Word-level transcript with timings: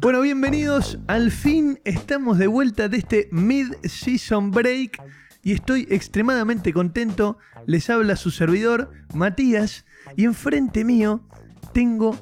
Bueno, 0.00 0.20
bienvenidos. 0.20 0.98
Al 1.06 1.30
fin 1.30 1.80
estamos 1.84 2.38
de 2.38 2.46
vuelta 2.46 2.88
de 2.88 2.98
este 2.98 3.28
mid-season 3.32 4.50
break 4.50 5.02
y 5.42 5.52
estoy 5.52 5.86
extremadamente 5.90 6.72
contento. 6.72 7.38
Les 7.66 7.90
habla 7.90 8.16
su 8.16 8.30
servidor, 8.30 8.90
Matías, 9.14 9.84
y 10.16 10.24
enfrente 10.24 10.84
mío 10.84 11.26
tengo 11.72 12.16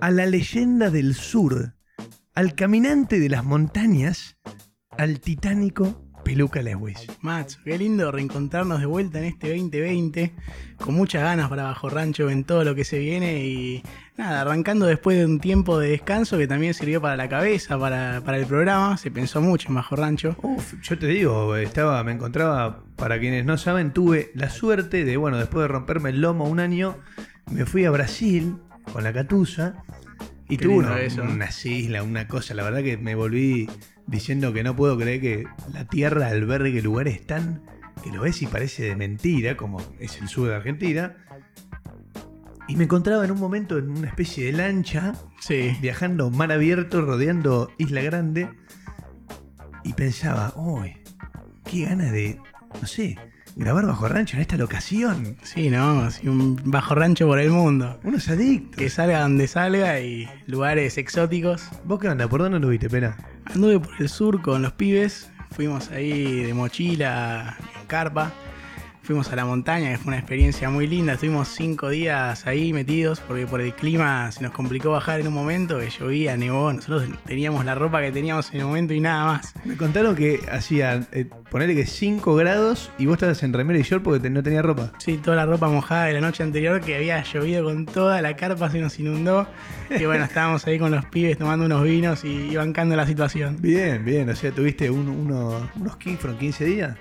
a 0.00 0.10
la 0.10 0.26
leyenda 0.26 0.90
del 0.90 1.14
sur, 1.14 1.74
al 2.34 2.54
caminante 2.54 3.18
de 3.20 3.28
las 3.28 3.44
montañas, 3.44 4.38
al 4.96 5.20
titánico 5.20 6.09
Peluca 6.30 6.62
Lewis. 6.62 7.08
Macho, 7.22 7.58
qué 7.64 7.76
lindo 7.76 8.12
reencontrarnos 8.12 8.78
de 8.78 8.86
vuelta 8.86 9.18
en 9.18 9.24
este 9.24 9.48
2020, 9.48 10.32
con 10.78 10.94
muchas 10.94 11.24
ganas 11.24 11.48
para 11.48 11.64
Bajo 11.64 11.90
Rancho 11.90 12.30
en 12.30 12.44
todo 12.44 12.62
lo 12.62 12.76
que 12.76 12.84
se 12.84 13.00
viene 13.00 13.44
y 13.44 13.82
nada, 14.16 14.42
arrancando 14.42 14.86
después 14.86 15.18
de 15.18 15.24
un 15.24 15.40
tiempo 15.40 15.80
de 15.80 15.88
descanso 15.88 16.38
que 16.38 16.46
también 16.46 16.72
sirvió 16.72 17.00
para 17.00 17.16
la 17.16 17.28
cabeza, 17.28 17.76
para, 17.80 18.20
para 18.24 18.38
el 18.38 18.46
programa, 18.46 18.96
se 18.96 19.10
pensó 19.10 19.40
mucho 19.40 19.70
en 19.70 19.74
Bajo 19.74 19.96
Rancho. 19.96 20.36
Uf, 20.40 20.74
yo 20.80 20.96
te 20.96 21.08
digo, 21.08 21.56
estaba, 21.56 22.04
me 22.04 22.12
encontraba, 22.12 22.84
para 22.94 23.18
quienes 23.18 23.44
no 23.44 23.58
saben, 23.58 23.92
tuve 23.92 24.30
la 24.36 24.50
suerte 24.50 25.04
de, 25.04 25.16
bueno, 25.16 25.36
después 25.36 25.62
de 25.62 25.68
romperme 25.68 26.10
el 26.10 26.20
lomo 26.20 26.44
un 26.44 26.60
año, 26.60 26.96
me 27.50 27.66
fui 27.66 27.86
a 27.86 27.90
Brasil 27.90 28.54
con 28.92 29.02
la 29.02 29.12
catusa 29.12 29.82
y 30.48 30.58
lindo 30.58 30.76
una, 30.76 31.00
eso. 31.00 31.22
unas 31.22 31.66
islas, 31.66 32.04
una 32.04 32.28
cosa, 32.28 32.54
la 32.54 32.62
verdad 32.62 32.84
que 32.84 32.96
me 32.96 33.16
volví 33.16 33.68
diciendo 34.10 34.52
que 34.52 34.62
no 34.64 34.74
puedo 34.74 34.98
creer 34.98 35.20
que 35.20 35.44
la 35.72 35.84
tierra 35.86 36.26
albergue 36.26 36.82
lugares 36.82 37.24
tan 37.26 37.62
que 38.02 38.10
lo 38.10 38.22
ves 38.22 38.42
y 38.42 38.46
parece 38.46 38.84
de 38.84 38.96
mentira, 38.96 39.56
como 39.56 39.80
es 39.98 40.20
el 40.20 40.28
sur 40.28 40.48
de 40.48 40.56
Argentina. 40.56 41.16
Y 42.66 42.76
me 42.76 42.84
encontraba 42.84 43.24
en 43.24 43.30
un 43.30 43.38
momento 43.38 43.78
en 43.78 43.90
una 43.90 44.08
especie 44.08 44.46
de 44.46 44.52
lancha, 44.52 45.14
Sí, 45.40 45.76
viajando 45.80 46.30
mar 46.30 46.52
abierto, 46.52 47.02
rodeando 47.02 47.70
Isla 47.78 48.02
Grande, 48.02 48.48
y 49.84 49.92
pensaba, 49.94 50.52
uy, 50.56 50.96
qué 51.64 51.86
ganas 51.86 52.12
de, 52.12 52.38
no 52.80 52.86
sé, 52.86 53.18
grabar 53.56 53.86
bajo 53.86 54.08
rancho 54.08 54.36
en 54.36 54.42
esta 54.42 54.56
locación. 54.56 55.36
sí, 55.42 55.68
¿no? 55.70 56.00
Así 56.00 56.28
un 56.28 56.60
Bajo 56.64 56.94
Rancho 56.94 57.26
por 57.26 57.38
el 57.38 57.50
mundo. 57.50 57.98
Unos 58.04 58.28
adictos. 58.28 58.76
Que 58.76 58.88
salga 58.88 59.22
donde 59.22 59.48
salga 59.48 60.00
y 60.00 60.28
lugares 60.46 60.96
exóticos. 60.96 61.68
¿Vos 61.84 61.98
qué 61.98 62.08
onda? 62.08 62.28
¿Por 62.28 62.40
dónde 62.40 62.60
lo 62.60 62.68
viste, 62.68 62.88
pena? 62.88 63.16
Anduve 63.46 63.80
por 63.80 63.94
el 63.98 64.08
sur 64.08 64.42
con 64.42 64.62
los 64.62 64.72
pibes, 64.72 65.30
fuimos 65.50 65.90
ahí 65.90 66.44
de 66.44 66.54
mochila, 66.54 67.56
en 67.80 67.86
carpa, 67.86 68.32
fuimos 69.02 69.32
a 69.32 69.36
la 69.36 69.44
montaña, 69.44 69.90
que 69.90 69.98
fue 69.98 70.08
una 70.08 70.18
experiencia 70.18 70.70
muy 70.70 70.86
linda, 70.86 71.14
estuvimos 71.14 71.48
cinco 71.48 71.88
días 71.88 72.46
ahí 72.46 72.72
metidos 72.72 73.20
porque 73.20 73.46
por 73.46 73.60
el 73.60 73.74
clima 73.74 74.30
se 74.30 74.42
nos 74.42 74.52
complicó 74.52 74.90
bajar 74.92 75.20
en 75.20 75.26
un 75.28 75.34
momento, 75.34 75.78
que 75.78 75.90
llovía, 75.90 76.36
nevó, 76.36 76.72
nosotros 76.72 77.08
teníamos 77.26 77.64
la 77.64 77.74
ropa 77.74 78.00
que 78.02 78.12
teníamos 78.12 78.52
en 78.52 78.60
el 78.60 78.66
momento 78.66 78.94
y 78.94 79.00
nada 79.00 79.24
más. 79.24 79.54
Me 79.64 79.76
contaron 79.76 80.14
que 80.14 80.40
hacía, 80.52 81.06
eh, 81.12 81.26
ponerle 81.50 81.74
que 81.74 81.86
5 81.86 82.34
grados 82.36 82.90
y 82.98 83.06
vos 83.06 83.14
estabas 83.14 83.42
en 83.42 83.52
remera 83.52 83.78
y 83.78 83.82
short 83.82 84.04
porque 84.04 84.20
te- 84.20 84.30
no 84.30 84.42
tenía 84.42 84.62
ropa. 84.62 84.92
Sí, 84.98 85.16
toda 85.16 85.36
la 85.36 85.46
ropa 85.46 85.68
mojada 85.68 86.04
de 86.04 86.12
la 86.12 86.20
noche 86.20 86.42
anterior 86.42 86.80
que 86.80 86.94
había 86.96 87.22
llovido 87.24 87.64
con 87.64 87.86
toda 87.86 88.20
la 88.22 88.36
carpa, 88.36 88.70
se 88.70 88.78
nos 88.80 88.98
inundó. 89.00 89.48
Y 89.98 90.04
bueno, 90.04 90.24
estábamos 90.24 90.66
ahí 90.66 90.78
con 90.78 90.90
los 90.92 91.04
pibes 91.06 91.36
tomando 91.38 91.64
unos 91.66 91.82
vinos 91.82 92.24
y, 92.24 92.28
y 92.52 92.56
bancando 92.56 92.94
la 92.94 93.06
situación. 93.06 93.56
Bien, 93.60 94.04
bien, 94.04 94.28
o 94.28 94.36
sea, 94.36 94.52
tuviste 94.52 94.88
un- 94.90 95.08
uno- 95.08 95.68
unos 95.74 95.96
15, 95.96 96.20
fueron 96.20 96.38
15 96.38 96.64
días. 96.64 96.96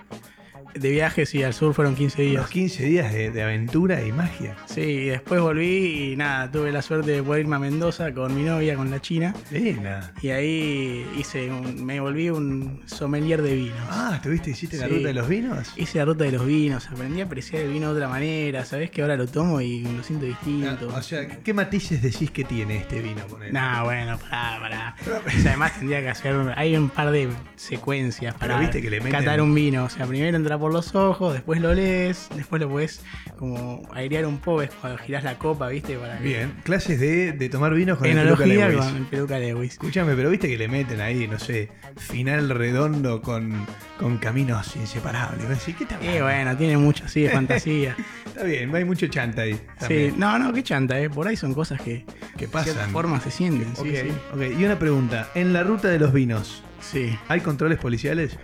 De 0.79 0.89
viaje, 0.91 1.25
sí, 1.25 1.43
al 1.43 1.53
sur 1.53 1.73
fueron 1.73 1.95
15 1.95 2.21
días. 2.21 2.35
Unos 2.35 2.49
15 2.49 2.83
días 2.85 3.13
de, 3.13 3.31
de 3.31 3.43
aventura 3.43 4.03
y 4.03 4.11
magia. 4.11 4.55
Sí, 4.65 4.81
y 4.81 5.05
después 5.09 5.41
volví 5.41 6.11
y 6.13 6.15
nada, 6.15 6.49
tuve 6.51 6.71
la 6.71 6.81
suerte 6.81 7.11
de 7.11 7.23
poder 7.23 7.41
irme 7.41 7.57
a 7.57 7.59
Mendoza 7.59 8.13
con 8.13 8.35
mi 8.35 8.43
novia, 8.43 8.75
con 8.75 8.89
la 8.89 9.01
china. 9.01 9.33
Linda. 9.51 10.13
Y 10.21 10.29
ahí 10.29 11.05
hice 11.17 11.51
un- 11.51 11.83
me 11.85 11.99
volví 11.99 12.29
un 12.29 12.81
sommelier 12.85 13.41
de 13.41 13.55
vinos. 13.55 13.77
Ah, 13.89 14.13
¿estuviste, 14.15 14.51
hiciste 14.51 14.77
la 14.77 14.87
Sí. 14.87 14.93
ruta 14.95 15.07
de 15.09 15.13
los 15.13 15.27
vinos? 15.27 15.73
Hice 15.75 15.97
la 15.99 16.05
ruta 16.05 16.23
de 16.23 16.31
los 16.31 16.45
vinos, 16.45 16.87
aprendí 16.87 17.21
a 17.21 17.25
apreciar 17.25 17.61
el 17.63 17.71
vino 17.73 17.87
de 17.89 17.93
otra 17.99 18.07
manera. 18.09 18.63
Sabés 18.65 18.89
que 18.91 19.01
ahora 19.01 19.15
lo 19.17 19.27
tomo 19.27 19.61
y 19.61 19.81
lo 19.83 20.03
siento 20.03 20.25
distinto. 20.25 20.89
Ah, 20.93 20.97
O 20.97 21.01
sea, 21.01 21.27
¿qué 21.27 21.53
matices 21.53 22.01
decís 22.01 22.31
que 22.31 22.43
tiene 22.43 22.77
este 22.77 23.01
vino? 23.01 23.21
ponele? 23.27 23.51
Nah, 23.51 23.83
bueno, 23.83 24.17
pará, 24.17 24.57
pará. 24.61 24.95
O 25.25 25.29
sea, 25.29 25.51
además 25.51 25.77
tendría 25.77 26.01
que 26.01 26.09
hacer. 26.09 26.35
Hay 26.55 26.75
un 26.75 26.89
par 26.89 27.11
de 27.11 27.29
secuencias 27.55 28.33
para 28.35 28.59
viste 28.59 28.81
que 28.81 28.89
le 28.89 29.01
meten- 29.01 29.11
catar 29.11 29.41
un 29.41 29.53
vino. 29.53 29.83
O 29.85 29.89
sea, 29.89 30.05
primero 30.05 30.35
entra 30.37 30.57
por 30.57 30.68
los 30.73 30.95
ojos, 30.95 31.33
después 31.33 31.59
lo 31.61 31.73
lees, 31.73 32.29
después 32.35 32.61
lo 32.61 32.69
puedes 32.69 33.01
como 33.37 33.81
airear 33.93 34.25
un 34.25 34.37
poco. 34.39 34.61
Es 34.61 34.71
cuando 34.81 34.97
girás 34.99 35.23
la 35.23 35.37
copa, 35.37 35.67
¿viste? 35.69 35.95
Para 35.97 36.17
que- 36.17 36.23
Bien, 36.23 36.53
clases 36.63 36.99
de, 36.99 37.31
de 37.33 37.49
tomar 37.49 37.73
vinos 37.73 37.97
con 37.97 38.07
el 38.07 38.15
Peluca 38.15 38.43
Enología 38.43 38.67
Lewis. 38.69 38.85
con 38.85 38.95
el 38.97 39.05
peluca 39.05 39.39
Lewis. 39.39 39.71
Escúchame, 39.73 40.15
pero 40.15 40.29
viste 40.29 40.47
que 40.47 40.57
le 40.57 40.67
meten 40.67 41.01
ahí, 41.01 41.27
no 41.27 41.39
sé, 41.39 41.69
final 41.97 42.49
redondo 42.49 43.21
con, 43.21 43.65
con 43.99 44.17
caminos 44.17 44.75
inseparables. 44.75 45.47
Decís, 45.49 45.75
¿qué 46.01 46.21
bueno, 46.21 46.55
tiene 46.57 46.77
mucho 46.77 47.05
así 47.05 47.21
de 47.21 47.29
fantasía. 47.29 47.95
Está 48.25 48.43
bien, 48.43 48.73
hay 48.75 48.85
mucho 48.85 49.07
chanta 49.07 49.41
ahí. 49.41 49.59
sí, 49.87 50.13
no, 50.15 50.37
no, 50.39 50.53
qué 50.53 50.63
chanta, 50.63 50.99
¿eh? 50.99 51.09
Por 51.09 51.27
ahí 51.27 51.35
son 51.35 51.53
cosas 51.53 51.81
que 51.81 52.05
Que 52.37 52.45
de 52.45 52.47
pasan. 52.47 52.73
cierta 52.73 52.91
forma 52.91 53.19
se 53.19 53.31
sienten. 53.31 53.67
Ok, 53.77 53.85
Sí, 53.87 53.95
sí. 53.95 54.11
ok. 54.33 54.59
Y 54.59 54.63
una 54.65 54.77
pregunta, 54.79 55.29
en 55.35 55.51
la 55.53 55.63
ruta 55.63 55.87
de 55.89 55.99
los 55.99 56.13
vinos, 56.13 56.63
Sí, 56.81 57.17
¿hay 57.27 57.41
controles 57.41 57.77
policiales? 57.77 58.37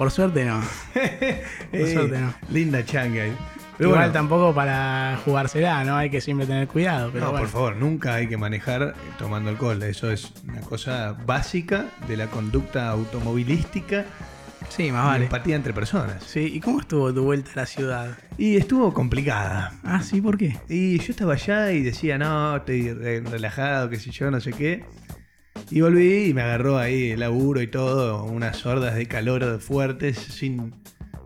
Por 0.00 0.10
suerte 0.10 0.46
no. 0.46 0.62
Por 1.70 1.86
suerte 1.88 2.18
no. 2.18 2.32
Linda 2.48 2.82
changa. 2.86 3.24
Pero 3.76 3.90
Igual 3.90 3.98
bueno, 3.98 4.12
tampoco 4.14 4.54
para 4.54 5.18
jugársela, 5.26 5.84
¿no? 5.84 5.94
Hay 5.96 6.08
que 6.08 6.22
siempre 6.22 6.46
tener 6.46 6.68
cuidado. 6.68 7.10
Pero 7.12 7.26
no, 7.26 7.30
bueno. 7.32 7.44
por 7.44 7.52
favor, 7.52 7.76
nunca 7.76 8.14
hay 8.14 8.26
que 8.26 8.38
manejar 8.38 8.94
tomando 9.18 9.50
alcohol. 9.50 9.82
Eso 9.82 10.10
es 10.10 10.32
una 10.48 10.62
cosa 10.62 11.12
básica 11.26 11.84
de 12.08 12.16
la 12.16 12.28
conducta 12.28 12.88
automovilística 12.88 14.06
Sí, 14.70 14.90
más 14.90 15.04
vale. 15.04 15.24
empatía 15.24 15.56
entre 15.56 15.74
personas. 15.74 16.22
Sí, 16.24 16.50
¿y 16.54 16.60
cómo 16.60 16.80
estuvo 16.80 17.12
tu 17.12 17.24
vuelta 17.24 17.50
a 17.52 17.56
la 17.56 17.66
ciudad? 17.66 18.16
Y 18.38 18.56
estuvo 18.56 18.94
complicada. 18.94 19.72
Ah, 19.84 20.00
sí, 20.02 20.20
¿por 20.22 20.38
qué? 20.38 20.56
Y 20.68 20.98
yo 20.98 21.10
estaba 21.10 21.34
allá 21.34 21.72
y 21.72 21.82
decía, 21.82 22.16
no, 22.16 22.56
estoy 22.56 22.92
re- 22.94 23.20
relajado, 23.20 23.90
qué 23.90 23.96
sé 23.98 24.10
yo, 24.12 24.30
no 24.30 24.40
sé 24.40 24.52
qué. 24.52 24.84
Y 25.70 25.80
volví 25.82 26.24
y 26.26 26.34
me 26.34 26.42
agarró 26.42 26.78
ahí 26.78 27.10
el 27.12 27.20
laburo 27.20 27.62
y 27.62 27.68
todo, 27.68 28.24
unas 28.24 28.66
hordas 28.66 28.96
de 28.96 29.06
calor 29.06 29.60
fuertes, 29.60 30.16
sin, 30.18 30.74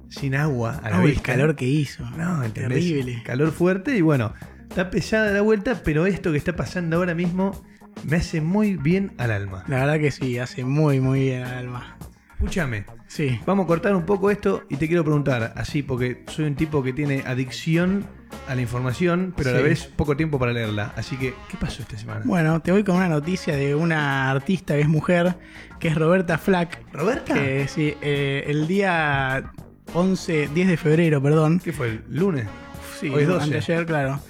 sin 0.08 0.34
agua 0.34 0.80
a 0.82 0.90
la 0.90 1.02
el 1.02 1.20
calor 1.22 1.56
que 1.56 1.64
hizo. 1.66 2.04
No, 2.10 2.44
¿entendés? 2.44 2.84
Terrible. 2.84 3.22
Calor 3.24 3.52
fuerte 3.52 3.96
y 3.96 4.02
bueno, 4.02 4.34
está 4.68 4.90
pesada 4.90 5.32
la 5.32 5.40
vuelta, 5.40 5.80
pero 5.82 6.04
esto 6.06 6.30
que 6.30 6.38
está 6.38 6.54
pasando 6.54 6.96
ahora 6.96 7.14
mismo 7.14 7.64
me 8.04 8.16
hace 8.16 8.40
muy 8.42 8.76
bien 8.76 9.12
al 9.16 9.30
alma. 9.30 9.64
La 9.66 9.78
verdad 9.80 9.98
que 9.98 10.10
sí, 10.10 10.38
hace 10.38 10.64
muy, 10.64 11.00
muy 11.00 11.20
bien 11.20 11.42
al 11.42 11.54
alma. 11.54 11.96
Escúchame, 12.34 12.84
Sí. 13.06 13.40
vamos 13.46 13.64
a 13.64 13.66
cortar 13.68 13.94
un 13.96 14.04
poco 14.04 14.30
esto 14.30 14.64
y 14.68 14.76
te 14.76 14.88
quiero 14.88 15.04
preguntar, 15.04 15.54
así, 15.56 15.82
porque 15.82 16.22
soy 16.28 16.44
un 16.44 16.56
tipo 16.56 16.82
que 16.82 16.92
tiene 16.92 17.22
adicción 17.26 18.04
a 18.48 18.54
la 18.54 18.60
información, 18.62 19.32
pero 19.36 19.50
a 19.50 19.52
la 19.54 19.60
vez 19.60 19.84
poco 19.86 20.16
tiempo 20.16 20.38
para 20.38 20.52
leerla. 20.52 20.92
Así 20.96 21.16
que, 21.16 21.34
¿qué 21.50 21.56
pasó 21.58 21.82
esta 21.82 21.96
semana? 21.98 22.22
Bueno, 22.24 22.60
te 22.60 22.72
voy 22.72 22.84
con 22.84 22.96
una 22.96 23.08
noticia 23.08 23.56
de 23.56 23.74
una 23.74 24.30
artista 24.30 24.74
que 24.74 24.80
es 24.82 24.88
mujer, 24.88 25.34
que 25.80 25.88
es 25.88 25.94
Roberta 25.94 26.38
Flack. 26.38 26.80
¿Roberta? 26.92 27.34
Que 27.34 27.66
sí, 27.68 27.94
eh, 28.02 28.44
el 28.46 28.66
día 28.66 29.52
11, 29.92 30.48
10 30.54 30.68
de 30.68 30.76
febrero, 30.76 31.22
perdón. 31.22 31.60
¿Qué 31.62 31.72
fue? 31.72 31.88
¿El 31.88 32.02
lunes? 32.08 32.46
Sí, 33.00 33.08
Hoy 33.08 33.22
es 33.22 33.28
12. 33.28 33.44
anteayer, 33.44 33.86
claro. 33.86 34.20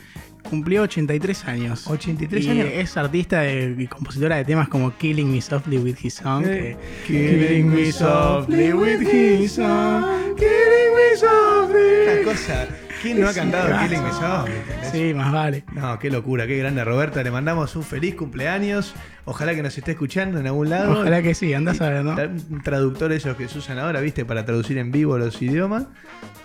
Cumplió 0.49 0.83
83 0.83 1.45
años. 1.47 1.87
83 1.89 2.45
Y 2.45 2.51
años. 2.51 2.69
Es 2.71 2.97
artista 2.99 3.41
de- 3.41 3.75
y 3.79 3.87
compositora 3.87 4.37
de 4.37 4.45
temas 4.45 4.69
como 4.69 4.95
Killing 4.99 5.33
Me 5.33 5.41
Softly 5.41 5.79
with 5.79 5.97
His 6.03 6.15
Song. 6.15 6.45
Eh, 6.47 6.77
que- 7.07 7.15
Killing 7.49 7.71
me 7.71 7.91
softly 7.91 8.73
with 8.75 9.01
his 9.01 9.53
song, 9.53 10.05
Killing 10.37 10.95
me 10.95 11.17
softly. 11.17 12.13
Una 12.13 12.25
cosa, 12.33 12.67
¿quién 13.05 13.21
no 13.21 13.29
ha 13.29 13.35
cantado. 13.35 13.79
Killing 13.87 14.03
Me 14.03 14.11
Softly? 14.13 14.55
Sí, 14.91 15.15
más 15.15 15.31
vale. 15.33 15.65
No, 15.73 15.99
qué 15.99 16.11
locura, 16.11 16.47
qué 16.47 16.57
grande 16.59 16.83
Roberta. 16.85 17.23
Le 17.23 17.31
mandamos 17.31 17.77
un 17.77 17.83
feliz 17.83 18.15
cumpleaños. 18.15 18.95
Ojalá 19.27 19.55
que 19.55 19.63
nos 19.63 19.77
esté 19.77 19.93
escuchando 19.93 20.41
en 20.41 20.47
algún 20.47 20.71
lado. 20.71 21.01
Ojalá 21.01 21.23
que 21.23 21.35
sí, 21.35 21.53
andás 21.55 21.81
a 21.81 21.91
ver, 21.91 22.05
¿no? 22.05 22.13
Un 22.51 22.63
traductor 22.63 23.13
esos 23.13 23.37
que 23.37 23.47
se 23.49 23.59
usan 23.59 23.79
ahora, 23.79 24.01
viste, 24.01 24.25
para 24.25 24.45
traducir 24.45 24.79
en 24.79 24.91
vivo 24.91 25.17
los 25.19 25.41
idiomas. 25.41 25.85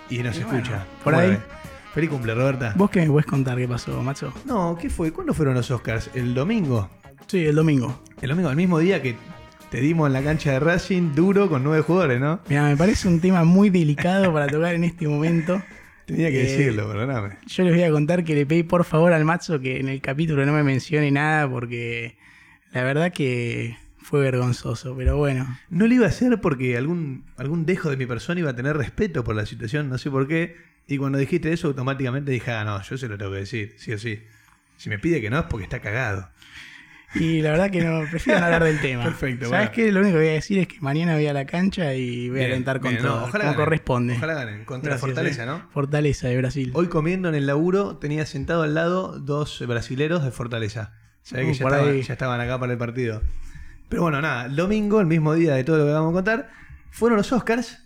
Y 0.09 0.19
nos 0.19 0.35
Y 0.37 0.41
escucha. 0.41 0.59
bueno, 0.59 0.85
por 1.03 1.13
¿Cómo 1.13 1.25
ahí. 1.25 1.37
Feliz 1.93 2.09
cumple, 2.09 2.35
Roberta. 2.35 2.73
¿Vos 2.75 2.89
qué 2.89 3.01
me 3.01 3.07
puedes 3.07 3.25
contar 3.25 3.57
qué 3.57 3.67
pasó, 3.67 4.01
macho? 4.03 4.31
No, 4.45 4.77
¿qué 4.79 4.89
fue? 4.89 5.11
¿Cuándo 5.11 5.33
fueron 5.33 5.55
los 5.55 5.71
Oscars? 5.71 6.09
¿El 6.13 6.33
domingo? 6.35 6.89
Sí, 7.27 7.45
el 7.45 7.55
domingo. 7.55 8.03
El 8.21 8.29
domingo, 8.29 8.49
el 8.49 8.55
mismo 8.55 8.79
día 8.79 9.01
que 9.01 9.15
te 9.71 9.79
dimos 9.81 10.07
en 10.07 10.13
la 10.13 10.21
cancha 10.21 10.51
de 10.51 10.59
Racing, 10.59 11.13
duro, 11.15 11.49
con 11.49 11.63
nueve 11.63 11.83
jugadores, 11.83 12.19
¿no? 12.19 12.39
Mira, 12.47 12.63
me 12.63 12.75
parece 12.77 13.07
un 13.07 13.19
tema 13.19 13.43
muy 13.43 13.69
delicado 13.69 14.31
para 14.33 14.47
tocar 14.47 14.73
en 14.75 14.83
este 14.83 15.07
momento. 15.07 15.61
Tenía 16.09 16.29
que 16.31 16.41
Eh, 16.41 16.43
decirlo, 16.57 16.87
perdóname. 16.87 17.37
Yo 17.47 17.63
les 17.63 17.73
voy 17.73 17.83
a 17.83 17.91
contar 17.91 18.23
que 18.23 18.33
le 18.35 18.45
pedí 18.45 18.63
por 18.63 18.83
favor 18.83 19.13
al 19.13 19.25
macho 19.25 19.59
que 19.59 19.79
en 19.79 19.89
el 19.89 20.01
capítulo 20.01 20.45
no 20.45 20.53
me 20.53 20.63
mencione 20.63 21.11
nada 21.11 21.49
porque 21.49 22.17
la 22.73 22.83
verdad 22.83 23.13
que 23.13 23.77
fue 23.97 24.21
vergonzoso, 24.21 24.95
pero 24.97 25.17
bueno. 25.17 25.59
No 25.69 25.85
lo 25.85 25.93
iba 25.93 26.05
a 26.05 26.09
hacer 26.09 26.41
porque 26.41 26.75
algún, 26.77 27.25
algún 27.37 27.65
dejo 27.65 27.89
de 27.91 27.97
mi 27.97 28.05
persona 28.07 28.39
iba 28.39 28.49
a 28.49 28.55
tener 28.55 28.75
respeto 28.75 29.23
por 29.23 29.35
la 29.35 29.45
situación, 29.45 29.87
no 29.89 29.97
sé 29.99 30.09
por 30.09 30.27
qué. 30.27 30.55
Y 30.87 30.97
cuando 30.97 31.19
dijiste 31.19 31.53
eso, 31.53 31.67
automáticamente 31.67 32.31
dije, 32.31 32.49
ah, 32.51 32.63
no, 32.65 32.81
yo 32.81 32.97
se 32.97 33.07
lo 33.07 33.17
tengo 33.17 33.31
que 33.31 33.37
decir, 33.39 33.75
sí 33.77 33.93
o 33.93 33.99
sí. 33.99 34.19
Si 34.77 34.89
me 34.89 34.97
pide 34.97 35.21
que 35.21 35.29
no 35.29 35.37
es 35.37 35.45
porque 35.45 35.65
está 35.65 35.79
cagado. 35.79 36.29
Y 37.15 37.41
la 37.41 37.51
verdad 37.51 37.71
que 37.71 37.81
no, 37.83 38.01
prefiero 38.09 38.39
no 38.39 38.45
hablar 38.45 38.63
del 38.63 38.79
tema. 38.81 39.03
Perfecto, 39.03 39.45
¿Sabes 39.49 39.69
bueno. 39.69 39.71
qué? 39.73 39.91
Lo 39.91 39.99
único 40.01 40.13
que 40.15 40.19
voy 40.19 40.29
a 40.29 40.33
decir 40.33 40.59
es 40.59 40.67
que 40.67 40.79
mañana 40.81 41.15
voy 41.15 41.25
a 41.27 41.33
la 41.33 41.45
cancha 41.45 41.93
y 41.95 42.29
voy 42.29 42.41
a 42.41 42.45
alentar 42.45 42.79
bien, 42.79 43.01
no, 43.01 43.15
ojalá 43.15 43.29
como 43.31 43.39
ganen. 43.41 43.55
corresponde. 43.55 44.13
Ojalá 44.17 44.33
ganen. 44.35 44.65
Contra 44.65 44.89
Gracias, 44.91 45.01
Fortaleza, 45.07 45.43
eh. 45.43 45.45
¿no? 45.47 45.69
Fortaleza 45.71 46.27
de 46.27 46.37
Brasil. 46.37 46.71
Hoy 46.75 46.87
comiendo 46.87 47.29
en 47.29 47.35
el 47.35 47.47
laburo 47.47 47.97
tenía 47.97 48.25
sentado 48.25 48.61
al 48.63 48.73
lado 48.75 49.19
dos 49.19 49.63
brasileros 49.67 50.23
de 50.23 50.31
Fortaleza. 50.31 50.93
Sabés 51.23 51.45
que 51.45 51.51
Uh, 51.51 51.53
ya 51.55 51.65
estaban, 51.65 51.89
ahí. 51.89 52.01
ya 52.03 52.13
estaban 52.13 52.41
acá 52.41 52.59
para 52.59 52.71
el 52.73 52.77
partido. 52.77 53.21
Pero 53.89 54.03
bueno, 54.03 54.21
nada, 54.21 54.47
domingo, 54.49 54.99
el 55.01 55.07
mismo 55.07 55.33
día 55.33 55.55
de 55.55 55.63
todo 55.63 55.79
lo 55.79 55.85
que 55.85 55.91
vamos 55.91 56.11
a 56.11 56.13
contar, 56.13 56.49
fueron 56.91 57.17
los 57.17 57.31
Oscars. 57.33 57.85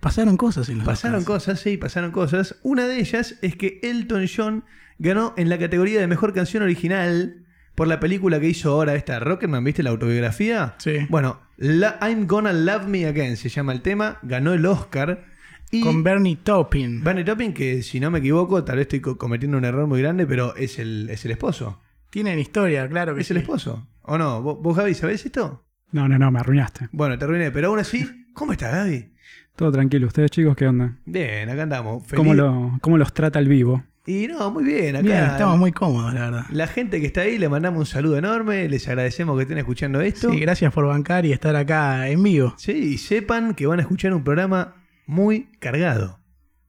Pasaron 0.00 0.36
cosas 0.38 0.68
en 0.70 0.78
los 0.78 0.86
Pasaron 0.86 1.18
Oscars. 1.20 1.44
cosas, 1.44 1.60
sí, 1.60 1.76
pasaron 1.76 2.10
cosas. 2.10 2.56
Una 2.62 2.86
de 2.88 2.98
ellas 2.98 3.36
es 3.42 3.54
que 3.56 3.78
Elton 3.82 4.26
John 4.34 4.64
ganó 4.98 5.34
en 5.36 5.48
la 5.50 5.58
categoría 5.58 6.00
de 6.00 6.06
mejor 6.06 6.32
canción 6.32 6.62
original 6.62 7.41
por 7.74 7.88
la 7.88 8.00
película 8.00 8.38
que 8.40 8.48
hizo 8.48 8.70
ahora 8.72 8.94
esta 8.94 9.18
Rocketman, 9.20 9.64
¿viste 9.64 9.82
la 9.82 9.90
autobiografía? 9.90 10.74
Sí. 10.78 11.06
Bueno, 11.08 11.40
la- 11.56 11.98
I'm 12.02 12.26
Gonna 12.26 12.52
Love 12.52 12.86
Me 12.86 13.06
Again 13.06 13.36
se 13.36 13.48
llama 13.48 13.72
el 13.72 13.80
tema, 13.82 14.18
ganó 14.22 14.52
el 14.52 14.64
Oscar. 14.66 15.24
Y 15.70 15.80
Con 15.80 16.02
Bernie 16.04 16.36
Taupin. 16.36 17.02
Bernie 17.02 17.24
Taupin, 17.24 17.54
que 17.54 17.82
si 17.82 17.98
no 17.98 18.10
me 18.10 18.18
equivoco, 18.18 18.62
tal 18.62 18.76
vez 18.76 18.82
estoy 18.84 19.00
co- 19.00 19.16
cometiendo 19.16 19.56
un 19.56 19.64
error 19.64 19.86
muy 19.86 20.02
grande, 20.02 20.26
pero 20.26 20.54
es 20.56 20.78
el, 20.78 21.08
es 21.08 21.24
el 21.24 21.30
esposo. 21.30 21.80
Tienen 22.10 22.38
historia, 22.38 22.86
claro 22.88 23.14
que 23.14 23.22
Es 23.22 23.28
sí. 23.28 23.32
el 23.32 23.38
esposo. 23.38 23.88
¿O 24.02 24.18
no? 24.18 24.42
¿Vos, 24.42 24.58
vos, 24.60 24.76
Gaby, 24.76 24.92
sabés 24.92 25.24
esto? 25.24 25.64
No, 25.92 26.08
no, 26.08 26.18
no, 26.18 26.30
me 26.30 26.40
arruinaste. 26.40 26.88
Bueno, 26.92 27.16
te 27.18 27.24
arruiné, 27.24 27.50
pero 27.50 27.68
aún 27.68 27.78
así, 27.78 28.06
¿cómo 28.34 28.52
está 28.52 28.68
Gaby? 28.70 29.14
Todo 29.56 29.72
tranquilo. 29.72 30.08
¿Ustedes 30.08 30.30
chicos 30.30 30.56
qué 30.56 30.66
onda? 30.68 30.98
Bien, 31.06 31.48
acá 31.48 31.62
andamos. 31.62 32.02
feliz. 32.06 32.16
¿Cómo, 32.18 32.34
lo, 32.34 32.78
¿Cómo 32.82 32.98
los 32.98 33.14
trata 33.14 33.38
el 33.38 33.48
vivo? 33.48 33.82
Y 34.06 34.26
no, 34.26 34.50
muy 34.50 34.64
bien, 34.64 34.96
acá. 34.96 35.02
Bien, 35.04 35.24
estamos 35.24 35.58
muy 35.58 35.70
cómodos, 35.70 36.12
la 36.12 36.20
verdad. 36.22 36.44
La 36.50 36.66
gente 36.66 37.00
que 37.00 37.06
está 37.06 37.20
ahí, 37.20 37.38
le 37.38 37.48
mandamos 37.48 37.78
un 37.78 37.86
saludo 37.86 38.18
enorme, 38.18 38.68
les 38.68 38.88
agradecemos 38.88 39.36
que 39.36 39.42
estén 39.42 39.58
escuchando 39.58 40.00
esto. 40.00 40.30
Sí, 40.32 40.40
gracias 40.40 40.72
por 40.72 40.86
bancar 40.86 41.24
y 41.24 41.32
estar 41.32 41.54
acá 41.54 42.08
en 42.08 42.20
vivo. 42.22 42.52
Sí, 42.58 42.72
y 42.72 42.98
sepan 42.98 43.54
que 43.54 43.66
van 43.66 43.78
a 43.78 43.82
escuchar 43.82 44.12
un 44.12 44.24
programa 44.24 44.74
muy 45.06 45.48
cargado. 45.60 46.18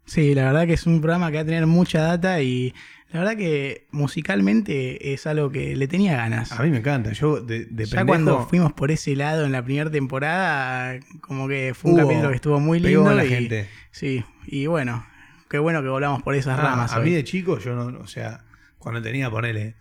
Sí, 0.05 0.35
la 0.35 0.43
verdad 0.45 0.67
que 0.67 0.73
es 0.73 0.85
un 0.85 1.01
programa 1.01 1.31
que 1.31 1.37
va 1.37 1.41
a 1.41 1.45
tener 1.45 1.65
mucha 1.65 2.01
data 2.01 2.39
y 2.41 2.73
la 3.11 3.21
verdad 3.21 3.35
que 3.37 3.87
musicalmente 3.91 5.13
es 5.13 5.25
algo 5.27 5.49
que 5.51 5.75
le 5.75 5.87
tenía 5.87 6.17
ganas. 6.17 6.51
A 6.51 6.61
mí 6.63 6.69
me 6.69 6.77
encanta. 6.79 7.13
Yo 7.13 7.39
de, 7.41 7.65
de 7.65 7.85
ya 7.85 7.97
pendejo, 7.97 8.07
cuando 8.07 8.47
fuimos 8.47 8.73
por 8.73 8.91
ese 8.91 9.15
lado 9.15 9.45
en 9.45 9.51
la 9.51 9.63
primera 9.63 9.89
temporada, 9.89 10.99
como 11.21 11.47
que 11.47 11.73
fue 11.73 11.91
un 11.91 11.97
Hubo- 11.99 12.03
capítulo 12.07 12.29
que 12.29 12.35
estuvo 12.35 12.59
muy 12.59 12.79
pegó 12.79 13.01
lindo. 13.01 13.09
a 13.11 13.15
la 13.15 13.25
y- 13.25 13.29
gente. 13.29 13.67
Sí, 13.91 14.23
y 14.45 14.65
bueno, 14.67 15.05
qué 15.53 15.59
bueno 15.59 15.83
que 15.83 15.87
volamos 15.87 16.23
por 16.23 16.33
esas 16.33 16.57
Ah, 16.57 16.63
ramas. 16.63 16.93
a 16.93 16.97
hoy. 16.99 17.05
mí 17.05 17.11
de 17.11 17.23
chico, 17.23 17.59
yo 17.59 17.75
no, 17.75 17.99
o 17.99 18.07
sea, 18.07 18.43
cuando 18.79 19.03
tenía, 19.03 19.29
ponele, 19.29 19.75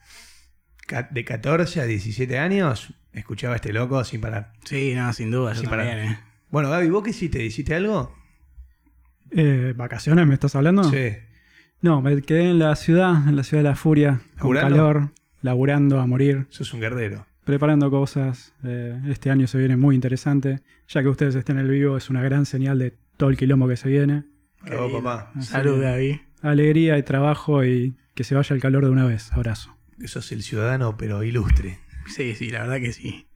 de 1.12 1.24
14 1.24 1.80
a 1.80 1.84
17 1.86 2.38
años, 2.38 2.92
escuchaba 3.14 3.54
a 3.54 3.56
este 3.56 3.72
loco 3.72 4.04
sin 4.04 4.20
parar. 4.20 4.52
Sí, 4.64 4.92
no, 4.94 5.10
sin 5.14 5.30
duda, 5.30 5.54
yo 5.54 5.60
Sin 5.62 5.70
también, 5.70 5.88
parar. 5.96 6.04
eh. 6.12 6.18
Bueno, 6.50 6.68
Gaby, 6.68 6.90
¿vos 6.90 7.02
qué 7.02 7.08
hiciste? 7.10 7.42
¿Hiciste 7.42 7.74
algo? 7.74 8.14
Eh, 9.30 9.72
¿Vacaciones 9.74 10.26
me 10.26 10.34
estás 10.34 10.54
hablando? 10.56 10.84
Sí. 10.84 11.08
No, 11.80 12.02
me 12.02 12.20
quedé 12.20 12.50
en 12.50 12.58
la 12.58 12.76
ciudad, 12.76 13.26
en 13.26 13.34
la 13.36 13.42
ciudad 13.42 13.62
de 13.62 13.68
la 13.70 13.74
furia, 13.74 14.20
con 14.38 14.54
¿Laburando? 14.54 14.76
calor, 14.76 15.10
laburando 15.40 16.00
a 16.00 16.06
morir, 16.06 16.48
Sos 16.50 16.74
un 16.74 16.80
guerrero. 16.80 17.24
preparando 17.44 17.90
cosas. 17.90 18.52
Eh, 18.62 19.00
este 19.08 19.30
año 19.30 19.46
se 19.46 19.56
viene 19.56 19.78
muy 19.78 19.94
interesante. 19.94 20.60
Ya 20.88 21.00
que 21.02 21.08
ustedes 21.08 21.34
estén 21.34 21.56
en 21.58 21.64
el 21.64 21.70
vivo, 21.70 21.96
es 21.96 22.10
una 22.10 22.20
gran 22.20 22.44
señal 22.44 22.78
de 22.78 22.94
todo 23.16 23.30
el 23.30 23.38
quilombo 23.38 23.66
que 23.68 23.78
se 23.78 23.88
viene. 23.88 24.24
Lindo. 24.64 25.02
papá. 25.02 25.32
Salud, 25.40 25.76
que, 25.80 25.80
Gaby. 25.86 26.20
Alegría 26.42 26.98
y 26.98 27.02
trabajo 27.02 27.64
y 27.64 27.94
que 28.14 28.24
se 28.24 28.34
vaya 28.34 28.54
el 28.54 28.60
calor 28.62 28.84
de 28.84 28.90
una 28.90 29.04
vez. 29.06 29.32
Abrazo. 29.32 29.76
Que 29.98 30.08
sos 30.08 30.30
el 30.32 30.42
ciudadano, 30.42 30.96
pero 30.96 31.22
ilustre. 31.22 31.78
Sí, 32.06 32.34
sí, 32.34 32.50
la 32.50 32.60
verdad 32.62 32.80
que 32.80 32.92
sí. 32.92 33.26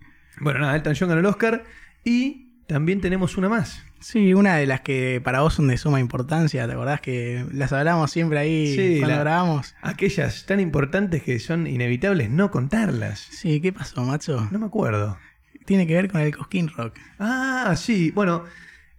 Bueno, 0.40 0.60
nada, 0.60 0.74
Elton 0.76 0.94
John 0.98 1.08
ganó 1.08 1.20
el 1.20 1.26
Oscar. 1.26 1.64
Y 2.04 2.48
también 2.66 3.00
tenemos 3.00 3.36
una 3.36 3.48
más. 3.48 3.82
Sí, 4.00 4.34
una 4.34 4.56
de 4.56 4.66
las 4.66 4.82
que 4.82 5.20
para 5.24 5.40
vos 5.40 5.54
son 5.54 5.68
de 5.68 5.78
suma 5.78 5.98
importancia, 6.00 6.66
¿te 6.66 6.72
acordás 6.74 7.00
que 7.00 7.44
las 7.52 7.72
hablamos 7.72 8.10
siempre 8.10 8.38
ahí 8.38 8.74
Sí, 8.76 8.98
cuando 8.98 9.16
la- 9.16 9.20
grabamos? 9.22 9.74
Aquellas 9.82 10.44
tan 10.46 10.60
importantes 10.60 11.22
que 11.22 11.38
son 11.38 11.66
inevitables 11.66 12.28
no 12.30 12.50
contarlas. 12.50 13.18
Sí, 13.20 13.60
¿qué 13.60 13.72
pasó, 13.72 14.04
macho? 14.04 14.46
No 14.50 14.58
me 14.58 14.66
acuerdo. 14.66 15.16
Tiene 15.64 15.86
que 15.86 15.94
ver 15.94 16.10
con 16.10 16.20
el 16.20 16.36
Cosquín 16.36 16.68
Rock. 16.68 16.94
Ah, 17.18 17.74
sí. 17.76 18.10
Bueno, 18.12 18.44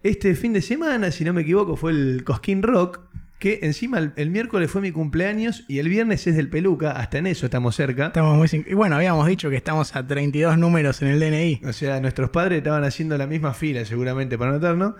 este 0.02 0.34
fin 0.34 0.52
de 0.52 0.62
semana, 0.62 1.10
si 1.10 1.24
no 1.24 1.32
me 1.32 1.42
equivoco, 1.42 1.76
fue 1.76 1.92
el 1.92 2.22
Cosquín 2.24 2.62
Rock. 2.62 3.00
Que 3.38 3.60
encima 3.62 3.98
el, 4.00 4.12
el 4.16 4.30
miércoles 4.30 4.68
fue 4.68 4.80
mi 4.80 4.90
cumpleaños 4.90 5.64
y 5.68 5.78
el 5.78 5.88
viernes 5.88 6.26
es 6.26 6.34
del 6.34 6.50
Peluca. 6.50 6.90
Hasta 6.90 7.18
en 7.18 7.28
eso 7.28 7.46
estamos 7.46 7.76
cerca. 7.76 8.06
Estamos 8.08 8.36
muy... 8.36 8.48
sin- 8.48 8.66
Y 8.68 8.74
bueno, 8.74 8.96
habíamos 8.96 9.28
dicho 9.28 9.48
que 9.48 9.54
estamos 9.54 9.94
a 9.94 10.04
32 10.04 10.58
números 10.58 11.00
en 11.02 11.08
el 11.08 11.20
DNI. 11.20 11.60
O 11.64 11.72
sea, 11.72 12.00
nuestros 12.00 12.30
padres 12.30 12.58
estaban 12.58 12.82
haciendo 12.82 13.16
la 13.16 13.28
misma 13.28 13.54
fila 13.54 13.84
seguramente 13.84 14.36
para 14.36 14.50
anotarnos. 14.50 14.94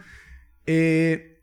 Eh, 0.66 1.40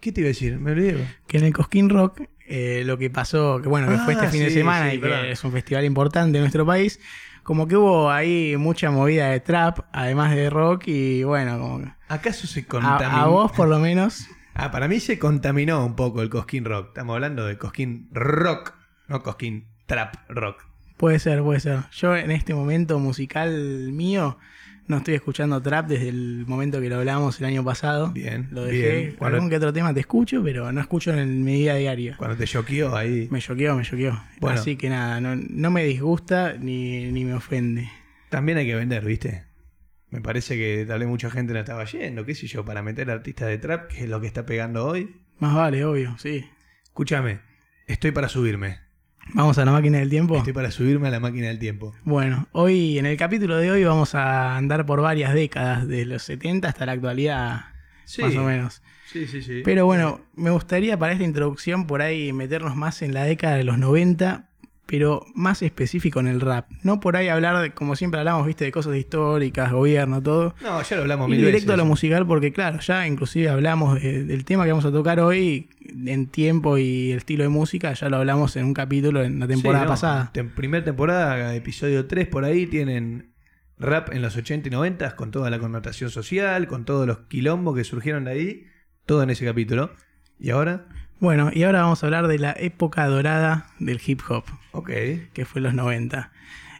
¿Qué 0.00 0.12
te 0.12 0.22
iba 0.22 0.28
a 0.28 0.32
decir? 0.32 0.58
Me 0.58 0.72
olvidé. 0.72 1.06
Que 1.26 1.36
en 1.36 1.44
el 1.44 1.52
Cosquín 1.52 1.90
Rock 1.90 2.22
eh, 2.46 2.82
lo 2.86 2.96
que 2.96 3.10
pasó, 3.10 3.60
que 3.62 3.68
bueno, 3.68 3.86
que 3.88 3.98
fue 3.98 4.14
Ah, 4.14 4.24
este 4.24 4.28
fin 4.28 4.40
de 4.40 4.50
semana 4.50 4.90
sí, 4.90 4.96
y 4.96 4.98
verdad. 5.00 5.22
que 5.22 5.32
es 5.32 5.44
un 5.44 5.52
festival 5.52 5.84
importante 5.84 6.38
en 6.38 6.42
nuestro 6.44 6.64
país, 6.64 6.98
como 7.42 7.66
que 7.68 7.76
hubo 7.76 8.10
ahí 8.10 8.56
mucha 8.56 8.90
movida 8.90 9.28
de 9.30 9.40
trap, 9.40 9.80
además 9.92 10.34
de 10.34 10.50
rock, 10.50 10.84
y 10.88 11.24
bueno, 11.24 11.58
como 11.58 11.80
que- 11.84 11.92
¿Acaso 12.08 12.46
se 12.46 12.60
a, 12.60 12.66
contaminó? 12.66 13.16
a 13.22 13.26
vos 13.26 13.52
por 13.52 13.68
lo 13.68 13.78
menos... 13.78 14.26
Ah, 14.52 14.70
para 14.72 14.88
mí 14.88 14.98
se 15.00 15.18
contaminó 15.18 15.86
un 15.86 15.94
poco 15.96 16.20
el 16.20 16.28
Cosquín 16.28 16.64
Rock. 16.66 16.88
Estamos 16.88 17.14
hablando 17.14 17.46
de 17.46 17.56
Cosquín 17.56 18.08
Rock, 18.12 18.74
no 19.06 19.22
Cosquín 19.22 19.68
Trap 19.86 20.16
Rock. 20.28 20.66
Puede 20.98 21.18
ser, 21.20 21.40
puede 21.42 21.60
ser. 21.60 21.84
Yo 21.92 22.14
en 22.16 22.30
este 22.32 22.52
momento 22.52 22.98
musical 22.98 23.50
mío 23.92 24.36
no 24.90 24.98
estoy 24.98 25.14
escuchando 25.14 25.62
trap 25.62 25.86
desde 25.88 26.08
el 26.08 26.44
momento 26.46 26.80
que 26.80 26.88
lo 26.90 26.96
hablamos 26.98 27.38
el 27.40 27.46
año 27.46 27.64
pasado. 27.64 28.10
Bien, 28.12 28.48
Lo 28.50 28.64
dejé. 28.64 28.96
bien. 29.00 29.14
Cuando- 29.18 29.36
Algún 29.36 29.48
que 29.50 29.56
otro 29.56 29.72
tema 29.72 29.94
te 29.94 30.00
escucho, 30.00 30.42
pero 30.42 30.70
no 30.72 30.80
escucho 30.80 31.12
en 31.14 31.42
mi 31.44 31.54
vida 31.60 31.76
diaria. 31.76 32.16
Cuando 32.18 32.36
te 32.36 32.44
choqueó 32.46 32.94
ahí. 32.96 33.28
Me 33.30 33.40
choqueó, 33.40 33.76
me 33.76 33.82
choqueó. 33.84 34.22
Bueno. 34.40 34.60
Así 34.60 34.76
que 34.76 34.90
nada, 34.90 35.20
no, 35.20 35.34
no 35.36 35.70
me 35.70 35.84
disgusta 35.84 36.54
ni, 36.58 37.10
ni 37.12 37.24
me 37.24 37.32
ofende. 37.34 37.88
También 38.28 38.58
hay 38.58 38.66
que 38.66 38.74
vender, 38.74 39.04
¿viste? 39.04 39.44
Me 40.10 40.20
parece 40.20 40.56
que 40.56 40.84
tal 40.86 40.98
vez 40.98 41.08
mucha 41.08 41.30
gente 41.30 41.52
no 41.52 41.60
estaba 41.60 41.84
yendo, 41.84 42.26
qué 42.26 42.34
sé 42.34 42.46
yo, 42.48 42.64
para 42.64 42.82
meter 42.82 43.10
artistas 43.10 43.48
de 43.48 43.58
trap, 43.58 43.88
que 43.92 44.02
es 44.04 44.08
lo 44.08 44.20
que 44.20 44.26
está 44.26 44.44
pegando 44.44 44.84
hoy. 44.86 45.14
Más 45.38 45.54
vale, 45.54 45.84
obvio, 45.84 46.16
sí. 46.18 46.44
Escúchame, 46.82 47.40
estoy 47.86 48.10
para 48.10 48.28
subirme. 48.28 48.78
Vamos 49.34 49.58
a 49.58 49.64
la 49.64 49.72
máquina 49.72 49.98
del 49.98 50.10
tiempo. 50.10 50.36
Estoy 50.36 50.52
para 50.52 50.70
subirme 50.70 51.08
a 51.08 51.10
la 51.10 51.20
máquina 51.20 51.48
del 51.48 51.58
tiempo. 51.58 51.94
Bueno, 52.04 52.48
hoy 52.52 52.98
en 52.98 53.06
el 53.06 53.16
capítulo 53.16 53.56
de 53.56 53.70
hoy 53.70 53.84
vamos 53.84 54.14
a 54.14 54.56
andar 54.56 54.86
por 54.86 55.00
varias 55.00 55.34
décadas, 55.34 55.86
de 55.86 56.04
los 56.04 56.22
70 56.22 56.68
hasta 56.68 56.86
la 56.86 56.92
actualidad, 56.92 57.64
Sí, 58.04 58.22
más 58.22 58.34
o 58.34 58.42
menos. 58.42 58.82
Sí, 59.06 59.28
sí, 59.28 59.40
sí. 59.40 59.62
Pero 59.64 59.86
bueno, 59.86 60.20
me 60.34 60.50
gustaría 60.50 60.98
para 60.98 61.12
esta 61.12 61.24
introducción 61.24 61.86
por 61.86 62.02
ahí 62.02 62.32
meternos 62.32 62.74
más 62.74 63.02
en 63.02 63.14
la 63.14 63.22
década 63.22 63.56
de 63.56 63.64
los 63.64 63.78
90, 63.78 64.49
pero 64.90 65.24
más 65.36 65.62
específico 65.62 66.18
en 66.18 66.26
el 66.26 66.40
rap. 66.40 66.68
No 66.82 66.98
por 66.98 67.16
ahí 67.16 67.28
hablar, 67.28 67.62
de, 67.62 67.70
como 67.70 67.94
siempre 67.94 68.18
hablamos, 68.18 68.44
viste, 68.44 68.64
de 68.64 68.72
cosas 68.72 68.96
históricas, 68.96 69.70
gobierno, 69.70 70.20
todo. 70.20 70.56
No, 70.62 70.82
ya 70.82 70.96
lo 70.96 71.02
hablamos 71.02 71.28
Y 71.28 71.30
mil 71.30 71.38
directo 71.40 71.66
veces. 71.68 71.74
a 71.74 71.76
lo 71.76 71.84
musical, 71.84 72.26
porque 72.26 72.52
claro, 72.52 72.80
ya 72.80 73.06
inclusive 73.06 73.48
hablamos 73.48 74.02
de- 74.02 74.24
del 74.24 74.44
tema 74.44 74.64
que 74.64 74.70
vamos 74.72 74.84
a 74.84 74.90
tocar 74.90 75.20
hoy 75.20 75.70
en 76.06 76.26
tiempo 76.26 76.76
y 76.76 77.12
el 77.12 77.18
estilo 77.18 77.44
de 77.44 77.50
música, 77.50 77.92
ya 77.92 78.08
lo 78.08 78.16
hablamos 78.16 78.56
en 78.56 78.64
un 78.64 78.74
capítulo 78.74 79.22
en 79.22 79.38
la 79.38 79.46
temporada 79.46 79.84
Sí, 79.84 79.86
no, 79.86 79.90
pasada. 79.92 80.30
tem- 80.34 80.50
primer 80.54 80.82
temporada, 80.84 81.54
episodio 81.54 82.06
3 82.06 82.26
por 82.26 82.44
ahí, 82.44 82.66
tienen 82.66 83.32
rap 83.78 84.12
en 84.12 84.22
los 84.22 84.36
80 84.36 84.68
y 84.68 84.70
90 84.72 85.14
con 85.16 85.30
toda 85.30 85.50
la 85.50 85.58
connotación 85.60 86.10
social, 86.10 86.66
con 86.66 86.84
todos 86.84 87.06
los 87.06 87.20
quilombos 87.28 87.76
que 87.76 87.84
surgieron 87.84 88.24
de 88.24 88.30
ahí, 88.32 88.66
todo 89.06 89.22
en 89.22 89.30
ese 89.30 89.44
capítulo. 89.44 89.92
Y 90.38 90.50
ahora, 90.50 90.86
Bueno, 91.20 91.50
y 91.52 91.64
ahora 91.64 91.82
vamos 91.82 92.02
a 92.02 92.06
hablar 92.06 92.28
de 92.28 92.38
la 92.38 92.54
época 92.58 93.06
dorada 93.06 93.66
del 93.78 94.00
hip 94.04 94.22
hop. 94.30 94.44
ok. 94.72 94.88
que 95.34 95.44
fue 95.44 95.58
en 95.58 95.64
los 95.64 95.74
90. 95.74 96.32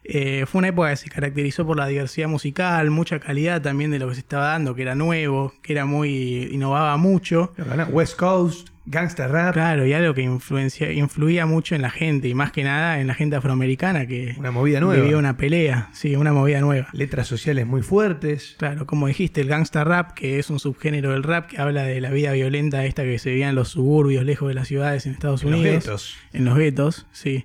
Eh, 0.02 0.47
fue 0.47 0.61
una 0.61 0.68
época 0.68 0.88
que 0.88 0.97
se 0.97 1.11
caracterizó 1.11 1.66
por 1.66 1.76
la 1.76 1.87
diversidad 1.87 2.26
musical, 2.26 2.90
mucha 2.90 3.20
calidad 3.20 3.61
también 3.61 3.90
de 3.90 3.99
lo 3.99 4.09
que 4.09 4.14
se 4.14 4.20
estaba 4.20 4.47
dando, 4.47 4.75
que 4.75 4.80
era 4.80 4.94
nuevo, 4.94 5.52
que 5.62 5.75
era 5.75 5.85
muy. 5.85 6.49
innovaba 6.50 6.97
mucho. 6.97 7.52
West 7.90 8.16
Coast, 8.16 8.69
Gangsta 8.87 9.28
Rap, 9.28 9.52
Claro, 9.52 9.87
y 9.87 9.92
algo 9.92 10.14
que 10.14 10.22
influencia, 10.22 10.90
influía 10.90 11.46
mucho 11.46 11.75
en 11.75 11.82
la 11.82 11.90
gente, 11.90 12.28
y 12.28 12.34
más 12.34 12.50
que 12.50 12.64
nada 12.64 13.00
en 13.00 13.06
la 13.06 13.14
gente 13.14 13.37
afroamericana 13.37 14.06
que 14.06 14.34
una 14.38 14.50
movida 14.50 14.80
nueva. 14.80 15.02
vivía 15.02 15.18
una 15.18 15.37
pelea, 15.37 15.90
sí, 15.92 16.16
una 16.16 16.32
movida 16.32 16.60
nueva. 16.60 16.88
Letras 16.92 17.26
sociales 17.28 17.66
muy 17.66 17.82
fuertes. 17.82 18.56
Claro, 18.58 18.87
como 18.87 19.06
dijiste, 19.06 19.42
el 19.42 19.49
gangsta 19.49 19.84
rap, 19.84 20.12
que 20.12 20.38
es 20.38 20.50
un 20.50 20.58
subgénero 20.58 21.12
del 21.12 21.22
rap 21.22 21.46
que 21.49 21.60
habla 21.60 21.84
de 21.84 22.00
la 22.00 22.10
vida 22.10 22.32
violenta 22.32 22.84
esta 22.84 23.02
que 23.04 23.18
se 23.18 23.30
vivía 23.30 23.50
en 23.50 23.54
los 23.54 23.68
suburbios, 23.68 24.25
lejos 24.25 24.49
de 24.49 24.54
las 24.54 24.66
ciudades 24.66 25.06
en 25.06 25.12
Estados 25.12 25.42
en 25.44 25.50
los 25.50 25.60
Unidos. 25.60 25.84
guetos. 25.84 26.16
En 26.32 26.44
los 26.46 26.56
guetos, 26.56 27.06
sí. 27.12 27.44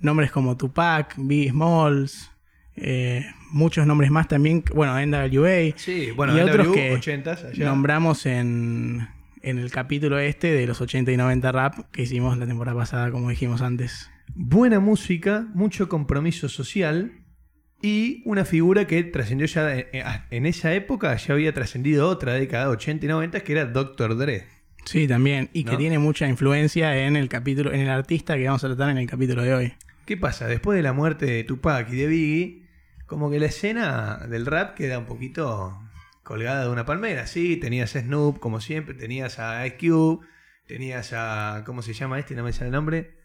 Nombres 0.00 0.32
como 0.32 0.56
Tupac, 0.56 1.14
Biggie 1.16 1.50
Smalls, 1.50 2.30
eh, 2.76 3.24
muchos 3.52 3.86
nombres 3.86 4.10
más 4.10 4.26
también, 4.28 4.62
bueno, 4.74 4.94
NWA 4.98 5.72
Sí, 5.76 6.10
bueno, 6.10 6.36
y 6.36 6.40
otros 6.40 6.66
NWA, 6.66 6.74
que 6.74 6.94
80s 7.00 7.44
allá. 7.52 7.64
nombramos 7.64 8.26
en, 8.26 9.08
en 9.44 9.58
el 9.58 9.70
capítulo 9.70 10.18
este 10.18 10.52
de 10.52 10.66
los 10.66 10.80
80 10.80 11.12
y 11.12 11.16
90 11.16 11.52
rap 11.52 11.74
que 11.92 12.02
hicimos 12.02 12.36
la 12.38 12.46
temporada 12.46 12.76
pasada, 12.76 13.10
como 13.10 13.30
dijimos 13.30 13.62
antes. 13.62 14.10
Buena 14.34 14.80
música, 14.80 15.46
mucho 15.54 15.88
compromiso 15.88 16.48
social 16.48 17.12
y 17.82 18.22
una 18.24 18.44
figura 18.44 18.86
que 18.86 19.04
trascendió 19.04 19.46
ya 19.46 19.78
en, 19.78 19.88
en 20.30 20.46
esa 20.46 20.72
época, 20.74 21.14
ya 21.16 21.34
había 21.34 21.52
trascendido 21.52 22.08
otra 22.08 22.32
década, 22.32 22.70
80 22.70 23.04
y 23.04 23.08
90, 23.08 23.40
que 23.40 23.52
era 23.52 23.66
Dr. 23.66 24.16
Dre. 24.16 24.46
Sí, 24.86 25.06
también, 25.06 25.50
y 25.52 25.64
¿No? 25.64 25.72
que 25.72 25.76
tiene 25.76 25.98
mucha 25.98 26.26
influencia 26.26 27.06
en 27.06 27.16
el 27.16 27.28
capítulo, 27.28 27.72
en 27.72 27.80
el 27.80 27.90
artista 27.90 28.36
que 28.36 28.46
vamos 28.46 28.64
a 28.64 28.68
tratar 28.68 28.90
en 28.90 28.98
el 28.98 29.06
capítulo 29.06 29.42
de 29.42 29.54
hoy. 29.54 29.74
¿Qué 30.06 30.16
pasa? 30.16 30.46
Después 30.46 30.76
de 30.76 30.82
la 30.82 30.92
muerte 30.92 31.26
de 31.26 31.44
Tupac 31.44 31.90
y 31.90 31.96
de 31.96 32.06
Biggie, 32.06 32.66
como 33.06 33.30
que 33.30 33.38
la 33.38 33.46
escena 33.46 34.26
del 34.28 34.46
rap 34.46 34.74
queda 34.74 34.98
un 34.98 35.06
poquito 35.06 35.78
colgada 36.24 36.64
de 36.64 36.70
una 36.70 36.84
palmera. 36.84 37.26
Sí, 37.28 37.56
tenías 37.56 37.94
a 37.94 38.00
Snoop, 38.00 38.40
como 38.40 38.60
siempre, 38.60 38.94
tenías 38.94 39.38
a 39.38 39.64
Ice 39.66 39.76
Cube, 39.78 40.26
tenías 40.66 41.12
a. 41.12 41.62
¿Cómo 41.64 41.82
se 41.82 41.92
llama 41.92 42.18
este? 42.18 42.34
No 42.34 42.42
me 42.42 42.52
sale 42.52 42.66
el 42.66 42.72
nombre. 42.72 43.16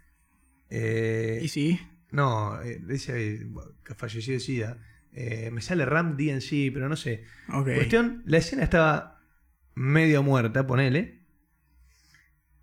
Eh, 0.69 1.39
Y 1.41 1.47
sí, 1.47 1.79
no, 2.11 2.61
ese 2.61 3.33
eh, 3.35 3.47
que 3.83 3.95
falleció 3.95 4.33
de 4.33 4.39
SIDA. 4.39 4.77
Eh, 5.11 5.49
me 5.51 5.61
sale 5.61 5.85
Ram 5.85 6.15
DNC, 6.17 6.71
pero 6.71 6.87
no 6.87 6.95
sé. 6.95 7.23
ok. 7.51 7.63
Cuestión, 7.73 8.21
la 8.25 8.37
escena 8.37 8.63
estaba 8.63 9.23
medio 9.73 10.21
muerta, 10.21 10.67
ponele. 10.67 11.23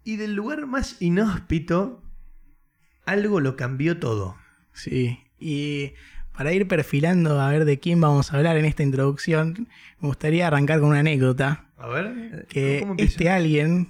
Y 0.04 0.16
del 0.16 0.34
lugar 0.34 0.66
más 0.66 1.02
inhóspito, 1.02 2.04
algo 3.04 3.40
lo 3.40 3.56
cambió 3.56 3.98
todo. 3.98 4.36
Sí, 4.72 5.18
y 5.40 5.94
para 6.36 6.52
ir 6.52 6.68
perfilando 6.68 7.40
a 7.40 7.48
ver 7.50 7.64
de 7.64 7.78
quién 7.78 8.00
vamos 8.00 8.32
a 8.32 8.36
hablar 8.36 8.56
en 8.56 8.64
esta 8.64 8.82
introducción, 8.82 9.68
me 10.00 10.08
gustaría 10.08 10.46
arrancar 10.46 10.80
con 10.80 10.90
una 10.90 11.00
anécdota. 11.00 11.64
A 11.78 11.88
ver, 11.88 12.46
Que 12.48 12.80
¿cómo 12.80 12.94
este 12.98 13.30
alguien, 13.30 13.88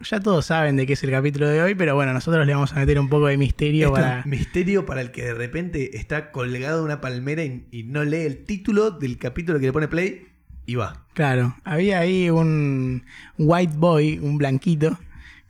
ya 0.00 0.20
todos 0.20 0.46
saben 0.46 0.76
de 0.76 0.86
qué 0.86 0.92
es 0.94 1.02
el 1.04 1.10
capítulo 1.10 1.48
de 1.48 1.62
hoy, 1.62 1.74
pero 1.74 1.94
bueno, 1.94 2.12
nosotros 2.12 2.46
le 2.46 2.54
vamos 2.54 2.72
a 2.72 2.76
meter 2.76 2.98
un 2.98 3.08
poco 3.08 3.26
de 3.26 3.36
misterio 3.36 3.88
Esto 3.88 3.98
es 3.98 4.04
para... 4.04 4.24
misterio 4.24 4.86
para 4.86 5.00
el 5.00 5.10
que 5.10 5.24
de 5.24 5.34
repente 5.34 5.96
está 5.96 6.30
colgado 6.30 6.78
de 6.78 6.84
una 6.84 7.00
palmera 7.00 7.42
y, 7.44 7.66
y 7.70 7.82
no 7.84 8.04
lee 8.04 8.22
el 8.22 8.44
título 8.44 8.90
del 8.90 9.18
capítulo 9.18 9.58
que 9.58 9.66
le 9.66 9.72
pone 9.72 9.88
play 9.88 10.26
y 10.66 10.74
va. 10.74 11.06
Claro, 11.14 11.56
había 11.64 11.98
ahí 12.00 12.28
un 12.30 13.04
white 13.38 13.72
boy, 13.76 14.18
un 14.20 14.36
blanquito, 14.38 14.98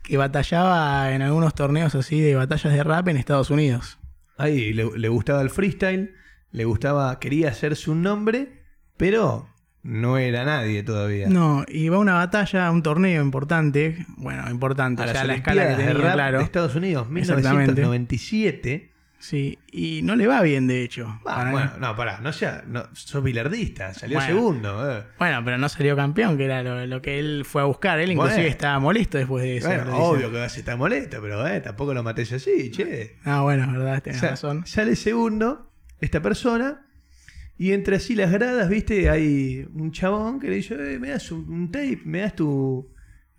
que 0.01 0.17
batallaba 0.17 1.13
en 1.13 1.21
algunos 1.21 1.53
torneos 1.53 1.93
así 1.93 2.19
de 2.21 2.35
batallas 2.35 2.73
de 2.73 2.83
rap 2.83 3.07
en 3.09 3.17
Estados 3.17 3.49
Unidos. 3.51 3.99
Ahí 4.37 4.73
le, 4.73 4.89
le 4.97 5.09
gustaba 5.09 5.41
el 5.41 5.49
freestyle, 5.49 6.15
le 6.51 6.65
gustaba, 6.65 7.19
quería 7.19 7.49
hacerse 7.49 7.89
un 7.91 8.01
nombre, 8.01 8.63
pero 8.97 9.47
no 9.83 10.17
era 10.17 10.43
nadie 10.43 10.83
todavía. 10.83 11.27
No, 11.29 11.63
y 11.67 11.89
va 11.89 11.97
a 11.97 11.99
una 11.99 12.13
batalla, 12.15 12.67
a 12.67 12.71
un 12.71 12.83
torneo 12.83 13.21
importante, 13.21 14.05
bueno, 14.17 14.49
importante, 14.49 15.03
a 15.03 15.05
ya 15.13 15.23
la 15.23 15.35
escala 15.35 15.61
que 15.61 15.67
Olimpiadas 15.67 15.77
de 15.77 15.93
tenía, 15.93 16.03
rap 16.07 16.13
claro. 16.15 16.37
de 16.39 16.43
Estados 16.43 16.75
Unidos, 16.75 17.07
Exactamente. 17.15 17.73
1997. 17.73 18.89
Sí, 19.21 19.59
y 19.69 19.99
no 20.01 20.15
le 20.15 20.27
va 20.27 20.41
bien, 20.41 20.65
de 20.67 20.81
hecho. 20.81 21.05
Ah, 21.25 21.35
Para- 21.35 21.51
bueno, 21.51 21.71
no, 21.77 21.93
pará, 21.97 22.19
no 22.21 22.31
sea, 22.31 22.63
no, 22.65 22.85
sos 22.93 23.21
bilardista, 23.21 23.93
salió 23.93 24.17
Bueno. 24.17 24.33
segundo. 24.33 24.97
eh. 24.99 25.03
Bueno, 25.19 25.41
pero 25.43 25.57
no 25.57 25.67
salió 25.67 25.93
campeón, 25.97 26.37
que 26.37 26.45
era 26.45 26.63
lo, 26.63 26.85
lo 26.85 27.01
que 27.01 27.19
él 27.19 27.43
fue 27.43 27.61
a 27.61 27.65
buscar. 27.65 27.99
Él 27.99 28.13
inclusive 28.13 28.37
Bueno. 28.43 28.49
estaba 28.49 28.79
molesto 28.79 29.17
después 29.17 29.43
de 29.43 29.57
eso. 29.57 29.67
Bueno, 29.67 29.97
obvio 29.97 30.31
que 30.31 30.37
vas 30.37 30.55
a 30.55 30.59
estar 30.59 30.77
molesto, 30.77 31.19
pero 31.21 31.45
eh, 31.45 31.59
tampoco 31.59 31.93
lo 31.93 32.01
mates 32.01 32.31
así, 32.31 32.71
che. 32.71 33.17
Ah, 33.25 33.41
bueno, 33.41 33.65
es 33.65 33.71
verdad, 33.73 34.01
tenés 34.01 34.21
razón. 34.21 34.65
Sale 34.65 34.95
segundo 34.95 35.68
esta 36.01 36.21
persona 36.21 36.85
y 37.57 37.73
entre 37.73 37.97
así 37.97 38.15
las 38.15 38.31
gradas, 38.31 38.69
viste, 38.69 39.09
hay 39.09 39.67
un 39.73 39.91
chabón 39.91 40.39
que 40.39 40.49
le 40.49 40.55
dice, 40.57 40.75
"Eh, 40.93 40.97
me 40.99 41.09
das 41.09 41.31
un, 41.31 41.69
tape, 41.71 41.99
me 42.05 42.19
das 42.19 42.35
tu, 42.35 42.89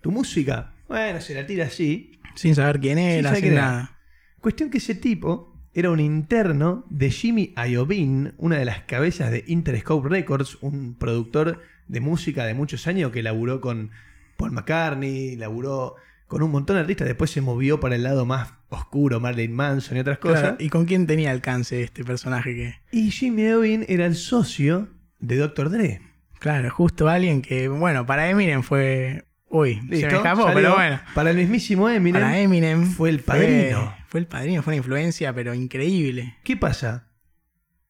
tu 0.03 0.11
música. 0.11 0.75
Bueno, 0.89 1.21
se 1.21 1.35
la 1.35 1.47
tira 1.47 1.65
así. 1.67 2.21
Sin 2.35 2.55
saber 2.55 2.81
quién 2.81 2.99
era, 2.99 3.31
saber 3.31 3.43
sin 3.43 3.53
era. 3.53 3.63
nada. 3.63 3.99
Cuestión 4.41 4.71
que 4.71 4.79
ese 4.79 4.95
tipo 4.95 5.59
era 5.73 5.91
un 5.91 6.01
interno 6.01 6.85
de 6.91 7.11
Jimmy 7.11 7.55
Iovine, 7.57 8.33
una 8.37 8.59
de 8.59 8.65
las 8.65 8.81
cabezas 8.83 9.31
de 9.31 9.45
Interscope 9.47 10.09
Records, 10.09 10.59
un 10.61 10.95
productor 10.95 11.63
de 11.89 12.01
música 12.01 12.45
de 12.45 12.55
muchos 12.55 12.87
años 12.87 13.13
que 13.13 13.23
laburó 13.23 13.61
con 13.61 13.91
Paul 14.37 14.53
McCartney, 14.53 15.37
laburó 15.37 15.97
con 16.31 16.45
un 16.45 16.53
montón 16.53 16.77
de 16.77 16.83
artistas, 16.83 17.09
después 17.09 17.33
se 17.33 17.41
movió 17.41 17.81
para 17.81 17.97
el 17.97 18.05
lado 18.05 18.25
más 18.25 18.55
oscuro, 18.69 19.19
Marilyn 19.19 19.53
Manson 19.53 19.97
y 19.97 20.01
otras 20.01 20.19
cosas. 20.19 20.41
Claro, 20.41 20.57
¿Y 20.61 20.69
con 20.69 20.85
quién 20.85 21.09
tenía 21.09 21.33
alcance 21.33 21.83
este 21.83 22.05
personaje 22.05 22.55
que.? 22.55 22.75
Y 22.93 23.11
Jimmy 23.11 23.43
Iovine 23.43 23.85
era 23.89 24.07
el 24.07 24.15
socio 24.15 24.91
de 25.19 25.37
Dr. 25.37 25.71
Dre. 25.71 26.03
Claro, 26.39 26.71
justo 26.71 27.09
alguien 27.09 27.43
que, 27.43 27.67
bueno, 27.67 28.07
para 28.07 28.31
Eminem 28.31 28.63
fue. 28.63 29.25
Uy, 29.49 29.81
se 29.81 29.83
me 29.89 29.99
escapó, 29.99 30.43
Salió. 30.43 30.55
pero 30.55 30.75
bueno. 30.77 31.01
Para 31.17 31.31
el 31.31 31.37
mismísimo 31.37 31.89
Eminem. 31.89 32.23
Para 32.23 32.39
Eminem. 32.39 32.87
fue 32.87 33.11
el 33.11 33.19
padrino. 33.19 33.93
Fue, 34.07 34.21
el 34.21 34.27
padrino, 34.29 34.63
fue 34.63 34.75
una 34.75 34.77
influencia, 34.77 35.35
pero 35.35 35.53
increíble. 35.53 36.37
¿Qué 36.45 36.57
pasa? 36.57 37.09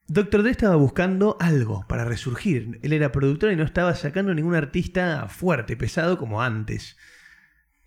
Dr. 0.08 0.40
Dre 0.42 0.50
estaba 0.50 0.76
buscando 0.76 1.36
algo 1.40 1.84
para 1.88 2.06
resurgir. 2.06 2.80
Él 2.82 2.94
era 2.94 3.12
productor 3.12 3.52
y 3.52 3.56
no 3.56 3.64
estaba 3.64 3.94
sacando 3.94 4.32
ningún 4.34 4.54
artista 4.54 5.28
fuerte, 5.28 5.76
pesado 5.76 6.16
como 6.16 6.40
antes. 6.40 6.96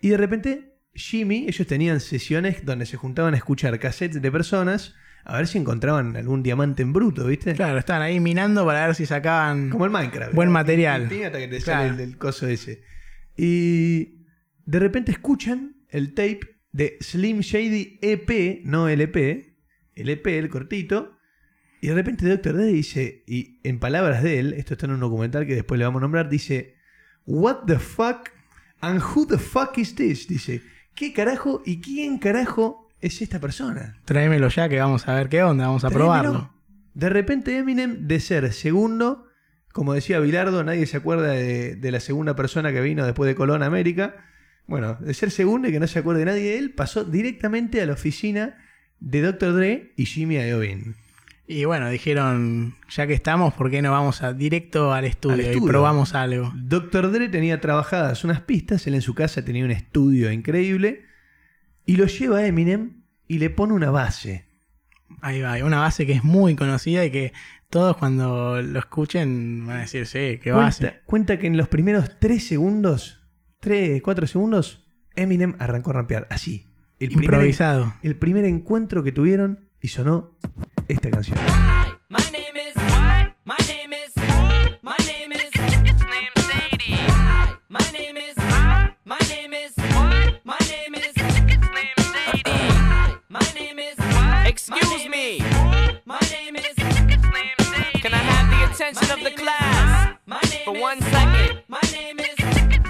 Y 0.04 0.10
de 0.10 0.18
repente, 0.18 0.76
Jimmy, 0.94 1.46
ellos 1.48 1.66
tenían 1.66 2.02
sesiones 2.02 2.66
donde 2.66 2.86
se 2.86 2.98
juntaban 2.98 3.34
a 3.34 3.38
escuchar 3.38 3.80
cassettes 3.80 4.22
de 4.22 4.32
personas 4.34 4.94
a 5.24 5.38
ver 5.38 5.48
si 5.48 5.58
encontraban 5.58 6.18
algún 6.18 6.44
diamante 6.44 6.82
en 6.84 6.92
bruto, 6.92 7.26
¿viste? 7.26 7.54
Claro, 7.54 7.80
estaban 7.80 8.02
ahí 8.02 8.20
minando 8.20 8.66
para 8.66 8.86
ver 8.86 8.96
si 8.96 9.06
sacaban. 9.06 9.70
Como 9.70 9.86
el 9.86 9.92
Minecraft. 9.92 10.34
Buen 10.34 10.50
¿no? 10.50 10.54
material. 10.54 11.08
Ping, 11.08 11.24
hasta 11.24 11.40
que 11.40 11.48
te 11.48 11.62
Claro. 11.62 11.90
sale 11.92 12.04
el, 12.04 12.10
el 12.10 12.18
coso 12.18 12.48
ese. 12.48 12.82
Y 13.38 14.26
de 14.66 14.80
repente 14.80 15.14
escuchan 15.14 15.78
el 15.88 16.10
tape 16.14 16.42
de 16.74 16.98
Slim 17.00 17.40
Shady 17.40 18.00
EP, 18.02 18.62
no 18.66 18.90
LP, 18.90 19.56
el 19.96 20.10
EP, 20.10 20.28
el 20.28 20.50
cortito. 20.50 21.18
Y 21.80 21.88
de 21.88 21.94
repente 21.96 22.28
Dr. 22.28 22.56
Dre 22.58 22.66
dice, 22.66 23.24
y 23.26 23.62
en 23.64 23.80
palabras 23.80 24.22
de 24.22 24.40
él, 24.40 24.54
esto 24.58 24.74
está 24.74 24.86
en 24.86 24.92
un 24.92 25.00
documental 25.00 25.48
que 25.48 25.56
después 25.56 25.80
le 25.80 25.86
vamos 25.86 26.02
a 26.02 26.04
nombrar, 26.04 26.28
dice, 26.28 26.76
What 27.26 27.60
the 27.68 27.80
fuck 27.80 28.30
and 28.84 29.02
who 29.02 29.26
the 29.26 29.38
fuck 29.38 29.78
is 29.78 29.96
this? 29.96 30.28
Dice, 30.28 30.62
¿qué 30.94 31.14
carajo 31.14 31.64
y 31.66 31.80
quién 31.80 32.18
carajo 32.18 32.90
es 33.00 33.22
esta 33.22 33.40
persona? 33.40 33.96
Tráemelo 34.04 34.50
ya 34.50 34.68
que 34.68 34.78
vamos 34.80 35.08
a 35.08 35.16
ver 35.16 35.30
qué 35.30 35.42
onda, 35.42 35.68
vamos 35.68 35.86
a 35.86 35.90
probarlo. 35.90 36.54
De 36.94 37.10
repente 37.10 37.58
Eminem, 37.58 38.08
de 38.08 38.20
ser 38.20 38.52
segundo, 38.52 39.26
como 39.72 39.94
decía 39.94 40.20
Bilardo, 40.20 40.64
nadie 40.66 40.86
se 40.86 40.98
acuerda 40.98 41.30
de, 41.30 41.78
de 41.78 41.92
la 41.92 42.02
segunda 42.02 42.36
persona 42.36 42.74
que 42.74 42.82
vino 42.82 43.06
después 43.06 43.28
de 43.28 43.36
Colón 43.36 43.64
a 43.64 43.68
América. 43.68 44.16
Bueno, 44.68 44.98
de 45.00 45.14
ser 45.14 45.32
segundo 45.32 45.70
y 45.70 45.72
que 45.72 45.80
no 45.80 45.88
se 45.88 46.00
acuerde 46.00 46.26
nadie 46.26 46.52
de 46.52 46.58
él, 46.58 46.74
pasó 46.74 47.06
directamente 47.06 47.82
a 47.82 47.86
la 47.86 47.94
oficina 47.94 48.58
de 49.00 49.22
Dr. 49.22 49.56
Dre 49.56 49.94
y 49.96 50.06
Jimmy 50.06 50.36
Iovine. 50.36 50.94
Y 51.46 51.66
bueno, 51.66 51.90
dijeron, 51.90 52.76
ya 52.90 53.06
que 53.06 53.14
estamos, 53.14 53.54
¿por 53.54 53.70
qué 53.70 53.82
no 53.82 53.92
vamos 53.92 54.24
a 54.24 54.32
directo 54.32 54.94
al 54.94 55.04
estudio, 55.04 55.50
Al 55.50 55.58
y 55.58 55.62
probamos 55.62 56.16
algo? 56.16 56.54
Dr. 56.56 57.12
Dre 57.12 57.28
tenía 57.28 57.60
trabajadas 57.60 58.24
unas 58.24 58.42
pistas, 58.42 58.88
él 58.88 58.96
en 58.96 59.02
su 59.02 59.14
casa 59.14 59.44
tenía 59.44 59.66
un 59.66 59.72
estudio 59.72 60.32
increíble, 60.32 61.04
y 61.86 61.98
lo 61.98 62.06
lleva 62.06 62.38
a 62.38 62.48
Eminem 62.48 63.04
y 63.28 63.40
le 63.40 63.50
pone 63.50 63.74
una 63.74 63.92
base. 63.92 64.46
Ahí 65.22 65.42
va, 65.42 65.56
una 65.66 65.80
base 65.80 66.06
que 66.06 66.14
es 66.14 66.24
muy 66.24 66.56
conocida 66.56 67.04
y 67.06 67.12
que 67.12 67.34
todos 67.70 67.98
cuando 67.98 68.62
lo 68.62 68.80
escuchen 68.80 69.66
van 69.68 69.78
a 69.78 69.82
decir, 69.82 70.06
sí, 70.06 70.40
qué 70.42 70.52
base. 70.52 70.84
Cuenta, 70.84 71.02
cuenta 71.06 71.40
que 71.40 71.48
en 71.48 71.58
los 71.58 71.68
primeros 71.68 72.20
3 72.20 72.42
segundos, 72.42 73.22
3, 73.60 74.02
4 74.02 74.28
segundos, 74.28 74.88
Eminem 75.16 75.56
arrancó 75.60 75.90
a 75.90 75.96
rampear 75.96 76.26
así. 76.30 76.68
El 77.00 77.10
primer, 77.10 77.26
Improvisado. 77.26 77.94
el 78.02 78.16
primer 78.16 78.46
encuentro 78.46 79.04
que 79.04 79.12
tuvieron 79.12 79.68
y 79.82 79.90
sonó 79.90 80.38
esta 80.94 81.10
canción. 81.10 81.38
My 82.10 82.20
name 82.32 82.56
is 82.56 82.76
what? 82.76 83.34
My 83.46 83.58
name 83.68 83.94
is 83.94 84.14
my 84.82 84.98
name 85.08 85.32
is 85.32 85.50
Slim 85.54 85.86
Shady. 86.48 86.98
My 87.70 87.80
name 87.92 88.18
is 88.18 88.36
my 89.06 89.18
name 89.30 89.54
is 89.54 89.74
my 90.44 90.58
name 90.70 90.96
is 90.96 91.14
Slim 91.14 91.98
Shady. 92.14 92.52
My 93.30 93.46
name 93.56 93.80
is 93.80 93.96
Excuse 94.46 95.10
me. 95.10 95.40
My 96.06 96.20
name 96.32 96.56
is 96.58 96.76
Slim 96.76 97.10
Shady. 97.10 98.00
Can 98.02 98.14
I 98.14 98.18
have 98.18 98.48
the 98.52 98.74
attention 98.74 99.12
of 99.12 99.24
the 99.24 99.32
class 99.32 100.16
for 100.66 100.80
one 100.80 101.02
second? 101.02 101.62
My 101.68 101.82
name 101.92 102.20
is 102.20 102.36
Slim 102.38 102.84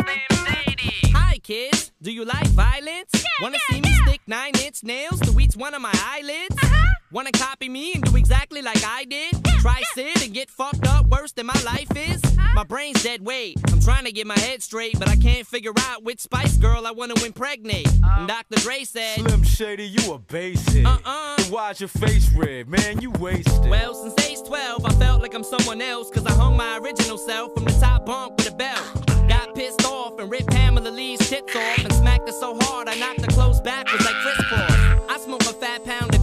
Shady. 0.46 1.12
Hi 1.14 1.38
kids, 1.42 1.92
do 2.02 2.12
you 2.12 2.26
like 2.26 2.48
violence? 2.48 3.24
Wanna 3.42 3.60
see 3.70 3.82
me 3.82 3.94
stick 4.06 4.22
nine 4.28 4.54
inch 4.64 4.84
nails 4.84 5.20
to 5.22 5.40
each 5.40 5.56
one 5.56 5.74
of 5.74 5.82
my 5.82 5.94
eyelids? 5.94 6.93
Wanna 7.14 7.32
copy 7.32 7.70
me 7.70 7.94
and 7.94 8.04
do 8.04 8.16
exactly 8.16 8.64
like 8.64 8.84
I 8.84 9.06
did? 9.06 9.36
Try 9.60 9.84
sit 9.94 10.24
and 10.26 10.34
get 10.34 10.50
fucked 10.50 10.88
up 10.88 11.06
worse 11.06 11.32
than 11.32 11.46
my 11.46 11.62
life 11.64 11.96
is? 11.96 12.20
My 12.56 12.64
brain's 12.64 13.04
dead 13.04 13.24
weight. 13.24 13.60
I'm 13.72 13.80
trying 13.80 14.06
to 14.06 14.12
get 14.12 14.26
my 14.26 14.38
head 14.40 14.64
straight, 14.64 14.98
but 14.98 15.08
I 15.08 15.16
can't 15.16 15.46
figure 15.46 15.74
out 15.78 16.04
which 16.04 16.22
Spice 16.22 16.58
Girl 16.58 16.88
I 16.88 16.92
wanna 16.92 17.14
impregnate. 17.24 17.88
Oh. 18.04 18.16
And 18.18 18.28
Dr. 18.28 18.60
Dre 18.62 18.84
said, 18.84 19.20
Slim 19.20 19.44
Shady, 19.44 19.86
you 19.86 20.12
a 20.12 20.18
basic. 20.18 20.88
Uh-uh. 20.88 21.38
Then 21.38 21.52
why's 21.52 21.80
your 21.80 21.90
face 21.90 22.32
red? 22.32 22.68
Man, 22.68 23.00
you 23.00 23.12
wasted. 23.12 23.70
Well, 23.70 23.94
since 23.94 24.20
age 24.28 24.48
12, 24.48 24.84
I 24.84 24.94
felt 24.94 25.22
like 25.22 25.36
I'm 25.36 25.44
someone 25.44 25.84
else, 25.84 26.10
cause 26.10 26.26
I 26.26 26.32
hung 26.32 26.58
my 26.58 26.80
original 26.80 27.20
self 27.20 27.54
from 27.54 27.66
the 27.66 27.74
top 27.74 28.08
bunk 28.08 28.38
with 28.38 28.52
a 28.52 28.56
belt. 28.56 29.06
Got 29.30 29.54
pissed 29.54 29.86
off 29.86 30.20
and 30.20 30.32
ripped 30.32 30.50
Pamela 30.50 30.90
Lee's 30.90 31.20
tits 31.20 31.56
off 31.56 31.78
and 31.78 31.94
smacked 31.94 32.28
her 32.28 32.34
so 32.34 32.58
hard 32.60 32.90
I 32.90 32.96
knocked 32.96 33.22
her 33.22 33.28
clothes 33.28 33.62
backwards 33.62 34.04
like 34.04 34.16
Chris 34.16 34.48
Paul. 34.50 35.10
I 35.10 35.20
smoked 35.24 35.46
a 35.46 35.54
fat 35.54 35.86
pound 35.86 36.14
of 36.14 36.22
grass 36.22 36.23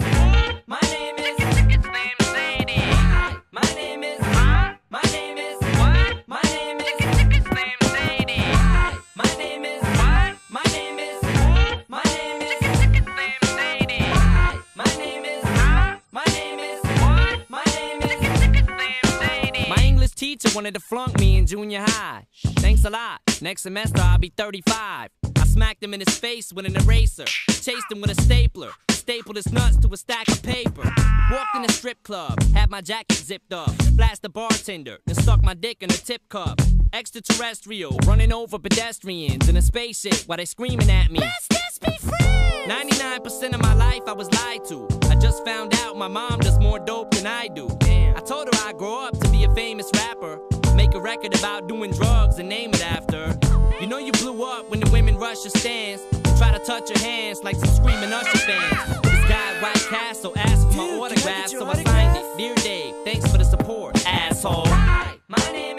Teacher 20.41 20.55
wanted 20.55 20.73
to 20.73 20.79
flunk 20.79 21.19
me 21.19 21.37
in 21.37 21.45
junior 21.45 21.81
high. 21.81 22.25
Thanks 22.59 22.85
a 22.85 22.89
lot. 22.89 23.21
Next 23.41 23.63
semester 23.63 24.01
I'll 24.01 24.17
be 24.17 24.31
35. 24.35 25.09
I 25.35 25.45
smacked 25.45 25.83
him 25.83 25.93
in 25.93 25.99
his 25.99 26.17
face 26.17 26.53
with 26.53 26.65
an 26.65 26.75
eraser. 26.75 27.25
Chased 27.25 27.91
him 27.91 28.01
with 28.01 28.11
a 28.11 28.21
stapler. 28.21 28.71
Stapled 28.89 29.35
his 29.35 29.51
nuts 29.51 29.77
to 29.77 29.89
a 29.93 29.97
stack 29.97 30.27
of 30.29 30.41
paper. 30.43 30.83
Walked 31.31 31.55
in 31.55 31.65
a 31.65 31.71
strip 31.71 32.01
club. 32.03 32.41
Had 32.53 32.69
my 32.69 32.81
jacket 32.81 33.17
zipped 33.17 33.53
up. 33.53 33.71
Blast 33.93 34.21
the 34.21 34.29
bartender. 34.29 34.99
Then 35.05 35.15
stuck 35.15 35.43
my 35.43 35.53
dick 35.53 35.81
in 35.81 35.89
a 35.89 35.93
tip 35.93 36.27
cup. 36.29 36.61
Extraterrestrial. 36.93 37.97
Running 38.05 38.31
over 38.31 38.57
pedestrians 38.59 39.49
in 39.49 39.57
a 39.57 39.61
spaceship 39.61 40.27
while 40.27 40.37
they 40.37 40.45
screaming 40.45 40.89
at 40.89 41.11
me. 41.11 41.19
Let's 41.19 41.47
just 41.49 41.81
be 41.81 41.97
friends. 41.97 42.67
99% 42.67 43.53
of 43.53 43.61
my 43.61 43.73
life 43.73 44.01
I 44.07 44.13
was 44.13 44.31
lied 44.31 44.65
to. 44.65 45.00
Just 45.21 45.45
found 45.45 45.75
out 45.75 45.95
my 45.95 46.07
mom 46.07 46.39
does 46.39 46.59
more 46.59 46.79
dope 46.79 47.11
than 47.11 47.27
I 47.27 47.47
do. 47.47 47.67
I 47.83 48.19
told 48.25 48.47
her 48.47 48.67
I'd 48.67 48.77
grow 48.77 49.05
up 49.05 49.17
to 49.19 49.29
be 49.29 49.43
a 49.43 49.53
famous 49.53 49.89
rapper. 49.95 50.39
Make 50.75 50.95
a 50.95 50.99
record 50.99 51.37
about 51.37 51.67
doing 51.67 51.91
drugs 51.91 52.39
and 52.39 52.49
name 52.49 52.71
it 52.71 52.83
after. 52.83 53.37
You 53.79 53.85
know 53.87 53.99
you 53.99 54.11
blew 54.13 54.43
up 54.43 54.69
when 54.71 54.79
the 54.79 54.89
women 54.89 55.17
rush 55.17 55.43
your 55.43 55.51
stands 55.51 56.01
and 56.11 56.37
try 56.37 56.51
to 56.51 56.63
touch 56.65 56.89
your 56.89 56.99
hands 56.99 57.41
like 57.43 57.55
some 57.55 57.69
screaming 57.69 58.11
Usher 58.11 58.37
fans. 58.39 59.01
This 59.03 59.25
guy 59.29 59.61
White 59.61 59.75
Castle 59.89 60.33
asked 60.37 60.67
for 60.69 60.77
my 60.77 60.87
Dude, 60.87 60.99
autograph, 60.99 61.47
so 61.49 61.65
I 61.67 61.83
signed 61.83 62.17
it. 62.17 62.37
Dear 62.37 62.55
Dave, 62.55 62.95
thanks 63.05 63.31
for 63.31 63.37
the 63.37 63.45
support, 63.45 64.03
asshole. 64.07 64.65
Hi, 64.67 65.17
my 65.27 65.51
name 65.51 65.70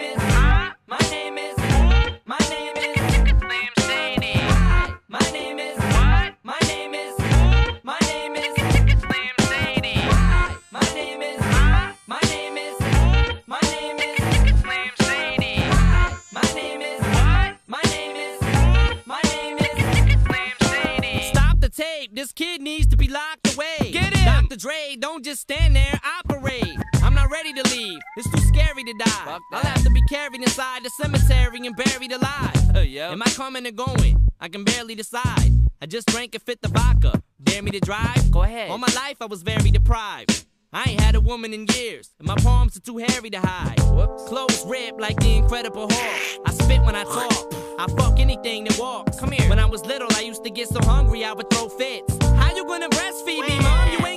kid 22.35 22.61
needs 22.61 22.87
to 22.87 22.97
be 22.97 23.07
locked 23.07 23.53
away. 23.55 23.91
Get 23.91 24.15
him. 24.15 24.25
Dr. 24.47 24.55
Dre, 24.57 24.95
don't 24.99 25.23
just 25.23 25.41
stand 25.41 25.75
there. 25.75 25.99
Operate. 26.19 26.77
I'm 27.01 27.13
not 27.13 27.29
ready 27.31 27.53
to 27.53 27.63
leave. 27.69 27.99
It's 28.17 28.29
too 28.31 28.41
scary 28.47 28.83
to 28.83 28.93
die. 28.97 29.39
I'll 29.51 29.61
have 29.61 29.83
to 29.83 29.89
be 29.89 30.01
carried 30.09 30.41
inside 30.41 30.83
the 30.83 30.89
cemetery 30.89 31.65
and 31.65 31.75
buried 31.75 32.11
alive. 32.11 32.75
Am 32.75 33.21
I 33.21 33.29
coming 33.29 33.67
or 33.67 33.71
going? 33.71 34.29
I 34.39 34.49
can 34.49 34.63
barely 34.63 34.95
decide. 34.95 35.51
I 35.81 35.85
just 35.85 36.07
drank 36.07 36.33
and 36.33 36.43
fit 36.43 36.61
the 36.61 36.69
vodka. 36.69 37.21
Dare 37.41 37.61
me 37.61 37.71
to 37.71 37.79
drive? 37.79 38.31
Go 38.31 38.43
ahead. 38.43 38.71
All 38.71 38.77
my 38.77 38.91
life 38.95 39.17
I 39.21 39.25
was 39.25 39.43
very 39.43 39.69
deprived. 39.69 40.42
I 40.75 40.89
ain't 40.89 41.01
had 41.01 41.13
a 41.13 41.21
woman 41.21 41.53
in 41.53 41.67
years, 41.75 42.11
and 42.17 42.27
my 42.27 42.35
palms 42.37 42.75
are 42.75 42.79
too 42.79 42.97
hairy 42.97 43.29
to 43.29 43.39
hide. 43.39 43.77
Clothes 44.27 44.65
ripped 44.65 44.99
like 44.99 45.19
the 45.19 45.35
Incredible 45.35 45.87
Hulk. 45.87 46.41
I 46.47 46.51
spit 46.51 46.81
when 46.81 46.95
I 46.95 47.03
talk. 47.03 47.53
I 47.77 47.85
fuck 47.95 48.19
anything 48.19 48.63
that 48.63 48.79
walks. 48.79 49.19
Come 49.19 49.31
here. 49.31 49.47
When 49.49 49.59
I 49.59 49.65
was 49.65 49.85
little, 49.85 50.07
I 50.15 50.21
used 50.21 50.43
to 50.45 50.49
get 50.49 50.69
so 50.69 50.79
hungry 50.81 51.23
I 51.25 51.33
would 51.33 51.47
throw 51.51 51.69
fits. 51.69 52.17
How 52.23 52.55
you 52.55 52.65
gonna 52.65 52.89
breastfeed 52.89 53.47
me, 53.47 53.59
mom? 53.59 53.91
You 53.91 54.05
ain't 54.07 54.12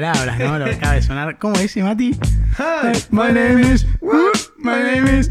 palabras, 0.00 0.38
¿no? 0.38 0.58
Lo 0.58 0.64
que 0.64 0.72
acaba 0.72 0.94
de 0.94 1.02
sonar. 1.02 1.38
¿Cómo 1.38 1.58
dice 1.58 1.82
Mati? 1.82 2.12
Hi, 2.58 2.92
My 3.10 3.32
name 3.32 3.60
is. 3.60 3.86
My 4.58 4.78
name 4.82 5.18
is. 5.18 5.30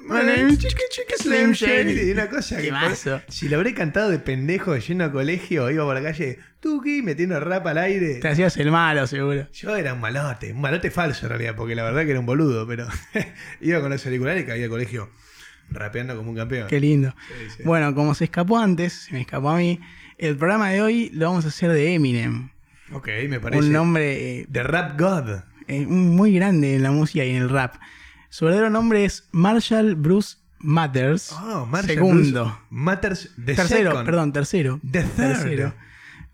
My 0.00 0.22
name 0.22 0.48
is. 0.50 0.58
Chiqui 0.58 0.82
Chiqui 0.90 1.14
Slim 1.18 1.52
Shady. 1.52 2.12
Una 2.12 2.28
cosa 2.28 2.58
que 2.58 2.70
si 3.28 3.48
lo 3.48 3.56
habré 3.56 3.72
cantado 3.74 4.10
de 4.10 4.18
pendejo 4.18 4.76
yendo 4.76 5.04
a 5.04 5.12
colegio, 5.12 5.70
iba 5.70 5.84
por 5.84 5.94
la 5.94 6.02
calle, 6.02 6.38
tuki, 6.60 7.00
metiendo 7.02 7.40
rap 7.40 7.66
al 7.66 7.78
aire. 7.78 8.16
Te 8.16 8.28
hacías 8.28 8.56
el 8.58 8.70
malo, 8.70 9.06
seguro. 9.06 9.48
Yo 9.52 9.74
era 9.74 9.94
un 9.94 10.00
malote, 10.00 10.52
un 10.52 10.60
malote 10.60 10.90
falso 10.90 11.24
en 11.24 11.30
realidad, 11.30 11.54
porque 11.56 11.74
la 11.74 11.84
verdad 11.84 12.04
que 12.04 12.10
era 12.10 12.20
un 12.20 12.26
boludo, 12.26 12.66
pero 12.66 12.86
iba 13.62 13.80
con 13.80 13.90
los 13.90 14.04
auriculares 14.04 14.42
y 14.42 14.46
caía 14.46 14.64
al 14.64 14.70
colegio 14.70 15.08
rapeando 15.70 16.14
como 16.14 16.30
un 16.30 16.36
campeón. 16.36 16.68
Qué 16.68 16.78
lindo. 16.78 17.14
Sí, 17.28 17.50
sí. 17.56 17.62
Bueno, 17.64 17.94
como 17.94 18.14
se 18.14 18.24
escapó 18.24 18.58
antes, 18.58 18.92
se 18.92 19.12
me 19.12 19.22
escapó 19.22 19.48
a 19.48 19.56
mí. 19.56 19.80
El 20.18 20.36
programa 20.36 20.70
de 20.70 20.82
hoy 20.82 21.10
lo 21.14 21.26
vamos 21.26 21.46
a 21.46 21.48
hacer 21.48 21.72
de 21.72 21.94
Eminem. 21.94 22.53
Ok, 22.94 23.08
me 23.28 23.40
parece. 23.40 23.62
Un 23.64 23.72
nombre 23.72 24.40
eh, 24.40 24.46
The 24.50 24.62
Rap 24.62 24.98
God. 24.98 25.40
eh, 25.68 25.86
muy 25.86 26.32
grande 26.34 26.74
en 26.76 26.82
la 26.82 26.90
música 26.90 27.24
y 27.24 27.30
en 27.30 27.42
el 27.42 27.50
rap. 27.50 27.74
Su 28.30 28.44
verdadero 28.46 28.70
nombre 28.70 29.04
es 29.04 29.28
Marshall 29.32 29.94
Bruce 29.94 30.36
Matters. 30.58 31.32
Oh, 31.32 31.66
Marshall 31.66 31.94
Segundo. 31.94 32.44
Bruce 32.44 32.58
Matters 32.70 33.30
the 33.36 33.54
tercero, 33.54 33.90
second. 33.90 34.06
perdón, 34.06 34.32
tercero. 34.32 34.80
The 34.90 35.02
third. 35.02 35.14
Tercero. 35.16 35.74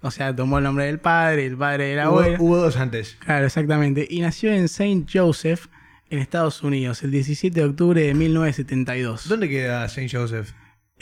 O 0.02 0.10
sea, 0.10 0.34
tomó 0.34 0.58
el 0.58 0.64
nombre 0.64 0.86
del 0.86 0.98
padre, 0.98 1.44
el 1.46 1.56
padre 1.58 1.88
de 1.88 1.96
la 1.96 2.08
Hubo, 2.08 2.20
abuela. 2.20 2.36
hubo 2.40 2.56
dos 2.56 2.76
antes. 2.78 3.16
Claro, 3.20 3.44
exactamente. 3.46 4.06
Y 4.08 4.20
nació 4.20 4.50
en 4.52 4.68
Saint 4.68 5.08
Joseph, 5.12 5.66
en 6.08 6.20
Estados 6.20 6.62
Unidos, 6.62 7.02
el 7.02 7.10
17 7.10 7.60
de 7.60 7.66
octubre 7.66 8.00
de 8.00 8.14
1972. 8.14 9.28
¿Dónde 9.28 9.48
queda 9.50 9.86
Saint 9.90 10.10
Joseph? 10.10 10.52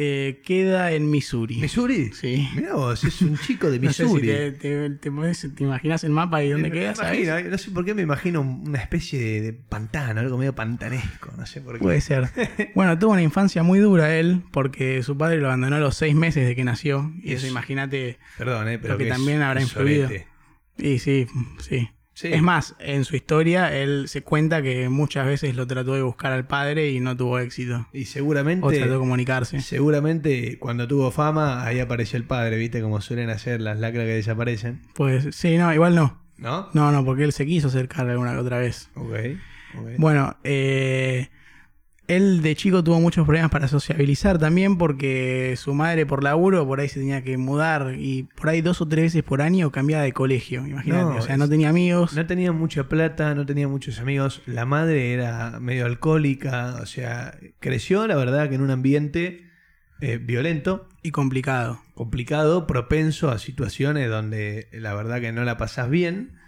Eh, 0.01 0.43
queda 0.45 0.93
en 0.93 1.11
Missouri. 1.11 1.57
¿Missouri? 1.57 2.13
Sí. 2.13 2.49
Mirá 2.55 2.75
vos, 2.75 3.03
es 3.03 3.21
un 3.21 3.37
chico 3.37 3.69
de 3.69 3.79
No 3.81 3.93
sé 3.93 4.05
si 4.07 4.13
Missouri. 4.15 4.27
te, 4.29 4.53
te, 4.53 4.91
te 4.91 5.11
podés- 5.11 5.53
te 5.55 5.65
imaginas 5.65 6.05
el 6.05 6.11
mapa 6.11 6.45
y 6.45 6.51
dónde 6.51 6.69
Me 6.71 6.75
queda, 6.79 6.95
¿sabes? 6.95 7.19
imagino, 7.27 7.51
no 7.51 7.59
sé 7.59 7.71
por 7.73 7.85
qué 7.85 7.95
me 7.95 8.03
imagino 8.03 8.41
una 8.41 8.79
especie 8.79 9.19
de, 9.19 9.41
de 9.43 9.53
pantano, 9.55 10.21
algo 10.21 10.39
medio 10.39 10.55
pantanesco, 10.55 11.33
no 11.37 11.47
sé 11.47 11.61
por 11.61 11.75
qué. 11.79 11.83
Puede 11.83 12.01
ser. 12.01 12.29
Bueno, 12.77 12.97
tuvo 12.99 13.11
una 13.13 13.23
infancia 13.23 13.65
muy 13.65 13.81
dura 13.81 14.15
él, 14.17 14.43
porque 14.53 15.03
su 15.03 15.19
padre 15.19 15.39
lo 15.39 15.47
abandonó 15.49 15.75
a 15.77 15.81
los 15.81 15.97
seis 15.97 16.15
meses 16.15 16.47
de 16.47 16.55
que 16.55 16.63
nació. 16.63 17.13
Y 17.21 17.33
eso, 17.33 17.39
Eso. 17.39 17.47
imagínate. 17.49 18.19
Perdón, 18.39 18.69
eh, 18.69 18.79
pero 18.79 18.95
Lo 18.95 18.99
que 18.99 19.05
es 19.09 19.11
también 19.11 19.43
habrá 19.43 19.61
influido. 19.61 20.09
Y 20.77 21.01
sí, 21.01 21.27
sí. 21.59 21.89
Sí. 22.19 22.33
Es 22.33 22.43
más, 22.43 22.75
en 22.81 23.05
su 23.05 23.15
historia 23.15 23.73
él 23.73 24.09
se 24.09 24.23
cuenta 24.23 24.61
que 24.61 24.89
muchas 24.89 25.25
veces 25.25 25.55
lo 25.55 25.69
trató 25.69 25.95
de 25.95 26.03
buscar 26.03 26.33
al 26.33 26.49
padre 26.49 26.91
y 26.91 26.99
no 26.99 27.17
tuvo 27.17 27.39
éxito. 27.39 27.87
Y 27.93 28.03
O 28.03 28.07
seguramente, 28.07 28.77
trató 28.77 28.95
de 28.95 28.99
comunicarse. 28.99 29.61
seguramente 29.61 30.59
cuando 30.59 30.89
tuvo 30.89 31.13
fama, 31.13 31.65
ahí 31.65 31.79
apareció 31.79 32.17
el 32.17 32.25
padre, 32.25 32.57
¿viste? 32.57 32.83
Como 32.83 33.01
suelen 33.01 33.31
hacer 33.31 33.61
las 33.61 33.79
lacras 33.79 34.07
que 34.07 34.15
desaparecen. 34.15 34.83
Pues 34.95 35.29
sí, 35.31 35.57
no, 35.59 35.73
igual 35.73 35.95
no. 35.95 36.19
¿No? 36.39 36.69
No, 36.73 36.91
no, 36.91 37.05
porque 37.05 37.23
él 37.23 37.33
se 37.33 37.47
quiso 37.47 37.69
acercar 37.69 38.11
alguna 38.11 38.37
otra 38.37 38.59
vez. 38.59 38.91
Ok. 38.97 39.15
ok. 39.79 39.89
Bueno, 39.99 40.37
eh, 40.43 41.29
él 42.09 42.43
de 42.43 42.57
chico 42.57 42.83
tuvo 42.83 43.01
muchos 43.01 43.25
problemas 43.27 43.51
para 43.51 43.69
sociabilizar 43.69 44.39
también 44.39 44.79
porque 44.79 45.55
su 45.57 45.75
madre 45.75 46.07
por 46.07 46.25
laburo 46.25 46.67
por 46.67 46.81
ahí 46.81 46.89
se 46.89 46.99
tenía 47.01 47.23
que 47.23 47.37
mudar 47.37 47.95
y 47.99 48.25
por 48.35 48.49
ahí 48.49 48.63
dos 48.63 48.81
o 48.81 48.89
tres 48.89 49.05
veces 49.05 49.23
por 49.23 49.43
año 49.43 49.71
cambiaba 49.71 50.03
de 50.03 50.13
colegio, 50.13 50.67
imagínate. 50.67 51.03
No, 51.05 51.17
o 51.17 51.23
sea, 51.23 51.37
no 51.37 51.49
tenía 51.49 51.69
amigos. 51.69 52.15
No 52.15 52.27
tenía 52.27 52.51
mucha 52.53 52.89
plata, 52.89 53.35
no 53.35 53.45
tenía 53.47 53.69
muchos 53.69 54.01
amigos. 54.01 54.43
La 54.47 54.65
madre 54.65 55.13
era 55.13 55.61
medio 55.61 55.85
alcohólica, 55.87 56.77
o 56.83 56.87
sea, 56.87 57.39
creció, 57.61 58.07
la 58.07 58.17
verdad, 58.17 58.49
que 58.49 58.55
en 58.55 58.63
un 58.63 58.71
ambiente 58.71 59.45
eh, 60.01 60.17
violento, 60.19 60.89
Y 61.03 61.11
complicado. 61.11 61.81
complicado, 61.95 62.67
propenso 62.67 63.31
a 63.31 63.39
situaciones 63.39 64.09
donde 64.09 64.69
la 64.73 64.95
verdad 64.95 65.21
que 65.21 65.33
no 65.33 65.45
la 65.45 65.59
pasás 65.59 65.91
bien. 65.91 66.39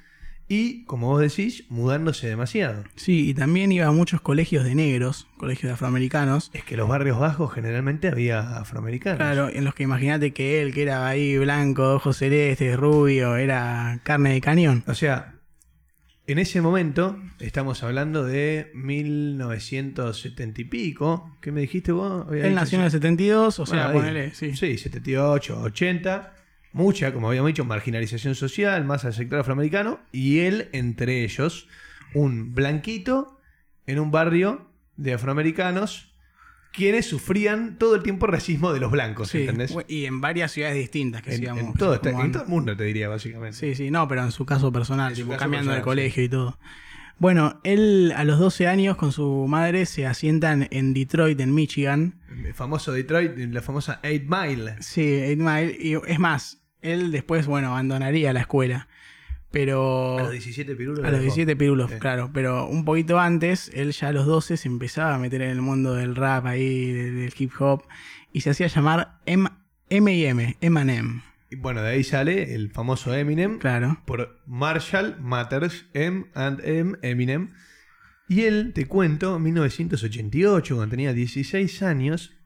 Y, 0.53 0.83
como 0.87 1.07
vos 1.07 1.21
decís, 1.21 1.65
mudándose 1.69 2.27
demasiado. 2.29 2.83
Sí, 2.97 3.31
y 3.31 3.35
también 3.35 3.71
iba 3.71 3.87
a 3.87 3.93
muchos 3.93 4.21
colegios 4.21 4.65
de 4.65 4.75
negros, 4.75 5.29
colegios 5.37 5.71
de 5.71 5.75
afroamericanos. 5.75 6.51
Es 6.53 6.65
que 6.65 6.77
los 6.77 6.89
barrios 6.89 7.21
bajos 7.21 7.53
generalmente 7.55 8.09
había 8.09 8.59
afroamericanos. 8.59 9.19
Claro, 9.19 9.49
en 9.49 9.63
los 9.65 9.77
que 9.77 9.85
imagínate 9.85 10.33
que 10.33 10.61
él, 10.61 10.75
que 10.75 10.83
era 10.83 11.07
ahí 11.07 11.39
blanco, 11.39 11.95
ojos 11.95 12.17
celestes, 12.17 12.77
rubio, 12.77 13.37
era 13.37 14.01
carne 14.03 14.33
de 14.33 14.41
cañón. 14.41 14.83
O 14.89 14.95
sea, 14.95 15.37
en 16.27 16.41
ese 16.41 16.61
momento, 16.61 17.17
estamos 17.39 17.85
hablando 17.85 18.25
de 18.25 18.73
1970 18.75 20.61
y 20.61 20.65
pico. 20.65 21.37
¿Qué 21.41 21.53
me 21.53 21.61
dijiste 21.61 21.93
vos? 21.93 22.27
Él 22.33 22.57
nació 22.57 22.79
en 22.81 22.87
el 22.87 22.91
72, 22.91 23.61
o 23.61 23.67
sea, 23.67 23.93
Bueno, 23.93 24.01
ahí. 24.01 24.13
ponele, 24.13 24.35
sí. 24.35 24.57
Sí, 24.57 24.77
78, 24.79 25.61
80. 25.63 26.35
Mucha, 26.73 27.13
como 27.13 27.29
habíamos 27.29 27.49
dicho, 27.49 27.65
marginalización 27.65 28.35
social, 28.35 28.85
más 28.85 29.05
al 29.05 29.13
sector 29.13 29.41
afroamericano. 29.41 30.01
Y 30.13 30.41
él, 30.41 30.69
entre 30.73 31.25
ellos, 31.25 31.67
un 32.15 32.55
blanquito 32.55 33.39
en 33.87 33.99
un 33.99 34.11
barrio 34.11 34.71
de 34.97 35.15
afroamericanos 35.15 36.07
quienes 36.73 37.07
sufrían 37.07 37.79
todo 37.79 37.97
el 37.97 38.05
tiempo 38.05 38.29
racismo 38.29 38.73
de 38.73 38.79
los 38.79 38.93
blancos, 38.93 39.31
Sí, 39.31 39.41
¿entendés? 39.41 39.75
y 39.89 40.05
en 40.05 40.21
varias 40.21 40.53
ciudades 40.53 40.77
distintas 40.77 41.21
que 41.23 41.35
En, 41.35 41.45
en 41.59 41.73
todo, 41.75 41.95
en 41.95 42.31
todo 42.31 42.43
el 42.45 42.49
mundo, 42.49 42.77
te 42.77 42.85
diría, 42.85 43.09
básicamente. 43.09 43.57
Sí, 43.59 43.75
sí, 43.75 43.91
no, 43.91 44.07
pero 44.07 44.23
en 44.23 44.31
su 44.31 44.47
caso 44.47 44.71
personal, 44.71 45.11
su 45.11 45.23
tipo, 45.23 45.31
caso 45.31 45.41
cambiando 45.41 45.73
de 45.73 45.83
colegio 45.83 46.23
y 46.23 46.29
todo. 46.29 46.59
Bueno, 47.19 47.61
él 47.65 48.13
a 48.17 48.23
los 48.25 48.39
12 48.39 48.69
años 48.69 48.97
con 48.97 49.11
su 49.11 49.47
madre 49.49 49.85
se 49.85 50.07
asientan 50.07 50.69
en 50.71 50.95
Detroit, 50.95 51.41
en 51.41 51.53
Michigan. 51.55 52.15
El 52.45 52.55
famoso 52.55 52.93
Detroit, 52.93 53.37
la 53.37 53.61
famosa 53.63 54.01
8 54.05 54.23
Mile. 54.29 54.77
Sí, 54.81 55.03
Eight 55.03 55.41
Mile. 55.41 55.77
Y 55.79 55.95
es 56.07 56.19
más, 56.21 56.60
él 56.83 57.11
después, 57.13 57.47
bueno, 57.47 57.69
abandonaría 57.69 58.33
la 58.33 58.41
escuela. 58.41 58.89
Pero... 59.51 60.19
A 60.19 60.23
los 60.23 60.31
17 60.33 60.77
pirulos. 60.77 61.01
A 61.01 61.11
los 61.11 61.13
dejó. 61.21 61.23
17 61.35 61.57
pirulos, 61.57 61.91
Sí. 61.91 61.97
claro. 61.99 62.31
Pero 62.33 62.67
un 62.69 62.85
poquito 62.85 63.19
antes, 63.19 63.71
él 63.75 63.91
ya 63.93 64.09
a 64.09 64.13
los 64.13 64.27
12 64.27 64.57
se 64.57 64.69
empezaba 64.69 65.15
a 65.15 65.19
meter 65.19 65.43
en 65.43 65.51
el 65.51 65.61
mundo 65.61 65.95
del 65.95 66.15
rap 66.15 66.47
ahí, 66.47 66.93
de- 66.93 67.11
del 67.11 67.35
hip 67.37 67.51
hop. 67.59 67.83
Y 68.33 68.43
se 68.43 68.51
hacía 68.51 68.69
llamar 68.69 69.19
M- 69.27 69.51
M&M, 69.89 70.57
Eminem. 70.61 71.23
Y 71.51 71.57
bueno, 71.57 71.83
de 71.83 71.89
ahí 71.91 72.05
sale 72.05 72.55
el 72.55 72.71
famoso 72.71 73.13
Eminem. 73.13 73.59
Claro. 73.59 74.01
por 74.07 74.41
Marshall 74.47 75.17
Matters, 75.21 75.87
M 75.95 76.27
and 76.35 76.61
M, 76.65 76.97
Eminem. 77.03 77.49
Y 78.29 78.43
él, 78.43 78.71
te 78.73 78.87
cuento, 78.87 79.35
en 79.35 79.43
1988, 79.43 80.77
cuando 80.77 80.91
tenía 80.93 81.13
16 81.13 81.83
años, 81.83 82.37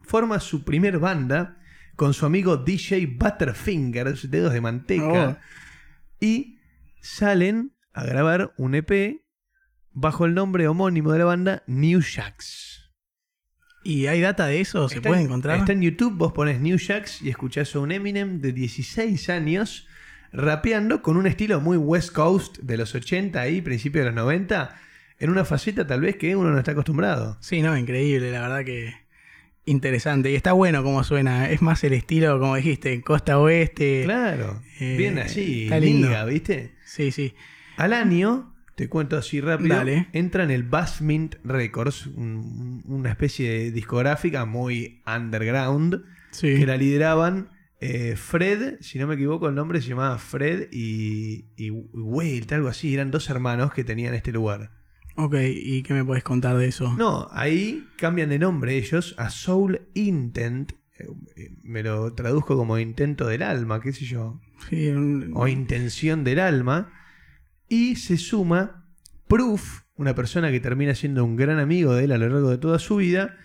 forma 0.00 0.40
su 0.40 0.64
primer 0.64 0.98
banda 0.98 1.58
con 1.96 2.14
su 2.14 2.26
amigo 2.26 2.58
DJ 2.58 3.06
Butterfingers, 3.18 4.30
dedos 4.30 4.52
de 4.52 4.60
manteca, 4.60 5.40
y 6.20 6.58
salen 7.00 7.72
a 7.92 8.04
grabar 8.04 8.52
un 8.58 8.74
EP 8.74 9.22
bajo 9.92 10.26
el 10.26 10.34
nombre 10.34 10.68
homónimo 10.68 11.12
de 11.12 11.18
la 11.18 11.24
banda 11.24 11.62
New 11.66 12.00
Jacks. 12.00 12.90
¿Y 13.82 14.08
hay 14.08 14.20
data 14.20 14.46
de 14.46 14.60
eso? 14.60 14.88
¿Se 14.88 14.96
Está 14.96 15.08
puede 15.08 15.20
en- 15.22 15.26
encontrar? 15.28 15.58
Está 15.58 15.72
en 15.72 15.80
YouTube, 15.82 16.14
vos 16.16 16.32
pones 16.32 16.60
New 16.60 16.76
Jacks 16.76 17.22
y 17.22 17.30
escuchás 17.30 17.74
a 17.74 17.78
un 17.78 17.92
Eminem 17.92 18.40
de 18.40 18.52
16 18.52 19.30
años 19.30 19.86
rapeando 20.32 21.02
con 21.02 21.16
un 21.16 21.26
estilo 21.26 21.60
muy 21.60 21.76
West 21.76 22.12
Coast 22.12 22.58
de 22.58 22.76
los 22.76 22.94
80 22.94 23.40
ahí, 23.40 23.62
principios 23.62 24.04
de 24.04 24.10
los 24.10 24.16
90, 24.16 24.74
en 25.18 25.30
una 25.30 25.44
faceta 25.44 25.86
tal 25.86 26.00
vez 26.00 26.16
que 26.16 26.34
uno 26.36 26.50
no 26.50 26.58
está 26.58 26.72
acostumbrado. 26.72 27.38
Sí, 27.40 27.62
no, 27.62 27.76
increíble, 27.78 28.32
la 28.32 28.42
verdad 28.42 28.64
que 28.64 29.05
interesante. 29.66 30.30
Y 30.30 30.34
está 30.34 30.52
bueno 30.52 30.82
cómo 30.82 31.04
suena. 31.04 31.50
Es 31.50 31.60
más 31.62 31.84
el 31.84 31.92
estilo, 31.92 32.38
como 32.40 32.56
dijiste, 32.56 33.02
costa 33.02 33.38
oeste. 33.38 34.02
Claro, 34.04 34.62
eh, 34.80 34.96
bien 34.96 35.18
así, 35.18 35.64
está 35.64 35.78
lindo. 35.78 36.08
liga, 36.08 36.24
¿viste? 36.24 36.74
Sí, 36.84 37.10
sí. 37.10 37.34
Al 37.76 37.92
año, 37.92 38.54
te 38.74 38.88
cuento 38.88 39.16
así 39.18 39.40
rápido, 39.40 39.76
Dale. 39.76 40.06
entra 40.12 40.44
en 40.44 40.50
el 40.50 40.62
Bassmint 40.62 41.34
Records, 41.44 42.06
un- 42.06 42.82
una 42.86 43.10
especie 43.10 43.50
de 43.50 43.70
discográfica 43.70 44.44
muy 44.46 45.02
underground, 45.06 46.02
Sí. 46.30 46.54
que 46.58 46.66
la 46.66 46.76
lideraban 46.76 47.50
eh, 47.78 48.14
Fred, 48.16 48.76
si 48.80 48.98
no 48.98 49.06
me 49.06 49.16
equivoco 49.16 49.48
el 49.50 49.54
nombre 49.54 49.82
se 49.82 49.88
llamaba 49.90 50.16
Fred 50.16 50.68
y, 50.72 51.44
y 51.58 51.68
Walt, 51.70 52.50
algo 52.52 52.68
así, 52.68 52.94
eran 52.94 53.10
dos 53.10 53.28
hermanos 53.28 53.70
que 53.74 53.84
tenían 53.84 54.14
este 54.14 54.32
lugar. 54.32 54.70
Ok, 55.16 55.34
¿y 55.50 55.82
qué 55.82 55.94
me 55.94 56.04
puedes 56.04 56.22
contar 56.24 56.56
de 56.56 56.66
eso? 56.68 56.92
No, 56.96 57.28
ahí 57.32 57.86
cambian 57.96 58.28
de 58.28 58.38
nombre 58.38 58.76
ellos 58.76 59.14
a 59.18 59.30
Soul 59.30 59.80
Intent, 59.94 60.72
eh, 60.98 61.06
eh, 61.36 61.50
me 61.62 61.82
lo 61.82 62.12
traduzco 62.14 62.56
como 62.56 62.78
intento 62.78 63.26
del 63.26 63.42
alma, 63.42 63.80
qué 63.80 63.92
sé 63.92 64.04
yo, 64.04 64.40
Sí, 64.68 64.88
un- 64.88 65.32
o 65.34 65.48
intención 65.48 66.22
del 66.24 66.38
alma, 66.40 66.92
y 67.68 67.96
se 67.96 68.16
suma 68.16 68.84
Proof, 69.28 69.82
una 69.96 70.14
persona 70.14 70.50
que 70.50 70.60
termina 70.60 70.94
siendo 70.94 71.24
un 71.24 71.36
gran 71.36 71.58
amigo 71.58 71.94
de 71.94 72.04
él 72.04 72.12
a 72.12 72.18
lo 72.18 72.28
largo 72.28 72.50
de 72.50 72.58
toda 72.58 72.78
su 72.78 72.96
vida, 72.96 73.36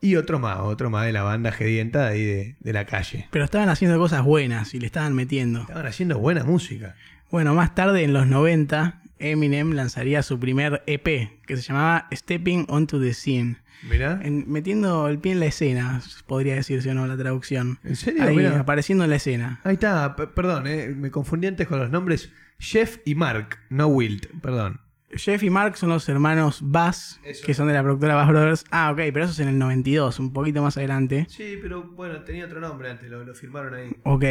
y 0.00 0.16
otro 0.16 0.38
más, 0.38 0.58
otro 0.60 0.90
más 0.90 1.06
de 1.06 1.12
la 1.12 1.22
banda 1.22 1.52
gedienta 1.52 2.02
de 2.06 2.08
ahí 2.12 2.24
de, 2.24 2.56
de 2.60 2.72
la 2.72 2.84
calle. 2.86 3.28
Pero 3.30 3.44
estaban 3.44 3.68
haciendo 3.68 3.98
cosas 3.98 4.22
buenas 4.24 4.74
y 4.74 4.80
le 4.80 4.86
estaban 4.86 5.14
metiendo. 5.14 5.60
Estaban 5.62 5.86
haciendo 5.86 6.18
buena 6.18 6.44
música. 6.44 6.94
Bueno, 7.30 7.54
más 7.54 7.74
tarde, 7.74 8.04
en 8.04 8.12
los 8.12 8.26
90, 8.26 9.02
Eminem 9.18 9.72
lanzaría 9.72 10.22
su 10.22 10.38
primer 10.38 10.82
EP, 10.86 11.04
que 11.46 11.56
se 11.56 11.62
llamaba 11.62 12.08
Stepping 12.12 12.66
Onto 12.68 13.00
the 13.00 13.14
Scene. 13.14 13.56
Mirá. 13.88 14.20
En- 14.22 14.50
metiendo 14.50 15.06
el 15.08 15.18
pie 15.18 15.32
en 15.32 15.40
la 15.40 15.46
escena, 15.46 16.00
podría 16.26 16.54
decirse 16.54 16.90
o 16.90 16.94
no 16.94 17.06
la 17.06 17.16
traducción. 17.16 17.78
¿En 17.84 17.96
serio? 17.96 18.22
Ahí, 18.22 18.36
Mirá. 18.36 18.60
apareciendo 18.60 19.04
en 19.04 19.10
la 19.10 19.16
escena. 19.16 19.60
Ahí 19.64 19.74
está, 19.74 20.16
p- 20.16 20.26
perdón, 20.28 20.66
eh, 20.66 20.94
me 20.96 21.10
confundí 21.10 21.46
antes 21.46 21.66
con 21.68 21.78
los 21.78 21.90
nombres. 21.90 22.32
Jeff 22.58 22.98
y 23.04 23.14
Mark, 23.14 23.58
no 23.68 23.86
Wilt, 23.88 24.26
perdón. 24.40 24.80
Jeff 25.12 25.42
y 25.44 25.50
Mark 25.50 25.76
son 25.76 25.90
los 25.90 26.08
hermanos 26.08 26.58
Bass, 26.62 27.20
Eso. 27.24 27.46
que 27.46 27.54
son 27.54 27.68
de 27.68 27.74
la 27.74 27.82
productora 27.82 28.14
Bass 28.16 28.28
Brothers. 28.28 28.64
Ah, 28.70 28.90
ok, 28.90 28.96
pero 29.12 29.24
eso 29.24 29.32
es 29.32 29.38
en 29.40 29.48
el 29.48 29.58
92, 29.58 30.18
un 30.18 30.32
poquito 30.32 30.62
más 30.62 30.76
adelante. 30.78 31.26
Sí, 31.28 31.58
pero 31.62 31.84
bueno, 31.84 32.22
tenía 32.22 32.44
otro 32.46 32.60
nombre 32.60 32.90
antes, 32.90 33.08
lo, 33.10 33.24
lo 33.24 33.34
firmaron 33.34 33.74
ahí. 33.74 33.90
Ok, 34.02 34.24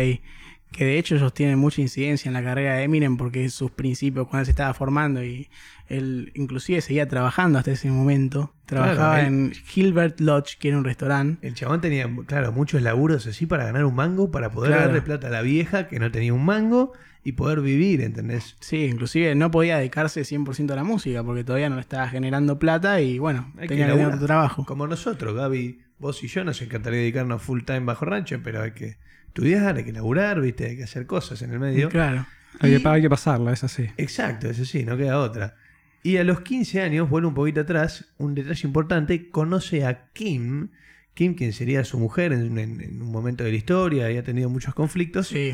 que 0.71 0.83
de 0.85 0.97
hecho 0.97 1.15
ellos 1.15 1.33
tienen 1.33 1.57
mucha 1.57 1.81
incidencia 1.81 2.27
en 2.27 2.33
la 2.33 2.43
carrera 2.43 2.75
de 2.75 2.83
Eminem 2.83 3.15
porque 3.17 3.47
sus 3.49 3.71
principios 3.71 4.27
cuando 4.27 4.41
él 4.41 4.45
se 4.45 4.51
estaba 4.51 4.73
formando 4.73 5.23
y 5.23 5.47
él 5.87 6.31
inclusive 6.35 6.81
seguía 6.81 7.07
trabajando 7.07 7.59
hasta 7.59 7.71
ese 7.71 7.89
momento. 7.89 8.53
Trabajaba 8.65 9.15
Claro, 9.19 9.27
en 9.27 9.51
Gilbert 9.53 10.19
Lodge, 10.19 10.57
que 10.59 10.69
era 10.69 10.77
un 10.77 10.83
restaurante. 10.83 11.47
El 11.47 11.53
chabón 11.53 11.79
tenía, 11.81 12.09
claro, 12.25 12.51
muchos 12.51 12.81
laburos 12.81 13.25
así 13.27 13.45
para 13.45 13.65
ganar 13.65 13.85
un 13.85 13.95
mango, 13.95 14.31
para 14.31 14.49
poder 14.51 14.71
Claro. 14.71 14.87
darle 14.87 15.01
plata 15.01 15.27
a 15.27 15.29
la 15.29 15.41
vieja 15.43 15.87
que 15.87 15.99
no 15.99 16.11
tenía 16.11 16.33
un 16.33 16.43
mango 16.43 16.91
y 17.23 17.33
poder 17.33 17.61
vivir, 17.61 18.01
¿entendés? 18.01 18.55
Sí, 18.59 18.85
inclusive 18.85 19.33
no 19.35 19.51
podía 19.51 19.77
dedicarse 19.77 20.23
100% 20.25 20.73
a 20.73 20.75
la 20.75 20.83
música 20.83 21.23
porque 21.23 21.43
todavía 21.43 21.69
no 21.69 21.75
le 21.75 21.81
estaba 21.81 22.07
generando 22.09 22.59
plata 22.59 22.99
y 23.01 23.17
bueno, 23.19 23.51
Hay 23.57 23.67
tenía 23.67 23.85
que 23.87 23.93
tener 23.93 24.07
otro 24.07 24.25
trabajo. 24.25 24.65
Como 24.65 24.87
nosotros, 24.87 25.35
Gaby, 25.35 25.79
vos 25.99 26.23
y 26.23 26.27
yo 26.27 26.43
nos 26.43 26.61
encantaría 26.61 26.99
dedicarnos 26.99 27.41
full 27.41 27.61
time 27.63 27.81
bajo 27.81 28.05
rancho, 28.05 28.39
pero 28.43 28.61
hay 28.63 28.71
que 28.71 28.97
estudiar, 29.35 29.75
hay 29.75 29.83
que 29.83 29.91
laburar, 29.91 30.39
¿viste? 30.41 30.65
Hay 30.65 30.77
que 30.77 30.83
hacer 30.83 31.05
cosas 31.05 31.41
en 31.41 31.51
el 31.51 31.59
medio. 31.59 31.89
Claro. 31.89 32.25
Hay, 32.61 32.77
que, 32.79 32.87
hay 32.87 33.01
que 33.01 33.09
pasarla, 33.09 33.51
es 33.51 33.63
así. 33.65 33.85
Exacto, 33.97 34.49
eso 34.49 34.63
sí, 34.63 34.85
no 34.85 34.95
queda 34.95 35.19
otra. 35.19 35.55
Y 36.03 36.17
a 36.17 36.23
los 36.23 36.39
15 36.41 36.81
años, 36.81 37.09
vuelve 37.09 37.27
un 37.27 37.33
poquito 37.33 37.61
atrás, 37.61 38.13
un 38.17 38.33
detalle 38.33 38.65
importante, 38.67 39.29
conoce 39.29 39.85
a 39.85 40.09
Kim, 40.13 40.69
Kim, 41.13 41.35
quien 41.35 41.51
sería 41.51 41.83
su 41.83 41.99
mujer 41.99 42.31
en, 42.31 42.57
en- 42.57 42.79
en 42.81 43.01
un 43.01 43.11
momento 43.11 43.43
de 43.43 43.51
la 43.51 43.57
historia, 43.57 44.09
y 44.11 44.17
ha 44.17 44.23
tenido 44.23 44.49
muchos 44.49 44.73
conflictos, 44.73 45.27
Sí. 45.27 45.53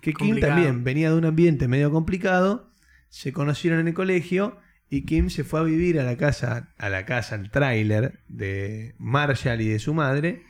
que 0.00 0.12
Kim 0.12 0.40
también 0.40 0.82
venía 0.82 1.10
de 1.10 1.16
un 1.16 1.24
ambiente 1.24 1.68
medio 1.68 1.90
complicado, 1.92 2.72
se 3.10 3.32
conocieron 3.32 3.78
en 3.80 3.88
el 3.88 3.94
colegio, 3.94 4.58
y 4.88 5.02
Kim 5.02 5.30
se 5.30 5.44
fue 5.44 5.60
a 5.60 5.62
vivir 5.62 6.00
a 6.00 6.04
la 6.04 6.16
casa, 6.16 6.70
a 6.78 6.88
la 6.88 7.04
casa, 7.06 7.36
al 7.36 7.50
tráiler 7.52 8.20
de 8.28 8.94
Marshall 8.98 9.60
y 9.60 9.68
de 9.68 9.78
su 9.78 9.94
madre, 9.94 10.42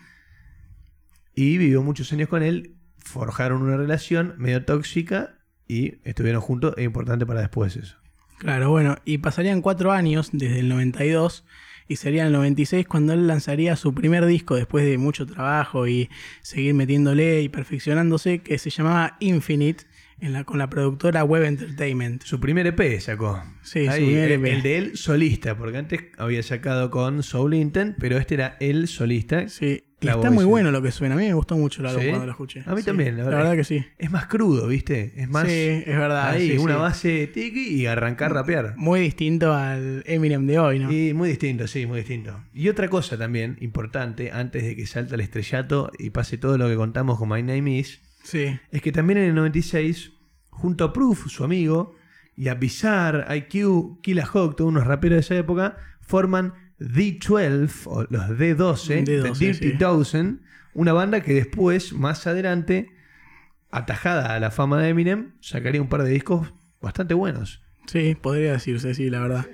y 1.40 1.56
vivió 1.56 1.82
muchos 1.82 2.12
años 2.12 2.28
con 2.28 2.42
él, 2.42 2.76
forjaron 2.98 3.62
una 3.62 3.78
relación 3.78 4.34
medio 4.36 4.62
tóxica, 4.66 5.38
y 5.66 5.94
estuvieron 6.04 6.42
juntos, 6.42 6.74
es 6.76 6.84
importante 6.84 7.24
para 7.24 7.40
después 7.40 7.76
eso. 7.76 7.96
Claro, 8.38 8.68
bueno, 8.68 8.96
y 9.06 9.18
pasarían 9.18 9.62
cuatro 9.62 9.90
años 9.90 10.28
desde 10.34 10.58
el 10.58 10.68
92 10.68 11.46
y 11.88 11.96
sería 11.96 12.26
el 12.26 12.32
96 12.32 12.86
cuando 12.86 13.14
él 13.14 13.26
lanzaría 13.26 13.74
su 13.76 13.94
primer 13.94 14.26
disco 14.26 14.54
después 14.54 14.84
de 14.84 14.98
mucho 14.98 15.24
trabajo 15.24 15.88
y 15.88 16.10
seguir 16.42 16.74
metiéndole 16.74 17.40
y 17.40 17.48
perfeccionándose, 17.48 18.40
que 18.40 18.58
se 18.58 18.68
llamaba 18.68 19.16
Infinite, 19.20 19.84
en 20.20 20.34
la, 20.34 20.44
con 20.44 20.58
la 20.58 20.68
productora 20.68 21.24
Web 21.24 21.44
Entertainment. 21.44 22.22
Su 22.22 22.38
primer 22.38 22.66
EP 22.66 23.00
sacó. 23.00 23.42
Sí, 23.62 23.86
su 23.86 23.92
primer 23.92 24.30
el, 24.30 24.44
EP. 24.44 24.52
el 24.52 24.62
de 24.62 24.76
él 24.76 24.96
solista, 24.98 25.56
porque 25.56 25.78
antes 25.78 26.00
había 26.18 26.42
sacado 26.42 26.90
con 26.90 27.22
Soul 27.22 27.54
Intent, 27.54 27.96
pero 27.98 28.18
este 28.18 28.34
era 28.34 28.58
él 28.60 28.86
solista. 28.88 29.48
Sí, 29.48 29.84
La 30.00 30.12
está 30.12 30.30
muy 30.30 30.44
bueno 30.44 30.70
lo 30.70 30.80
que 30.80 30.90
suena. 30.92 31.14
A 31.14 31.18
mí 31.18 31.26
me 31.26 31.34
gustó 31.34 31.56
mucho 31.56 31.82
el 31.82 31.88
álbum 31.88 32.02
¿Sí? 32.02 32.08
cuando 32.08 32.26
lo 32.26 32.32
escuché. 32.32 32.62
A 32.66 32.74
mí 32.74 32.80
Sí, 32.80 32.86
también, 32.86 33.16
la 33.16 33.24
la 33.24 33.28
verdad. 33.30 33.38
verdad. 33.40 33.56
que 33.56 33.64
sí. 33.64 33.84
Es 33.98 34.10
más 34.10 34.26
crudo, 34.26 34.66
¿viste? 34.66 35.12
Es 35.16 35.28
más. 35.28 35.46
sí, 35.46 35.52
es 35.52 35.86
verdad. 35.98 36.30
ahí, 36.30 36.50
sí, 36.52 36.56
una 36.58 36.76
base 36.76 37.26
tiki 37.26 37.68
y 37.74 37.86
arrancar 37.86 38.32
rapear. 38.32 38.74
Muy 38.76 39.00
distinto 39.00 39.52
al 39.52 40.02
Eminem 40.06 40.46
de 40.46 40.58
hoy, 40.58 40.78
¿no? 40.78 40.90
Y 40.90 41.12
muy 41.12 41.28
distinto, 41.28 41.66
sí, 41.66 41.84
muy 41.86 41.98
distinto. 41.98 42.42
Y 42.54 42.68
otra 42.68 42.88
cosa 42.88 43.18
también 43.18 43.56
importante, 43.60 44.30
antes 44.32 44.62
de 44.64 44.74
que 44.74 44.86
salte 44.86 45.14
al 45.14 45.20
estrellato 45.20 45.90
y 45.98 46.10
pase 46.10 46.38
todo 46.38 46.56
lo 46.56 46.68
que 46.68 46.76
contamos 46.76 47.18
con 47.18 47.28
My 47.28 47.42
Name 47.42 47.78
Is, 47.78 48.00
Sí. 48.22 48.58
es 48.70 48.82
que 48.82 48.92
también 48.92 49.18
en 49.18 49.24
el 49.26 49.34
96, 49.34 50.12
junto 50.48 50.84
a 50.84 50.92
Proof, 50.92 51.26
su 51.28 51.44
amigo, 51.44 51.94
y 52.36 52.48
a 52.48 52.54
Bizarre, 52.54 53.24
IQ, 53.36 54.00
Killa 54.02 54.24
Hawk, 54.24 54.56
todos 54.56 54.68
unos 54.70 54.86
raperos 54.86 55.16
de 55.16 55.20
esa 55.20 55.36
época, 55.36 55.76
forman 56.00 56.54
D12, 56.80 57.86
o 57.86 58.06
los 58.08 58.28
D12, 58.30 59.04
The 59.04 59.22
D12, 59.22 59.38
Dirty 59.38 59.70
sí. 59.70 59.76
Dozen, 59.76 60.40
una 60.72 60.92
banda 60.92 61.20
que 61.20 61.34
después, 61.34 61.92
más 61.92 62.26
adelante, 62.26 62.90
atajada 63.70 64.34
a 64.34 64.40
la 64.40 64.50
fama 64.50 64.80
de 64.80 64.88
Eminem, 64.88 65.32
sacaría 65.40 65.82
un 65.82 65.88
par 65.88 66.02
de 66.02 66.10
discos 66.10 66.52
bastante 66.80 67.14
buenos. 67.14 67.62
Sí, 67.86 68.16
podría 68.20 68.52
decirse, 68.52 68.94
sí, 68.94 69.10
la 69.10 69.20
verdad. 69.20 69.46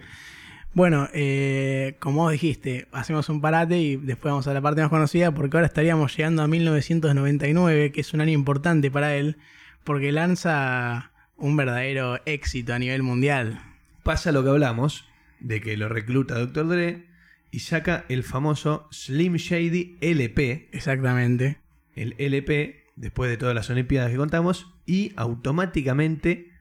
Bueno, 0.72 1.08
eh, 1.14 1.96
como 2.00 2.22
vos 2.22 2.32
dijiste, 2.32 2.86
hacemos 2.92 3.28
un 3.28 3.40
parate 3.40 3.78
y 3.78 3.96
después 3.96 4.30
vamos 4.30 4.46
a 4.46 4.54
la 4.54 4.60
parte 4.60 4.82
más 4.82 4.90
conocida 4.90 5.32
porque 5.32 5.56
ahora 5.56 5.66
estaríamos 5.66 6.14
llegando 6.14 6.42
a 6.42 6.46
1999, 6.46 7.92
que 7.92 8.00
es 8.02 8.12
un 8.12 8.20
año 8.20 8.32
importante 8.32 8.90
para 8.90 9.16
él, 9.16 9.38
porque 9.84 10.12
lanza 10.12 11.12
un 11.38 11.56
verdadero 11.56 12.20
éxito 12.26 12.74
a 12.74 12.78
nivel 12.78 13.02
mundial. 13.02 13.58
Pasa 14.02 14.32
lo 14.32 14.44
que 14.44 14.50
hablamos, 14.50 15.08
de 15.40 15.60
que 15.60 15.76
lo 15.76 15.88
recluta 15.88 16.38
Dr. 16.38 16.68
Dre 16.68 17.15
y 17.56 17.60
saca 17.60 18.04
el 18.10 18.22
famoso 18.22 18.86
Slim 18.90 19.36
Shady 19.36 19.96
LP, 20.02 20.68
Exactamente. 20.72 21.56
el 21.94 22.14
LP, 22.18 22.84
después 22.96 23.30
de 23.30 23.38
todas 23.38 23.54
las 23.54 23.70
Olimpiadas 23.70 24.10
que 24.10 24.18
contamos, 24.18 24.74
y 24.84 25.14
automáticamente 25.16 26.52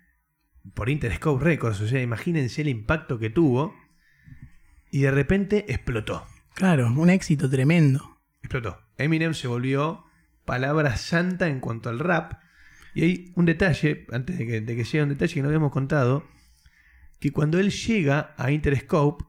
por 0.73 0.87
Interscope 0.87 1.43
Records, 1.43 1.81
o 1.81 1.87
sea, 1.89 2.01
imagínense 2.01 2.61
el 2.61 2.69
impacto 2.69 3.19
que 3.19 3.29
tuvo, 3.29 3.75
y 4.89 5.01
de 5.01 5.11
repente 5.11 5.65
explotó. 5.67 6.25
Claro, 6.53 6.87
un 6.87 7.09
éxito 7.09 7.49
tremendo. 7.49 8.21
Explotó. 8.41 8.79
Eminem 8.97 9.33
se 9.33 9.49
volvió 9.49 10.05
palabra 10.45 10.95
santa 10.95 11.49
en 11.49 11.59
cuanto 11.59 11.89
al 11.89 11.99
rap. 11.99 12.39
Y 12.93 13.03
hay 13.03 13.33
un 13.35 13.43
detalle, 13.43 14.07
antes 14.13 14.37
de 14.37 14.47
que, 14.47 14.61
de 14.61 14.75
que 14.77 14.85
llegue 14.85 15.03
un 15.03 15.09
detalle 15.09 15.33
que 15.33 15.41
no 15.41 15.49
habíamos 15.49 15.73
contado, 15.73 16.25
que 17.19 17.33
cuando 17.33 17.59
él 17.59 17.71
llega 17.71 18.33
a 18.37 18.51
Interscope, 18.51 19.25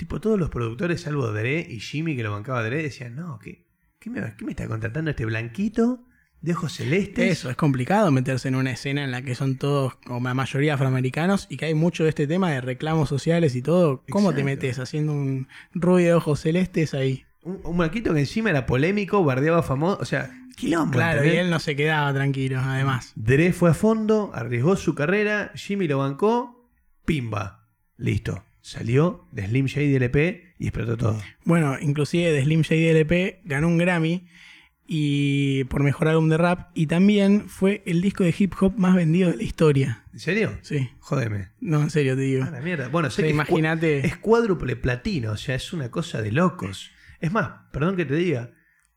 tipo 0.00 0.18
todos 0.18 0.38
los 0.38 0.48
productores, 0.48 1.02
salvo 1.02 1.30
Dre 1.30 1.66
y 1.68 1.78
Jimmy 1.78 2.16
que 2.16 2.22
lo 2.22 2.32
bancaba 2.32 2.62
Dre, 2.64 2.82
decían, 2.82 3.16
no, 3.16 3.38
¿qué, 3.38 3.66
qué, 3.98 4.08
me, 4.08 4.34
qué 4.34 4.46
me 4.46 4.52
está 4.52 4.66
contratando 4.66 5.10
este 5.10 5.26
blanquito 5.26 6.06
de 6.40 6.54
ojos 6.54 6.72
celestes? 6.72 7.30
Eso, 7.30 7.50
es 7.50 7.56
complicado 7.56 8.10
meterse 8.10 8.48
en 8.48 8.54
una 8.54 8.70
escena 8.70 9.04
en 9.04 9.10
la 9.10 9.20
que 9.20 9.34
son 9.34 9.58
todos, 9.58 9.96
como 9.96 10.26
la 10.26 10.32
mayoría 10.32 10.72
afroamericanos, 10.72 11.46
y 11.50 11.58
que 11.58 11.66
hay 11.66 11.74
mucho 11.74 12.04
de 12.04 12.08
este 12.08 12.26
tema 12.26 12.50
de 12.50 12.62
reclamos 12.62 13.10
sociales 13.10 13.54
y 13.54 13.60
todo. 13.60 14.02
¿Cómo 14.08 14.32
te 14.32 14.42
metes 14.42 14.78
haciendo 14.78 15.12
un 15.12 15.48
rubio 15.74 16.06
de 16.06 16.14
ojos 16.14 16.40
celestes 16.40 16.94
ahí? 16.94 17.26
Un, 17.42 17.60
un 17.62 17.76
blanquito 17.76 18.14
que 18.14 18.20
encima 18.20 18.48
era 18.48 18.64
polémico, 18.64 19.22
bardeaba 19.22 19.62
famoso, 19.62 19.98
o 20.00 20.06
sea, 20.06 20.30
quilombo. 20.56 20.92
Claro, 20.92 21.26
y 21.26 21.36
él 21.36 21.50
no 21.50 21.58
se 21.58 21.76
quedaba 21.76 22.14
tranquilo, 22.14 22.58
además. 22.58 23.12
Dre 23.16 23.52
fue 23.52 23.68
a 23.68 23.74
fondo, 23.74 24.30
arriesgó 24.32 24.76
su 24.76 24.94
carrera, 24.94 25.52
Jimmy 25.54 25.88
lo 25.88 25.98
bancó, 25.98 26.70
pimba, 27.04 27.66
listo. 27.98 28.44
Salió 28.62 29.26
de 29.32 29.46
Slim 29.46 29.66
Shady 29.66 29.94
LP 29.96 30.54
y 30.58 30.66
explotó 30.68 30.96
todo. 30.96 31.20
Bueno, 31.44 31.76
inclusive 31.80 32.32
de 32.32 32.42
Slim 32.42 32.62
Shady 32.62 32.88
LP 32.88 33.40
ganó 33.44 33.68
un 33.68 33.78
Grammy 33.78 34.26
y 34.86 35.64
por 35.64 35.82
mejor 35.84 36.08
álbum 36.08 36.28
de 36.28 36.36
rap 36.36 36.70
y 36.74 36.86
también 36.86 37.48
fue 37.48 37.82
el 37.86 38.02
disco 38.02 38.24
de 38.24 38.34
hip 38.36 38.54
hop 38.60 38.74
más 38.76 38.96
vendido 38.96 39.30
de 39.30 39.36
la 39.36 39.42
historia. 39.44 40.04
¿En 40.12 40.18
serio? 40.18 40.58
Sí, 40.62 40.90
Jódeme. 40.98 41.50
no, 41.60 41.80
en 41.80 41.90
serio 41.90 42.16
te 42.16 42.22
digo. 42.22 42.44
Ah, 42.44 42.50
la 42.50 42.60
mierda. 42.60 42.88
Bueno, 42.88 43.08
sé 43.08 43.22
que 43.22 43.30
imagínate. 43.30 44.04
es 44.04 44.16
cuádruple 44.16 44.76
platino, 44.76 45.32
o 45.32 45.36
sea, 45.36 45.54
es 45.54 45.72
una 45.72 45.90
cosa 45.90 46.20
de 46.22 46.32
locos. 46.32 46.90
Es 47.20 47.30
más, 47.32 47.50
perdón 47.72 47.96
que 47.96 48.04
te 48.04 48.14
diga, 48.16 48.50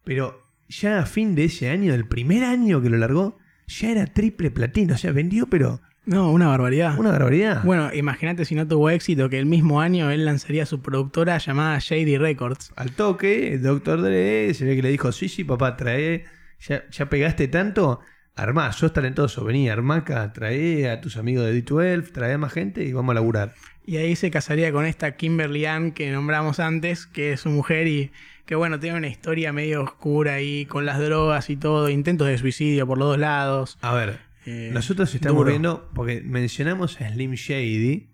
pero 0.04 0.44
ya 0.68 1.00
a 1.00 1.06
fin 1.06 1.36
de 1.36 1.46
ese 1.46 1.70
año, 1.70 1.94
el 1.94 2.08
primer 2.08 2.44
año 2.44 2.82
que 2.82 2.90
lo 2.90 2.98
largó, 2.98 3.38
ya 3.68 3.92
era 3.92 4.08
triple 4.08 4.50
platino, 4.50 4.96
o 4.96 4.98
sea, 4.98 5.12
vendió, 5.12 5.48
pero 5.48 5.82
No, 6.06 6.32
una 6.32 6.48
barbaridad. 6.48 7.00
una 7.00 7.12
barbaridad. 7.12 7.64
Bueno, 7.64 7.94
imagínate 7.94 8.44
si 8.44 8.56
no 8.56 8.68
tuvo 8.68 8.90
éxito 8.90 9.30
que 9.30 9.40
el 9.40 9.46
mismo 9.46 9.80
año 9.80 10.12
él 10.12 10.26
lanzaría 10.26 10.66
su 10.66 10.82
productora 10.82 11.38
llamada 11.38 11.80
Shady 11.80 12.18
Records. 12.18 12.74
Al 12.76 12.92
toque, 12.92 13.54
el 13.54 13.64
doctor 13.64 14.02
Dre 14.02 14.54
se 14.54 14.66
ve 14.66 14.76
que 14.76 14.82
le 14.82 14.90
dijo, 14.90 15.12
sí, 15.14 15.30
sí, 15.30 15.46
papá, 15.46 15.78
trae, 15.78 16.26
ya, 16.60 16.84
ya 16.90 17.08
pegaste 17.08 17.48
tanto, 17.48 18.02
armá, 18.36 18.74
sos 18.74 18.92
talentoso, 18.92 19.46
vení, 19.46 19.70
armá 19.70 19.98
acá, 19.98 20.34
trae 20.34 20.90
a 20.90 21.00
tus 21.00 21.16
amigos 21.16 21.46
de 21.46 21.64
D12, 21.64 22.12
trae 22.12 22.34
a 22.34 22.38
más 22.38 22.52
gente 22.52 22.84
y 22.84 22.92
vamos 22.92 23.12
a 23.12 23.16
laburar. 23.16 23.54
Y 23.86 23.98
ahí 23.98 24.16
se 24.18 24.30
casaría 24.30 24.72
con 24.74 24.86
esta 24.86 25.16
Kimberly 25.16 25.66
Ann 25.66 25.92
que 25.92 26.12
nombramos 26.12 26.60
antes, 26.60 27.06
que 27.06 27.34
es 27.34 27.42
su 27.42 27.50
mujer 27.50 27.88
y 27.88 28.12
que 28.46 28.56
bueno, 28.56 28.80
tiene 28.80 28.98
una 28.98 29.08
historia 29.08 29.54
medio 29.54 29.84
oscura 29.84 30.34
ahí 30.34 30.66
con 30.66 30.86
las 30.86 31.00
drogas 31.00 31.50
y 31.50 31.56
todo, 31.56 31.90
intentos 31.90 32.28
de 32.28 32.38
suicidio 32.38 32.86
por 32.86 32.98
los 32.98 33.08
dos 33.10 33.20
lados. 33.20 33.78
A 33.82 33.94
ver, 33.94 34.20
Eh, 34.46 34.70
nosotros 34.74 35.14
estamos 35.16 35.40
duro. 35.40 35.50
viendo, 35.52 35.92
porque 35.94 36.22
mencionamos 36.22 37.00
a 37.02 37.10
Slim 37.10 37.34
Shady 37.34 38.12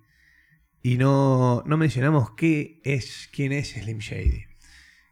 y 0.81 0.97
no, 0.97 1.63
no 1.65 1.77
mencionamos 1.77 2.31
qué 2.31 2.81
es, 2.83 3.29
quién 3.33 3.51
es 3.51 3.69
Slim 3.71 3.99
Shady. 3.99 4.43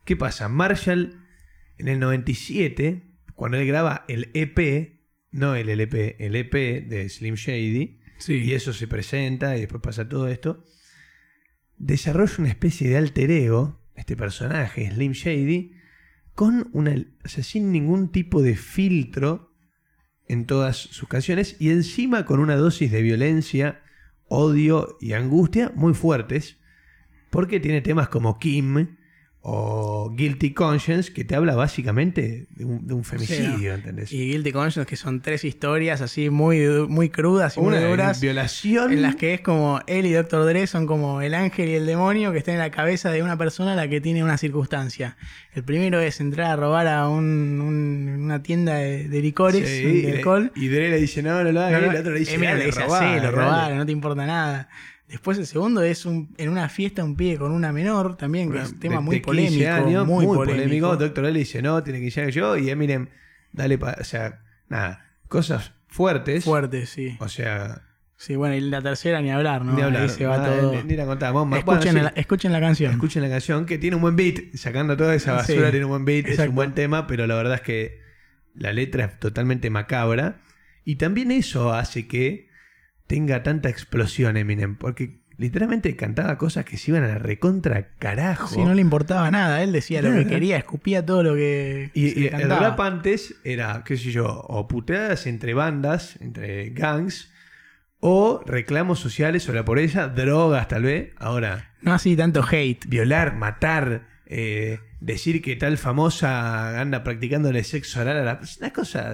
¿Qué 0.05 0.15
pasa? 0.15 0.47
Marshall 0.47 1.23
en 1.77 1.87
el 1.87 1.99
97, 1.99 3.03
cuando 3.35 3.57
él 3.57 3.67
graba 3.67 4.05
el 4.07 4.29
EP, 4.33 4.99
no 5.31 5.55
el 5.55 5.69
LP, 5.69 6.15
el 6.25 6.35
EP 6.35 6.53
de 6.87 7.09
Slim 7.09 7.35
Shady, 7.35 7.99
Sí. 8.19 8.33
y 8.35 8.53
eso 8.53 8.73
se 8.73 8.87
presenta 8.87 9.55
y 9.57 9.59
después 9.61 9.81
pasa 9.81 10.07
todo 10.09 10.27
esto, 10.27 10.63
desarrolla 11.77 12.33
una 12.39 12.49
especie 12.49 12.89
de 12.89 12.97
alter 12.97 13.29
ego, 13.31 13.79
este 13.95 14.15
personaje, 14.15 14.89
Slim 14.91 15.11
Shady, 15.11 15.73
con 16.33 16.69
una, 16.73 16.95
o 17.23 17.27
sea, 17.27 17.43
sin 17.43 17.71
ningún 17.71 18.11
tipo 18.11 18.41
de 18.41 18.55
filtro 18.55 19.46
en 20.27 20.45
todas 20.45 20.77
sus 20.77 21.07
canciones 21.07 21.55
y 21.59 21.69
encima 21.69 22.25
con 22.25 22.39
una 22.39 22.55
dosis 22.55 22.91
de 22.91 23.01
violencia, 23.01 23.81
odio 24.27 24.97
y 24.99 25.13
angustia 25.13 25.71
muy 25.75 25.93
fuertes, 25.93 26.57
porque 27.29 27.59
tiene 27.59 27.81
temas 27.81 28.09
como 28.09 28.39
Kim 28.39 28.96
o 29.49 30.09
Guilty 30.13 30.51
Conscience, 30.53 31.13
que 31.13 31.23
te 31.23 31.33
habla 31.33 31.55
básicamente 31.55 32.47
de 32.49 32.65
un, 32.65 32.85
de 32.85 32.93
un 32.93 33.05
femicidio, 33.05 33.73
¿entendés? 33.75 34.11
Y 34.11 34.27
Guilty 34.31 34.51
Conscience, 34.51 34.85
que 34.89 34.97
son 34.97 35.21
tres 35.21 35.45
historias 35.45 36.01
así 36.01 36.29
muy, 36.29 36.59
muy 36.89 37.09
crudas 37.09 37.55
y 37.55 37.61
una 37.61 37.79
muy 37.79 37.89
duras. 37.91 38.19
violación. 38.19 38.91
En 38.91 39.01
las 39.01 39.15
que 39.15 39.33
es 39.35 39.39
como 39.39 39.79
él 39.87 40.05
y 40.05 40.11
Dr. 40.11 40.45
Dre 40.45 40.67
son 40.67 40.85
como 40.85 41.21
el 41.21 41.33
ángel 41.33 41.69
y 41.69 41.75
el 41.75 41.85
demonio 41.85 42.33
que 42.33 42.39
están 42.39 42.55
en 42.55 42.59
la 42.59 42.71
cabeza 42.71 43.09
de 43.09 43.23
una 43.23 43.37
persona 43.37 43.71
a 43.71 43.75
la 43.77 43.87
que 43.87 44.01
tiene 44.01 44.21
una 44.21 44.37
circunstancia. 44.37 45.15
El 45.53 45.63
primero 45.63 46.01
es 46.01 46.19
entrar 46.19 46.51
a 46.51 46.55
robar 46.57 46.87
a 46.87 47.07
un- 47.07 47.61
un- 47.61 48.19
una 48.25 48.43
tienda 48.43 48.75
de, 48.75 49.07
de 49.07 49.21
licores, 49.21 49.65
Sí, 49.65 49.81
de 49.81 49.89
y 49.93 50.01
le- 50.03 50.17
alcohol. 50.17 50.51
Y 50.57 50.67
Dre 50.67 50.89
le 50.89 50.97
dice, 50.99 51.23
no, 51.23 51.41
no 51.41 51.51
lo 51.53 51.61
hagas. 51.61 51.71
No, 51.71 51.77
y 51.79 51.89
no, 51.89 51.91
el 51.93 51.97
otro 52.01 52.11
le 52.11 52.19
dice, 52.19 52.33
Eminem 52.35 52.51
"Dale, 52.51 52.59
le 52.59 52.65
dice 52.71 52.83
robá, 52.83 52.99
lo 53.01 53.07
dale". 53.21 53.31
robaron, 53.31 53.77
no 53.77 53.85
te 53.85 53.91
importa 53.93 54.25
nada. 54.25 54.67
Después 55.07 55.37
el 55.37 55.45
segundo 55.47 55.81
es 55.83 56.05
un, 56.05 56.33
en 56.37 56.49
una 56.49 56.67
fiesta 56.67 57.03
un 57.03 57.15
pibe 57.15 57.37
con 57.37 57.51
una 57.51 57.71
menor 57.71 58.17
también, 58.17 58.51
que 58.51 58.59
es 58.61 58.71
un 58.73 58.79
tema 58.79 58.95
De- 58.95 59.01
muy 59.01 59.15
de 59.15 59.21
15 59.21 59.25
polémico. 59.25 59.71
años, 59.71 60.05
muy, 60.07 60.25
muy, 60.25 60.35
polémico. 60.37 60.63
polémico. 60.65 60.97
Doctor 60.97 61.23
le 61.25 61.39
dice, 61.39 61.61
no, 61.61 61.81
tiene 61.81 61.99
15 62.01 62.21
años 62.21 62.35
yo. 62.35 62.57
Y 62.57 62.69
Eminem, 62.69 63.07
dale, 63.53 63.77
pa- 63.77 63.95
o 63.99 64.03
sea, 64.03 64.41
nada, 64.67 65.05
cosas 65.29 65.71
fuertes. 65.87 66.43
Fuerte, 66.43 66.85
sí. 66.85 67.15
O 67.19 67.29
sea, 67.29 67.83
Sí, 68.19 68.35
bueno, 68.35 68.55
y 68.55 68.61
la 68.61 68.81
tercera 68.81 69.21
ni 69.21 69.29
hablar, 69.31 69.63
¿no? 69.63 69.73
ni 69.73 69.81
hablar. 69.83 70.01
Ahí 70.01 70.09
se 70.09 70.25
va 70.25 70.37
nada, 70.39 70.59
todo. 70.59 70.73
Ni, 70.73 70.83
ni 70.83 70.95
la 70.95 71.05
contamos. 71.05 71.47
Bueno, 71.47 71.57
Escuchen, 71.59 71.93
sí, 71.93 71.99
la, 72.01 72.07
escuchen 72.15 72.51
la 72.51 72.59
canción. 72.59 72.91
escuchen 72.93 73.21
la 73.21 73.29
canción 73.29 73.65
que 73.67 73.77
tiene 73.77 73.95
un 73.95 74.01
buen 74.01 74.15
beat. 74.15 74.55
Sacando 74.55 74.97
toda 74.97 75.13
esa 75.13 75.43
Sí, 75.43 75.53
basura, 75.53 75.69
tiene 75.69 75.85
un 75.85 75.91
buen 75.91 76.03
beat. 76.05 76.25
Es 76.27 76.39
un 76.39 76.55
buen 76.55 76.73
tema, 76.73 77.05
pero 77.05 77.27
la 77.27 77.35
verdad 77.35 77.53
es 77.55 77.61
que 77.61 77.99
la 78.55 78.73
letra 78.73 79.05
es 79.05 79.19
totalmente 79.19 79.69
macabra. 79.69 80.41
Y 80.83 80.95
también 80.95 81.29
eso 81.31 81.71
hace 81.73 82.07
que 82.07 82.46
tenga 83.07 83.43
tanta 83.43 83.69
explosión 83.69 84.37
Eminem. 84.37 84.75
Porque 84.75 85.21
literalmente 85.37 85.95
cantaba 85.95 86.37
cosas 86.37 86.65
que 86.65 86.77
se 86.77 86.91
iban 86.91 87.03
a 87.03 87.07
la 87.07 87.17
recontra 87.19 87.89
carajo. 87.99 88.47
Si 88.47 88.63
no 88.63 88.73
le 88.73 88.81
importaba 88.81 89.29
nada, 89.31 89.63
él 89.63 89.71
decía 89.71 90.01
lo 90.01 90.11
que 90.11 90.27
quería, 90.27 90.57
escupía 90.57 91.05
todo 91.05 91.23
lo 91.23 91.35
que 91.35 91.91
Y, 91.93 92.09
se 92.09 92.19
y 92.19 92.27
el 92.27 92.49
rap 92.49 92.79
antes 92.79 93.35
era, 93.43 93.83
qué 93.85 93.97
sé 93.97 94.11
yo, 94.11 94.25
o 94.27 94.67
puteadas 94.67 95.27
entre 95.27 95.53
bandas, 95.53 96.17
entre 96.21 96.69
gangs, 96.71 97.31
o 97.99 98.43
reclamos 98.45 98.99
sociales 98.99 99.47
o 99.49 99.53
la 99.53 99.65
pobreza, 99.65 100.07
drogas 100.07 100.67
tal 100.67 100.83
vez. 100.83 101.13
Ahora, 101.17 101.73
No 101.81 101.93
así 101.93 102.15
tanto 102.15 102.43
hate. 102.43 102.85
violar, 102.87 103.35
matar, 103.35 104.07
eh, 104.25 104.79
decir 104.99 105.41
que 105.41 105.55
tal 105.55 105.77
famosa 105.77 106.79
anda 106.79 107.03
practicándole 107.03 107.63
sexo 107.63 108.01
oral 108.01 108.17
a 108.17 108.23
la... 108.23 108.39
es 108.41 108.57
Una 108.57 108.73
cosa... 108.73 109.13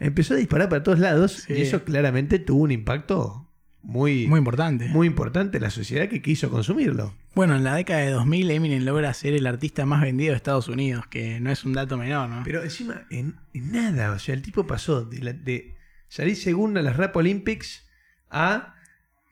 Empezó 0.00 0.34
a 0.34 0.38
disparar 0.38 0.68
para 0.68 0.82
todos 0.82 0.98
lados 0.98 1.44
Sí. 1.46 1.52
y 1.54 1.60
eso 1.62 1.84
claramente 1.84 2.38
tuvo 2.40 2.62
un 2.64 2.72
impacto 2.72 3.46
muy, 3.82 4.26
Muy 4.26 4.38
importante. 4.38 4.88
muy 4.88 5.06
importante 5.06 5.58
en 5.58 5.62
la 5.62 5.70
sociedad 5.70 6.08
que 6.08 6.20
quiso 6.20 6.50
consumirlo. 6.50 7.14
Bueno, 7.34 7.54
en 7.56 7.62
la 7.64 7.74
década 7.76 8.00
de 8.00 8.10
2000 8.10 8.50
Eminem 8.50 8.82
logra 8.84 9.14
ser 9.14 9.34
el 9.34 9.46
artista 9.46 9.86
más 9.86 10.02
vendido 10.02 10.32
de 10.32 10.36
Estados 10.36 10.68
Unidos, 10.68 11.06
que 11.06 11.38
no 11.40 11.50
es 11.50 11.64
un 11.64 11.72
dato 11.74 11.96
menor, 11.96 12.28
¿no? 12.28 12.42
Pero 12.44 12.62
encima, 12.62 13.02
en, 13.10 13.36
en 13.54 13.72
nada, 13.72 14.10
o 14.12 14.18
sea, 14.18 14.34
el 14.34 14.42
tipo 14.42 14.66
pasó 14.66 15.04
de, 15.04 15.20
la- 15.20 15.32
de 15.32 15.76
salir 16.08 16.34
segundo 16.36 16.80
en 16.80 16.86
las 16.86 16.96
Rap 16.96 17.14
Olympics 17.16 17.86
a 18.30 18.74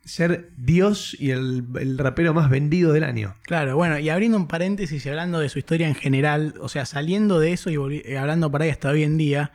ser 0.05 0.53
Dios 0.57 1.15
y 1.19 1.33
el, 1.33 1.65
el 1.79 1.99
rapero 1.99 2.33
más 2.33 2.49
vendido 2.49 2.93
del 2.95 3.05
año. 3.05 3.35
Claro, 3.43 3.77
bueno, 3.77 3.99
y 3.99 4.09
abriendo 4.09 4.39
un 4.39 4.49
paréntesis 4.49 5.05
y 5.05 5.09
hablando 5.11 5.39
de 5.41 5.51
su 5.51 5.59
historia 5.59 5.87
en 5.89 5.95
general, 5.95 6.55
o 6.61 6.69
sea, 6.71 6.87
saliendo 6.87 7.39
de 7.41 7.53
eso 7.53 7.69
y 7.69 8.03
eh, 8.07 8.17
hablando 8.17 8.51
para 8.51 8.65
ahí 8.65 8.71
hasta 8.71 8.89
hoy 8.89 9.03
en 9.03 9.19
día, 9.19 9.53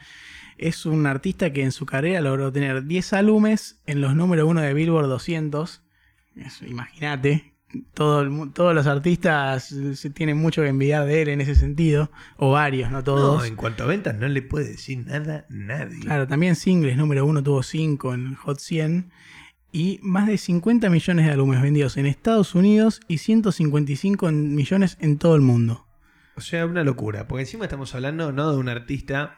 es 0.67 0.86
un 0.86 1.06
artista 1.06 1.52
que 1.54 1.63
en 1.63 1.71
su 1.71 1.86
carrera 1.86 2.21
logró 2.21 2.52
tener 2.52 2.86
10 2.86 3.13
álbumes 3.13 3.82
en 3.86 4.02
los 4.02 4.15
número 4.15 4.47
uno 4.47 4.62
de 4.62 4.73
Billboard 4.73 5.08
200. 5.08 5.82
Eso, 6.36 6.65
Imagínate, 6.65 7.54
todo 7.93 8.49
todos 8.54 8.73
los 8.76 8.86
artistas 8.88 9.65
se 9.93 10.10
tienen 10.10 10.38
mucho 10.38 10.62
que 10.62 10.67
envidiar 10.69 11.06
de 11.06 11.21
él 11.23 11.30
en 11.30 11.41
ese 11.41 11.56
sentido, 11.56 12.12
o 12.38 12.52
varios, 12.52 12.91
no 12.91 13.04
todos. 13.04 13.39
No, 13.39 13.45
en 13.45 13.56
cuanto 13.56 13.84
a 13.84 13.88
ventas 13.88 14.15
no 14.15 14.28
le 14.28 14.41
puede 14.41 14.69
decir 14.69 14.99
nada 15.06 15.45
nadie. 15.49 15.99
Claro, 16.02 16.28
también 16.28 16.56
singles, 16.56 16.97
número 16.97 17.26
uno 17.26 17.41
tuvo 17.43 17.62
5 17.63 18.13
en 18.13 18.36
Hot 18.36 18.60
100 18.60 19.12
y 19.71 19.99
más 20.04 20.28
de 20.28 20.38
50 20.38 20.89
millones 20.91 21.26
de 21.26 21.32
álbumes 21.32 21.62
vendidos 21.62 21.97
en 21.97 22.06
Estados 22.06 22.54
Unidos 22.54 22.99
y 23.08 23.17
155 23.17 24.30
en- 24.30 24.54
millones 24.56 24.97
en 25.02 25.17
todo 25.17 25.36
el 25.36 25.41
mundo. 25.41 25.88
O 26.36 26.41
sea, 26.41 26.65
una 26.65 26.84
locura. 26.84 27.28
Porque 27.28 27.41
encima 27.41 27.65
estamos 27.65 27.93
hablando 27.95 28.32
no 28.32 28.52
de 28.52 28.58
un 28.58 28.69
artista. 28.69 29.38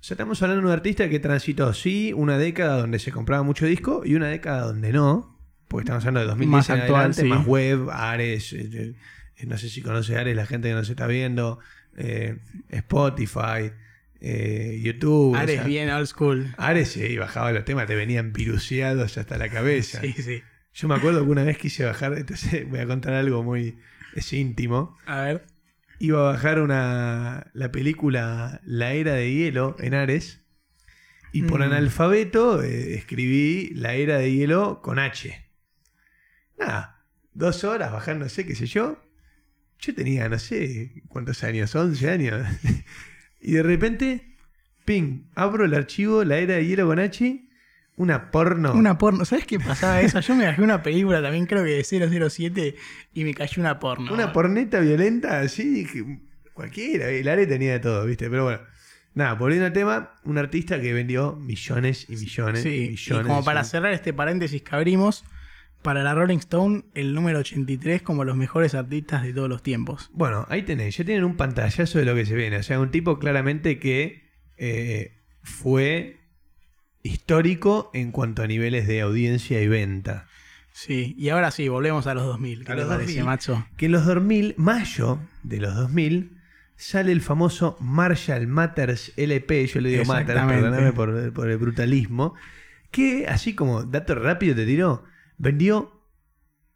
O 0.00 0.02
sea, 0.02 0.14
estamos 0.14 0.40
hablando 0.42 0.62
de 0.62 0.66
un 0.68 0.72
artista 0.72 1.08
que 1.10 1.20
transitó, 1.20 1.74
sí, 1.74 2.12
una 2.14 2.38
década 2.38 2.78
donde 2.78 2.98
se 2.98 3.12
compraba 3.12 3.42
mucho 3.42 3.66
disco 3.66 4.02
y 4.04 4.14
una 4.14 4.28
década 4.28 4.62
donde 4.62 4.92
no. 4.92 5.38
Porque 5.68 5.84
estamos 5.84 6.04
hablando 6.04 6.20
de 6.20 6.26
2010 6.26 6.50
Más 6.50 6.70
en 6.70 6.76
actual, 6.80 6.96
adelante, 6.96 7.22
sí. 7.22 7.28
más 7.28 7.46
web, 7.46 7.90
Ares. 7.90 8.52
eh, 8.54 8.94
eh, 9.36 9.46
no 9.46 9.56
sé 9.58 9.68
si 9.68 9.82
conoce 9.82 10.16
Ares, 10.16 10.34
la 10.34 10.46
gente 10.46 10.68
que 10.68 10.74
nos 10.74 10.88
está 10.88 11.06
viendo. 11.06 11.58
eh, 11.96 12.38
Spotify, 12.70 13.72
YouTube. 14.20 15.34
o 15.34 15.36
Ares 15.36 15.56
sea, 15.56 15.64
bien 15.64 15.90
old 15.90 16.06
school. 16.06 16.54
Ares, 16.56 16.88
sí, 16.88 17.16
bajaba 17.16 17.52
los 17.52 17.64
temas, 17.64 17.86
te 17.86 17.94
venían 17.94 18.32
viruseados 18.32 19.18
hasta 19.18 19.38
la 19.38 19.48
cabeza. 19.48 20.00
Sí, 20.00 20.12
sí. 20.14 20.42
Yo 20.72 20.88
me 20.88 20.94
acuerdo 20.94 21.24
que 21.24 21.30
una 21.30 21.42
vez 21.44 21.58
quise 21.58 21.84
bajar, 21.84 22.14
entonces 22.16 22.68
voy 22.68 22.78
a 22.80 22.86
contar 22.86 23.12
algo 23.14 23.42
muy 23.42 23.78
es 24.14 24.32
íntimo 24.32 24.96
A 25.06 25.20
ver. 25.22 25.46
Iba 26.00 26.18
a 26.20 26.32
bajar 26.32 26.60
una, 26.60 27.50
la 27.52 27.70
película 27.70 28.60
La 28.64 28.94
Era 28.94 29.14
de 29.14 29.32
Hielo 29.32 29.76
en 29.78 29.94
Ares. 29.94 30.40
Y 31.32 31.42
por 31.42 31.60
Mm. 31.60 31.64
analfabeto 31.64 32.62
eh, 32.62 32.94
escribí 32.94 33.70
La 33.74 33.94
Era 33.94 34.16
de 34.18 34.32
Hielo 34.32 34.80
con 34.82 34.98
H. 34.98 35.46
Nada, 36.58 37.06
dos 37.32 37.62
horas 37.62 37.92
bajándose, 37.92 38.44
qué 38.44 38.56
sé 38.56 38.66
yo. 38.66 39.00
Yo 39.78 39.94
tenía, 39.94 40.28
no 40.28 40.38
sé 40.38 41.02
cuántos 41.08 41.44
años, 41.44 41.74
11 41.74 42.10
años. 42.10 42.46
y 43.40 43.52
de 43.52 43.62
repente, 43.62 44.36
ping, 44.84 45.28
abro 45.34 45.64
el 45.66 45.74
archivo 45.74 46.24
La 46.24 46.38
Era 46.38 46.54
de 46.56 46.66
Hielo 46.66 46.86
con 46.86 46.98
H, 46.98 47.48
una 48.00 48.30
porno. 48.30 48.72
Una 48.72 48.96
porno. 48.96 49.26
¿Sabes 49.26 49.44
qué 49.44 49.60
pasaba 49.60 50.00
eso? 50.00 50.20
Yo 50.20 50.34
me 50.34 50.46
bajé 50.46 50.62
una 50.62 50.82
película 50.82 51.20
también, 51.20 51.44
creo 51.44 51.62
que 51.62 51.70
de 51.72 51.84
007, 52.30 52.74
y 53.12 53.24
me 53.24 53.34
cayó 53.34 53.60
una 53.60 53.78
porno. 53.78 54.10
Una 54.14 54.32
porneta 54.32 54.80
violenta, 54.80 55.40
así, 55.40 55.86
cualquiera, 56.54 57.10
el 57.10 57.28
área 57.28 57.46
tenía 57.46 57.72
de 57.72 57.80
todo, 57.80 58.06
¿viste? 58.06 58.30
Pero 58.30 58.44
bueno, 58.44 58.60
nada, 59.12 59.34
volviendo 59.34 59.66
al 59.66 59.74
tema, 59.74 60.14
un 60.24 60.38
artista 60.38 60.80
que 60.80 60.94
vendió 60.94 61.36
millones 61.36 62.06
y 62.08 62.16
millones 62.16 62.64
y 62.64 62.70
Sí, 62.70 62.84
y 62.84 62.88
millones. 62.88 63.26
como 63.26 63.44
para 63.44 63.64
cerrar 63.64 63.92
este 63.92 64.14
paréntesis 64.14 64.62
que 64.62 64.74
abrimos, 64.74 65.22
para 65.82 66.02
la 66.02 66.14
Rolling 66.14 66.38
Stone, 66.38 66.84
el 66.94 67.12
número 67.12 67.40
83 67.40 68.00
como 68.00 68.24
los 68.24 68.34
mejores 68.34 68.74
artistas 68.74 69.24
de 69.24 69.34
todos 69.34 69.50
los 69.50 69.62
tiempos. 69.62 70.08
Bueno, 70.14 70.46
ahí 70.48 70.62
tenéis, 70.62 70.96
ya 70.96 71.04
tienen 71.04 71.24
un 71.24 71.36
pantallazo 71.36 71.98
de 71.98 72.06
lo 72.06 72.14
que 72.14 72.24
se 72.24 72.34
viene. 72.34 72.56
O 72.56 72.62
sea, 72.62 72.80
un 72.80 72.90
tipo 72.90 73.18
claramente 73.18 73.78
que 73.78 74.22
eh, 74.56 75.18
fue 75.42 76.19
histórico 77.02 77.90
en 77.94 78.12
cuanto 78.12 78.42
a 78.42 78.46
niveles 78.46 78.86
de 78.86 79.00
audiencia 79.00 79.60
y 79.62 79.68
venta. 79.68 80.26
Sí, 80.72 81.14
y 81.18 81.30
ahora 81.30 81.50
sí, 81.50 81.68
volvemos 81.68 82.06
a 82.06 82.14
los 82.14 82.24
2000. 82.24 82.64
¿Qué 82.64 82.72
A 82.72 82.74
te 82.74 82.80
los 82.82 82.88
parece, 82.88 83.06
2000. 83.12 83.24
macho? 83.24 83.66
Que 83.76 83.86
en 83.86 83.92
los 83.92 84.06
2000, 84.06 84.54
mayo 84.56 85.18
de 85.42 85.58
los 85.58 85.74
2000, 85.74 86.38
sale 86.76 87.12
el 87.12 87.20
famoso 87.20 87.76
Marshall 87.80 88.46
Matters 88.46 89.12
LP, 89.16 89.66
yo 89.66 89.80
le 89.80 89.90
digo 89.90 90.04
Matters, 90.04 90.40
perdóname 90.46 90.92
por, 90.92 91.32
por 91.32 91.50
el 91.50 91.58
brutalismo, 91.58 92.34
que 92.90 93.26
así 93.28 93.54
como 93.54 93.82
dato 93.82 94.14
rápido 94.14 94.54
te 94.54 94.64
tiró, 94.64 95.04
vendió 95.36 96.00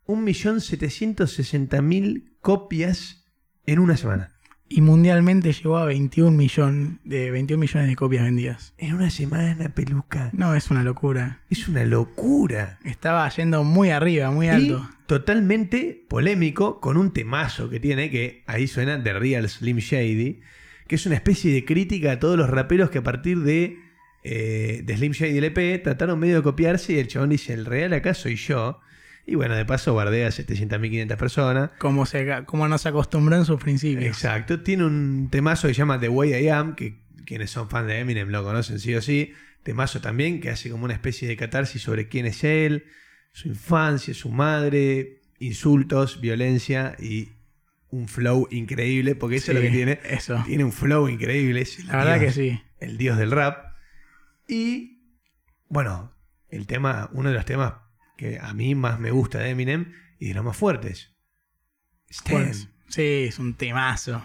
1.760.000 0.07 2.33
copias 2.41 3.25
en 3.67 3.79
una 3.79 3.97
semana. 3.97 4.34
Y 4.77 4.81
mundialmente 4.81 5.53
llegó 5.53 5.79
a 5.79 5.85
21, 5.85 6.33
millón, 6.33 6.99
de 7.05 7.31
21 7.31 7.61
millones 7.61 7.89
de 7.89 7.95
copias 7.95 8.25
vendidas. 8.25 8.75
En 8.77 8.95
una 8.95 9.09
semana, 9.09 9.69
peluca. 9.69 10.31
No, 10.33 10.57
es 10.57 10.69
una 10.69 10.83
locura. 10.83 11.43
Es 11.49 11.69
una 11.69 11.85
locura. 11.85 12.81
Estaba 12.83 13.29
yendo 13.29 13.63
muy 13.63 13.91
arriba, 13.91 14.33
muy 14.33 14.49
alto. 14.49 14.85
Y 14.91 15.07
totalmente 15.07 16.05
polémico 16.09 16.81
con 16.81 16.97
un 16.97 17.13
temazo 17.13 17.71
que 17.71 17.79
tiene, 17.79 18.11
que 18.11 18.43
ahí 18.49 18.67
suena 18.67 19.01
The 19.01 19.13
Real 19.13 19.49
Slim 19.49 19.77
Shady, 19.77 20.41
que 20.89 20.97
es 20.97 21.07
una 21.07 21.15
especie 21.15 21.53
de 21.53 21.65
crítica 21.65 22.11
a 22.11 22.19
todos 22.19 22.37
los 22.37 22.51
raperos 22.51 22.91
que 22.91 22.99
a 22.99 23.05
partir 23.05 23.43
de, 23.43 23.79
eh, 24.25 24.83
de 24.85 24.97
Slim 24.97 25.13
Shady 25.13 25.39
LP 25.39 25.79
trataron 25.85 26.19
medio 26.19 26.39
de 26.39 26.43
copiarse 26.43 26.95
y 26.95 26.99
el 26.99 27.07
chabón 27.07 27.31
dice, 27.31 27.53
el 27.53 27.65
real 27.65 27.93
acá 27.93 28.13
soy 28.13 28.35
yo. 28.35 28.81
Y 29.27 29.37
bueno, 29.37 29.55
de 29.57 29.65
paso 29.65 29.95
bardea 29.95 30.27
a 30.29 30.31
700.500 30.31 31.17
personas. 31.17 31.71
Como, 31.79 32.05
se, 32.05 32.45
como 32.45 32.69
nos 32.69 32.85
acostumbró 32.87 33.37
en 33.37 33.45
sus 33.47 33.61
principios. 33.61 34.05
Exacto. 34.05 34.61
Tiene 34.61 34.85
un 34.85 35.29
temazo 35.31 35.67
que 35.69 35.75
se 35.75 35.79
llama 35.79 35.99
The 35.99 36.09
Way 36.11 36.35
I 36.45 36.49
Am, 36.51 36.75
que 36.75 37.01
quienes 37.25 37.51
son 37.51 37.71
fans 37.71 37.87
de 37.87 38.01
Eminem 38.01 38.29
lo 38.29 38.45
conocen 38.45 38.79
sí 38.79 38.95
o 38.95 39.01
sí. 39.01 39.33
Temazo 39.63 40.01
también, 40.03 40.41
que 40.41 40.51
hace 40.51 40.69
como 40.69 40.85
una 40.85 40.93
especie 40.93 41.27
de 41.27 41.37
catarsis 41.39 41.81
sobre 41.81 42.09
quién 42.09 42.27
es 42.27 42.45
él, 42.45 42.85
su 43.33 43.49
infancia, 43.49 44.13
su 44.13 44.29
madre, 44.31 45.23
insultos, 45.39 46.21
violencia 46.21 46.95
y 46.99 47.31
un 47.89 48.09
flow 48.09 48.47
increíble, 48.51 49.15
porque 49.15 49.37
eso 49.37 49.53
es 49.53 49.57
lo 49.57 49.63
que 49.63 49.71
tiene. 49.71 50.01
Eso. 50.05 50.43
Tiene 50.47 50.65
un 50.65 50.73
flow 50.73 51.09
increíble. 51.09 51.63
es 51.63 51.83
La 51.87 51.97
verdad 51.97 52.21
dios- 52.21 52.35
que 52.35 52.41
sí. 52.51 52.61
El 52.79 52.99
dios 52.99 53.17
del 53.17 53.31
rap. 53.31 53.73
Y 54.49 54.99
bueno, 55.69 56.13
el 56.51 56.67
tema, 56.67 57.09
uno 57.15 57.31
de 57.31 57.35
los 57.37 57.47
temas 57.47 57.73
que 58.17 58.39
a 58.39 58.55
mí 58.55 58.75
más 58.75 59.01
me 59.01 59.11
gusta 59.11 59.39
de 59.39 59.51
Eminem 59.51 59.93
y 60.19 60.29
de 60.29 60.35
los 60.35 60.45
más 60.45 60.57
fuertes. 60.57 61.15
¿Cuál 62.29 62.49
Stand. 62.49 62.51
es? 62.51 62.69
Sí, 62.89 63.03
es 63.29 63.39
un 63.39 63.55
temazo. 63.55 64.25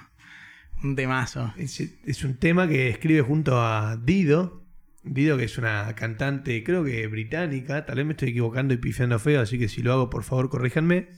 Un 0.83 0.95
temazo. 0.95 1.53
Es, 1.57 1.79
es 1.79 2.23
un 2.23 2.37
tema 2.37 2.67
que 2.67 2.89
escribe 2.89 3.21
junto 3.21 3.61
a 3.61 3.97
Dido. 3.97 4.65
Dido, 5.03 5.37
que 5.37 5.45
es 5.45 5.57
una 5.57 5.95
cantante, 5.95 6.63
creo 6.63 6.83
que 6.83 7.07
británica. 7.07 7.85
Tal 7.85 7.97
vez 7.97 8.05
me 8.05 8.11
estoy 8.13 8.29
equivocando 8.29 8.73
y 8.73 8.77
pifiando 8.77 9.17
feo, 9.17 9.41
así 9.41 9.57
que 9.57 9.69
si 9.69 9.81
lo 9.81 9.93
hago, 9.93 10.09
por 10.09 10.23
favor, 10.23 10.49
corríjanme. 10.49 11.09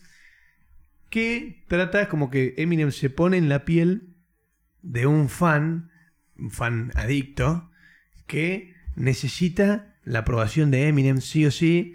Que 1.10 1.66
trata 1.68 2.08
como 2.08 2.30
que 2.30 2.54
Eminem 2.58 2.92
se 2.92 3.10
pone 3.10 3.38
en 3.38 3.50
la 3.50 3.66
piel 3.66 4.16
de 4.82 5.08
un 5.08 5.30
fan, 5.30 5.92
un 6.38 6.52
fan 6.52 6.92
adicto, 6.96 7.70
que 8.28 8.74
necesita 8.96 9.98
la 10.04 10.20
aprobación 10.20 10.72
de 10.72 10.88
Eminem 10.88 11.20
sí 11.20 11.46
o 11.46 11.52
sí. 11.52 11.94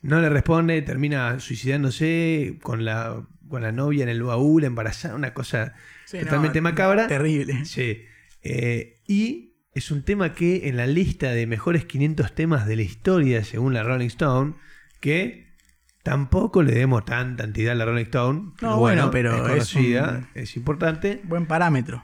No 0.00 0.20
le 0.20 0.28
responde, 0.28 0.80
termina 0.82 1.40
suicidándose 1.40 2.58
con 2.62 2.84
la, 2.84 3.26
con 3.48 3.62
la 3.62 3.72
novia 3.72 4.02
en 4.04 4.08
el 4.08 4.22
baúl, 4.22 4.64
embarazada, 4.64 5.14
una 5.14 5.34
cosa 5.34 5.74
Sí, 6.08 6.18
totalmente 6.20 6.60
no, 6.60 6.70
macabra. 6.70 7.06
Terrible. 7.06 7.66
Sí. 7.66 8.06
Eh, 8.42 9.02
y 9.06 9.58
es 9.74 9.90
un 9.90 10.04
tema 10.04 10.32
que 10.32 10.68
en 10.68 10.78
la 10.78 10.86
lista 10.86 11.32
de 11.32 11.46
mejores 11.46 11.84
500 11.84 12.34
temas 12.34 12.66
de 12.66 12.76
la 12.76 12.82
historia, 12.82 13.44
según 13.44 13.74
la 13.74 13.82
Rolling 13.82 14.06
Stone, 14.06 14.54
que 15.00 15.54
tampoco 16.02 16.62
le 16.62 16.72
demos 16.72 17.04
tanta 17.04 17.44
entidad 17.44 17.72
a 17.72 17.74
la 17.74 17.84
Rolling 17.84 18.04
Stone. 18.04 18.52
No, 18.62 18.78
bueno, 18.78 19.10
pero 19.10 19.34
es 19.34 19.40
es 19.40 19.48
conocida, 19.74 20.30
es, 20.34 20.56
importante. 20.56 21.20
Buen 21.24 21.44
parámetro. 21.44 22.02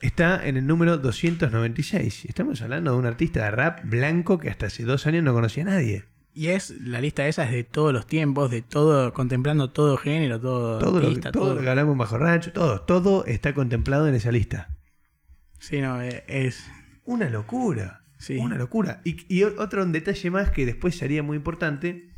Está 0.00 0.44
en 0.44 0.56
el 0.56 0.66
número 0.66 0.98
296. 0.98 2.24
Estamos 2.24 2.60
hablando 2.60 2.90
de 2.90 2.98
un 2.98 3.06
artista 3.06 3.44
de 3.44 3.52
rap 3.52 3.84
blanco 3.84 4.40
que 4.40 4.50
hasta 4.50 4.66
hace 4.66 4.82
dos 4.82 5.06
años 5.06 5.22
no 5.22 5.32
conocía 5.32 5.62
a 5.62 5.66
nadie. 5.66 6.06
Y 6.34 6.48
es, 6.48 6.70
la 6.80 7.00
lista 7.00 7.28
esa 7.28 7.44
es 7.44 7.52
de 7.52 7.62
todos 7.64 7.92
los 7.92 8.06
tiempos, 8.06 8.50
de 8.50 8.60
todo, 8.60 9.12
contemplando 9.12 9.70
todo 9.70 9.96
género, 9.96 10.40
todo, 10.40 10.78
Todo 10.80 11.00
lo, 11.00 11.20
todo 11.30 11.54
lo 11.54 11.60
que 11.60 11.68
hablamos 11.68 11.96
bajo 11.96 12.18
rancho, 12.18 12.52
todo, 12.52 12.80
todo 12.80 13.24
está 13.26 13.54
contemplado 13.54 14.08
en 14.08 14.14
esa 14.16 14.32
lista. 14.32 14.68
Sí, 15.60 15.80
no, 15.80 16.02
eh, 16.02 16.24
es. 16.26 16.68
Una 17.04 17.30
locura. 17.30 18.02
Sí. 18.18 18.36
Una 18.36 18.56
locura. 18.56 19.00
Y, 19.04 19.42
otro 19.44 19.84
detalle 19.86 20.30
más 20.30 20.50
que 20.50 20.66
después 20.66 20.96
sería 20.96 21.22
muy 21.22 21.36
importante 21.36 22.10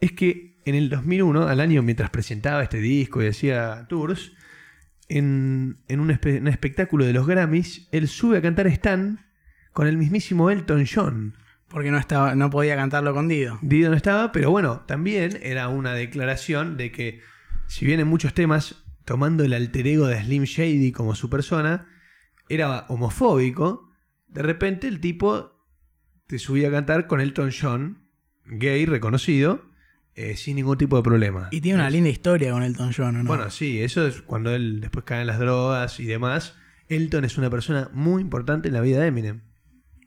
es 0.00 0.12
que 0.12 0.56
en 0.64 0.74
el 0.76 0.88
2001, 0.88 1.48
al 1.48 1.60
año 1.60 1.82
mientras 1.82 2.10
presentaba 2.10 2.62
este 2.62 2.78
disco 2.78 3.22
y 3.22 3.26
hacía 3.26 3.86
tours, 3.88 4.32
en, 5.08 5.78
en 5.88 6.00
un, 6.00 6.10
espe- 6.10 6.40
un 6.40 6.48
espectáculo 6.48 7.04
de 7.04 7.12
los 7.12 7.26
Grammys, 7.26 7.88
él 7.92 8.06
sube 8.08 8.38
a 8.38 8.42
cantar 8.42 8.66
Stan 8.68 9.18
con 9.72 9.86
el 9.88 9.96
mismísimo 9.96 10.50
Elton 10.50 10.84
John. 10.92 11.34
Porque 11.72 11.90
no 11.90 11.98
estaba, 11.98 12.34
no 12.34 12.50
podía 12.50 12.76
cantarlo 12.76 13.14
con 13.14 13.28
Dido. 13.28 13.58
Dido 13.62 13.90
no 13.90 13.96
estaba, 13.96 14.30
pero 14.30 14.50
bueno, 14.50 14.82
también 14.86 15.38
era 15.42 15.68
una 15.68 15.94
declaración 15.94 16.76
de 16.76 16.92
que, 16.92 17.20
si 17.66 17.86
bien 17.86 17.98
en 17.98 18.08
muchos 18.08 18.34
temas, 18.34 18.84
tomando 19.04 19.42
el 19.42 19.54
alter 19.54 19.86
ego 19.86 20.06
de 20.06 20.22
Slim 20.22 20.44
Shady 20.44 20.92
como 20.92 21.14
su 21.14 21.30
persona, 21.30 21.88
era 22.48 22.84
homofóbico, 22.88 23.90
de 24.28 24.42
repente 24.42 24.86
el 24.86 25.00
tipo 25.00 25.66
te 26.26 26.38
subía 26.38 26.68
a 26.68 26.70
cantar 26.70 27.06
con 27.06 27.20
Elton 27.20 27.50
John, 27.58 28.08
gay, 28.44 28.86
reconocido, 28.86 29.64
eh, 30.14 30.36
sin 30.36 30.56
ningún 30.56 30.76
tipo 30.76 30.96
de 30.96 31.02
problema. 31.02 31.48
Y 31.50 31.62
tiene 31.62 31.78
una 31.78 31.90
linda 31.90 32.10
historia 32.10 32.52
con 32.52 32.62
Elton 32.62 32.92
John, 32.94 33.16
¿o 33.16 33.22
¿no? 33.22 33.28
Bueno, 33.28 33.50
sí, 33.50 33.82
eso 33.82 34.06
es 34.06 34.20
cuando 34.22 34.54
él 34.54 34.80
después 34.80 35.04
cae 35.04 35.22
en 35.22 35.26
las 35.26 35.38
drogas 35.38 36.00
y 36.00 36.04
demás. 36.04 36.54
Elton 36.88 37.24
es 37.24 37.38
una 37.38 37.48
persona 37.48 37.88
muy 37.92 38.20
importante 38.20 38.68
en 38.68 38.74
la 38.74 38.82
vida 38.82 39.00
de 39.00 39.06
Eminem. 39.06 39.40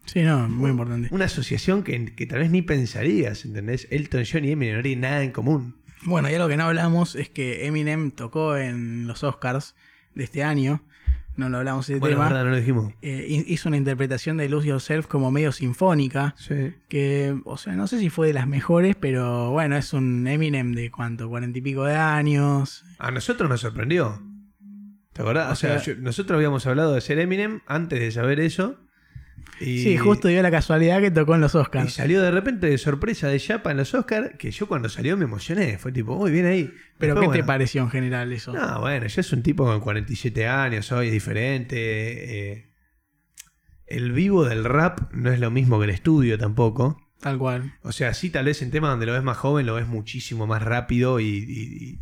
Sí, 0.06 0.22
no, 0.22 0.48
muy 0.48 0.72
importante. 0.72 1.10
Una 1.12 1.26
asociación 1.26 1.84
que, 1.84 2.14
que 2.16 2.26
tal 2.26 2.40
vez 2.40 2.52
ni 2.52 2.62
pensarías, 2.62 3.46
¿entendés? 3.46 3.88
Elton 3.92 4.24
John 4.32 4.46
y 4.46 4.52
Eminem 4.52 4.78
no 4.78 4.82
tienen 4.84 5.02
nada 5.02 5.24
en 5.24 5.32
común. 5.32 5.76
Bueno, 6.04 6.30
y 6.30 6.34
algo 6.36 6.48
que 6.48 6.58
no 6.58 6.66
hablamos 6.66 7.16
es 7.16 7.30
que 7.30 7.66
Eminem 7.66 8.12
tocó 8.12 8.58
en 8.58 9.08
los 9.08 9.24
Oscars 9.24 9.76
de 10.14 10.24
este 10.24 10.44
año. 10.44 10.82
No 11.36 11.50
lo 11.50 11.58
hablamos 11.58 11.86
de 11.88 11.96
ese 11.96 12.00
Bueno, 12.00 12.16
tema. 12.16 12.30
verdad, 12.30 12.46
no 12.46 12.52
lo 12.52 12.56
dijimos. 12.58 12.94
Eh, 13.02 13.26
hi- 13.28 13.44
hizo 13.54 13.68
una 13.68 13.78
interpretación 13.78 14.38
de 14.38 14.48
Lose 14.48 14.70
Yourself 14.70 15.08
como 15.08 15.32
medio 15.32 15.52
sinfónica. 15.52 16.34
Sí. 16.38 16.74
Que, 16.88 17.36
o 17.44 17.58
sea, 17.58 17.74
no 17.74 17.88
sé 17.88 18.00
si 18.00 18.10
fue 18.10 18.28
de 18.28 18.34
las 18.34 18.48
mejores, 18.48 18.96
pero 18.96 19.52
bueno, 19.52 19.76
es 19.76 19.92
un 19.92 20.26
Eminem 20.28 20.72
de 20.74 20.90
cuánto, 20.92 21.28
cuarenta 21.28 21.58
y 21.60 21.62
pico 21.62 21.84
de 21.84 21.96
años. 21.96 22.86
A 23.00 23.12
nosotros 23.12 23.50
nos 23.50 23.60
sorprendió. 23.60 24.22
¿Te 25.12 25.22
acordás? 25.24 25.52
O 25.52 25.56
sea, 25.56 25.80
sea- 25.80 25.96
yo- 25.96 26.02
nosotros 26.02 26.38
habíamos 26.38 26.66
hablado 26.68 26.94
de 26.94 27.02
ser 27.02 27.20
Eminem 27.20 27.60
antes 27.68 28.00
de 28.00 28.12
saber 28.12 28.40
eso. 28.40 28.80
Y, 29.62 29.84
Sí, 29.84 29.98
justo 29.98 30.28
dio 30.28 30.42
la 30.42 30.52
casualidad 30.52 31.00
que 31.02 31.12
tocó 31.12 31.36
en 31.36 31.42
los 31.42 31.54
Y 31.56 31.58
Oscars. 31.60 31.94
salió 31.94 32.22
de 32.22 32.32
repente 32.32 32.68
de 32.68 32.78
sorpresa 32.78 33.28
de 33.30 33.40
Chapa 33.40 33.72
en 33.72 33.78
los 33.78 33.94
Oscars, 33.94 34.32
que 34.38 34.52
yo 34.52 34.68
cuando 34.68 34.90
salió 34.90 35.16
me 35.16 35.24
emocioné. 35.26 35.78
Fue 35.78 35.92
tipo, 35.92 36.16
uy, 36.16 36.32
bien 36.32 36.46
ahí. 36.46 36.74
Pero 36.98 37.16
Después, 37.16 37.36
¿qué 37.38 37.42
te 37.42 37.48
pareció 37.48 37.82
en 37.84 37.90
general 37.90 38.34
eso? 38.34 38.52
No, 38.54 38.82
bueno, 38.82 39.08
ya 39.08 39.22
es 39.22 39.32
un 39.32 39.44
tipo 39.44 39.64
con 39.66 39.80
47 39.80 40.48
años, 40.48 40.92
hoy 40.92 41.08
es 41.08 41.14
diferente. 41.14 42.52
eh, 42.52 42.72
el 43.88 44.12
vivo 44.14 44.46
del 44.46 44.64
rap 44.66 45.12
no 45.14 45.32
es 45.32 45.40
lo 45.40 45.52
mismo 45.52 45.78
que 45.80 45.86
el 45.86 45.92
estudio 45.92 46.38
tampoco. 46.38 47.02
Tal 47.22 47.38
cual. 47.38 47.74
O 47.82 47.92
sea, 47.92 48.14
sí, 48.14 48.30
tal 48.30 48.46
vez 48.46 48.62
en 48.62 48.72
temas 48.72 48.90
donde 48.92 49.06
lo 49.06 49.14
ves 49.14 49.24
más 49.24 49.38
joven, 49.38 49.66
lo 49.66 49.76
ves 49.76 49.88
muchísimo 49.88 50.48
más 50.48 50.62
rápido 50.64 51.20
y, 51.20 51.26
y- 51.28 52.02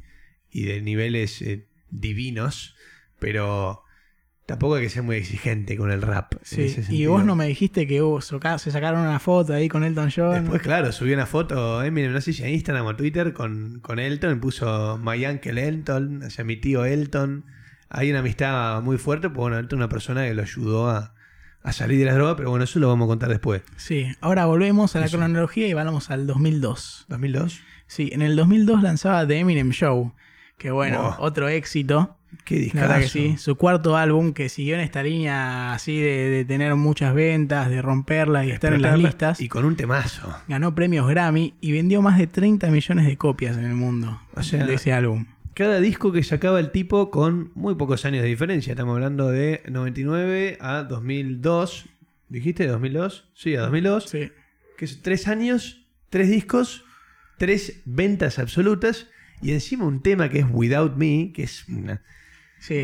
y 0.50 0.64
de 0.66 0.82
niveles 0.82 1.42
eh, 1.42 1.68
divinos, 1.90 2.76
pero 3.20 3.83
tampoco 4.46 4.76
hay 4.76 4.84
que 4.84 4.90
ser 4.90 5.04
muy 5.04 5.16
exigente 5.16 5.78
con 5.78 5.92
el 5.92 6.02
rap. 6.02 6.34
en 6.34 6.40
Sí. 6.44 6.76
Y 6.90 7.06
vos 7.06 7.24
no 7.26 7.36
me 7.36 7.48
dijiste 7.48 7.88
que 7.88 8.02
hubo- 8.02 8.22
se 8.22 8.72
sacaron 8.72 9.02
una 9.02 9.20
foto 9.20 9.54
ahí 9.54 9.70
con 9.70 9.84
Elton 9.84 10.12
John. 10.16 10.34
Después, 10.42 10.62
claro, 10.62 10.92
subió 10.92 11.14
una 11.16 11.26
foto, 11.26 11.82
Eminem, 11.84 12.12
no 12.12 12.22
sé 12.22 12.34
si 12.34 12.44
a 12.44 12.50
Instagram 12.50 12.86
o 12.86 12.96
Twitter, 12.96 13.34
con, 13.34 13.80
con 13.82 14.00
Elton, 14.00 14.36
y 14.38 14.40
puso 14.40 14.98
My 15.02 15.26
Uncle 15.26 15.68
Elton, 15.68 16.24
o 16.24 16.30
sea, 16.30 16.44
mi 16.46 16.58
tío 16.58 16.86
Elton. 16.86 17.46
Hay 17.90 18.10
una 18.10 18.20
amistad 18.20 18.82
muy 18.82 18.98
fuerte, 18.98 19.30
pues 19.30 19.38
bueno, 19.38 19.58
Elton 19.60 19.80
es 19.80 19.84
una 19.84 19.90
persona 19.90 20.24
que 20.26 20.34
lo 20.34 20.42
ayudó 20.42 20.90
a, 20.90 21.14
a 21.62 21.72
salir 21.74 22.00
de 22.00 22.06
las 22.06 22.16
drogas, 22.16 22.36
pero 22.36 22.50
bueno, 22.50 22.66
eso 22.66 22.80
lo 22.80 22.88
vamos 22.90 23.06
a 23.06 23.10
contar 23.10 23.30
después. 23.30 23.62
Sí, 23.78 24.08
ahora 24.20 24.46
volvemos 24.46 24.96
a 24.96 25.00
la 25.00 25.06
Eso. 25.06 25.18
cronología 25.18 25.68
y 25.68 25.74
vamos 25.74 26.10
al 26.10 26.26
2002. 26.28 27.06
¿2002? 27.08 27.62
Sí, 27.88 28.10
en 28.12 28.22
el 28.24 28.36
2002 28.36 28.82
lanzaba 28.82 29.26
The 29.28 29.38
Eminem 29.40 29.70
Show, 29.72 30.14
que 30.58 30.72
bueno, 30.72 31.16
otro 31.20 31.48
éxito. 31.50 32.18
Qué 32.46 32.56
La 32.56 32.62
discazo. 32.62 32.88
verdad 32.88 33.02
que 33.02 33.08
sí. 33.08 33.38
Su 33.38 33.56
cuarto 33.56 33.98
álbum 33.98 34.34
que 34.34 34.50
siguió 34.50 34.76
en 34.76 34.82
esta 34.82 35.04
línea 35.04 35.74
así 35.74 36.00
de, 36.00 36.30
de 36.30 36.46
tener 36.46 36.76
muchas 36.76 37.14
ventas, 37.14 37.70
de 37.70 37.82
romperlas 37.82 38.46
y 38.46 38.52
estar 38.52 38.74
en 38.74 38.82
las 38.82 38.98
listas. 38.98 39.40
Y 39.42 39.48
con 39.50 39.66
un 39.66 39.76
temazo. 39.76 40.34
Ganó 40.48 40.76
premios 40.76 41.08
Grammy 41.08 41.54
y 41.62 41.72
vendió 41.72 42.02
más 42.02 42.18
de 42.18 42.28
30 42.28 42.70
millones 42.70 43.06
de 43.06 43.18
copias 43.18 43.58
en 43.58 43.66
el 43.66 43.74
mundo 43.76 44.20
O 44.36 44.44
sea, 44.44 44.66
de 44.66 44.74
ese 44.74 44.94
álbum. 44.94 45.26
Cada 45.54 45.80
disco 45.80 46.12
que 46.12 46.24
sacaba 46.24 46.60
el 46.60 46.72
tipo 46.72 47.12
con 47.12 47.52
muy 47.54 47.76
pocos 47.76 48.06
años 48.06 48.24
de 48.24 48.28
diferencia. 48.30 48.72
Estamos 48.72 48.96
hablando 48.96 49.30
de 49.30 49.62
99 49.70 50.58
a 50.60 50.84
2002. 50.84 51.86
¿Dijiste 52.30 52.66
2002? 52.68 53.30
Sí, 53.36 53.56
a 53.56 53.62
2002. 53.62 54.10
Sí. 54.10 54.32
Que 54.78 54.86
es 54.86 55.02
tres 55.04 55.28
años, 55.28 55.86
tres 56.10 56.30
discos, 56.30 56.84
tres 57.38 57.82
ventas 57.86 58.40
absolutas. 58.40 59.08
Y 59.44 59.52
encima 59.52 59.86
un 59.86 60.02
tema 60.02 60.30
que 60.30 60.40
es 60.40 60.46
Without 60.50 60.96
Me, 60.96 61.32
que 61.34 61.44
es 61.44 61.68
una- 61.70 62.02
Sí, 62.66 62.82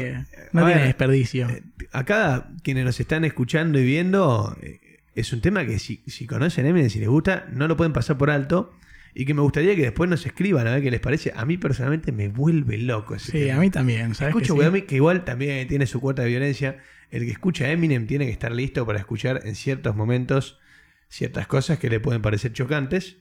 no 0.51 0.65
tiene 0.65 0.75
ver, 0.81 0.87
desperdicio. 0.87 1.47
eh, 1.49 1.63
acá 1.91 2.49
quienes 2.63 2.83
nos 2.85 2.99
están 2.99 3.23
escuchando 3.23 3.79
y 3.79 3.85
viendo, 3.85 4.57
eh, 4.61 4.79
es 5.15 5.31
un 5.33 5.41
tema 5.41 5.65
que 5.65 5.79
si, 5.79 6.01
si 6.07 6.27
conocen 6.27 6.65
Eminem, 6.65 6.89
si 6.89 6.99
les 6.99 7.07
gusta, 7.09 7.47
no 7.53 7.67
lo 7.67 7.77
pueden 7.77 7.93
pasar 7.93 8.17
por 8.17 8.29
alto. 8.29 8.73
Y 9.15 9.25
que 9.25 9.33
me 9.33 9.41
gustaría 9.41 9.75
que 9.75 9.81
después 9.81 10.07
nos 10.09 10.23
escriban 10.25 10.67
a 10.67 10.71
ver 10.71 10.83
qué 10.83 10.91
les 10.91 10.99
parece. 10.99 11.33
A 11.35 11.43
mí 11.43 11.57
personalmente 11.57 12.11
me 12.11 12.27
vuelve 12.27 12.77
loco 12.77 13.15
ese 13.15 13.31
Sí, 13.31 13.39
tema. 13.39 13.57
a 13.57 13.59
mí 13.61 13.69
también, 13.71 14.13
¿sabes? 14.13 14.35
Escucho 14.35 14.55
que 14.55 14.85
sí? 14.87 14.95
Igual 14.95 15.23
también 15.25 15.67
tiene 15.67 15.87
su 15.87 15.99
cuota 15.99 16.21
de 16.21 16.29
violencia. 16.29 16.77
El 17.09 17.25
que 17.25 17.31
escucha 17.31 17.69
Eminem 17.71 18.05
tiene 18.05 18.25
que 18.27 18.31
estar 18.31 18.51
listo 18.51 18.85
para 18.85 18.99
escuchar 18.99 19.41
en 19.45 19.55
ciertos 19.55 19.95
momentos 19.95 20.59
ciertas 21.07 21.47
cosas 21.47 21.79
que 21.79 21.89
le 21.89 21.99
pueden 21.99 22.21
parecer 22.21 22.53
chocantes. 22.53 23.17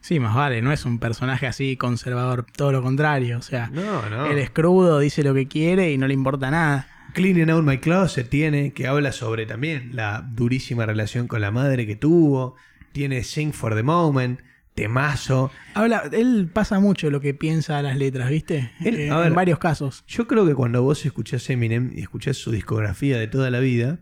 Sí, 0.00 0.20
más 0.20 0.34
vale, 0.34 0.62
no 0.62 0.72
es 0.72 0.84
un 0.84 0.98
personaje 0.98 1.46
así 1.46 1.76
conservador, 1.76 2.46
todo 2.56 2.72
lo 2.72 2.82
contrario. 2.82 3.38
O 3.38 3.42
sea, 3.42 3.68
No, 3.72 4.08
no. 4.08 4.26
él 4.26 4.38
es 4.38 4.50
crudo, 4.50 4.98
dice 5.00 5.22
lo 5.22 5.34
que 5.34 5.46
quiere 5.48 5.92
y 5.92 5.98
no 5.98 6.06
le 6.06 6.14
importa 6.14 6.50
nada. 6.50 6.88
Cleaning 7.14 7.50
Out 7.50 7.64
My 7.64 7.78
Closet 7.78 8.28
tiene, 8.28 8.72
que 8.72 8.86
habla 8.86 9.12
sobre 9.12 9.46
también 9.46 9.90
la 9.94 10.20
durísima 10.30 10.86
relación 10.86 11.26
con 11.26 11.40
la 11.40 11.50
madre 11.50 11.86
que 11.86 11.96
tuvo. 11.96 12.54
Tiene 12.92 13.24
Sing 13.24 13.52
for 13.52 13.74
the 13.74 13.82
Moment, 13.82 14.40
temazo. 14.74 15.50
Habla, 15.74 16.04
él 16.12 16.48
pasa 16.52 16.78
mucho 16.80 17.10
lo 17.10 17.20
que 17.20 17.34
piensa 17.34 17.78
a 17.78 17.82
las 17.82 17.96
letras, 17.96 18.30
¿viste? 18.30 18.70
Él- 18.80 18.94
Eh, 19.00 19.10
ver. 19.14 19.26
en 19.26 19.34
varios 19.34 19.58
casos. 19.58 20.04
Yo 20.06 20.26
creo 20.28 20.46
que 20.46 20.54
cuando 20.54 20.82
vos 20.82 21.04
escuchás 21.04 21.48
Eminem 21.50 21.90
y 21.94 22.02
escuchás 22.02 22.36
su 22.36 22.50
discografía 22.52 23.18
de 23.18 23.26
toda 23.26 23.50
la 23.50 23.58
vida, 23.60 23.98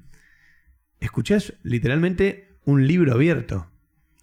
escuchás 1.01 1.55
literalmente 1.63 2.59
un 2.65 2.87
libro 2.87 3.13
abierto. 3.15 3.71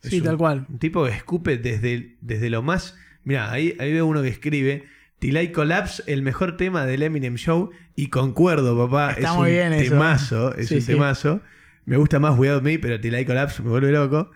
Sí, 0.10 0.18
un- 0.20 0.24
tal 0.26 0.38
cual. 0.38 0.66
Un 0.70 0.80
tipo 0.80 1.06
que 1.06 1.12
escupe 1.12 1.58
desde, 1.58 2.18
desde 2.22 2.50
lo 2.50 2.62
más. 2.62 2.98
Mira, 3.24 3.52
ahí, 3.52 3.76
ahí 3.80 3.92
veo 3.94 4.06
uno 4.06 4.22
que 4.22 4.28
escribe. 4.30 4.86
I 5.22 5.52
Collapse, 5.54 6.04
el 6.08 6.22
mejor 6.22 6.58
tema 6.58 6.86
del 6.86 7.02
Eminem 7.04 7.36
Show. 7.36 7.72
Y 7.96 8.08
concuerdo, 8.08 8.78
papá. 8.78 9.12
Está 9.14 9.30
es 9.32 9.36
muy 9.38 9.50
un 9.50 9.56
bien 9.56 9.74
eso. 9.74 9.92
temazo. 9.94 10.56
Es 10.56 10.68
Sí, 10.68 10.76
un 10.76 10.82
sí. 10.82 10.88
temazo. 10.88 11.42
Me 11.86 11.96
gusta 11.98 12.20
más 12.20 12.38
Without 12.38 12.64
Me, 12.64 12.78
pero 12.80 12.96
I 12.96 13.26
Collapse 13.26 13.62
me 13.64 13.70
vuelve 13.70 13.92
loco. 13.92 14.32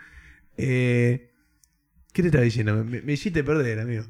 Eh, 0.57 1.31
¿Qué 2.13 2.21
te 2.21 2.27
estaba 2.29 2.43
diciendo? 2.43 2.83
Me, 2.83 3.01
me 3.01 3.13
hiciste 3.13 3.43
perder, 3.43 3.79
amigo. 3.79 4.03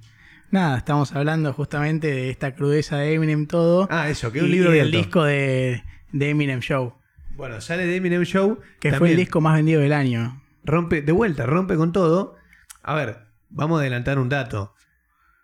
Nada, 0.51 0.77
estamos 0.77 1.13
hablando 1.13 1.51
justamente 1.53 2.07
de 2.07 2.29
esta 2.29 2.55
crudeza 2.55 2.97
de 2.99 3.13
Eminem 3.13 3.47
todo. 3.47 3.87
Ah, 3.91 4.09
eso, 4.09 4.31
que 4.31 4.37
es 4.39 4.43
un 4.45 4.51
libro 4.51 4.69
y 4.73 4.79
abierto. 4.79 4.97
disco 4.97 5.23
de, 5.25 5.83
de 6.13 6.29
Eminem 6.29 6.61
Show, 6.61 6.93
Bueno, 7.35 7.59
sale 7.59 7.85
de 7.85 7.95
Eminem 7.97 8.23
Show. 8.23 8.59
que 8.79 8.93
fue 8.93 9.11
el 9.11 9.17
disco 9.17 9.41
más 9.41 9.55
vendido 9.57 9.81
del 9.81 9.91
año. 9.93 10.41
Rompe, 10.67 11.01
de 11.01 11.11
vuelta, 11.13 11.45
rompe 11.45 11.75
con 11.77 11.91
todo. 11.93 12.35
A 12.83 12.93
ver, 12.93 13.19
vamos 13.49 13.77
a 13.77 13.81
adelantar 13.81 14.19
un 14.19 14.29
dato. 14.29 14.73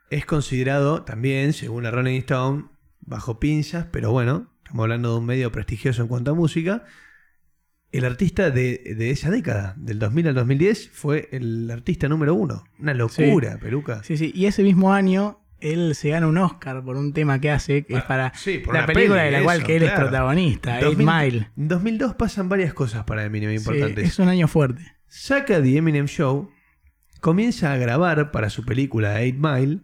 Es 0.09 0.25
considerado 0.25 1.03
también, 1.03 1.53
según 1.53 1.83
la 1.83 1.91
Rolling 1.91 2.19
Stone, 2.19 2.65
bajo 2.99 3.39
pinzas, 3.39 3.87
pero 3.91 4.11
bueno, 4.11 4.53
estamos 4.63 4.83
hablando 4.83 5.13
de 5.13 5.19
un 5.19 5.25
medio 5.25 5.51
prestigioso 5.51 6.01
en 6.01 6.07
cuanto 6.09 6.31
a 6.31 6.33
música. 6.35 6.83
El 7.91 8.05
artista 8.05 8.49
de, 8.49 8.95
de 8.97 9.11
esa 9.11 9.29
década, 9.29 9.75
del 9.77 9.97
2000 9.99 10.27
al 10.29 10.35
2010, 10.35 10.89
fue 10.91 11.29
el 11.31 11.69
artista 11.71 12.09
número 12.09 12.33
uno. 12.35 12.63
Una 12.79 12.93
locura, 12.93 13.57
peluca. 13.59 14.03
Sí, 14.03 14.17
sí. 14.17 14.31
Y 14.35 14.47
ese 14.47 14.61
mismo 14.63 14.93
año 14.93 15.39
él 15.59 15.95
se 15.95 16.09
gana 16.09 16.27
un 16.27 16.37
Oscar 16.37 16.83
por 16.83 16.97
un 16.97 17.13
tema 17.13 17.39
que 17.39 17.49
hace, 17.49 17.85
que 17.85 17.93
es 17.93 18.03
Ah, 18.03 18.07
para 18.07 18.33
sí, 18.35 18.61
la 18.73 18.85
película 18.85 19.21
peli, 19.21 19.31
de 19.31 19.39
la 19.39 19.43
cual 19.43 19.63
que 19.63 19.77
él 19.77 19.83
es 19.83 19.91
protagonista, 19.91 20.75
8 20.79 20.85
2000 20.87 21.05
Mile. 21.07 21.51
En 21.55 21.67
2002 21.69 22.15
pasan 22.15 22.49
varias 22.49 22.73
cosas 22.73 23.05
para 23.05 23.23
Eminem 23.23 23.51
Sí, 23.51 23.55
importantes. 23.57 24.05
es 24.09 24.19
un 24.19 24.27
año 24.27 24.47
fuerte. 24.49 24.83
Saca 25.15 25.61
The 25.61 25.77
Eminem 25.77 26.07
Show, 26.07 26.49
comienza 27.21 27.71
a 27.71 27.77
grabar 27.77 28.31
para 28.31 28.49
su 28.49 28.65
película 28.65 29.19
8 29.21 29.35
Mile 29.37 29.81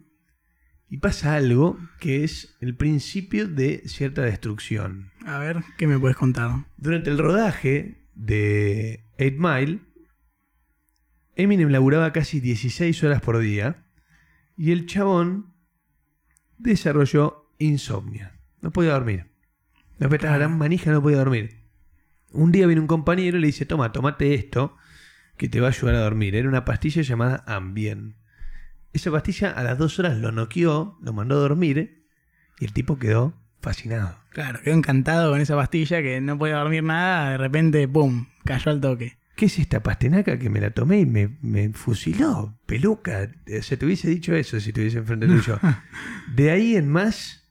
y 0.89 0.97
pasa 0.97 1.35
algo 1.35 1.77
que 1.99 2.23
es 2.23 2.57
el 2.61 2.75
principio 2.75 3.47
de 3.47 3.83
cierta 3.85 4.23
destrucción. 4.23 5.11
A 5.27 5.37
ver, 5.37 5.63
¿qué 5.77 5.85
me 5.85 5.99
puedes 5.99 6.17
contar? 6.17 6.65
Durante 6.77 7.11
el 7.11 7.19
rodaje 7.19 8.07
de 8.15 9.05
8 9.19 9.35
Mile, 9.37 9.79
Eminem 11.35 11.69
laburaba 11.69 12.11
casi 12.11 12.39
16 12.39 13.03
horas 13.03 13.21
por 13.21 13.37
día 13.37 13.85
y 14.57 14.71
el 14.71 14.87
chabón 14.87 15.53
desarrolló 16.57 17.53
insomnio. 17.59 18.31
No 18.61 18.71
podía 18.71 18.93
dormir. 18.93 19.27
No 19.99 20.07
apretaba 20.07 20.33
la 20.33 20.39
gran 20.39 20.57
manija, 20.57 20.91
no 20.91 21.03
podía 21.03 21.19
dormir. 21.19 21.67
Un 22.31 22.51
día 22.51 22.65
viene 22.65 22.81
un 22.81 22.87
compañero 22.87 23.37
y 23.37 23.41
le 23.41 23.47
dice, 23.47 23.67
toma, 23.67 23.91
tomate 23.91 24.33
esto 24.33 24.75
que 25.39 25.47
te 25.47 25.61
va 25.61 25.67
a 25.67 25.71
ayudar 25.71 25.95
a 25.95 26.01
dormir. 26.01 26.35
Era 26.35 26.49
una 26.49 26.65
pastilla 26.65 27.01
llamada 27.01 27.43
Ambien. 27.47 28.17
Esa 28.91 29.09
pastilla 29.09 29.51
a 29.51 29.63
las 29.63 29.77
dos 29.77 29.97
horas 29.97 30.17
lo 30.17 30.33
noqueó, 30.33 30.97
lo 31.01 31.13
mandó 31.13 31.37
a 31.37 31.39
dormir 31.39 32.05
y 32.59 32.65
el 32.65 32.73
tipo 32.73 32.99
quedó 32.99 33.33
fascinado. 33.61 34.17
Claro, 34.31 34.59
quedó 34.61 34.75
encantado 34.75 35.31
con 35.31 35.39
esa 35.39 35.55
pastilla 35.55 36.01
que 36.01 36.19
no 36.19 36.37
podía 36.37 36.57
dormir 36.57 36.83
nada, 36.83 37.31
de 37.31 37.37
repente, 37.37 37.87
¡pum! 37.87 38.27
cayó 38.43 38.69
al 38.69 38.81
toque. 38.81 39.17
¿Qué 39.37 39.45
es 39.45 39.57
esta 39.59 39.81
pastenaca 39.81 40.37
que 40.37 40.49
me 40.49 40.59
la 40.59 40.71
tomé 40.71 40.99
y 40.99 41.05
me, 41.05 41.37
me 41.41 41.69
fusiló? 41.69 42.59
Peluca. 42.65 43.31
O 43.57 43.63
sea, 43.63 43.79
te 43.79 43.85
hubiese 43.85 44.09
dicho 44.09 44.35
eso 44.35 44.59
si 44.59 44.69
estuviese 44.69 44.97
enfrente 44.97 45.27
tuyo. 45.27 45.57
De 46.35 46.51
ahí 46.51 46.75
en 46.75 46.89
más 46.89 47.49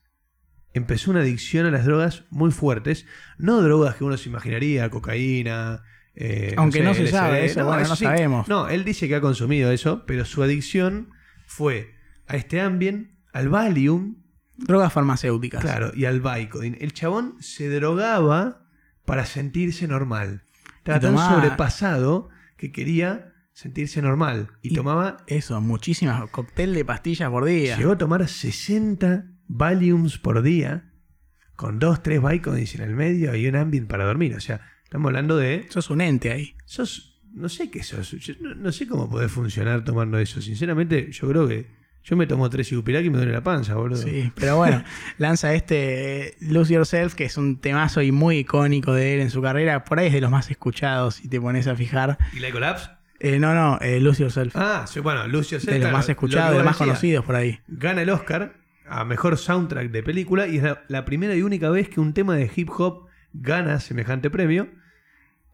empezó 0.73 1.09
una 1.09 1.21
adicción 1.21 1.65
a 1.65 1.71
las 1.71 1.85
drogas 1.85 2.25
muy 2.29 2.51
fuertes. 2.51 3.07
No 3.39 3.63
drogas 3.63 3.95
que 3.95 4.03
uno 4.03 4.15
se 4.15 4.29
imaginaría, 4.29 4.91
cocaína. 4.91 5.81
Eh, 6.21 6.53
Aunque 6.57 6.81
no 6.83 6.93
se 6.93 7.07
sabe 7.07 7.45
eso, 7.45 7.65
bueno, 7.65 7.87
no 7.87 7.95
sabemos. 7.95 8.47
No, 8.47 8.67
él 8.67 8.83
dice 8.83 9.07
que 9.07 9.15
ha 9.15 9.21
consumido 9.21 9.71
eso, 9.71 10.03
pero 10.05 10.25
su 10.25 10.43
adicción 10.43 11.09
fue 11.47 11.95
a 12.27 12.35
este 12.35 12.59
Ambien, 12.61 13.17
al 13.33 13.49
Valium, 13.49 14.17
Drogas 14.57 14.91
farmacéuticas. 14.91 15.61
Claro, 15.61 15.91
y 15.95 16.03
al 16.03 16.19
Vicodin. 16.19 16.75
El 16.81 16.91
chabón 16.93 17.37
se 17.39 17.69
drogaba 17.69 18.65
para 19.05 19.25
sentirse 19.25 19.87
normal. 19.87 20.43
Estaba 20.79 20.99
tan 20.99 21.13
tomaba- 21.15 21.35
sobrepasado 21.35 22.27
que 22.57 22.73
quería 22.73 23.31
sentirse 23.53 24.01
normal. 24.01 24.49
Y, 24.61 24.73
Y- 24.73 24.75
tomaba. 24.75 25.17
Eso, 25.27 25.61
muchísimas 25.61 26.29
cóctel 26.31 26.73
de 26.73 26.83
pastillas 26.83 27.29
por 27.29 27.45
día. 27.45 27.77
Llegó 27.77 27.93
a 27.93 27.97
tomar 27.97 28.27
60 28.27 29.27
Valiums 29.47 30.17
por 30.17 30.41
día. 30.41 30.91
Con 31.55 31.79
2, 31.79 32.03
3 32.03 32.21
Vicodins 32.21 32.75
en 32.75 32.81
el 32.81 32.95
medio 32.95 33.33
y 33.35 33.47
un 33.47 33.55
Ambien 33.55 33.87
para 33.87 34.03
dormir. 34.03 34.35
O 34.35 34.41
sea, 34.41 34.59
estamos 34.89 35.09
hablando 35.09 35.37
de. 35.37 35.67
Sos 35.69 35.91
un 35.91 36.01
ente 36.01 36.31
ahí. 36.31 36.55
Sos. 36.65 37.21
No 37.31 37.47
sé 37.47 37.69
qué 37.69 37.83
sos. 37.83 38.09
yo 38.09 38.33
no, 38.41 38.55
no 38.55 38.71
sé 38.71 38.87
cómo 38.87 39.07
podés 39.07 39.31
funcionar 39.31 39.83
tomando 39.83 40.17
eso. 40.17 40.41
Sinceramente, 40.41 41.11
yo 41.11 41.29
creo 41.29 41.47
que. 41.47 41.77
Yo 42.01 42.15
me 42.15 42.25
tomo 42.25 42.49
3 42.49 42.71
Ibupirac 42.71 43.05
y 43.05 43.09
me 43.11 43.17
duele 43.17 43.33
la 43.33 43.43
panza, 43.43 43.75
boludo. 43.75 44.01
Sí, 44.01 44.31
pero 44.33 44.55
bueno, 44.55 44.83
lanza 45.19 45.53
este 45.53 46.37
Lose 46.39 46.73
Yourself, 46.73 47.13
que 47.13 47.25
es 47.25 47.37
un 47.37 47.59
temazo 47.59 48.01
y 48.01 48.11
muy 48.11 48.37
icónico 48.37 48.93
de 48.93 49.13
él 49.13 49.19
en 49.19 49.29
su 49.29 49.43
carrera. 49.43 49.83
Por 49.83 49.99
ahí 49.99 50.07
es 50.07 50.13
de 50.13 50.21
los 50.21 50.31
más 50.31 50.49
escuchados, 50.49 51.15
si 51.15 51.27
te 51.27 51.39
pones 51.39 51.67
a 51.67 51.75
fijar. 51.75 52.17
¿Y 52.33 52.39
la 52.39 52.51
Collapse? 52.51 52.89
Eh, 53.19 53.37
no, 53.37 53.53
no, 53.53 53.77
eh, 53.81 53.99
Lose 53.99 54.23
Yourself. 54.23 54.55
Ah, 54.55 54.85
sí, 54.87 55.01
bueno, 55.01 55.27
Lucio 55.27 55.59
de 55.59 55.77
los 55.77 55.91
más 55.91 56.09
escuchados, 56.09 56.51
de 56.51 56.57
los 56.57 56.65
más 56.65 56.77
conocidos 56.77 57.23
por 57.25 57.35
ahí. 57.35 57.59
Gana 57.67 58.01
el 58.01 58.09
Oscar 58.09 58.55
a 58.87 59.05
mejor 59.05 59.37
soundtrack 59.37 59.91
de 59.91 60.01
película 60.01 60.47
y 60.47 60.57
es 60.57 60.63
la, 60.63 60.83
la 60.87 61.05
primera 61.05 61.35
y 61.35 61.43
única 61.43 61.69
vez 61.69 61.89
que 61.89 61.99
un 61.99 62.13
tema 62.13 62.35
de 62.35 62.49
hip 62.55 62.69
hop 62.71 63.09
gana 63.33 63.79
semejante 63.79 64.29
premio. 64.29 64.69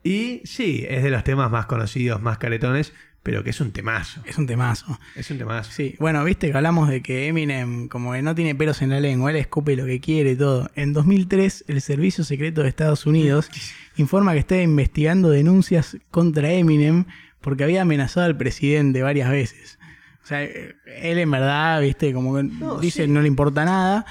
Y 0.05 0.41
sí, 0.45 0.85
es 0.87 1.01
de 1.03 1.09
los 1.09 1.23
temas 1.23 1.49
más 1.49 1.65
conocidos, 1.65 2.21
más 2.21 2.37
caretones, 2.37 2.93
pero 3.23 3.43
que 3.43 3.49
es 3.49 3.59
un 3.59 3.71
temazo. 3.71 4.21
Es 4.25 4.37
un 4.37 4.45
temazo. 4.45 4.99
Es 5.15 5.31
un 5.31 5.39
temazo. 5.39 5.71
Sí, 5.71 5.95
bueno, 5.99 6.23
viste 6.23 6.51
que 6.51 6.55
hablamos 6.55 6.89
de 6.89 7.01
que 7.01 7.25
Eminem 7.27 7.87
como 7.87 8.13
que 8.13 8.21
no 8.21 8.35
tiene 8.35 8.53
pelos 8.53 8.83
en 8.83 8.91
la 8.91 8.99
lengua, 8.99 9.31
él 9.31 9.37
escupe 9.37 9.75
lo 9.75 9.87
que 9.87 9.99
quiere 9.99 10.33
y 10.33 10.35
todo. 10.35 10.69
En 10.75 10.93
2003, 10.93 11.65
el 11.69 11.81
Servicio 11.81 12.23
Secreto 12.23 12.61
de 12.61 12.69
Estados 12.69 13.07
Unidos 13.07 13.49
informa 13.97 14.33
que 14.33 14.39
está 14.39 14.61
investigando 14.61 15.31
denuncias 15.31 15.97
contra 16.11 16.51
Eminem 16.51 17.05
porque 17.41 17.63
había 17.63 17.81
amenazado 17.81 18.27
al 18.27 18.37
presidente 18.37 19.01
varias 19.01 19.31
veces. 19.31 19.79
O 20.23 20.27
sea, 20.27 20.43
él 20.43 20.75
en 21.17 21.31
verdad, 21.31 21.81
viste, 21.81 22.13
como 22.13 22.35
que 22.35 22.43
No, 22.43 22.79
dice 22.79 23.05
sí. 23.05 23.11
no 23.11 23.21
le 23.21 23.27
importa 23.27 23.65
nada. 23.65 24.05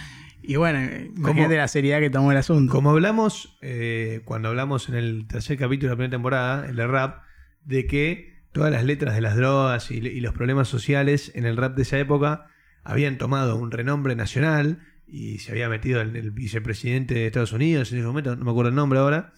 Y 0.47 0.57
bueno, 0.57 0.79
imagínate 1.17 1.57
la 1.57 1.69
seriedad 1.69 2.01
que 2.01 2.11
tomó 2.11 2.31
el 2.31 2.37
asunto. 2.37 2.71
Como 2.71 2.91
hablamos 2.91 3.57
eh, 3.63 4.21
cuando 4.27 4.51
hablamos 4.51 4.91
en 4.91 4.95
el 4.95 5.27
tercer 5.27 5.57
capítulo 5.57 5.89
de 5.89 5.93
la 5.95 5.97
primera 5.97 6.11
temporada, 6.11 6.69
el 6.69 6.77
de 6.77 6.87
rap, 6.87 7.23
de 7.65 7.87
que 7.87 8.45
todas 8.53 8.71
las 8.71 8.85
letras 8.85 9.15
de 9.15 9.23
las 9.23 9.37
drogas 9.37 9.91
y, 9.91 9.95
y 9.95 10.21
los 10.21 10.35
problemas 10.35 10.69
sociales 10.69 11.33
en 11.35 11.47
el 11.47 11.57
rap 11.57 11.75
de 11.77 11.83
esa 11.83 11.99
época 11.99 12.47
habían 12.83 13.17
tomado 13.17 13.57
un 13.57 13.71
renombre 13.71 14.17
nacional 14.17 14.81
y 15.07 15.39
se 15.39 15.53
había 15.53 15.71
metido 15.71 16.03
el, 16.03 16.15
el 16.15 16.31
vicepresidente 16.31 17.15
de 17.15 17.27
Estados 17.27 17.53
Unidos 17.53 17.91
en 17.93 17.99
ese 17.99 18.07
momento, 18.07 18.37
no 18.37 18.45
me 18.45 18.51
acuerdo 18.51 18.69
el 18.69 18.75
nombre 18.75 18.99
ahora. 18.99 19.33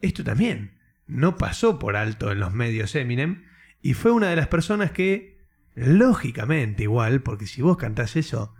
Esto 0.00 0.24
también 0.24 0.78
no 1.06 1.36
pasó 1.36 1.78
por 1.78 1.94
alto 1.94 2.32
en 2.32 2.40
los 2.40 2.54
medios 2.54 2.94
Eminem 2.94 3.44
y 3.82 3.92
fue 3.92 4.12
una 4.12 4.30
de 4.30 4.36
las 4.36 4.48
personas 4.48 4.92
que, 4.92 5.44
lógicamente 5.74 6.84
igual, 6.84 7.20
porque 7.20 7.46
si 7.46 7.60
vos 7.60 7.76
cantás 7.76 8.16
eso, 8.16 8.55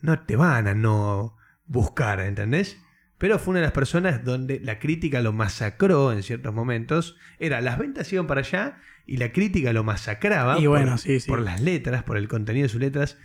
no 0.00 0.20
te 0.20 0.36
van 0.36 0.68
a 0.68 0.74
no 0.74 1.36
buscar, 1.66 2.20
¿entendés? 2.20 2.78
Pero 3.18 3.38
fue 3.38 3.52
una 3.52 3.60
de 3.60 3.66
las 3.66 3.72
personas 3.72 4.24
donde 4.24 4.60
la 4.60 4.78
crítica 4.78 5.20
lo 5.22 5.32
masacró 5.32 6.12
en 6.12 6.22
ciertos 6.22 6.54
momentos. 6.54 7.16
Era, 7.38 7.60
las 7.60 7.78
ventas 7.78 8.12
iban 8.12 8.26
para 8.26 8.40
allá 8.40 8.78
y 9.06 9.16
la 9.16 9.32
crítica 9.32 9.72
lo 9.72 9.84
masacraba 9.84 10.58
Y 10.58 10.62
por, 10.62 10.70
bueno, 10.70 10.98
sí, 10.98 11.20
sí. 11.20 11.28
por 11.28 11.40
las 11.40 11.60
letras, 11.60 12.02
por 12.02 12.18
el 12.18 12.28
contenido 12.28 12.64
de 12.64 12.68
sus 12.68 12.80
letras. 12.80 13.18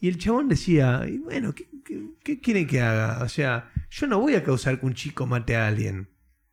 Y 0.00 0.08
el 0.08 0.18
chabón 0.18 0.48
decía, 0.48 1.04
y 1.06 1.18
bueno, 1.18 1.54
¿qué, 1.54 1.68
qué, 1.84 2.10
qué 2.24 2.40
quieren 2.40 2.66
que 2.66 2.80
haga? 2.80 3.22
O 3.22 3.28
sea, 3.28 3.70
yo 3.90 4.06
no 4.06 4.18
voy 4.18 4.34
a 4.34 4.42
causar 4.42 4.80
que 4.80 4.86
un 4.86 4.94
chico 4.94 5.26
mate 5.26 5.56
a 5.56 5.68
alguien. 5.68 6.08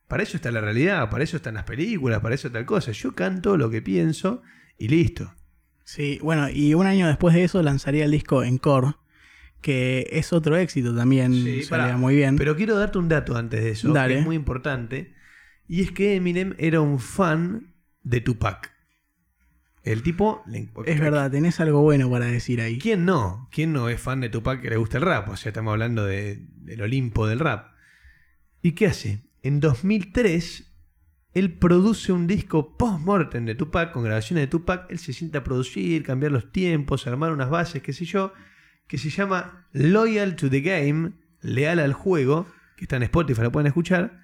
Para 0.08 0.24
eso 0.24 0.38
está 0.38 0.51
la 0.51 0.62
realidad, 0.62 1.10
para 1.10 1.24
eso 1.24 1.38
están 1.38 1.55
las 1.55 1.64
películas, 1.64 2.20
para 2.20 2.36
eso 2.36 2.51
tal 2.51 2.66
cosa. 2.66 2.91
Yo 2.91 3.14
canto 3.16 3.58
lo 3.58 3.70
que 3.70 3.82
pienso 3.82 4.41
y 4.78 4.88
listo. 4.88 5.34
Sí, 5.84 6.20
bueno, 6.22 6.49
y 6.49 6.74
un 6.74 6.86
año 6.86 7.08
después 7.08 7.34
de 7.34 7.45
eso 7.45 7.64
lanzaría 7.64 8.05
el 8.05 8.12
disco 8.12 8.43
Encore, 8.43 8.97
que 9.62 10.08
es 10.12 10.32
otro 10.34 10.55
éxito 10.58 10.95
también, 10.95 11.34
Sí, 11.34 11.64
muy 11.97 12.16
bien. 12.16 12.36
Pero 12.38 12.55
quiero 12.55 12.78
darte 12.78 12.97
un 12.97 13.10
dato 13.10 13.36
antes 13.36 13.64
de 13.64 13.72
eso, 13.72 13.91
Dale. 13.91 14.14
que 14.16 14.20
es 14.22 14.26
muy 14.26 14.36
importante. 14.36 15.14
Y 15.68 15.82
es 15.82 15.91
que 15.91 16.16
Eminem 16.16 16.53
era 16.58 16.80
un 16.82 16.99
fan 16.99 17.74
de 18.03 18.22
Tupac. 18.22 18.72
El 19.84 20.03
tipo... 20.03 20.43
le- 20.47 20.70
es 20.86 20.99
verdad, 20.99 21.32
tenés 21.32 21.60
algo 21.60 21.82
bueno 21.82 22.10
para 22.10 22.26
decir 22.26 22.60
ahí. 22.62 22.78
¿Quién 22.78 23.05
no? 23.05 23.47
¿Quién 23.51 23.72
no 23.74 23.88
es 23.89 23.99
fan 24.01 24.20
de 24.22 24.30
Tupac 24.30 24.62
que 24.62 24.70
le 24.70 24.78
gusta 24.78 24.97
el 24.97 25.03
rap? 25.03 25.30
O 25.30 25.38
sea, 25.38 25.49
estamos 25.49 25.72
hablando 25.72 26.05
de- 26.05 26.45
del 26.55 26.82
Olimpo 26.82 27.26
del 27.28 27.39
rap. 27.39 27.72
¿Y 28.62 28.74
qué 28.74 28.88
hace? 28.88 29.24
En 29.43 29.60
2003, 29.62 30.74
él 31.34 31.53
produce 31.58 32.12
un 32.12 32.28
disco 32.28 32.76
post-mortem 32.78 33.45
de 33.45 33.55
Tupac, 33.55 33.91
con 33.93 34.03
grabaciones 34.03 34.43
de 34.43 34.47
Tupac. 34.47 34.89
Él 34.91 34.99
se 34.99 35.14
sienta 35.14 35.39
a 35.39 35.43
producir, 35.43 36.03
cambiar 36.03 36.32
los 36.34 36.51
tiempos, 36.51 37.08
armar 37.08 37.32
unas 37.32 37.49
bases, 37.49 37.82
qué 37.82 37.93
sé 37.93 38.03
yo, 38.05 38.34
que 38.88 38.98
se 38.98 39.10
llama 39.10 39.68
Loyal 39.74 40.36
to 40.36 40.50
the 40.50 40.62
Game, 40.62 41.12
leal 41.42 41.80
al 41.80 41.94
juego, 41.94 42.48
que 42.76 42.86
está 42.86 42.98
en 42.98 43.04
Spotify, 43.04 43.42
lo 43.42 43.52
pueden 43.52 43.68
escuchar. 43.68 44.22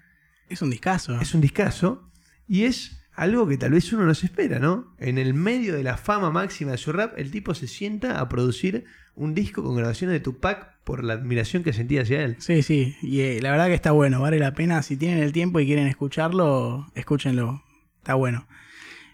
Es 0.49 0.61
un 0.61 0.70
discazo. 0.70 1.20
Es 1.20 1.34
un 1.34 1.41
discazo 1.41 2.11
y 2.47 2.64
es 2.64 3.03
algo 3.16 3.47
que 3.47 3.57
tal 3.57 3.72
vez 3.72 3.91
uno 3.93 4.05
no 4.05 4.14
se 4.16 4.26
espera, 4.26 4.59
¿no? 4.59 4.95
En 4.97 5.18
el 5.18 5.34
medio 5.34 5.76
de 5.76 5.84
la 5.84 5.97
fama 5.97 6.32
máxima 6.32 6.72
de 6.72 6.78
su 6.78 6.91
rap, 6.91 7.14
el 7.18 7.32
tipo 7.32 7.53
se 7.53 7.68
sienta 7.68 8.20
a 8.20 8.30
producir 8.30 8.86
un 9.16 9.36
disco 9.36 9.64
con 9.64 9.76
grabaciones 9.76 10.14
de 10.14 10.20
Tupac 10.20 10.80
por 10.84 11.03
la 11.03 11.14
admiración 11.14 11.64
que 11.64 11.74
sentía 11.74 12.01
hacia 12.01 12.24
él. 12.24 12.36
Sí, 12.39 12.64
sí, 12.64 12.95
y 13.01 13.22
eh, 13.22 13.39
la 13.41 13.51
verdad 13.51 13.68
que 13.68 13.76
está 13.76 13.91
bueno, 13.91 14.22
vale 14.22 14.39
la 14.39 14.53
pena. 14.53 14.82
Si 14.82 14.97
tienen 14.97 15.20
el 15.20 15.32
tiempo 15.32 15.59
y 15.59 15.66
quieren 15.66 15.88
escucharlo, 15.88 16.88
escúchenlo. 16.95 17.64
Está 17.99 18.16
bueno. 18.16 18.47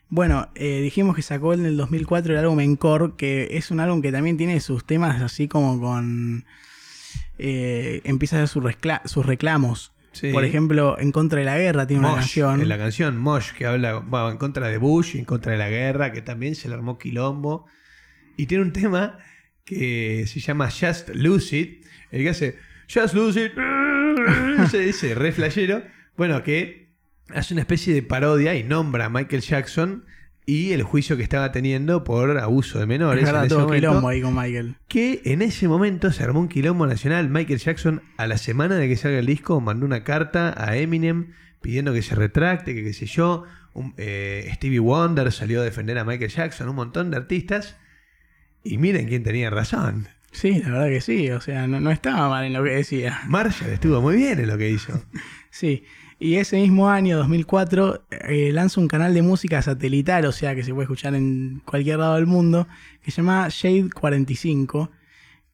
Bueno, 0.09 0.49
eh, 0.55 0.81
dijimos 0.81 1.15
que 1.15 1.21
sacó 1.21 1.53
en 1.53 1.65
el 1.65 1.77
2004 1.77 2.33
el 2.33 2.39
álbum 2.39 2.59
Encore, 2.61 3.13
que 3.15 3.49
es 3.51 3.69
un 3.71 3.79
álbum 3.79 4.01
que 4.01 4.11
también 4.11 4.37
tiene 4.37 4.59
sus 4.59 4.83
temas 4.85 5.21
así 5.21 5.47
como 5.47 5.79
con... 5.79 6.45
eh, 7.37 8.01
empieza 8.03 8.35
a 8.37 8.39
hacer 8.43 8.47
sus, 8.49 8.63
recla- 8.63 9.01
sus 9.05 9.25
reclamos. 9.25 9.93
Sí. 10.11 10.31
Por 10.31 10.43
ejemplo, 10.43 10.97
En 10.99 11.11
contra 11.11 11.39
de 11.39 11.45
la 11.45 11.57
guerra 11.59 11.85
tiene 11.85 12.03
una 12.05 12.15
canción. 12.15 12.59
en 12.61 12.67
la 12.69 12.77
canción 12.79 13.17
Mosh, 13.17 13.51
que 13.51 13.67
habla 13.67 13.99
bueno, 13.99 14.31
en 14.31 14.37
contra 14.37 14.67
de 14.67 14.77
Bush, 14.79 15.15
en 15.15 15.25
contra 15.25 15.51
de 15.51 15.59
la 15.59 15.69
guerra, 15.69 16.11
que 16.11 16.21
también 16.23 16.55
se 16.55 16.67
le 16.67 16.73
armó 16.73 16.97
quilombo. 16.97 17.67
Y 18.35 18.47
tiene 18.47 18.63
un 18.63 18.73
tema 18.73 19.19
que 19.63 20.25
se 20.27 20.39
llama 20.39 20.69
Just 20.71 21.09
Lose 21.09 21.55
It, 21.55 21.85
el 22.11 22.23
que 22.23 22.29
hace 22.29 22.57
Just 22.91 23.13
Lose 23.13 23.45
It, 23.45 23.51
ese, 24.65 24.89
ese 24.89 25.13
re 25.13 25.31
flashero, 25.31 25.83
bueno, 26.17 26.41
que 26.43 26.88
hace 27.33 27.53
una 27.53 27.61
especie 27.61 27.93
de 27.93 28.01
parodia 28.03 28.55
y 28.55 28.63
nombra 28.63 29.05
a 29.05 29.09
Michael 29.09 29.41
Jackson 29.41 30.05
y 30.45 30.71
el 30.71 30.81
juicio 30.83 31.15
que 31.15 31.23
estaba 31.23 31.51
teniendo 31.51 32.03
por 32.03 32.37
abuso 32.39 32.79
de 32.79 32.85
menores. 32.87 33.23
Es 33.23 33.25
verdad, 33.27 33.41
en 33.43 33.47
ese 33.47 33.55
todo 33.55 33.65
momento 33.67 33.87
quilombo 33.89 34.07
ahí 34.09 34.21
con 34.21 34.33
Michael. 34.35 34.75
que 34.87 35.21
en 35.25 35.41
ese 35.43 35.67
momento 35.67 36.11
se 36.11 36.23
armó 36.23 36.39
un 36.39 36.47
quilombo 36.49 36.87
nacional. 36.87 37.29
Michael 37.29 37.59
Jackson, 37.59 38.01
a 38.17 38.25
la 38.27 38.37
semana 38.37 38.75
de 38.75 38.87
que 38.87 38.95
salga 38.97 39.19
el 39.19 39.25
disco, 39.27 39.61
mandó 39.61 39.85
una 39.85 40.03
carta 40.03 40.53
a 40.57 40.75
Eminem 40.77 41.33
pidiendo 41.61 41.93
que 41.93 42.01
se 42.01 42.15
retracte, 42.15 42.73
que 42.73 42.83
qué 42.83 42.93
sé 42.93 43.05
yo. 43.05 43.43
Un- 43.73 43.93
eh, 43.97 44.49
Stevie 44.55 44.79
Wonder 44.79 45.31
salió 45.31 45.61
a 45.61 45.63
defender 45.63 45.97
a 45.99 46.03
Michael 46.03 46.31
Jackson, 46.31 46.67
un 46.69 46.75
montón 46.75 47.11
de 47.11 47.17
artistas. 47.17 47.77
Y 48.63 48.77
miren 48.79 49.07
quién 49.07 49.23
tenía 49.23 49.49
razón. 49.51 50.07
Sí, 50.31 50.59
la 50.63 50.69
verdad 50.69 50.87
que 50.89 51.01
sí, 51.01 51.29
o 51.31 51.41
sea, 51.41 51.65
no, 51.67 51.79
no 51.79 51.89
estaba 51.91 52.27
mal 52.29 52.45
en 52.45 52.53
lo 52.53 52.63
que 52.63 52.71
decía. 52.71 53.19
Marshall 53.27 53.71
estuvo 53.71 53.99
muy 54.01 54.15
bien 54.15 54.39
en 54.39 54.47
lo 54.47 54.57
que 54.57 54.69
hizo. 54.69 55.03
Sí. 55.51 55.83
Y 56.19 56.35
ese 56.35 56.57
mismo 56.57 56.89
año, 56.89 57.17
2004, 57.17 58.03
eh, 58.11 58.51
lanza 58.51 58.81
un 58.81 58.89
canal 58.89 59.13
de 59.13 59.21
música 59.21 59.61
satelital, 59.61 60.25
o 60.25 60.33
sea 60.33 60.53
que 60.53 60.63
se 60.63 60.73
puede 60.73 60.83
escuchar 60.83 61.15
en 61.15 61.61
cualquier 61.65 61.99
lado 61.99 62.15
del 62.15 62.27
mundo, 62.27 62.67
que 63.01 63.11
se 63.11 63.21
llama 63.21 63.47
Shade 63.49 63.89
45, 63.91 64.91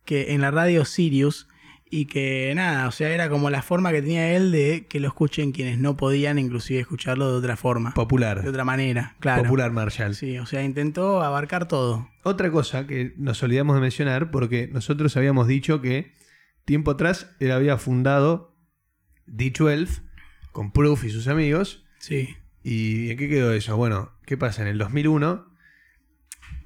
que 0.06 0.34
en 0.34 0.42
la 0.42 0.50
radio 0.50 0.84
Sirius, 0.84 1.48
y 1.88 2.06
que 2.08 2.52
nada, 2.56 2.88
o 2.88 2.92
sea, 2.92 3.10
era 3.10 3.30
como 3.30 3.52
la 3.52 3.62
forma 3.62 3.92
que 3.92 4.02
tenía 4.02 4.36
él 4.36 4.52
de 4.52 4.88
que 4.90 5.00
lo 5.00 5.08
escuchen 5.08 5.52
quienes 5.52 5.78
no 5.78 5.96
podían 5.96 6.40
inclusive 6.40 6.80
escucharlo 6.80 7.32
de 7.32 7.38
otra 7.38 7.58
forma, 7.58 7.94
Popular. 7.94 8.42
de 8.42 8.50
otra 8.50 8.66
manera, 8.66 9.16
claro. 9.20 9.44
Popular 9.44 9.72
Marshall. 9.72 10.16
Sí, 10.16 10.40
o 10.40 10.48
sea, 10.48 10.64
intentó 10.64 11.22
abarcar 11.22 11.68
todo. 11.68 12.10
Otra 12.24 12.52
cosa 12.52 12.88
que 12.88 13.14
nos 13.18 13.42
olvidamos 13.44 13.76
de 13.76 13.82
mencionar, 13.82 14.32
porque 14.32 14.68
nosotros 14.74 15.16
habíamos 15.16 15.48
dicho 15.48 15.80
que 15.80 16.12
tiempo 16.66 16.90
atrás 16.92 17.30
él 17.40 17.52
había 17.52 17.78
fundado 17.78 18.58
D12 19.28 20.02
con 20.56 20.72
Proof 20.72 21.04
y 21.04 21.10
sus 21.10 21.28
amigos. 21.28 21.84
Sí. 22.00 22.38
¿Y 22.64 23.12
en 23.12 23.18
qué 23.18 23.28
quedó 23.28 23.52
eso? 23.52 23.76
Bueno, 23.76 24.14
¿qué 24.26 24.38
pasa? 24.38 24.62
En 24.62 24.70
el 24.70 24.78
2001, 24.78 25.54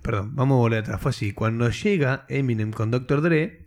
perdón, 0.03 0.35
vamos 0.35 0.57
a 0.57 0.59
volver 0.59 0.79
atrás, 0.81 1.01
fue 1.01 1.09
así. 1.09 1.33
Cuando 1.33 1.71
llega 1.71 2.23
Eminem 2.29 2.71
con 2.71 2.91
Dr. 2.91 3.23
Dre, 3.23 3.65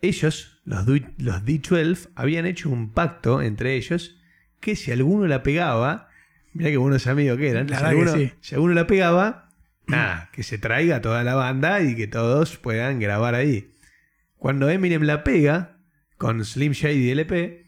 ellos, 0.00 0.62
los, 0.64 0.86
los 0.86 1.44
D12, 1.44 2.10
habían 2.14 2.46
hecho 2.46 2.70
un 2.70 2.92
pacto 2.92 3.42
entre 3.42 3.74
ellos 3.74 4.16
que 4.60 4.76
si 4.76 4.92
alguno 4.92 5.26
la 5.26 5.42
pegaba, 5.42 6.08
mirá 6.52 6.70
qué 6.70 6.76
buenos 6.76 7.08
amigos 7.08 7.36
que 7.36 7.48
eran, 7.48 7.68
si 7.68 7.74
que 7.74 7.80
alguno, 7.80 8.14
sí. 8.14 8.32
si 8.40 8.54
alguno 8.54 8.74
la 8.74 8.86
pegaba, 8.86 9.48
nada, 9.88 10.30
que 10.32 10.44
se 10.44 10.56
traiga 10.56 11.00
toda 11.00 11.24
la 11.24 11.34
banda 11.34 11.82
y 11.82 11.96
que 11.96 12.06
todos 12.06 12.58
puedan 12.58 13.00
grabar 13.00 13.34
ahí. 13.34 13.72
Cuando 14.36 14.70
Eminem 14.70 15.02
la 15.02 15.24
pega 15.24 15.80
con 16.16 16.44
Slim 16.44 16.74
Shady 16.74 17.10
LP, 17.10 17.59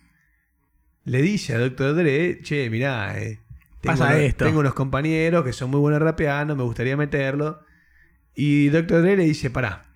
le 1.04 1.22
dice 1.22 1.54
a 1.54 1.58
Dr. 1.58 1.94
Dre, 1.94 2.40
che, 2.42 2.70
mirá, 2.70 3.18
eh, 3.20 3.40
tengo, 3.80 3.98
Pasa 3.98 4.06
unos, 4.14 4.20
esto. 4.20 4.44
tengo 4.44 4.60
unos 4.60 4.74
compañeros 4.74 5.44
que 5.44 5.52
son 5.52 5.70
muy 5.70 5.80
buenos 5.80 6.00
rapeando, 6.00 6.54
me 6.56 6.62
gustaría 6.62 6.96
meterlo. 6.96 7.60
Y 8.34 8.68
Dr. 8.68 9.02
Dre 9.02 9.16
le 9.16 9.24
dice, 9.24 9.50
pará, 9.50 9.86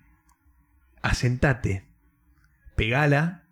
asentate, 1.01 1.85
pegala 2.75 3.47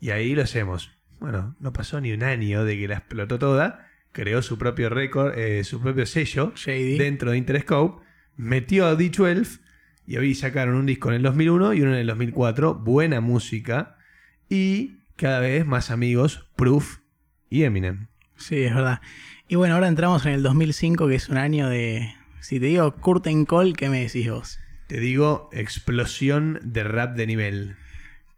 y 0.00 0.10
ahí 0.10 0.34
lo 0.34 0.42
hacemos. 0.42 0.92
Bueno, 1.18 1.56
no 1.58 1.72
pasó 1.72 2.00
ni 2.00 2.12
un 2.12 2.22
año 2.22 2.64
de 2.64 2.78
que 2.78 2.88
la 2.88 2.98
explotó 2.98 3.38
toda, 3.38 3.86
creó 4.12 4.42
su 4.42 4.56
propio 4.58 4.88
récord, 4.88 5.36
eh, 5.36 5.64
su 5.64 5.80
propio 5.80 6.06
sello 6.06 6.52
Shady. 6.54 6.96
dentro 6.96 7.32
de 7.32 7.38
Interscope, 7.38 8.04
metió 8.36 8.86
a 8.86 8.96
D12 8.96 9.60
y 10.06 10.16
ahí 10.16 10.34
sacaron 10.34 10.76
un 10.76 10.86
disco 10.86 11.08
en 11.08 11.16
el 11.16 11.22
2001 11.22 11.74
y 11.74 11.82
uno 11.82 11.92
en 11.92 11.98
el 11.98 12.06
2004, 12.06 12.74
buena 12.76 13.20
música 13.20 13.96
y 14.48 14.97
cada 15.18 15.40
vez 15.40 15.66
más 15.66 15.90
amigos, 15.90 16.48
Proof 16.54 16.98
y 17.50 17.64
Eminem. 17.64 18.06
Sí, 18.36 18.62
es 18.62 18.74
verdad. 18.74 19.00
Y 19.48 19.56
bueno, 19.56 19.74
ahora 19.74 19.88
entramos 19.88 20.24
en 20.24 20.32
el 20.32 20.42
2005, 20.44 21.08
que 21.08 21.16
es 21.16 21.28
un 21.28 21.36
año 21.36 21.68
de... 21.68 22.14
Si 22.40 22.60
te 22.60 22.66
digo 22.66 22.94
Curtain 22.94 23.44
Call, 23.44 23.76
¿qué 23.76 23.88
me 23.88 24.00
decís 24.00 24.30
vos? 24.30 24.60
Te 24.86 25.00
digo, 25.00 25.50
explosión 25.52 26.60
de 26.62 26.84
rap 26.84 27.16
de 27.16 27.26
nivel. 27.26 27.76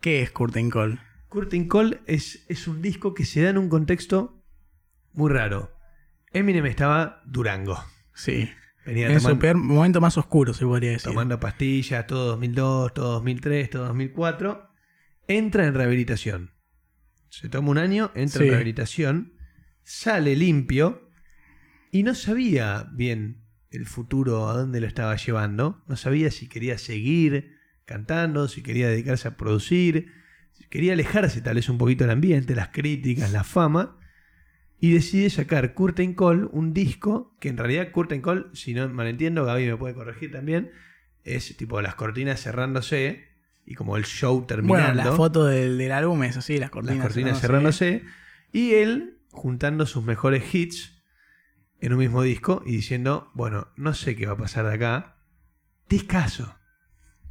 ¿Qué 0.00 0.22
es 0.22 0.30
Curtain 0.30 0.70
Call? 0.70 1.00
Curtain 1.28 1.68
Call 1.68 2.00
es, 2.06 2.46
es 2.48 2.66
un 2.66 2.80
disco 2.80 3.12
que 3.12 3.26
se 3.26 3.42
da 3.42 3.50
en 3.50 3.58
un 3.58 3.68
contexto 3.68 4.42
muy 5.12 5.30
raro. 5.30 5.70
Eminem 6.32 6.64
estaba 6.64 7.20
Durango. 7.26 7.84
Sí. 8.14 8.48
Venía 8.86 9.12
En 9.12 9.20
su 9.20 9.38
peor 9.38 9.56
momento 9.56 10.00
más 10.00 10.16
oscuro, 10.16 10.54
se 10.54 10.64
podría 10.64 10.92
decir. 10.92 11.10
tomando 11.10 11.38
pastillas, 11.38 12.06
todo 12.06 12.26
2002, 12.28 12.94
todo 12.94 13.12
2003, 13.12 13.68
todo 13.68 13.84
2004. 13.84 14.70
Entra 15.28 15.66
en 15.66 15.74
rehabilitación. 15.74 16.59
Se 17.30 17.48
toma 17.48 17.70
un 17.70 17.78
año, 17.78 18.10
entra 18.14 18.40
Sí. 18.40 18.44
en 18.44 18.50
rehabilitación, 18.50 19.32
sale 19.82 20.36
limpio 20.36 21.08
y 21.90 22.02
no 22.02 22.14
sabía 22.14 22.88
bien 22.92 23.38
el 23.70 23.86
futuro, 23.86 24.48
a 24.48 24.54
dónde 24.54 24.80
lo 24.80 24.86
estaba 24.86 25.16
llevando. 25.16 25.82
No 25.88 25.96
sabía 25.96 26.30
si 26.30 26.48
quería 26.48 26.76
seguir 26.76 27.56
cantando, 27.84 28.48
si 28.48 28.62
quería 28.62 28.88
dedicarse 28.88 29.28
a 29.28 29.36
producir, 29.36 30.12
si 30.52 30.64
quería 30.68 30.92
alejarse 30.92 31.40
tal 31.40 31.54
vez 31.56 31.68
un 31.68 31.78
poquito 31.78 32.04
del 32.04 32.10
ambiente, 32.10 32.54
las 32.54 32.68
críticas, 32.68 33.32
la 33.32 33.44
fama. 33.44 33.96
Y 34.80 34.92
decide 34.92 35.28
sacar 35.30 35.74
Curtain 35.74 36.14
Call, 36.14 36.48
un 36.52 36.72
disco 36.72 37.36
que 37.38 37.48
en 37.48 37.58
realidad 37.58 37.92
Curtain 37.92 38.22
Call, 38.22 38.50
si 38.54 38.74
no 38.74 38.88
malentiendo, 38.88 39.44
Gaby 39.44 39.66
me 39.66 39.76
puede 39.76 39.94
corregir 39.94 40.32
también, 40.32 40.70
es 41.22 41.56
tipo 41.56 41.80
las 41.82 41.94
cortinas 41.96 42.42
cerrándose 42.42 43.28
y 43.66 43.74
como 43.74 43.96
el 43.96 44.04
show 44.04 44.44
terminando. 44.46 44.94
Bueno, 44.94 45.10
la 45.10 45.16
foto 45.16 45.46
del, 45.46 45.78
del 45.78 45.92
álbum 45.92 46.22
es 46.24 46.36
así, 46.36 46.58
las 46.58 46.70
cortinas. 46.70 46.98
las 46.98 47.06
cortinas 47.06 47.40
cerrándose. 47.40 48.04
Y 48.52 48.74
él 48.74 49.18
juntando 49.30 49.86
sus 49.86 50.04
mejores 50.04 50.54
hits 50.54 51.02
en 51.80 51.92
un 51.92 51.98
mismo 51.98 52.22
disco 52.22 52.62
y 52.66 52.72
diciendo, 52.72 53.30
bueno, 53.34 53.68
no 53.76 53.94
sé 53.94 54.16
qué 54.16 54.26
va 54.26 54.32
a 54.32 54.38
pasar 54.38 54.66
de 54.66 54.74
acá. 54.74 55.16
Discaso. 55.88 56.56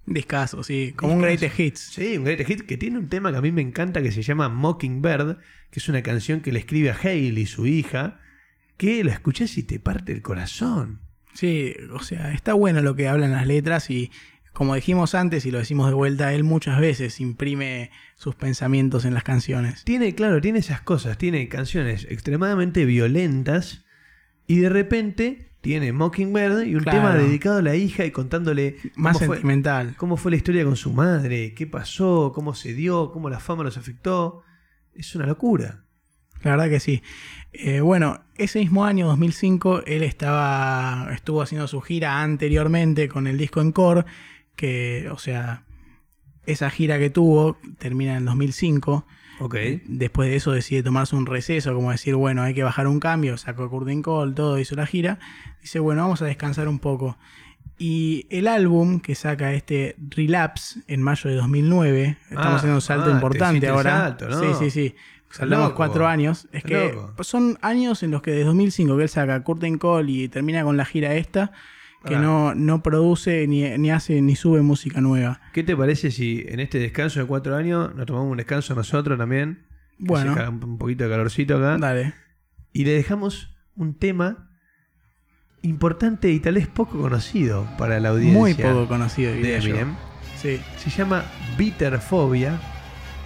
Discaso, 0.05 0.63
sí. 0.63 0.93
Como 0.95 1.13
un 1.13 1.21
greatest 1.21 1.59
hits. 1.59 1.79
Sí, 1.79 2.17
un 2.17 2.23
great 2.23 2.43
hit 2.45 2.61
que 2.61 2.77
tiene 2.77 2.97
un 2.97 3.09
tema 3.09 3.31
que 3.31 3.37
a 3.37 3.41
mí 3.41 3.51
me 3.51 3.61
encanta 3.61 4.01
que 4.01 4.11
se 4.11 4.23
llama 4.23 4.49
Mockingbird, 4.49 5.37
que 5.69 5.79
es 5.79 5.87
una 5.87 6.01
canción 6.01 6.41
que 6.41 6.51
le 6.51 6.59
escribe 6.59 6.89
a 6.89 6.97
Hailey, 6.99 7.45
su 7.45 7.67
hija, 7.67 8.19
que 8.77 9.03
la 9.03 9.13
escuchás 9.13 9.55
y 9.57 9.63
te 9.63 9.79
parte 9.79 10.11
el 10.11 10.23
corazón. 10.23 11.01
Sí, 11.33 11.75
o 11.93 12.01
sea, 12.01 12.33
está 12.33 12.53
bueno 12.53 12.81
lo 12.81 12.95
que 12.95 13.07
hablan 13.07 13.31
las 13.31 13.45
letras 13.45 13.91
y 13.91 14.11
como 14.53 14.75
dijimos 14.75 15.15
antes 15.15 15.45
y 15.45 15.51
lo 15.51 15.59
decimos 15.59 15.87
de 15.87 15.93
vuelta, 15.93 16.33
él 16.33 16.43
muchas 16.43 16.79
veces 16.79 17.19
imprime 17.21 17.91
sus 18.15 18.35
pensamientos 18.35 19.05
en 19.05 19.13
las 19.13 19.23
canciones. 19.23 19.83
Tiene, 19.85 20.15
claro, 20.15 20.41
tiene 20.41 20.59
esas 20.59 20.81
cosas, 20.81 21.17
tiene 21.17 21.47
canciones 21.47 22.05
extremadamente 22.09 22.85
violentas 22.85 23.85
y 24.47 24.59
de 24.59 24.69
repente 24.69 25.51
tiene 25.61 25.91
Mockingbird 25.93 26.63
y 26.65 26.75
un 26.75 26.83
Claro. 26.83 26.97
tema 26.99 27.15
dedicado 27.15 27.59
a 27.59 27.61
la 27.61 27.75
hija 27.75 28.05
y 28.05 28.11
contándole 28.11 28.77
Más 28.95 29.13
cómo 29.17 29.25
fue, 29.27 29.35
sentimental. 29.37 29.95
cómo 29.97 30.17
fue 30.17 30.31
la 30.31 30.37
historia 30.37 30.63
con 30.63 30.75
su 30.77 30.91
madre, 30.93 31.53
qué 31.53 31.67
pasó, 31.67 32.31
cómo 32.33 32.53
se 32.53 32.73
dio, 32.73 33.11
cómo 33.11 33.29
la 33.29 33.39
fama 33.39 33.63
los 33.63 33.77
afectó. 33.77 34.43
Es 34.93 35.15
una 35.15 35.25
locura. 35.25 35.83
La 36.43 36.51
verdad 36.51 36.69
que 36.69 36.79
sí. 36.79 37.03
Eh, 37.51 37.81
bueno, 37.81 38.21
ese 38.37 38.59
mismo 38.59 38.85
año, 38.85 39.07
2005, 39.07 39.83
él 39.85 40.03
estaba 40.03 41.09
estuvo 41.13 41.41
haciendo 41.41 41.67
su 41.67 41.81
gira 41.81 42.21
anteriormente 42.21 43.09
con 43.09 43.27
el 43.27 43.37
disco 43.37 43.59
Encore, 43.59 44.05
que, 44.59 45.09
o 45.11 45.17
sea, 45.17 45.63
esa 46.45 46.69
gira 46.69 46.99
que 46.99 47.09
tuvo 47.09 47.57
termina 47.77 48.17
en 48.17 48.25
2005. 48.25 49.05
Ok. 49.41 49.55
Después 49.85 50.29
de 50.29 50.35
eso 50.35 50.51
decide 50.51 50.83
tomarse 50.83 51.15
un 51.15 51.25
receso, 51.25 51.73
como 51.73 51.91
decir, 51.91 52.15
bueno, 52.15 52.41
hay 52.43 52.53
que 52.53 52.63
bajar 52.63 52.87
un 52.87 52.99
cambio, 52.99 53.37
sacó 53.37 53.69
Curtin 53.69 54.01
Call, 54.01 54.35
todo, 54.35 54.59
hizo 54.59 54.75
la 54.75 54.85
gira. 54.85 55.19
Dice, 55.61 55.79
bueno, 55.79 56.01
vamos 56.01 56.21
a 56.21 56.25
descansar 56.25 56.67
un 56.67 56.79
poco. 56.79 57.17
Y 57.77 58.27
el 58.29 58.47
álbum 58.47 58.99
que 58.99 59.15
saca 59.15 59.53
este 59.53 59.95
Relapse 60.09 60.81
en 60.87 61.01
mayo 61.01 61.29
de 61.29 61.37
2009, 61.37 62.17
estamos 62.29 62.45
Ah, 62.47 62.55
haciendo 62.57 62.75
un 62.75 62.81
salto 62.81 63.05
ah, 63.05 63.07
te 63.07 63.13
importante 63.13 63.67
ahora. 63.69 63.91
salto, 63.91 64.27
¿no? 64.27 64.39
Sí, 64.39 64.47
sí, 64.59 64.69
sí. 64.71 64.95
Saltamos 65.31 65.67
loco. 65.67 65.77
cuatro 65.77 66.07
años. 66.07 66.47
Es 66.51 66.63
que 66.63 66.91
loco. 66.93 67.23
son 67.23 67.57
años 67.61 68.03
en 68.03 68.11
los 68.11 68.21
que 68.21 68.31
desde 68.31 68.45
2005 68.45 68.97
que 68.97 69.03
él 69.03 69.09
saca 69.09 69.41
Curtin 69.43 69.77
Call 69.77 70.09
y 70.09 70.27
termina 70.27 70.63
con 70.63 70.75
la 70.75 70.83
gira 70.85 71.13
esta, 71.13 71.51
que 72.05 72.15
Ah. 72.15 72.19
no, 72.19 72.55
no 72.55 72.81
produce 72.81 73.45
ni, 73.47 73.63
ni 73.77 73.91
hace 73.91 74.21
ni 74.21 74.35
sube 74.35 74.61
música 74.61 75.01
nueva. 75.01 75.41
¿Qué 75.53 75.63
te 75.63 75.75
parece 75.75 76.11
si 76.11 76.45
en 76.47 76.59
este 76.59 76.79
descanso 76.79 77.19
de 77.19 77.25
cuatro 77.25 77.55
años 77.55 77.93
nos 77.95 78.05
tomamos 78.05 78.31
un 78.31 78.37
descanso 78.37 78.73
nosotros 78.75 79.17
también? 79.17 79.65
Bueno. 79.97 80.33
hace 80.33 80.47
un 80.47 80.77
poquito 80.77 81.03
de 81.03 81.09
calorcito 81.09 81.57
acá. 81.57 81.77
Dale. 81.77 82.13
Y 82.71 82.85
le 82.85 82.91
dejamos 82.93 83.53
un 83.75 83.95
tema 83.95 84.45
importante 85.61 86.29
y 86.31 86.39
tal 86.39 86.53
vez 86.55 86.67
poco 86.67 86.99
conocido 87.01 87.67
para 87.77 87.99
la 87.99 88.09
audiencia. 88.09 88.39
Muy 88.39 88.53
poco 88.53 88.87
conocido, 88.87 89.33
de. 89.33 89.57
Eminem. 89.57 89.95
Sí. 90.37 90.61
Se 90.77 90.89
llama 90.89 91.25
Bitter 91.57 91.99
Phobia 91.99 92.57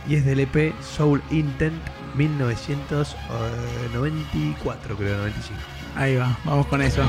y 0.09 0.15
es 0.15 0.25
del 0.25 0.39
EP 0.39 0.73
Soul 0.81 1.21
Intent 1.29 1.75
1994, 2.15 4.97
creo, 4.97 5.17
95. 5.17 5.59
Ahí 5.95 6.15
va, 6.15 6.37
vamos 6.43 6.67
con 6.67 6.81
eso. 6.81 7.03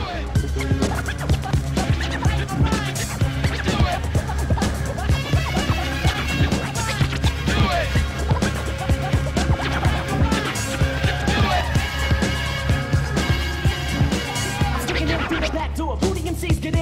Sticking 14.81 15.09
in 15.09 15.19
through 15.29 15.41
the 15.41 15.51
back 15.53 15.75
door, 15.75 15.97
booty 15.97 16.21
MCs 16.21 16.61
get 16.61 16.75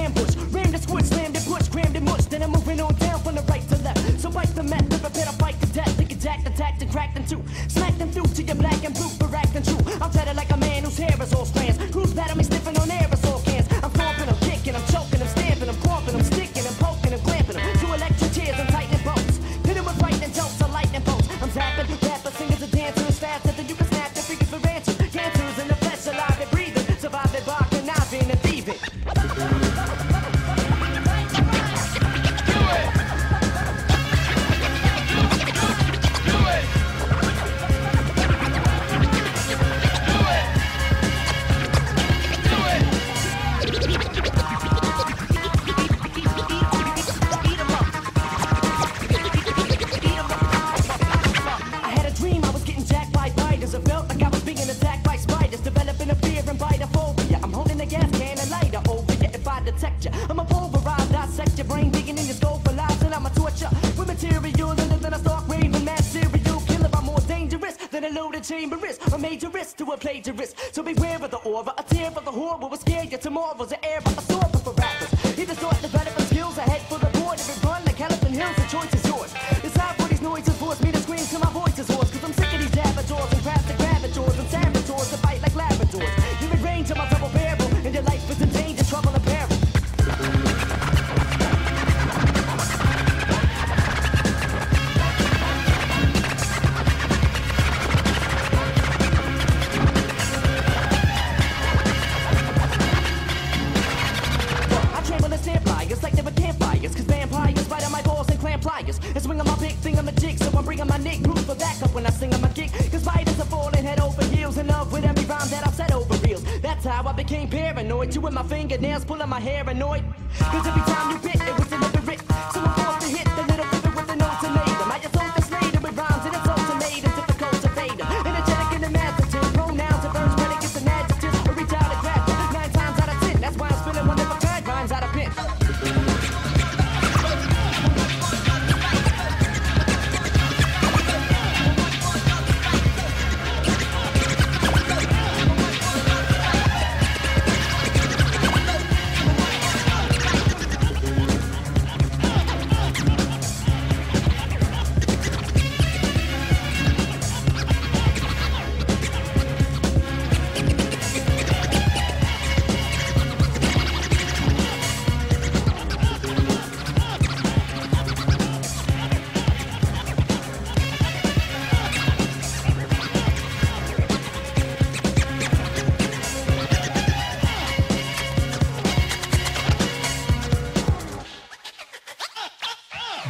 a 70.27 70.52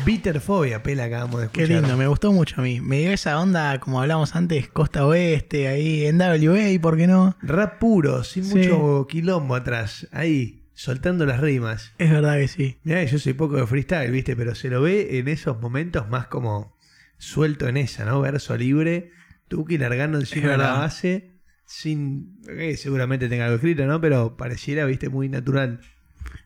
Bitterfobia, 0.05 0.81
pela, 0.83 1.05
acabamos 1.05 1.41
de 1.41 1.47
Qué 1.49 1.63
escuchar. 1.63 1.81
lindo, 1.81 1.97
me 1.97 2.07
gustó 2.07 2.31
mucho 2.33 2.55
a 2.59 2.63
mí. 2.63 2.81
Me 2.81 2.99
dio 2.99 3.11
esa 3.11 3.39
onda, 3.39 3.79
como 3.79 4.01
hablamos 4.01 4.35
antes, 4.35 4.67
costa 4.67 5.05
oeste, 5.05 5.67
ahí 5.67 6.05
en 6.05 6.17
WA, 6.19 6.81
¿por 6.81 6.97
qué 6.97 7.07
no? 7.07 7.37
Rap 7.41 7.79
puro, 7.79 8.23
sin 8.23 8.43
Sí. 8.43 8.57
mucho 8.57 9.07
quilombo 9.07 9.55
atrás. 9.55 10.07
Ahí, 10.11 10.65
soltando 10.73 11.25
las 11.25 11.39
rimas. 11.39 11.93
Es 11.99 12.09
verdad 12.11 12.37
que 12.37 12.47
sí. 12.47 12.77
Mirá, 12.83 13.03
yo 13.03 13.19
soy 13.19 13.33
poco 13.33 13.55
de 13.57 13.67
freestyle, 13.67 14.11
¿viste? 14.11 14.35
Pero 14.35 14.55
se 14.55 14.69
lo 14.69 14.81
ve 14.81 15.19
en 15.19 15.27
esos 15.27 15.61
momentos 15.61 16.09
más 16.09 16.27
como 16.27 16.75
suelto 17.17 17.67
en 17.67 17.77
esa, 17.77 18.03
¿no? 18.03 18.19
Verso 18.19 18.57
libre, 18.57 19.11
Tuki 19.47 19.77
largando 19.77 20.17
encima 20.19 20.49
de 20.51 20.57
la 20.57 20.73
base, 20.73 21.31
sin. 21.65 22.39
eh, 22.49 22.75
seguramente 22.77 23.29
tenga 23.29 23.45
algo 23.45 23.55
escrito, 23.57 23.85
¿no? 23.85 24.01
Pero 24.01 24.35
pareciera, 24.35 24.85
¿viste? 24.85 25.09
Muy 25.09 25.29
natural. 25.29 25.79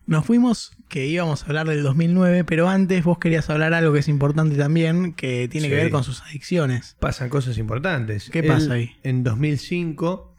Nos 0.06 0.24
fuimos 0.24 0.72
que 0.88 1.06
íbamos 1.06 1.42
a 1.42 1.46
hablar 1.46 1.68
del 1.68 1.82
2009, 1.82 2.44
pero 2.44 2.68
antes 2.68 3.04
vos 3.04 3.18
querías 3.18 3.50
hablar 3.50 3.74
algo 3.74 3.92
que 3.92 3.98
es 3.98 4.08
importante 4.08 4.56
también, 4.56 5.12
que 5.12 5.48
tiene 5.48 5.68
que 5.68 5.74
ver 5.74 5.90
con 5.90 6.04
sus 6.04 6.22
adicciones. 6.22 6.96
Pasan 6.98 7.28
cosas 7.28 7.58
importantes. 7.58 8.30
¿Qué 8.30 8.38
Él, 8.40 8.46
pasa 8.46 8.74
ahí? 8.74 8.96
En 9.02 9.22
2005 9.22 10.34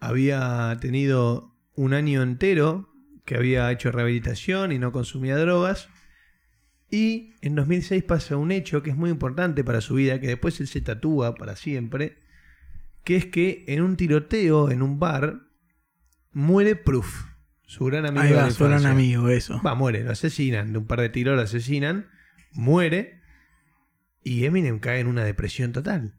había 0.00 0.76
tenido 0.80 1.54
un 1.74 1.94
año 1.94 2.22
entero 2.22 2.90
que 3.24 3.36
había 3.36 3.70
hecho 3.72 3.90
rehabilitación 3.90 4.72
y 4.72 4.78
no 4.78 4.92
consumía 4.92 5.36
drogas. 5.36 5.88
Y 6.90 7.34
en 7.42 7.54
2006 7.56 8.04
pasa 8.04 8.36
un 8.36 8.52
hecho 8.52 8.82
que 8.82 8.90
es 8.90 8.96
muy 8.96 9.10
importante 9.10 9.64
para 9.64 9.80
su 9.80 9.94
vida, 9.94 10.20
que 10.20 10.28
después 10.28 10.60
él 10.60 10.68
se 10.68 10.80
tatúa 10.80 11.34
para 11.34 11.56
siempre, 11.56 12.18
que 13.02 13.16
es 13.16 13.26
que 13.26 13.64
en 13.66 13.82
un 13.82 13.96
tiroteo 13.96 14.70
en 14.70 14.82
un 14.82 14.98
bar 14.98 15.40
muere 16.32 16.76
Proof, 16.76 17.24
su 17.66 17.84
gran 17.84 18.06
amigo 18.06 18.22
Ahí 18.22 18.30
de 18.30 18.36
va, 18.36 18.42
la 18.44 18.50
su 18.50 18.64
gran 18.64 18.86
amigo, 18.86 19.28
eso. 19.28 19.60
Va, 19.64 19.74
muere, 19.74 20.02
lo 20.04 20.12
asesinan, 20.12 20.72
de 20.72 20.78
un 20.78 20.86
par 20.86 21.00
de 21.00 21.08
tiros 21.08 21.36
lo 21.36 21.42
asesinan, 21.42 22.06
muere 22.52 23.20
y 24.22 24.44
Eminem 24.44 24.78
cae 24.78 25.00
en 25.00 25.08
una 25.08 25.24
depresión 25.24 25.72
total. 25.72 26.14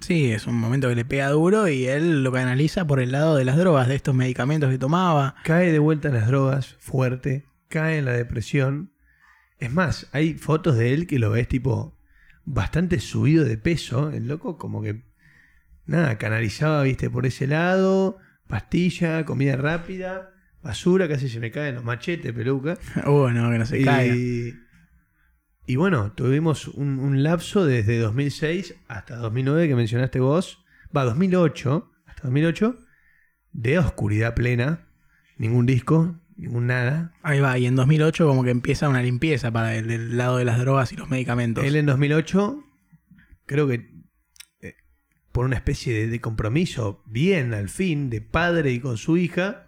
Sí, 0.00 0.32
es 0.32 0.46
un 0.46 0.56
momento 0.56 0.88
que 0.88 0.94
le 0.94 1.04
pega 1.04 1.28
duro 1.28 1.68
y 1.68 1.86
él 1.86 2.24
lo 2.24 2.32
canaliza 2.32 2.86
por 2.86 3.00
el 3.00 3.12
lado 3.12 3.36
de 3.36 3.44
las 3.44 3.56
drogas, 3.56 3.88
de 3.88 3.94
estos 3.94 4.14
medicamentos 4.14 4.70
que 4.70 4.78
tomaba. 4.78 5.36
Cae 5.44 5.70
de 5.72 5.78
vuelta 5.78 6.08
en 6.08 6.14
las 6.14 6.26
drogas, 6.26 6.76
fuerte, 6.78 7.46
cae 7.68 7.98
en 7.98 8.04
la 8.04 8.12
depresión. 8.12 8.92
Es 9.58 9.72
más, 9.72 10.08
hay 10.12 10.34
fotos 10.34 10.76
de 10.76 10.92
él 10.92 11.06
que 11.06 11.18
lo 11.18 11.30
ves 11.30 11.48
tipo 11.48 11.98
bastante 12.44 12.98
subido 12.98 13.44
de 13.44 13.58
peso, 13.58 14.10
el 14.10 14.26
loco 14.26 14.58
como 14.58 14.82
que 14.82 15.04
nada, 15.86 16.18
canalizaba, 16.18 16.82
viste, 16.82 17.10
por 17.10 17.26
ese 17.26 17.46
lado, 17.46 18.18
pastilla, 18.48 19.24
comida 19.24 19.56
rápida, 19.56 20.32
basura, 20.62 21.08
casi 21.08 21.28
se 21.28 21.40
me 21.40 21.50
caen 21.50 21.74
los 21.74 21.84
machetes, 21.84 22.32
peluca. 22.32 22.78
Bueno, 23.06 23.50
que 23.50 23.58
no 23.58 23.66
se 23.66 23.80
y, 23.80 23.84
caiga. 23.84 24.14
y 25.66 25.76
bueno, 25.76 26.12
tuvimos 26.12 26.68
un, 26.68 26.98
un 26.98 27.22
lapso 27.22 27.66
desde 27.66 27.98
2006 27.98 28.74
hasta 28.88 29.16
2009 29.16 29.68
que 29.68 29.74
mencionaste 29.74 30.20
vos, 30.20 30.64
va, 30.96 31.04
2008, 31.04 31.90
hasta 32.06 32.22
2008, 32.24 32.78
de 33.52 33.78
oscuridad 33.78 34.34
plena, 34.34 34.88
ningún 35.36 35.66
disco, 35.66 36.20
ningún 36.36 36.66
nada. 36.68 37.12
Ahí 37.22 37.40
va, 37.40 37.58
y 37.58 37.66
en 37.66 37.76
2008 37.76 38.26
como 38.26 38.44
que 38.44 38.50
empieza 38.50 38.88
una 38.88 39.02
limpieza 39.02 39.50
para 39.50 39.74
el 39.74 39.88
del 39.88 40.16
lado 40.16 40.38
de 40.38 40.44
las 40.44 40.58
drogas 40.58 40.92
y 40.92 40.96
los 40.96 41.10
medicamentos. 41.10 41.64
Él 41.64 41.76
en 41.76 41.86
2008, 41.86 42.64
creo 43.46 43.66
que 43.66 43.90
eh, 44.60 44.74
por 45.32 45.44
una 45.44 45.56
especie 45.56 45.92
de, 45.94 46.06
de 46.06 46.20
compromiso, 46.20 47.02
bien 47.06 47.52
al 47.52 47.68
fin, 47.68 48.10
de 48.10 48.20
padre 48.20 48.72
y 48.72 48.80
con 48.80 48.96
su 48.96 49.16
hija, 49.16 49.66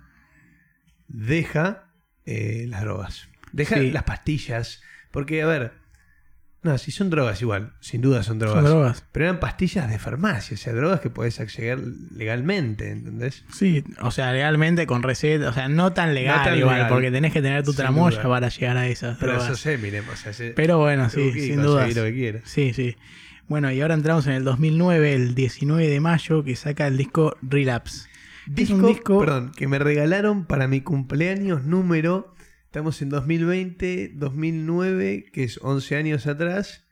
deja 1.09 1.85
eh, 2.27 2.67
las 2.69 2.83
drogas. 2.83 3.29
Deja 3.53 3.77
Sí. 3.77 3.91
las 3.91 4.05
pastillas. 4.05 4.83
Porque, 5.11 5.43
a 5.43 5.47
ver, 5.47 5.73
no, 6.63 6.77
si 6.79 6.91
son 6.91 7.11
drogas 7.11 7.41
igual, 7.43 7.75
sin 7.81 8.01
duda 8.01 8.23
son 8.23 8.39
drogas. 8.39 8.63
Son 8.63 8.65
drogas. 8.65 9.05
Pero 9.13 9.27
eran 9.27 9.39
pastillas 9.39 9.89
de 9.91 9.99
farmacia, 9.99 10.55
o 10.55 10.59
sea, 10.59 10.73
drogas 10.73 11.01
que 11.01 11.11
podés 11.11 11.39
acceder 11.39 11.79
legalmente, 12.17 12.91
¿entendés? 12.91 13.45
Sí, 13.53 13.85
o 14.01 14.11
sea, 14.11 14.33
legalmente 14.33 14.87
con 14.87 15.03
receta, 15.03 15.51
o 15.51 15.53
sea, 15.53 15.69
no 15.69 15.93
tan 15.93 16.15
legal 16.15 16.43
tan 16.43 16.59
igual, 16.59 16.77
legal. 16.77 16.89
porque 16.91 17.11
tenés 17.11 17.33
que 17.33 17.43
tener 17.43 17.63
tu 17.63 17.73
Sin 17.73 17.77
tramoya 17.83 18.17
duda. 18.23 18.29
para 18.31 18.49
llegar 18.49 18.77
a 18.79 18.89
esas 18.89 19.19
Pero 19.19 19.33
drogas. 19.33 19.51
eso 19.51 19.71
es 19.71 19.79
Eminem, 19.79 20.05
o 20.11 20.17
sea, 20.17 20.33
se- 20.33 20.51
Pero 20.53 20.79
bueno, 20.79 21.11
sí, 21.11 21.31
sin 21.33 21.61
quieras. 22.15 22.43
Sí, 22.47 22.73
sí. 22.73 22.97
Bueno, 23.47 23.71
y 23.71 23.81
ahora 23.83 23.93
entramos 23.95 24.27
en 24.27 24.33
el 24.33 24.45
2009, 24.45 25.13
el 25.13 25.35
19 25.35 25.87
de 25.87 26.01
mayo, 26.01 26.43
que 26.43 26.57
saca 26.57 26.87
el 26.87 26.97
disco 26.97 27.37
Relapse. 27.43 28.09
Es 28.49 28.55
Disco, 28.55 28.77
un 28.77 28.87
disco- 28.87 29.19
perdón, 29.21 29.53
que 29.57 29.67
me 29.69 29.79
regalaron 29.79 30.47
para 30.47 30.69
mi 30.69 30.81
cumpleaños 30.83 31.65
número. 31.65 32.35
Estamos 32.67 33.01
en 33.03 33.09
2020, 33.09 34.13
2009, 34.15 35.27
que 35.33 35.45
es 35.45 35.59
11 35.63 35.97
años 35.97 36.27
atrás. 36.27 36.87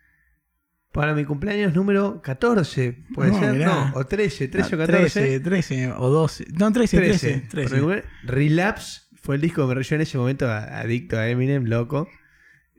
Para 0.92 1.14
mi 1.14 1.24
cumpleaños 1.24 1.74
número 1.74 2.20
14, 2.22 3.04
puede 3.14 3.30
No, 3.30 3.40
ser, 3.40 3.52
mirá. 3.54 3.66
no, 3.66 3.92
o 3.98 4.04
13, 4.06 4.48
13 4.48 4.76
o 4.76 4.78
Ah, 4.82 4.86
14. 4.86 5.20
13, 5.20 5.40
13 5.40 5.92
o 5.96 6.08
12. 6.10 6.44
No, 6.58 6.70
13, 6.70 6.96
13. 6.98 7.18
13. 7.18 7.46
13. 7.48 7.68
Para 7.70 7.80
mi 7.80 7.86
cumple- 7.86 8.04
Relapse 8.24 9.00
fue 9.14 9.36
el 9.36 9.40
disco 9.40 9.62
que 9.62 9.74
me 9.74 9.82
yo 9.82 9.94
en 9.96 10.02
ese 10.02 10.18
momento 10.18 10.50
adicto 10.50 11.16
a 11.18 11.28
Eminem, 11.28 11.64
loco. 11.64 12.08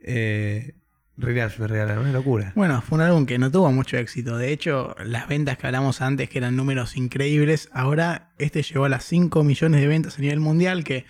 Eh, 0.00 0.74
Relapse 1.16 1.60
me 1.60 1.68
regalaron, 1.68 2.02
una 2.04 2.12
locura. 2.12 2.52
Bueno, 2.56 2.82
fue 2.82 2.96
un 2.96 3.02
álbum 3.02 3.24
que 3.26 3.38
no 3.38 3.50
tuvo 3.50 3.70
mucho 3.70 3.96
éxito. 3.96 4.36
De 4.36 4.52
hecho, 4.52 4.96
las 5.04 5.28
ventas 5.28 5.56
que 5.58 5.66
hablamos 5.68 6.00
antes, 6.00 6.28
que 6.28 6.38
eran 6.38 6.56
números 6.56 6.96
increíbles, 6.96 7.68
ahora 7.72 8.30
este 8.38 8.62
llegó 8.62 8.84
a 8.84 8.88
las 8.88 9.04
5 9.04 9.44
millones 9.44 9.80
de 9.80 9.86
ventas 9.86 10.18
a 10.18 10.22
nivel 10.22 10.40
mundial, 10.40 10.82
que, 10.82 11.04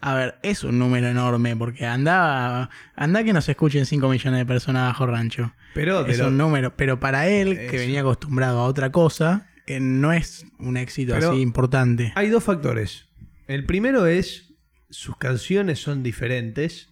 a 0.00 0.14
ver, 0.14 0.34
es 0.42 0.62
un 0.62 0.78
número 0.78 1.08
enorme, 1.08 1.56
porque 1.56 1.86
anda, 1.86 2.68
anda 2.94 3.24
que 3.24 3.32
nos 3.32 3.48
escuchen 3.48 3.86
5 3.86 4.08
millones 4.10 4.38
de 4.40 4.44
personas 4.46 4.88
bajo 4.88 5.06
rancho. 5.06 5.52
Pero 5.74 6.04
Es 6.06 6.18
lo- 6.18 6.28
un 6.28 6.36
número, 6.36 6.76
pero 6.76 7.00
para 7.00 7.26
él, 7.28 7.56
que 7.70 7.78
venía 7.78 8.00
acostumbrado 8.00 8.60
a 8.60 8.64
otra 8.64 8.92
cosa, 8.92 9.48
eh, 9.66 9.80
no 9.80 10.12
es 10.12 10.44
un 10.58 10.76
éxito 10.76 11.14
Pero- 11.14 11.30
así 11.30 11.40
importante. 11.40 12.12
Hay 12.14 12.28
dos 12.28 12.44
factores. 12.44 13.06
El 13.48 13.64
primero 13.64 14.04
es 14.06 14.52
sus 14.90 15.16
canciones 15.16 15.80
son 15.80 16.02
diferentes. 16.02 16.90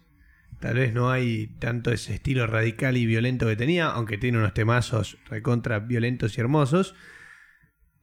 Tal 0.65 0.77
vez 0.77 0.95
no 0.95 1.11
hay 1.11 1.45
tanto 1.59 1.91
ese 1.91 2.15
estilo 2.15 2.47
radical 2.47 2.97
y 2.97 3.05
violento 3.05 3.45
que 3.45 3.55
tenía, 3.55 3.85
aunque 3.89 4.17
tiene 4.17 4.39
unos 4.39 4.55
temazos 4.55 5.19
recontra 5.29 5.77
violentos 5.77 6.35
y 6.35 6.41
hermosos. 6.41 6.95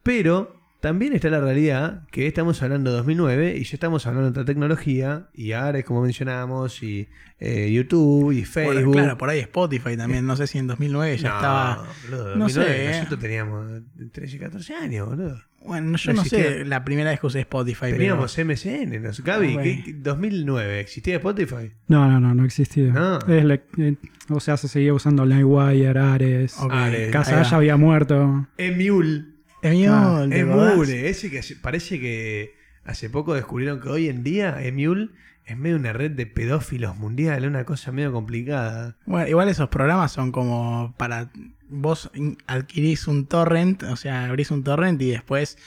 Pero 0.05 0.61
también 0.81 1.13
está 1.13 1.29
la 1.29 1.41
realidad 1.41 2.07
que 2.13 2.29
estamos 2.29 2.63
hablando 2.63 2.91
de 2.93 2.99
2009 2.99 3.57
y 3.57 3.65
ya 3.65 3.75
estamos 3.75 4.07
hablando 4.07 4.27
de 4.27 4.31
otra 4.31 4.45
tecnología 4.45 5.29
y 5.35 5.51
Ares, 5.51 5.85
como 5.85 6.03
mencionamos, 6.03 6.85
y 6.85 7.09
eh, 7.41 7.69
YouTube 7.73 8.31
y 8.31 8.45
Bueno, 8.45 8.47
Facebook. 8.53 8.93
claro, 8.93 9.19
por 9.19 9.29
ahí 9.29 9.41
Spotify 9.41 9.97
también. 9.97 10.25
No 10.25 10.37
sé 10.37 10.47
si 10.47 10.59
en 10.59 10.69
2009 10.69 11.17
ya 11.19 11.31
No, 11.31 11.35
estaba. 11.37 11.89
boludo, 12.05 12.37
no 12.37 12.45
2009, 12.45 12.71
sé, 12.71 12.85
¿eh? 12.85 12.97
Nosotros 12.99 13.21
teníamos 13.21 13.83
13, 14.13 14.39
14 14.39 14.75
años, 14.77 15.09
boludo. 15.09 15.43
Bueno, 15.65 15.97
yo 15.97 16.13
No 16.13 16.23
no, 16.23 16.25
sé 16.29 16.65
la 16.65 16.85
primera 16.85 17.11
vez 17.11 17.21
que 17.21 17.27
usé 17.27 17.41
Spotify. 17.41 17.79
pero- 17.83 17.97
Teníamos 17.97 18.37
MSN, 18.39 19.01
¿no? 19.01 19.11
Gaby, 19.25 19.47
Ah, 19.47 19.49
¿qué- 19.49 19.53
güey. 19.55 19.83
qué- 19.85 19.93
2009, 19.95 20.81
¿existía 20.81 21.17
Spotify? 21.17 21.73
No, 21.89 22.09
no, 22.11 22.19
no, 22.21 22.35
no 22.35 22.45
existía. 22.45 22.93
No. 22.93 23.19
Es 23.21 23.45
la- 23.45 23.61
eh, 23.79 23.97
o 24.29 24.41
sea, 24.41 24.57
se 24.57 24.69
seguía 24.69 24.93
usando 24.95 25.25
LimeWire, 25.25 25.99
Ares. 25.99 26.59
Ok, 26.59 26.73
Ares. 26.73 27.11
Casa 27.13 27.43
ya 27.43 27.57
había 27.57 27.77
muerto. 27.77 28.47
Emule. 28.59 29.25
Emule, 29.63 29.89
Ah. 29.89 30.27
Emule, 30.31 31.09
ese 31.09 31.31
que 31.31 31.39
hace- 31.39 31.57
parece 31.57 32.01
que 32.01 32.55
hace 32.85 33.09
poco 33.09 33.35
descubrieron 33.35 33.81
que 33.81 33.89
hoy 33.89 34.09
en 34.09 34.25
día 34.25 34.61
Emule 34.65 35.11
es 35.45 35.57
medio 35.57 35.77
una 35.77 35.93
red 35.93 36.11
de 36.13 36.27
pedófilos 36.27 36.97
mundial, 36.97 37.47
una 37.47 37.65
cosa 37.65 37.93
medio 37.93 38.13
complicada. 38.13 38.97
Bueno, 39.07 39.29
igual 39.29 39.49
esos 39.49 39.69
programas 39.69 40.11
son 40.13 40.33
como 40.33 40.95
para 40.99 41.31
vos 41.73 42.11
adquirís 42.47 43.09
un 43.09 43.27
torrent, 43.27 43.83
o 43.85 43.97
sea, 43.97 44.27
abrís 44.27 44.51
un 44.51 44.62
torrent 44.62 45.01
y 45.03 45.11
después 45.11 45.59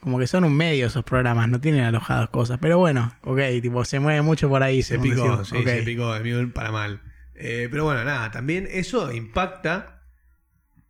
como 0.00 0.18
que 0.18 0.26
son 0.26 0.42
un 0.44 0.54
medio 0.56 0.88
esos 0.88 1.04
programas, 1.04 1.48
no 1.48 1.60
tienen 1.60 1.82
alojadas 1.84 2.28
cosas. 2.30 2.58
Pero 2.60 2.76
bueno, 2.78 3.14
ok, 3.22 3.38
tipo, 3.62 3.84
se 3.84 4.00
mueve 4.00 4.20
mucho 4.22 4.48
por 4.48 4.62
ahí. 4.62 4.82
Se 4.82 4.98
picó, 4.98 5.22
decimos. 5.38 5.48
sí, 5.48 5.62
se 5.64 5.82
picó 5.84 6.14
Emule 6.16 6.48
para 6.48 6.72
mal. 6.72 7.00
Eh, 7.34 7.68
pero 7.70 7.84
bueno, 7.84 8.04
nada, 8.04 8.30
también 8.32 8.68
eso 8.70 9.12
impacta 9.12 10.02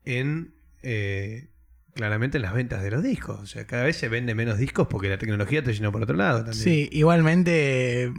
en 0.05 0.55
eh, 0.83 1.49
claramente 1.95 2.39
en 2.39 2.43
las 2.43 2.55
ventas 2.55 2.83
de 2.83 2.91
los 2.91 3.03
discos. 3.03 3.39
O 3.41 3.47
sea, 3.47 3.67
cada 3.67 3.85
vez 3.85 3.97
se 3.97 4.09
vende 4.09 4.35
menos 4.35 4.59
discos 4.59 4.89
porque 4.89 5.09
la 5.09 5.19
tecnología 5.19 5.59
está 5.61 5.73
yendo 5.73 5.93
por 5.93 6.03
otro 6.03 6.17
lado 6.17 6.39
también. 6.39 6.55
Sí, 6.65 6.89
igualmente, 6.93 8.13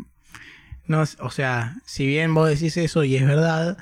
no, 0.88 1.01
es- 1.04 1.18
o 1.20 1.32
sea, 1.32 1.76
si 1.86 2.06
bien 2.06 2.34
vos 2.34 2.49
decís 2.49 2.78
eso 2.78 3.04
y 3.04 3.16
es 3.16 3.26
verdad, 3.26 3.78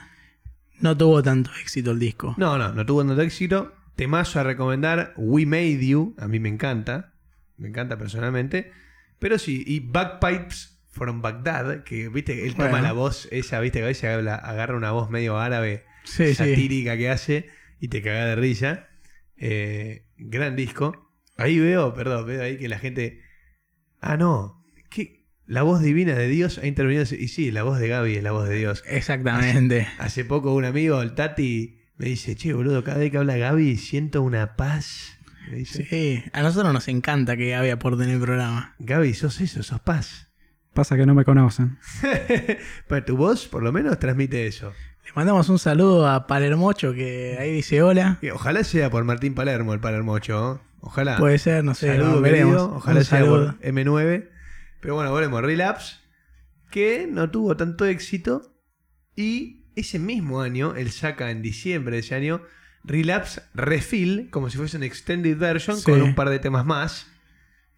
no 0.82 0.98
tuvo 0.98 1.22
tanto 1.24 1.52
éxito 1.62 1.92
el 1.92 2.00
disco. 2.00 2.36
No, 2.38 2.58
no, 2.58 2.74
no 2.74 2.86
tuvo 2.86 3.06
tanto 3.06 3.22
éxito. 3.22 3.74
Temazo 3.96 4.40
a 4.40 4.44
recomendar, 4.44 5.14
We 5.18 5.46
Made 5.46 5.86
You, 5.86 6.16
a 6.18 6.28
mí 6.28 6.40
me 6.40 6.50
encanta, 6.50 7.14
me 7.58 7.68
encanta 7.70 7.98
personalmente. 7.98 8.72
Pero 9.20 9.38
sí, 9.38 9.64
y 9.68 9.80
Bagpipes 9.82 10.82
from 10.90 11.22
Baghdad, 11.22 11.84
que 11.84 12.10
viste, 12.10 12.46
él 12.48 12.56
toma 12.56 12.70
Bueno. 12.70 12.84
la 12.88 12.94
voz 12.94 13.28
esa, 13.32 13.60
viste, 13.60 13.80
que 13.80 13.84
a 13.86 13.88
veces 13.88 14.10
habla- 14.10 14.36
agarra 14.36 14.76
una 14.76 14.92
voz 14.92 15.10
medio 15.10 15.38
árabe, 15.40 15.86
Sí, 16.04 16.28
sí. 16.28 16.36
satírica 16.36 16.98
que 16.98 17.10
hace 17.10 17.50
y 17.80 17.88
te 17.90 18.02
caga 18.02 18.26
de 18.26 18.36
risa. 18.36 18.88
Eh, 19.38 20.06
gran 20.18 20.56
disco. 20.56 21.12
Ahí 21.38 21.60
veo, 21.60 21.94
perdón, 21.94 22.26
veo 22.28 22.42
ahí 22.44 22.58
que 22.58 22.68
la 22.70 22.80
gente. 22.80 23.22
Ah, 24.00 24.18
no, 24.18 24.61
la 25.52 25.64
voz 25.64 25.82
divina 25.82 26.14
de 26.16 26.28
Dios 26.30 26.60
ha 26.60 26.66
intervenido. 26.66 27.04
Y 27.04 27.28
sí, 27.28 27.52
la 27.52 27.64
voz 27.64 27.78
de 27.78 27.90
Gaby 27.90 28.16
es 28.16 28.24
la 28.24 28.32
voz 28.32 28.48
de 28.48 28.56
Dios. 28.56 28.84
Exactamente. 28.88 29.86
Hace 30.00 30.24
poco 30.24 30.54
un 30.54 30.64
amigo, 30.64 31.02
el 31.02 31.14
Tati, 31.14 31.78
me 31.98 32.06
dice, 32.06 32.36
che, 32.38 32.54
boludo, 32.54 32.86
cada 32.86 33.00
vez 33.00 33.12
que 33.12 33.18
habla 33.18 33.36
Gaby 33.36 33.76
siento 33.76 34.22
una 34.22 34.56
paz. 34.56 35.18
Me 35.50 35.58
dice, 35.58 35.86
Sí, 35.90 36.24
a 36.32 36.42
nosotros 36.42 36.72
nos 36.74 36.88
encanta 36.88 37.36
que 37.36 37.50
Gaby 37.50 37.70
aporte 37.70 38.06
en 38.06 38.12
el 38.12 38.22
programa. 38.22 38.76
Gaby, 38.80 39.14
sos 39.14 39.42
eso, 39.42 39.62
sos 39.62 39.82
paz. 39.82 40.30
Pasa 40.74 40.96
que 40.96 41.06
no 41.06 41.14
me 41.14 41.26
conocen. 41.26 41.78
Pero 42.88 43.04
tu 43.04 43.18
voz, 43.18 43.48
por 43.48 43.62
lo 43.62 43.74
menos, 43.74 44.00
transmite 44.00 44.48
eso. 44.48 44.72
Le 45.06 45.12
mandamos 45.16 45.50
un 45.50 45.60
saludo 45.60 46.08
a 46.08 46.28
Palermocho 46.28 46.94
que 46.94 47.36
ahí 47.38 47.52
dice 47.52 47.82
hola. 47.82 48.20
Y 48.22 48.30
ojalá 48.30 48.64
sea 48.64 48.90
por 48.90 49.04
Martín 49.04 49.34
Palermo, 49.34 49.74
el 49.74 49.82
Palermocho. 49.82 50.34
¿no? 50.40 50.62
Ojalá. 50.80 51.18
Puede 51.18 51.38
ser, 51.40 51.64
no 51.66 51.74
sé, 51.76 51.88
Saludo, 51.88 52.22
veremos. 52.22 52.54
querido. 52.56 52.76
Ojalá 52.78 53.00
Un 53.00 53.06
sea 53.06 53.20
saludo. 53.20 53.46
por 53.58 53.60
M9. 53.62 54.30
Pero 54.82 54.96
bueno, 54.96 55.12
volvemos. 55.12 55.42
Relapse, 55.42 55.96
que 56.70 57.08
no 57.10 57.30
tuvo 57.30 57.56
tanto 57.56 57.86
éxito. 57.86 58.54
Y 59.16 59.66
ese 59.76 60.00
mismo 60.00 60.42
año, 60.42 60.76
él 60.76 60.92
saca 60.92 61.32
en 61.32 61.42
diciembre 61.42 61.96
de 61.96 62.00
ese 62.02 62.16
año, 62.16 62.42
Relapse 62.84 63.42
Refill, 63.54 64.30
como 64.32 64.50
si 64.50 64.58
fuese 64.58 64.78
una 64.78 64.86
extended 64.88 65.38
version, 65.38 65.78
Sí. 65.78 65.84
con 65.84 66.02
un 66.02 66.16
par 66.16 66.30
de 66.30 66.40
temas 66.40 66.66
más. 66.66 67.08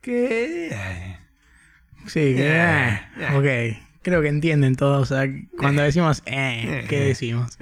Que. 0.02 0.70
ay, 0.74 1.18
Sí, 2.06 2.20
que, 2.36 2.48
Eh, 2.48 2.90
eh, 2.92 3.00
eh. 3.20 3.78
ok. 3.78 4.02
Creo 4.02 4.22
que 4.22 4.28
entienden 4.28 4.76
todos. 4.76 5.12
o 5.12 5.16
sea, 5.16 5.28
cuando 5.58 5.82
decimos, 5.82 6.22
eh, 6.26 6.86
¿qué 6.90 7.04
Eh. 7.04 7.08
decimos? 7.08 7.58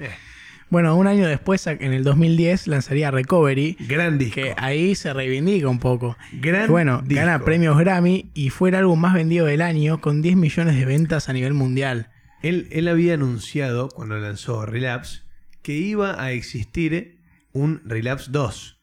Bueno, 0.72 0.96
un 0.96 1.06
año 1.06 1.28
después, 1.28 1.66
en 1.66 1.92
el 1.92 2.02
2010, 2.02 2.66
lanzaría 2.66 3.10
Recovery, 3.10 3.76
gran 3.80 4.16
disco. 4.16 4.36
que 4.36 4.54
ahí 4.56 4.94
se 4.94 5.12
reivindica 5.12 5.68
un 5.68 5.78
poco. 5.78 6.16
Gran 6.40 6.66
Bueno, 6.70 7.02
disco. 7.02 7.26
gana 7.26 7.44
premios 7.44 7.76
Grammy 7.78 8.30
y 8.32 8.48
fue 8.48 8.70
el 8.70 8.76
álbum 8.76 8.98
más 8.98 9.12
vendido 9.12 9.44
del 9.44 9.60
año 9.60 10.00
con 10.00 10.22
10 10.22 10.36
millones 10.36 10.76
de 10.76 10.86
ventas 10.86 11.28
a 11.28 11.34
nivel 11.34 11.52
mundial. 11.52 12.08
Él, 12.42 12.68
él 12.72 12.88
había 12.88 13.12
anunciado, 13.12 13.88
cuando 13.88 14.16
lanzó 14.16 14.64
Relapse, 14.64 15.20
que 15.60 15.74
iba 15.74 16.18
a 16.22 16.32
existir 16.32 17.20
un 17.52 17.82
Relapse 17.84 18.30
2. 18.30 18.82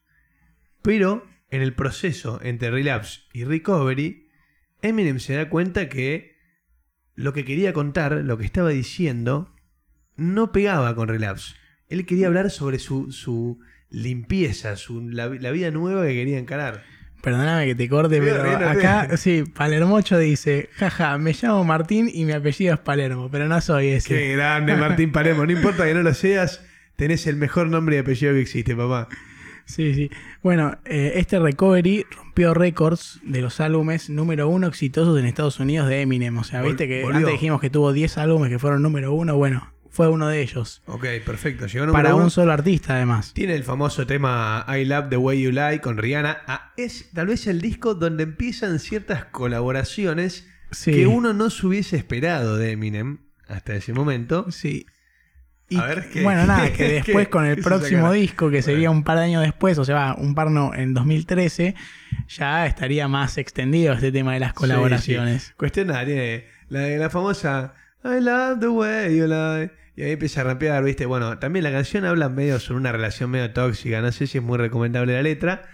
Pero 0.83 1.25
en 1.49 1.63
el 1.63 1.73
proceso 1.73 2.39
entre 2.43 2.69
Relapse 2.69 3.21
y 3.33 3.45
Recovery, 3.45 4.27
Eminem 4.83 5.17
se 5.17 5.33
da 5.33 5.49
cuenta 5.49 5.89
que 5.89 6.35
lo 7.15 7.33
que 7.33 7.45
quería 7.45 7.73
contar, 7.73 8.11
lo 8.11 8.37
que 8.37 8.45
estaba 8.45 8.69
diciendo, 8.69 9.55
no 10.17 10.51
pegaba 10.51 10.93
con 10.93 11.07
Relapse. 11.07 11.55
Él 11.89 12.05
quería 12.05 12.27
hablar 12.27 12.51
sobre 12.51 12.79
su, 12.79 13.11
su 13.11 13.59
limpieza, 13.89 14.75
su, 14.75 15.09
la, 15.09 15.27
la 15.27 15.51
vida 15.51 15.71
nueva 15.71 16.05
que 16.05 16.13
quería 16.13 16.37
encarar. 16.37 16.83
Perdóname 17.21 17.65
que 17.65 17.75
te 17.75 17.89
corte, 17.89 18.21
pero 18.21 18.69
acá, 18.69 19.17
sí, 19.17 19.43
Palermocho 19.43 20.17
dice, 20.17 20.69
jaja, 20.75 21.17
me 21.17 21.33
llamo 21.33 21.65
Martín 21.65 22.09
y 22.13 22.23
mi 22.23 22.31
apellido 22.31 22.75
es 22.75 22.79
Palermo, 22.79 23.27
pero 23.29 23.47
no 23.47 23.59
soy 23.59 23.87
ese. 23.87 24.09
Qué 24.09 24.33
grande 24.35 24.75
Martín 24.77 25.11
Palermo. 25.11 25.45
No 25.45 25.51
importa 25.51 25.83
que 25.83 25.93
no 25.93 26.01
lo 26.01 26.13
seas, 26.13 26.63
tenés 26.95 27.27
el 27.27 27.35
mejor 27.35 27.67
nombre 27.67 27.97
y 27.97 27.99
apellido 27.99 28.33
que 28.33 28.41
existe, 28.41 28.73
papá. 28.73 29.09
Sí, 29.65 29.93
sí. 29.93 30.09
Bueno, 30.41 30.77
eh, 30.85 31.13
este 31.15 31.39
Recovery 31.39 32.05
rompió 32.15 32.53
récords 32.53 33.19
de 33.23 33.41
los 33.41 33.59
álbumes 33.59 34.09
número 34.09 34.47
uno 34.47 34.67
exitosos 34.67 35.19
en 35.19 35.25
Estados 35.25 35.59
Unidos 35.59 35.89
de 35.89 36.01
Eminem. 36.01 36.37
O 36.37 36.43
sea, 36.43 36.61
viste 36.61 36.87
que 36.87 37.03
antes 37.03 37.33
dijimos 37.33 37.59
que 37.59 37.69
tuvo 37.69 37.91
10 37.91 38.17
álbumes 38.17 38.49
que 38.49 38.59
fueron 38.59 38.81
número 38.81 39.13
uno. 39.13 39.35
Bueno, 39.35 39.71
fue 39.99 40.07
uno 40.07 40.29
de 40.29 40.41
ellos. 40.41 40.81
Ok, 40.85 41.03
perfecto. 41.25 41.65
Llegó 41.67 41.85
número 41.85 42.01
Para 42.03 42.15
uno. 42.15 42.23
un 42.23 42.31
solo 42.31 42.53
artista, 42.53 42.95
además. 42.95 43.33
Tiene 43.33 43.53
el 43.55 43.65
famoso 43.65 44.07
tema 44.07 44.65
I 44.69 44.85
Love 44.85 45.09
the 45.09 45.17
Way 45.17 45.41
You 45.41 45.51
Lie 45.51 45.81
con 45.81 45.97
Rihanna. 45.97 46.37
Ah, 46.47 46.71
es 46.77 47.11
tal 47.13 47.27
vez 47.27 47.47
el 47.47 47.59
disco 47.59 47.95
donde 47.95 48.23
empiezan 48.23 48.79
ciertas 48.79 49.25
colaboraciones 49.25 50.47
Sí. 50.71 50.93
que 50.93 51.05
uno 51.05 51.33
no 51.33 51.49
se 51.49 51.67
hubiese 51.67 51.97
esperado 51.97 52.55
de 52.55 52.71
Eminem 52.71 53.17
hasta 53.49 53.75
ese 53.75 53.91
momento. 53.91 54.49
Sí. 54.51 54.85
Y, 55.67 55.75
A 55.77 55.83
ver, 55.85 56.09
¿qué- 56.09 56.23
bueno, 56.23 56.45
nada, 56.45 56.71
que 56.73 56.93
después 56.93 57.27
qué- 57.27 57.29
con 57.29 57.45
el 57.45 57.57
próximo 57.61 58.09
disco, 58.13 58.49
que 58.49 58.61
sería 58.61 58.89
un 58.91 59.03
par 59.03 59.17
de 59.17 59.25
años 59.25 59.43
después, 59.43 59.77
o 59.79 59.83
sea, 59.83 60.15
un 60.17 60.33
par 60.33 60.49
no, 60.49 60.73
en 60.73 60.93
2013, 60.93 61.75
ya 62.29 62.65
estaría 62.65 63.09
más 63.09 63.37
extendido 63.37 63.91
este 63.93 64.13
tema 64.13 64.33
de 64.33 64.39
las 64.39 64.53
colaboraciones. 64.53 65.41
Sí, 65.43 65.47
sí. 65.49 65.53
Cuestión 65.57 65.87
nada, 65.87 66.05
tiene 66.05 66.45
la, 66.69 66.87
la 66.87 67.09
famosa 67.09 67.73
I 68.01 68.21
Love 68.21 68.59
the 68.61 68.67
Way 68.69 69.17
You 69.17 69.27
Lie. 69.27 69.71
Y 69.99 70.03
ahí 70.03 70.11
empieza 70.13 70.39
a 70.39 70.43
rapear, 70.45 70.81
¿viste? 70.81 71.05
Bueno, 71.05 71.39
también 71.39 71.63
la 71.63 71.73
canción 71.73 72.05
habla 72.05 72.29
medio 72.29 72.57
sobre 72.61 72.79
una 72.79 72.93
relación 72.93 73.31
medio 73.31 73.51
tóxica. 73.51 73.99
No 73.99 74.13
sé 74.13 74.27
si 74.27 74.37
es 74.37 74.43
muy 74.45 74.57
recomendable 74.57 75.11
la 75.11 75.21
letra. 75.21 75.67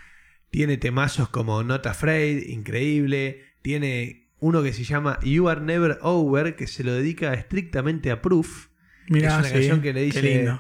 Tiene 0.50 0.78
temazos 0.78 1.30
como 1.30 1.62
Not 1.62 1.86
Afraid, 1.86 2.48
increíble. 2.48 3.44
Tiene 3.62 4.32
uno 4.40 4.64
que 4.64 4.74
se 4.74 4.84
llama 4.84 5.20
You 5.22 5.48
Are 5.48 5.62
Never 5.62 6.00
Over, 6.02 6.56
que 6.56 6.66
se 6.66 6.84
lo 6.84 6.94
dedica 6.94 7.36
estrictamente 7.36 8.10
a 8.10 8.24
Proof. 8.24 8.70
Mirá, 9.10 9.28
es 9.28 9.34
una 9.36 9.44
sí, 9.44 9.54
canción 9.54 9.82
que 9.84 9.94
le 9.94 10.02
dice 10.02 10.58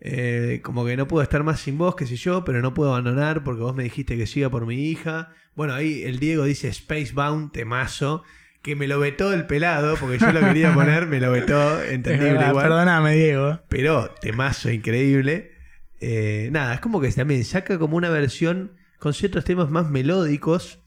eh, 0.00 0.60
como 0.64 0.84
que 0.84 0.96
no 0.96 1.06
puedo 1.06 1.22
estar 1.22 1.44
más 1.44 1.60
sin 1.60 1.78
vos, 1.78 1.94
qué 1.94 2.06
sé 2.06 2.16
yo, 2.16 2.44
pero 2.44 2.62
no 2.62 2.74
puedo 2.74 2.90
abandonar 2.90 3.44
porque 3.44 3.62
vos 3.62 3.76
me 3.76 3.84
dijiste 3.84 4.16
que 4.16 4.26
siga 4.26 4.50
por 4.50 4.66
mi 4.66 4.90
hija. 4.90 5.28
Bueno, 5.54 5.72
ahí 5.74 6.02
el 6.02 6.18
Diego 6.18 6.42
dice 6.42 6.72
Spacebound, 6.72 7.52
temazo, 7.52 8.24
que 8.64 8.74
me 8.74 8.88
lo 8.88 8.98
vetó 8.98 9.32
el 9.32 9.46
pelado, 9.46 9.94
porque 10.00 10.18
yo 10.18 10.32
lo 10.32 10.40
quería 10.40 10.74
poner, 10.74 11.06
me 11.06 11.20
lo 11.20 11.30
vetó, 11.30 11.80
entendible 11.84 12.32
verdad, 12.32 12.48
igual. 12.48 12.64
Perdóname, 12.64 13.14
Diego. 13.14 13.60
Pero 13.68 14.10
temazo 14.20 14.70
increíble. 14.70 15.52
Eh, 16.00 16.48
nada, 16.50 16.74
es 16.74 16.80
como 16.80 17.00
que 17.00 17.08
también 17.12 17.44
saca 17.44 17.78
como 17.78 17.96
una 17.96 18.08
versión 18.10 18.72
con 18.98 19.14
ciertos 19.14 19.44
temas 19.44 19.70
más 19.70 19.88
melódicos, 19.90 20.80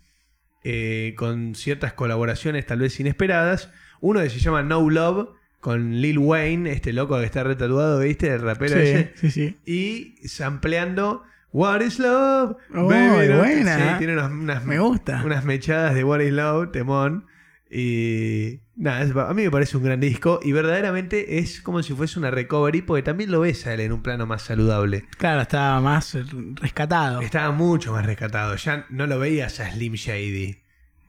eh, 0.64 1.14
con 1.18 1.56
ciertas 1.56 1.94
colaboraciones 1.94 2.66
tal 2.66 2.80
vez 2.80 3.00
inesperadas. 3.00 3.72
Uno 4.02 4.20
que 4.22 4.30
se 4.30 4.40
llama 4.40 4.64
No 4.64 4.90
Love, 4.90 5.30
con 5.60 6.02
Lil 6.02 6.18
Wayne, 6.20 6.72
este 6.72 6.94
loco 6.94 7.20
que 7.20 7.26
está 7.26 7.44
retatuado, 7.44 8.00
¿viste? 8.00 8.28
El 8.34 8.42
rapero 8.42 8.76
Sí, 8.76 8.82
ese. 8.82 9.12
sí, 9.16 9.32
sí. 9.32 9.58
Y 9.66 10.28
sampleando 10.28 11.24
What 11.52 11.82
is 11.82 11.98
love? 12.00 12.58
Oh, 12.76 12.88
Baby, 12.88 13.30
no- 13.30 13.38
buena. 13.40 13.78
Sí, 13.78 13.98
tiene 14.00 14.14
unas, 14.14 14.32
unas- 14.32 14.66
Me 14.66 14.80
gusta. 14.80 15.22
unas 15.26 15.46
mechadas 15.46 15.96
de 15.96 16.04
What 16.04 16.20
is 16.22 16.32
love, 16.34 16.72
temón. 16.72 17.26
Y 17.70 18.62
nada, 18.76 19.02
es- 19.04 19.16
a 19.16 19.34
mí 19.34 19.44
me 19.44 19.52
parece 19.52 19.78
un 19.78 19.84
gran 19.84 20.00
disco 20.00 20.40
y 20.44 20.52
verdaderamente 20.54 21.40
es 21.40 21.62
como 21.62 21.84
si 21.84 21.94
fuese 21.94 22.18
una 22.20 22.32
recovery 22.32 22.82
porque 22.82 23.04
también 23.04 23.32
lo 23.32 23.42
ves 23.42 23.68
a 23.68 23.74
él 23.74 23.82
en 23.82 23.92
un 23.92 24.02
plano 24.02 24.26
más 24.26 24.42
saludable. 24.44 25.06
Claro, 25.18 25.42
estaba 25.42 25.80
más 25.82 26.16
eh, 26.16 26.24
rescatado. 26.56 27.22
Estaba 27.22 27.52
mucho 27.52 27.92
más 27.92 28.06
rescatado. 28.06 28.56
Ya 28.56 28.86
no 28.90 29.06
lo 29.08 29.20
veías 29.20 29.60
a 29.60 29.72
Slim 29.72 29.94
Shady. 29.94 30.62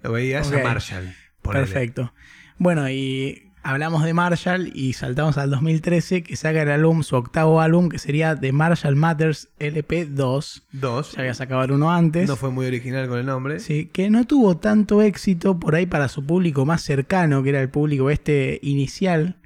Lo 0.03 0.13
veías 0.13 0.49
Ok. 0.49 0.55
a 0.59 0.63
Marshall. 0.65 1.15
ponele. 1.43 1.65
Perfecto. 1.67 2.13
Bueno, 2.59 2.91
y 2.91 3.48
hablamos 3.63 4.05
de 4.05 4.15
Marshall 4.15 4.71
y 4.75 4.93
saltamos 4.93 5.39
al 5.39 5.51
2013 5.51 6.23
que 6.23 6.37
saca 6.37 6.63
el 6.63 6.71
álbum, 6.71 7.03
su 7.03 7.17
octavo 7.17 7.61
álbum, 7.61 7.89
que 7.89 7.99
sería 7.99 8.35
The 8.35 8.53
Marshall 8.53 8.97
Matters 8.97 9.49
LP2. 9.59 10.63
Dos. 10.73 11.13
Ya 11.13 11.21
había 11.21 11.35
sacado 11.35 11.63
el 11.65 11.73
uno 11.73 11.91
antes. 11.91 12.29
No 12.29 12.37
fue 12.37 12.51
muy 12.51 12.67
original 12.67 13.09
con 13.09 13.19
el 13.19 13.27
nombre. 13.27 13.61
Sí, 13.61 13.87
que 13.93 14.11
no 14.11 14.25
tuvo 14.25 14.57
tanto 14.57 15.03
éxito 15.03 15.59
por 15.59 15.75
ahí 15.75 15.87
para 15.87 16.09
su 16.09 16.25
público 16.25 16.65
más 16.65 16.83
cercano, 16.83 17.43
que 17.43 17.51
era 17.51 17.61
el 17.61 17.69
público 17.69 18.11
este 18.11 18.59
inicial, 18.63 19.37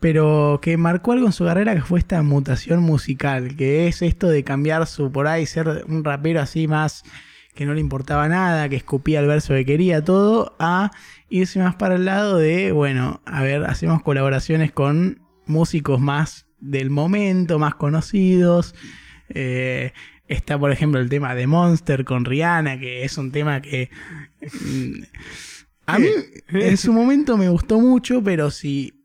pero 0.00 0.60
que 0.62 0.76
marcó 0.76 1.12
algo 1.12 1.26
en 1.26 1.32
su 1.32 1.44
carrera 1.44 1.74
que 1.74 1.82
fue 1.82 1.98
esta 1.98 2.22
mutación 2.22 2.80
musical, 2.80 3.56
que 3.56 3.86
es 3.88 4.02
esto 4.02 4.28
de 4.28 4.44
cambiar 4.44 4.86
su 4.86 5.12
por 5.12 5.26
ahí, 5.26 5.46
ser 5.46 5.84
un 5.88 6.04
rapero 6.04 6.40
así 6.40 6.66
más 6.66 7.04
que 7.54 7.66
no 7.66 7.74
le 7.74 7.80
importaba 7.80 8.28
nada, 8.28 8.68
que 8.68 8.76
escupía 8.76 9.20
el 9.20 9.26
verso 9.26 9.54
que 9.54 9.64
quería, 9.64 10.02
todo, 10.02 10.54
a 10.58 10.90
irse 11.28 11.58
más 11.58 11.74
para 11.74 11.96
el 11.96 12.04
lado 12.04 12.38
de, 12.38 12.72
bueno, 12.72 13.20
a 13.26 13.42
ver, 13.42 13.64
hacemos 13.64 14.02
colaboraciones 14.02 14.72
con 14.72 15.20
músicos 15.46 16.00
más 16.00 16.46
del 16.60 16.90
momento, 16.90 17.58
más 17.58 17.74
conocidos. 17.74 18.74
Eh, 19.28 19.92
está, 20.28 20.58
por 20.58 20.72
ejemplo, 20.72 21.00
el 21.00 21.08
tema 21.08 21.34
de 21.34 21.46
Monster 21.46 22.04
con 22.04 22.24
Rihanna, 22.24 22.78
que 22.78 23.04
es 23.04 23.18
un 23.18 23.32
tema 23.32 23.60
que... 23.60 23.90
mm, 24.40 25.02
A 25.86 25.98
mí 25.98 26.08
en 26.48 26.76
su 26.76 26.92
momento 26.92 27.36
me 27.36 27.48
gustó 27.48 27.80
mucho, 27.80 28.22
pero 28.22 28.50
si, 28.50 29.01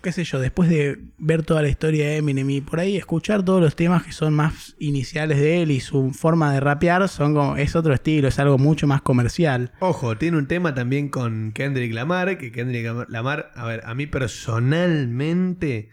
qué 0.00 0.12
sé 0.12 0.24
yo, 0.24 0.38
después 0.40 0.68
de 0.70 0.98
ver 1.18 1.42
toda 1.42 1.62
la 1.62 1.68
historia 1.68 2.06
de 2.06 2.16
Eminem 2.18 2.48
y 2.50 2.60
por 2.60 2.80
ahí 2.80 2.96
escuchar 2.96 3.44
todos 3.44 3.60
los 3.60 3.76
temas 3.76 4.02
que 4.04 4.12
son 4.12 4.34
más 4.34 4.74
iniciales 4.78 5.38
de 5.38 5.62
él 5.62 5.70
y 5.70 5.80
su 5.80 6.12
forma 6.12 6.52
de 6.54 6.60
rapear, 6.60 7.08
son 7.08 7.34
como, 7.34 7.56
es 7.56 7.76
otro 7.76 7.92
estilo, 7.94 8.28
es 8.28 8.38
algo 8.38 8.58
mucho 8.58 8.86
más 8.86 9.02
comercial. 9.02 9.72
Ojo, 9.80 10.16
tiene 10.16 10.38
un 10.38 10.46
tema 10.46 10.74
también 10.74 11.08
con 11.08 11.52
Kendrick 11.52 11.92
Lamar, 11.92 12.38
que 12.38 12.52
Kendrick 12.52 12.86
Lamar, 13.08 13.50
a 13.54 13.66
ver, 13.66 13.82
a 13.84 13.94
mí 13.94 14.06
personalmente 14.06 15.90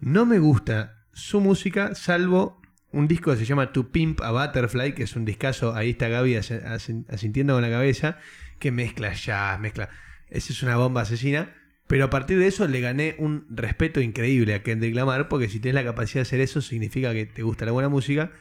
no 0.00 0.26
me 0.26 0.38
gusta 0.38 1.04
su 1.12 1.40
música, 1.40 1.94
salvo 1.94 2.60
un 2.92 3.08
disco 3.08 3.30
que 3.32 3.38
se 3.38 3.44
llama 3.46 3.72
To 3.72 3.90
Pimp 3.90 4.20
a 4.20 4.30
Butterfly, 4.32 4.94
que 4.94 5.04
es 5.04 5.16
un 5.16 5.24
discazo, 5.24 5.74
ahí 5.74 5.90
está 5.90 6.08
Gaby 6.08 6.36
as- 6.36 6.50
as- 6.50 6.90
asintiendo 7.08 7.54
con 7.54 7.62
la 7.62 7.70
cabeza, 7.70 8.18
que 8.58 8.70
mezcla 8.70 9.12
jazz, 9.14 9.58
mezcla... 9.60 9.88
Esa 10.28 10.52
es 10.52 10.62
una 10.62 10.76
bomba 10.76 11.02
asesina. 11.02 11.54
Pero 11.86 12.04
a 12.04 12.10
partir 12.10 12.38
de 12.38 12.46
eso 12.46 12.66
le 12.66 12.80
gané 12.80 13.16
un 13.18 13.46
respeto 13.50 14.00
increíble 14.00 14.54
a 14.54 14.62
Kendrick 14.62 14.94
Lamar, 14.94 15.28
porque 15.28 15.48
si 15.48 15.60
tienes 15.60 15.74
la 15.82 15.90
capacidad 15.90 16.20
de 16.20 16.22
hacer 16.22 16.40
eso, 16.40 16.60
significa 16.60 17.12
que 17.12 17.26
te 17.26 17.42
gusta 17.42 17.66
la 17.66 17.72
buena 17.72 17.88
música. 17.88 18.32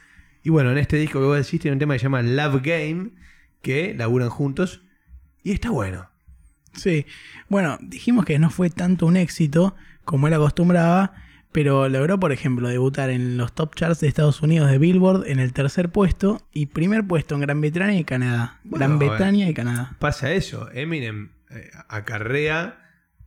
Y 0.44 0.50
bueno, 0.50 0.72
en 0.72 0.78
este 0.78 0.98
disco 0.98 1.20
que 1.20 1.26
vos 1.26 1.38
decís 1.38 1.60
tiene 1.60 1.74
un 1.74 1.80
tema 1.80 1.94
que 1.94 2.00
se 2.00 2.04
llama 2.04 2.22
Love 2.22 2.62
Game, 2.64 3.12
que 3.62 3.94
laburan 3.94 4.30
juntos, 4.30 4.82
y 5.44 5.52
está 5.52 5.70
bueno. 5.70 6.10
Sí, 6.74 7.06
bueno, 7.50 7.78
dijimos 7.82 8.26
que 8.26 8.40
no 8.40 8.50
fue 8.50 8.70
tanto 8.70 9.06
un 9.06 9.18
éxito 9.18 9.76
como 10.06 10.28
él 10.28 10.34
acostumbraba, 10.34 11.14
pero 11.52 11.90
logró, 11.90 12.20
por 12.20 12.32
ejemplo, 12.32 12.70
debutar 12.70 13.10
en 13.10 13.38
los 13.38 13.54
top 13.54 13.76
charts 13.76 14.00
de 14.00 14.08
Estados 14.08 14.42
Unidos 14.42 14.72
de 14.72 14.78
Billboard 14.78 15.28
en 15.28 15.40
el 15.40 15.52
tercer 15.52 15.90
puesto 15.90 16.42
y 16.54 16.68
primer 16.68 17.06
puesto 17.06 17.36
en 17.36 17.42
Gran 17.42 17.60
Bretaña 17.60 17.96
y 17.96 18.06
Canadá. 18.06 18.60
Bueno, 18.64 18.86
Gran. 18.86 19.00
Bretaña 19.00 19.50
y 19.50 19.54
Canadá. 19.54 19.96
Pasa 20.00 20.32
eso, 20.32 20.72
Eminem 20.72 21.32
eh, 21.50 21.70
acarrea 21.90 22.78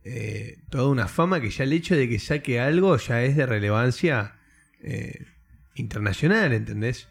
eh, 0.05 0.59
toda 0.69 0.87
una 0.87 1.07
fama 1.07 1.41
que 1.41 1.49
ya 1.49 1.63
el 1.63 1.73
hecho 1.73 1.95
de 1.95 2.07
que 2.07 2.19
saque 2.19 2.59
algo 2.59 2.95
ya 2.97 3.23
es 3.23 3.35
de 3.35 3.47
relevancia 3.47 4.35
eh, 4.83 5.25
internacional, 5.73 6.53
¿entendés? 6.53 7.09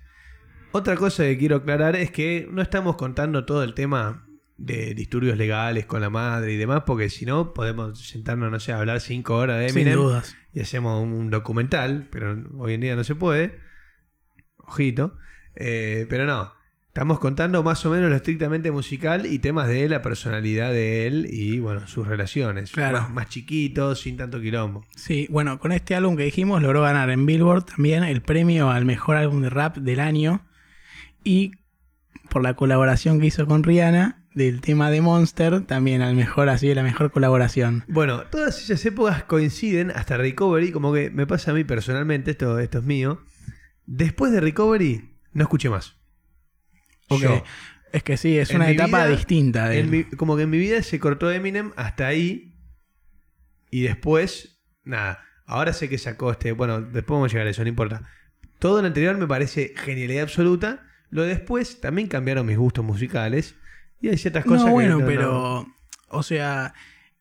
Otra 0.70 0.95
cosa 0.97 1.24
que 1.24 1.36
quiero 1.36 1.57
aclarar 1.57 1.97
es 1.97 2.12
que 2.12 2.49
no 2.49 2.62
estamos 2.62 2.95
contando 2.95 3.45
todo 3.45 3.64
el 3.64 3.74
tema 3.74 4.28
de 4.57 4.95
disturbios 4.95 5.36
legales 5.36 5.86
con 5.86 6.01
la 6.01 6.11
madre 6.11 6.53
y 6.53 6.57
demás, 6.57 6.84
porque 6.86 7.11
si 7.11 7.26
no 7.26 7.53
podemos 7.53 7.99
sentarnos, 7.99 8.53
no 8.53 8.61
sé, 8.61 8.70
a 8.72 8.78
hablar 8.78 9.01
cinco 9.01 9.36
horas 9.36 9.59
de 9.59 9.70
Sin 9.70 9.78
Eminem 9.80 9.99
dudas. 9.99 10.36
y 10.53 10.61
hacemos 10.61 11.03
un 11.03 11.30
documental, 11.30 12.09
pero 12.12 12.45
hoy 12.59 12.74
en 12.74 12.80
día 12.80 12.95
no 12.95 13.03
se 13.03 13.16
puede. 13.16 13.59
Ojito. 14.59 15.18
Eh, 15.57 16.07
pero 16.09 16.26
no. 16.26 16.54
Estamos 16.95 17.18
contando 17.18 17.64
más 17.64 17.84
o 17.86 17.90
menos 17.90 18.09
lo 18.09 18.14
estrictamente 18.14 18.70
musical 18.70 19.26
y 19.26 19.40
temas 19.40 19.66
de 19.66 19.88
la 19.88 20.01
personalidad 20.01 20.70
de 20.70 21.09
él 21.09 21.26
y, 21.28 21.59
bueno, 21.59 21.88
sus 21.88 22.07
relaciones. 22.07 22.70
Claro. 22.70 23.01
Más, 23.01 23.11
más 23.11 23.28
chiquitos, 23.28 23.99
sin 23.99 24.16
tanto 24.16 24.40
quilombo. 24.40 24.86
Sí, 24.95 25.26
bueno, 25.28 25.59
con 25.59 25.72
este 25.72 25.97
álbum 25.97 26.16
que 26.16 26.22
dijimos 26.22 26.62
logró 26.62 26.82
ganar 26.82 27.11
en 27.11 27.26
Billboard 27.26 27.64
también 27.64 28.05
el 28.05 28.22
premio 28.22 28.70
al 28.70 28.84
mejor 28.84 29.16
álbum 29.16 29.42
de 29.42 29.51
rap 29.51 29.76
del 29.78 29.99
año 29.99 30.47
y 31.24 31.51
por 32.30 32.45
la 32.45 32.55
colaboración 32.55 33.18
que 33.18 33.26
hizo 33.26 33.45
con 33.45 33.64
Rihanna 33.64 34.22
del 34.32 34.61
tema 34.61 34.88
de 34.92 35.01
Monster 35.01 35.62
también 35.62 36.01
al 36.01 36.14
mejor 36.14 36.49
así 36.49 36.72
la 36.74 36.84
mejor 36.84 37.11
colaboración. 37.11 37.82
Bueno, 37.88 38.22
todas 38.30 38.62
esas 38.62 38.86
épocas 38.86 39.24
coinciden 39.24 39.90
hasta 39.90 40.16
Recovery, 40.16 40.70
como 40.70 40.92
que 40.92 41.11
me 41.11 41.26
pasa 41.26 41.51
a 41.51 41.55
mí 41.55 41.64
personalmente, 41.64 42.30
esto, 42.30 42.61
esto 42.61 42.78
es 42.78 42.84
mío. 42.84 43.20
Después 43.84 44.30
de 44.30 44.40
Recovery, 44.40 45.11
no 45.32 45.42
escuché 45.42 45.68
más. 45.68 45.97
Yo. 47.11 47.43
Es 47.93 48.03
que 48.03 48.17
sí, 48.17 48.37
es 48.39 48.51
En 48.51 48.57
una 48.57 48.71
etapa 48.71 49.05
vida- 49.07 49.17
distinta 49.17 49.69
de 49.69 49.79
En 49.79 49.85
él. 49.87 49.91
mi- 49.91 50.05
como 50.17 50.37
que 50.37 50.43
en 50.43 50.51
mi 50.51 50.59
vida 50.59 50.83
se 50.83 50.99
cortó 50.99 51.31
Eminem 51.31 51.73
hasta 51.77 52.07
ahí. 52.09 52.57
Y 53.71 53.83
después, 53.83 54.61
nada. 54.85 55.21
Ahora 55.47 55.73
sé 55.73 55.89
que 55.89 55.99
sacó 55.99 56.31
este. 56.33 56.53
Bueno, 56.53 56.81
después 56.81 57.17
vamos 57.17 57.31
a 57.31 57.33
llegar 57.33 57.47
a 57.47 57.51
eso, 57.51 57.63
no 57.63 57.69
importa. 57.69 58.03
Todo 58.59 58.81
lo 58.81 58.87
anterior 58.87 59.17
me 59.17 59.27
parece 59.27 59.75
genialidad 59.77 60.23
absoluta. 60.25 60.83
Lo 61.11 61.23
de 61.23 61.29
después 61.29 61.81
también 61.81 62.09
cambiaron 62.09 62.47
mis 62.47 62.57
gustos 62.57 62.85
musicales. 62.85 63.55
Y 64.01 64.09
hay 64.09 64.17
ciertas 64.17 64.45
cosas 64.45 64.61
No, 64.63 64.67
que 64.67 64.73
bueno, 64.73 64.99
no- 65.01 65.07
pero. 65.07 65.67
O 66.09 66.23
sea, 66.23 66.75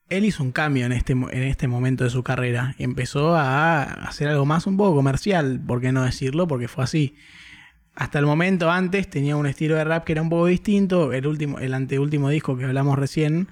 él 0.08 0.24
hizo 0.24 0.42
un 0.42 0.52
cambio 0.52 0.86
en 0.86 0.92
este, 0.92 1.12
en 1.12 1.42
este 1.42 1.68
momento 1.68 2.04
de 2.04 2.10
su 2.10 2.22
carrera. 2.22 2.74
Empezó 2.78 3.34
a 3.36 3.82
hacer 3.82 4.28
algo 4.28 4.46
más 4.46 4.66
un 4.66 4.76
poco 4.76 4.94
comercial, 4.96 5.60
¿por 5.66 5.80
qué 5.80 5.92
no 5.92 6.02
decirlo? 6.04 6.46
Porque 6.48 6.68
fue 6.68 6.84
así. 6.84 7.16
Hasta 7.96 8.18
el 8.18 8.26
momento, 8.26 8.70
antes 8.70 9.08
tenía 9.08 9.36
un 9.36 9.46
estilo 9.46 9.76
de 9.76 9.84
rap 9.84 10.04
que 10.04 10.12
era 10.12 10.22
un 10.22 10.28
poco 10.28 10.46
distinto. 10.46 11.12
El 11.12 11.26
último, 11.26 11.58
el 11.60 11.74
anteúltimo 11.74 12.28
disco 12.28 12.56
que 12.56 12.64
hablamos 12.64 12.98
recién, 12.98 13.48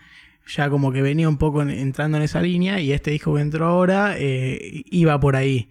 ya 0.46 0.68
como 0.68 0.90
que 0.92 1.00
venía 1.02 1.28
un 1.28 1.36
poco 1.36 1.62
en- 1.62 1.70
entrando 1.70 2.16
en 2.16 2.24
esa 2.24 2.40
línea. 2.42 2.80
Y 2.80 2.92
este 2.92 3.12
disco 3.12 3.34
que 3.36 3.40
entró 3.42 3.66
ahora 3.66 4.14
eh, 4.18 4.82
iba 4.90 5.18
por 5.20 5.36
ahí. 5.36 5.68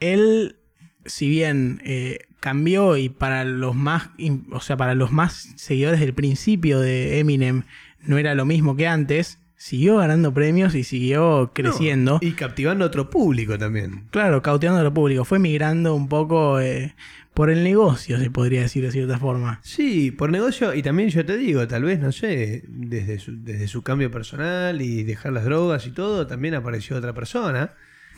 Él, 0.00 0.56
si 1.04 1.28
bien 1.28 1.80
eh, 1.84 2.18
cambió 2.40 2.96
y 2.96 3.08
para 3.08 3.44
los 3.44 3.74
más, 3.76 4.10
o 4.50 4.60
sea, 4.60 4.76
para 4.76 4.94
los 4.94 5.12
más 5.12 5.52
seguidores 5.56 6.00
del 6.00 6.14
principio 6.14 6.80
de 6.80 7.18
Eminem 7.18 7.62
no 8.02 8.16
era 8.18 8.34
lo 8.34 8.46
mismo 8.46 8.76
que 8.76 8.86
antes, 8.88 9.38
siguió 9.56 9.98
ganando 9.98 10.32
premios 10.32 10.74
y 10.74 10.84
siguió 10.84 11.50
creciendo. 11.54 12.18
No, 12.22 12.26
y 12.26 12.32
captivando 12.32 12.84
a 12.84 12.88
otro 12.88 13.10
público 13.10 13.58
también. 13.58 14.04
Claro, 14.10 14.40
cauteando 14.40 14.80
a 14.80 14.82
lo 14.82 14.94
público. 14.94 15.26
Fue 15.26 15.38
migrando 15.38 15.94
un 15.94 16.08
poco 16.08 16.58
eh, 16.60 16.94
por 17.34 17.50
el 17.50 17.62
negocio, 17.62 18.18
se 18.18 18.30
podría 18.30 18.62
decir 18.62 18.82
de 18.82 18.90
cierta 18.90 19.18
forma. 19.18 19.60
Sí, 19.62 20.10
por 20.10 20.30
negocio. 20.30 20.74
Y 20.74 20.82
también 20.82 21.10
yo 21.10 21.24
te 21.24 21.36
digo, 21.36 21.66
tal 21.68 21.84
vez, 21.84 22.00
no 22.00 22.12
sé, 22.12 22.64
desde 22.66 23.18
su, 23.18 23.42
desde 23.42 23.68
su 23.68 23.82
cambio 23.82 24.10
personal 24.10 24.82
y 24.82 25.04
dejar 25.04 25.32
las 25.32 25.44
drogas 25.44 25.86
y 25.86 25.90
todo, 25.90 26.26
también 26.26 26.54
apareció 26.54 26.96
otra 26.96 27.14
persona. 27.14 27.74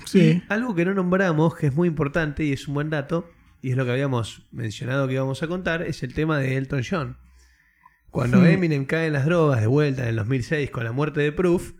Sí. 0.06 0.42
Y 0.48 0.52
algo 0.52 0.74
que 0.74 0.84
no 0.84 0.94
nombramos, 0.94 1.54
que 1.56 1.66
es 1.68 1.74
muy 1.74 1.88
importante 1.88 2.44
y 2.44 2.52
es 2.52 2.66
un 2.68 2.74
buen 2.74 2.90
dato, 2.90 3.30
y 3.60 3.70
es 3.70 3.76
lo 3.76 3.84
que 3.84 3.92
habíamos 3.92 4.46
mencionado 4.50 5.06
que 5.06 5.14
íbamos 5.14 5.42
a 5.42 5.46
contar, 5.46 5.82
es 5.82 6.02
el 6.02 6.14
tema 6.14 6.38
de 6.38 6.56
Elton 6.56 6.82
John. 6.88 7.16
Cuando. 8.10 8.44
Eminem 8.44 8.84
cae 8.84 9.06
en 9.06 9.14
las 9.14 9.24
drogas 9.24 9.60
de 9.60 9.66
vuelta 9.66 10.02
en 10.02 10.08
el 10.08 10.16
2006 10.16 10.70
con 10.70 10.84
la 10.84 10.92
muerte 10.92 11.20
de 11.20 11.32
Proof, 11.32 11.72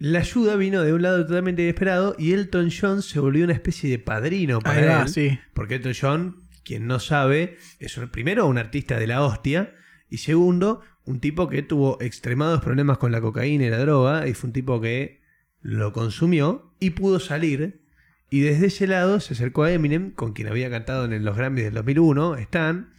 la 0.00 0.18
ayuda 0.20 0.56
vino 0.56 0.82
de 0.82 0.92
un 0.92 1.02
lado 1.02 1.24
totalmente 1.26 1.62
inesperado 1.62 2.16
y 2.18 2.32
Elton 2.32 2.70
John 2.70 3.02
se 3.02 3.20
volvió 3.20 3.44
una 3.44 3.52
especie 3.52 3.88
de 3.90 3.98
padrino 4.00 4.56
Ahí 4.56 4.62
para 4.62 4.86
va, 4.96 5.02
él. 5.02 5.08
sí. 5.08 5.38
Porque 5.54 5.76
Elton 5.76 5.92
John, 6.00 6.36
quien 6.64 6.86
no 6.88 6.98
sabe, 6.98 7.56
es 7.78 7.96
un- 7.98 8.08
primero 8.08 8.46
un 8.46 8.58
artista 8.58 8.98
de 8.98 9.06
la 9.06 9.22
hostia 9.22 9.74
y 10.08 10.16
segundo, 10.18 10.80
un 11.04 11.20
tipo 11.20 11.48
que 11.48 11.62
tuvo 11.62 12.00
extremados 12.00 12.60
problemas 12.62 12.98
con 12.98 13.12
la 13.12 13.20
cocaína 13.20 13.66
y 13.66 13.70
la 13.70 13.78
droga 13.78 14.26
y 14.26 14.34
fue 14.34 14.48
un 14.48 14.52
tipo 14.54 14.80
que 14.80 15.20
lo 15.60 15.92
consumió 15.92 16.74
y 16.80 16.90
pudo 16.90 17.20
salir. 17.20 17.82
Y 18.30 18.40
desde 18.40 18.66
ese 18.66 18.86
lado 18.86 19.20
se 19.20 19.34
acercó 19.34 19.64
a 19.64 19.72
Eminem, 19.72 20.12
con 20.12 20.32
quien 20.32 20.48
había 20.48 20.70
cantado 20.70 21.04
en 21.04 21.24
los 21.24 21.36
Grammys 21.36 21.64
del 21.64 21.74
2001, 21.74 22.36
Stan, 22.36 22.92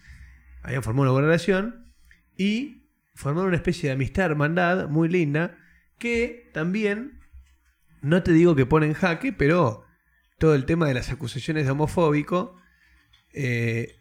habían 0.61 0.83
formado 0.83 1.03
una 1.03 1.11
buena 1.13 1.27
relación 1.27 1.85
y 2.37 2.83
formaron 3.15 3.47
una 3.47 3.55
especie 3.57 3.89
de 3.89 3.93
amistad, 3.95 4.25
hermandad 4.25 4.87
muy 4.89 5.07
linda, 5.09 5.57
que 6.01 6.49
también, 6.53 7.19
no 8.01 8.23
te 8.23 8.33
digo 8.33 8.55
que 8.55 8.65
pone 8.65 8.87
en 8.87 8.93
jaque, 8.93 9.31
pero 9.31 9.85
todo 10.39 10.55
el 10.55 10.65
tema 10.65 10.87
de 10.87 10.95
las 10.95 11.09
acusaciones 11.11 11.65
de 11.65 11.71
homofóbico 11.71 12.57
eh, 13.33 13.95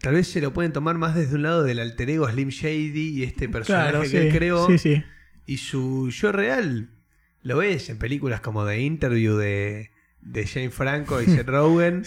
tal 0.00 0.14
vez 0.14 0.28
se 0.28 0.40
lo 0.40 0.52
pueden 0.52 0.72
tomar 0.72 0.98
más 0.98 1.14
desde 1.14 1.34
un 1.36 1.42
lado 1.42 1.64
del 1.64 1.78
alter 1.80 2.10
ego 2.10 2.28
Slim 2.28 2.50
Shady 2.50 3.08
y 3.18 3.22
este 3.24 3.48
personaje 3.48 3.90
Claro, 3.90 4.02
que 4.02 4.08
sí. 4.10 4.16
él 4.18 4.32
creó. 4.32 4.66
Sí, 4.68 4.78
sí. 4.78 5.02
Y 5.46 5.56
su 5.56 6.10
yo 6.10 6.32
real 6.32 6.90
lo 7.42 7.56
ves 7.58 7.88
en 7.88 7.98
películas 7.98 8.40
como 8.40 8.66
The 8.66 8.80
Interview 8.80 9.36
de, 9.36 9.90
de 10.20 10.46
Jane 10.46 10.70
Franco 10.70 11.22
y 11.22 11.26
Seth 11.26 11.46
Rogen. 11.48 12.02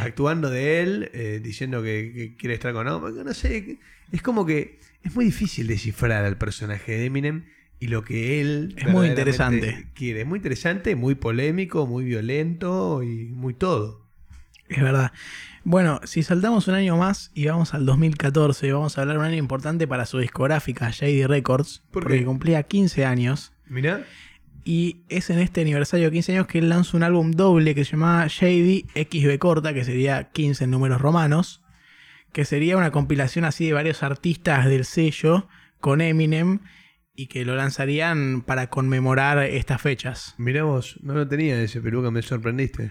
Actuando 0.00 0.48
de 0.48 0.80
él, 0.80 1.10
eh, 1.12 1.40
diciendo 1.42 1.82
que, 1.82 2.12
que 2.14 2.36
quiere 2.36 2.54
estar 2.54 2.72
con 2.72 2.88
Obama. 2.88 3.22
No 3.22 3.34
sé, 3.34 3.78
es 4.10 4.22
como 4.22 4.46
que 4.46 4.80
es 5.02 5.14
muy 5.14 5.26
difícil 5.26 5.66
descifrar 5.66 6.24
al 6.24 6.38
personaje 6.38 6.92
de 6.92 7.04
Eminem 7.04 7.44
y 7.80 7.88
lo 7.88 8.02
que 8.02 8.40
él 8.40 8.74
Es 8.78 8.88
muy 8.88 9.08
interesante. 9.08 9.88
quiere. 9.94 10.22
Es 10.22 10.26
muy 10.26 10.38
interesante, 10.38 10.96
muy 10.96 11.14
polémico, 11.14 11.86
muy 11.86 12.04
violento 12.04 13.02
y 13.02 13.26
muy 13.26 13.54
todo. 13.54 14.04
Es 14.68 14.82
verdad. 14.82 15.12
Bueno, 15.64 16.00
si 16.04 16.22
saltamos 16.22 16.68
un 16.68 16.74
año 16.74 16.96
más 16.96 17.30
y 17.34 17.46
vamos 17.46 17.74
al 17.74 17.86
2014, 17.86 18.72
vamos 18.72 18.96
a 18.96 19.02
hablar 19.02 19.16
de 19.16 19.20
un 19.20 19.26
año 19.26 19.36
importante 19.36 19.86
para 19.86 20.06
su 20.06 20.18
discográfica, 20.18 20.90
JD 20.90 21.26
Records, 21.26 21.82
¿Por 21.90 22.02
porque 22.02 22.24
cumplía 22.24 22.62
15 22.62 23.04
años. 23.06 23.52
Mirá, 23.66 24.04
Y 24.64 25.02
es 25.08 25.30
en 25.30 25.38
este 25.38 25.62
aniversario 25.62 26.06
de 26.06 26.12
15 26.12 26.32
años 26.32 26.46
que 26.46 26.58
él 26.58 26.68
lanza 26.68 26.96
un 26.96 27.02
álbum 27.02 27.30
doble 27.30 27.74
que 27.74 27.84
se 27.84 27.92
llamaba 27.92 28.26
JD 28.26 28.86
XB 28.94 29.38
corta, 29.38 29.72
que 29.72 29.84
sería 29.84 30.30
15 30.32 30.64
en 30.64 30.70
números 30.70 31.00
romanos, 31.00 31.62
que 32.32 32.44
sería 32.44 32.76
una 32.76 32.90
compilación 32.90 33.44
así 33.44 33.66
de 33.66 33.72
varios 33.72 34.02
artistas 34.02 34.66
del 34.66 34.84
sello 34.84 35.48
con 35.80 36.00
Eminem 36.00 36.60
y 37.14 37.26
que 37.28 37.44
lo 37.44 37.54
lanzarían 37.56 38.42
para 38.42 38.68
conmemorar 38.68 39.38
estas 39.44 39.80
fechas. 39.80 40.34
mirá 40.38 40.64
vos, 40.64 40.98
no 41.02 41.14
lo 41.14 41.28
tenía 41.28 41.60
ese 41.62 41.80
peluca, 41.80 42.10
me 42.10 42.22
sorprendiste. 42.22 42.90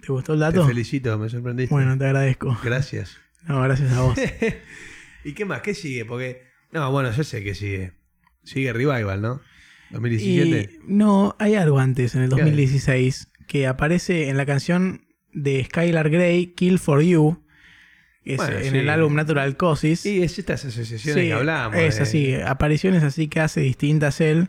¿Te 0.00 0.12
gustó 0.12 0.34
el 0.34 0.38
Te 0.40 0.44
dato? 0.44 0.66
felicito, 0.66 1.18
me 1.18 1.28
sorprendiste. 1.28 1.74
Bueno, 1.74 1.96
te 1.98 2.04
agradezco. 2.06 2.56
Gracias. 2.62 3.18
No, 3.46 3.60
gracias 3.60 3.92
a 3.92 4.00
vos. 4.00 4.18
¿Y 5.24 5.34
qué 5.34 5.44
más? 5.44 5.60
¿Qué 5.60 5.74
sigue? 5.74 6.06
Porque. 6.06 6.44
No, 6.72 6.90
bueno, 6.90 7.10
yo 7.12 7.22
sé 7.24 7.44
que 7.44 7.54
sigue. 7.54 7.92
Sigue 8.42 8.72
Revival, 8.72 9.20
¿no? 9.20 9.42
2017. 9.90 10.70
Y 10.72 10.78
no, 10.86 11.36
hay 11.38 11.54
algo 11.54 11.78
antes, 11.78 12.14
en 12.14 12.22
el 12.22 12.30
¿Qué 12.30 12.36
hay? 12.36 12.40
2016, 12.40 13.28
que 13.46 13.66
aparece 13.66 14.30
en 14.30 14.38
la 14.38 14.46
canción 14.46 15.04
de 15.34 15.62
Skylar 15.62 16.08
Grey, 16.08 16.54
Kill 16.54 16.78
for 16.78 17.02
You, 17.02 17.43
es 18.24 18.36
Bueno, 18.38 18.58
en 18.58 18.70
sí. 18.72 18.78
el 18.78 18.88
álbum 18.88 19.14
Natural 19.14 19.56
Causes. 19.56 20.06
Y 20.06 20.22
es 20.22 20.38
estas 20.38 20.64
asociaciones 20.64 21.22
Sí, 21.22 21.28
que 21.28 21.32
hablamos. 21.34 21.76
Es 21.78 21.96
de- 21.96 22.02
así, 22.02 22.34
apariciones 22.34 23.02
así 23.02 23.28
que 23.28 23.40
hace 23.40 23.60
distintas 23.60 24.20
él. 24.20 24.48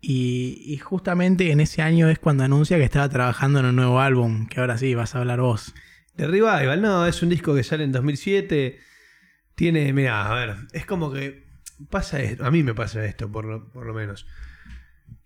Y, 0.00 0.62
y 0.66 0.76
justamente 0.78 1.50
en 1.50 1.60
ese 1.60 1.82
año 1.82 2.08
es 2.08 2.18
cuando 2.20 2.44
anuncia 2.44 2.76
que 2.76 2.84
estaba 2.84 3.08
trabajando 3.08 3.58
en 3.60 3.66
un 3.66 3.76
nuevo 3.76 4.00
álbum, 4.00 4.46
que 4.46 4.60
ahora 4.60 4.78
sí 4.78 4.94
vas 4.94 5.14
a 5.14 5.18
hablar 5.18 5.40
vos. 5.40 5.74
De 6.16 6.26
Revival, 6.26 6.80
no, 6.80 7.06
es 7.06 7.22
un 7.22 7.28
disco 7.30 7.54
que 7.54 7.62
sale 7.64 7.84
en 7.84 7.92
2007. 7.92 8.78
Tiene, 9.56 9.92
mira, 9.92 10.26
a 10.30 10.34
ver, 10.34 10.56
es 10.72 10.86
como 10.86 11.12
que 11.12 11.46
pasa 11.90 12.20
esto, 12.22 12.44
a 12.44 12.50
mí 12.52 12.62
me 12.62 12.74
pasa 12.74 13.04
esto, 13.04 13.30
por 13.30 13.44
lo, 13.44 13.70
por 13.72 13.86
lo 13.86 13.94
menos. 13.94 14.26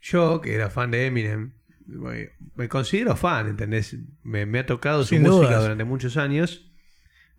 Yo, 0.01 0.41
que 0.41 0.55
era 0.55 0.71
fan 0.71 0.91
de 0.91 1.07
Eminem, 1.07 1.53
me- 1.87 2.69
considero 2.69 3.15
fan, 3.17 3.49
¿entendés? 3.49 3.97
Me, 4.23 4.47
me 4.47 4.61
ha 4.61 4.67
tocado 4.67 5.05
su 5.05 5.17
música 5.17 5.59
durante 5.61 5.85
muchos 5.85 6.17
años. 6.17 6.72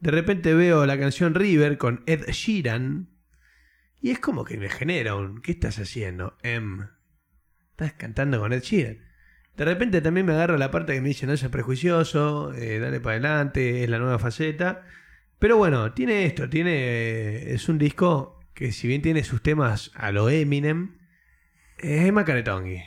De 0.03 0.11
repente 0.11 0.53
veo 0.53 0.85
la 0.85 0.99
canción 0.99 1.33
River 1.33 1.77
con 1.77 2.03
Ed 2.07 2.25
Sheeran 2.27 3.07
y 4.01 4.11
es 4.11 4.19
como 4.19 4.43
que 4.43 4.57
me 4.57 4.67
genera 4.67 5.15
un, 5.15 5.41
¿qué 5.41 5.53
estás 5.53 5.79
haciendo, 5.79 6.35
Em? 6.43 6.89
Estás 7.71 7.93
cantando 7.93 8.37
con 8.41 8.51
Ed 8.51 8.63
Sheeran. 8.63 8.97
De 9.55 9.63
repente 9.63 10.01
también 10.01 10.25
me 10.25 10.33
agarra 10.33 10.57
la 10.57 10.71
parte 10.71 10.93
que 10.93 10.99
me 10.99 11.07
dice 11.07 11.25
no 11.25 11.37
seas 11.37 11.53
prejuicioso, 11.53 12.53
eh, 12.53 12.79
dale 12.79 12.99
para 12.99 13.13
adelante, 13.13 13.85
es 13.85 13.89
la 13.89 13.97
nueva 13.97 14.19
faceta. 14.19 14.83
Pero 15.39 15.55
bueno, 15.55 15.93
tiene 15.93 16.25
esto, 16.25 16.49
tiene. 16.49 17.53
Es 17.53 17.69
un 17.69 17.77
disco 17.77 18.41
que 18.53 18.73
si 18.73 18.89
bien 18.89 19.01
tiene 19.01 19.23
sus 19.23 19.41
temas 19.41 19.89
a 19.95 20.11
lo 20.11 20.29
Eminem, 20.29 20.97
es 21.77 22.11
Macaretongi. 22.11 22.81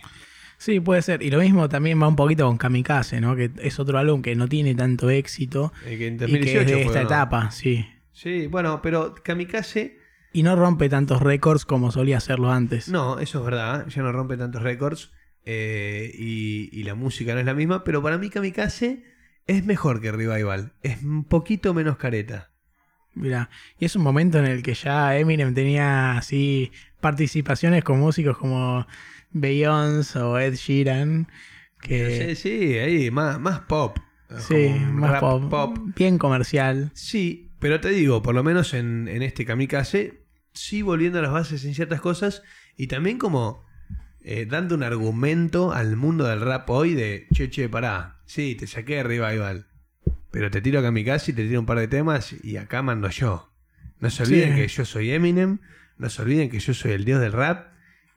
Sí, 0.59 0.81
puede 0.81 1.03
ser. 1.03 1.23
Y 1.23 1.31
lo 1.31 1.39
mismo 1.41 1.69
también 1.69 2.01
va 2.01 2.09
un 2.09 2.17
poquito 2.17 2.47
con 2.47 2.57
Kamikaze, 2.57 3.21
¿no? 3.21 3.37
Que 3.37 3.51
es 3.63 3.79
otro 3.79 3.99
álbum 3.99 4.23
que 4.23 4.35
no 4.35 4.49
tiene 4.49 4.75
tanto 4.75 5.11
éxito. 5.11 5.73
Eh, 5.85 5.99
que 5.99 6.07
en 6.09 6.15
Y 6.15 6.19
que 6.19 6.23
2018 6.27 6.61
es 6.61 6.67
de 6.67 6.73
fue, 6.73 6.83
esta 6.85 7.01
¿no? 7.01 7.07
etapa, 7.07 7.51
sí. 7.51 7.87
Sí, 8.13 8.47
bueno, 8.47 8.81
pero 8.83 9.15
Kamikaze, 9.23 9.99
Y 10.33 10.43
no 10.43 10.57
rompe 10.57 10.89
tantos 10.89 11.21
récords 11.23 11.65
como 11.67 11.91
solía 11.93 12.17
hacerlo 12.19 12.51
antes. 12.51 12.89
no, 12.89 13.19
eso 13.19 13.39
es 13.41 13.45
verdad, 13.45 13.87
ya 13.89 14.03
no 14.03 14.13
rompe 14.13 14.37
tantos 14.37 14.63
récords 14.63 15.13
eh, 15.45 16.11
y, 16.15 16.71
y 16.73 16.83
la 16.85 16.95
música 16.95 17.35
no 17.35 17.41
es 17.41 17.47
la 17.47 17.55
misma, 17.55 17.85
pero 17.85 18.03
para 18.03 18.19
mí 18.19 18.31
Kamikaze 18.31 19.05
es 19.47 19.65
mejor 19.65 20.01
que 20.01 20.11
Revival, 20.11 20.73
es 20.83 21.03
un 21.03 21.25
poquito 21.25 21.73
menos 21.75 21.99
careta. 21.99 22.51
Mira, 23.15 23.49
y 23.79 23.85
es 23.87 23.95
un 23.97 24.03
momento 24.03 24.39
en 24.39 24.45
el 24.47 24.63
que 24.63 24.75
ya 24.75 25.17
Eminem 25.17 25.55
tenía 25.55 26.19
así 26.19 26.71
participaciones 27.01 27.85
con 27.85 27.99
músicos 28.01 28.37
como 28.37 28.87
Beyoncé 29.33 30.19
o 30.21 30.39
Ed 30.39 30.55
Sheeran, 30.55 31.29
que 31.81 32.35
Sí, 32.35 32.37
sí, 32.37 32.79
ahí, 32.79 33.11
más, 33.11 33.39
más 33.41 33.61
pop. 33.61 33.99
sí, 34.39 34.69
más 34.93 35.11
rap 35.13 35.49
pop, 35.51 35.79
bien 35.97 36.19
comercial. 36.19 36.91
Sí, 36.95 37.51
pero 37.59 37.81
te 37.81 37.91
digo, 37.91 38.23
por 38.23 38.35
lo 38.35 38.43
menos 38.43 38.75
en, 38.75 39.09
en 39.09 39.23
este 39.23 39.45
Kamikaze, 39.45 40.23
sí 40.53 40.83
volviendo 40.83 41.19
a 41.19 41.23
las 41.23 41.33
bases 41.33 41.65
en 41.65 41.75
ciertas 41.75 42.01
cosas 42.01 42.43
y 42.77 42.87
también 42.87 43.19
como 43.19 43.65
eh, 44.23 44.47
dando 44.47 44.75
un 44.75 44.83
argumento 44.83 45.73
al 45.73 45.97
mundo 45.97 46.25
del 46.27 46.41
rap 46.41 46.69
hoy 46.71 46.95
de, 46.95 47.27
che, 47.33 47.51
che, 47.51 47.69
pará, 47.69 48.21
sí, 48.27 48.55
te 48.55 48.67
saqué 48.67 48.97
de 48.97 49.03
Revival, 49.05 49.67
pero 50.31 50.51
te 50.51 50.61
tiro 50.61 50.81
a 50.81 50.83
Kamikaze 50.83 51.31
y 51.31 51.35
te 51.35 51.47
tiro 51.47 51.61
un 51.61 51.67
par 51.67 51.79
de 51.79 51.89
temas 51.89 52.35
y 52.43 52.57
acá 52.57 52.83
mando 52.83 53.09
yo. 53.11 53.53
No 54.01 54.11
se 54.11 54.25
olviden 54.25 54.51
Sí. 54.55 54.61
que 54.63 54.69
yo 54.69 54.85
soy 54.85 55.11
Eminem, 55.13 55.59
no 55.99 56.11
se 56.11 56.21
olviden 56.23 56.51
que 56.51 56.59
yo 56.59 56.75
soy 56.75 56.93
el 56.93 57.05
dios 57.05 57.21
del 57.21 57.33
rap 57.33 57.69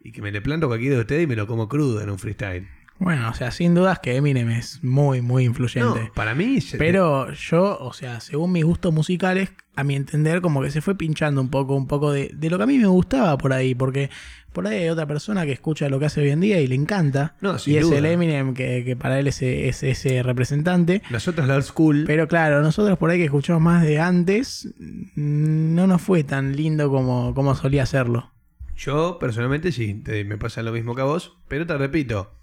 y 0.01 0.11
que 0.11 0.21
me 0.21 0.31
le 0.31 0.41
planto 0.41 0.67
cualquiera 0.67 0.95
de 0.95 1.01
ustedes 1.01 1.23
y 1.23 1.27
me 1.27 1.35
lo 1.35 1.47
como 1.47 1.67
crudo 1.67 2.01
en 2.01 2.09
un 2.09 2.19
freestyle. 2.19 2.67
Bueno, 2.99 3.29
o 3.29 3.33
sea, 3.33 3.51
sin 3.51 3.73
dudas 3.75 3.99
que 3.99 4.17
Eminem 4.17 4.49
es 4.49 4.83
muy, 4.83 5.21
muy 5.21 5.45
influyente. 5.45 6.01
No, 6.01 6.13
para 6.13 6.35
mí... 6.35 6.59
Pero 6.77 7.31
yo, 7.31 7.77
o 7.79 7.93
sea, 7.93 8.19
según 8.19 8.51
mis 8.51 8.65
gustos 8.65 8.93
musicales, 8.93 9.51
a 9.77 9.85
mi 9.85 9.95
entender, 9.95 10.41
como 10.41 10.61
que 10.61 10.69
se 10.69 10.81
fue 10.81 10.95
pinchando 10.95 11.39
un 11.39 11.49
poco, 11.49 11.75
un 11.75 11.87
poco 11.87 12.11
de, 12.11 12.29
de 12.33 12.49
lo 12.49 12.57
que 12.57 12.63
a 12.63 12.67
mí 12.67 12.77
me 12.77 12.87
gustaba 12.87 13.37
por 13.37 13.53
ahí, 13.53 13.73
porque 13.73 14.09
por 14.51 14.67
ahí 14.67 14.79
hay 14.79 14.89
otra 14.89 15.05
persona 15.05 15.45
que 15.45 15.53
escucha 15.53 15.87
lo 15.87 15.97
que 15.97 16.07
hace 16.07 16.19
hoy 16.19 16.31
en 16.31 16.41
día 16.41 16.59
y 16.59 16.67
le 16.67 16.75
encanta. 16.75 17.37
No, 17.39 17.57
sin 17.57 17.75
y 17.75 17.77
es 17.77 17.89
el 17.89 18.05
Eminem 18.05 18.53
que, 18.53 18.83
que 18.83 18.97
para 18.97 19.17
él 19.17 19.27
es, 19.27 19.41
es 19.41 19.81
ese 19.81 20.21
representante. 20.21 21.01
Nosotros 21.09 21.47
la 21.47 21.55
old 21.55 21.63
school... 21.63 22.03
Pero 22.05 22.27
claro, 22.27 22.61
nosotros 22.61 22.97
por 22.97 23.11
ahí 23.11 23.17
que 23.17 23.25
escuchamos 23.25 23.61
más 23.61 23.81
de 23.83 24.01
antes, 24.01 24.73
no 25.15 25.87
nos 25.87 26.01
fue 26.01 26.25
tan 26.25 26.53
lindo 26.53 26.89
como, 26.89 27.33
como 27.33 27.55
solía 27.55 27.85
serlo. 27.85 28.33
Yo 28.79 29.17
personalmente 29.19 29.71
sí, 29.73 29.93
te- 29.95 30.23
me 30.23 30.37
pasa 30.37 30.63
lo 30.63 30.71
mismo 30.71 30.95
que 30.95 31.01
a 31.01 31.05
vos, 31.05 31.37
pero 31.49 31.67
te 31.67 31.77
repito, 31.77 32.33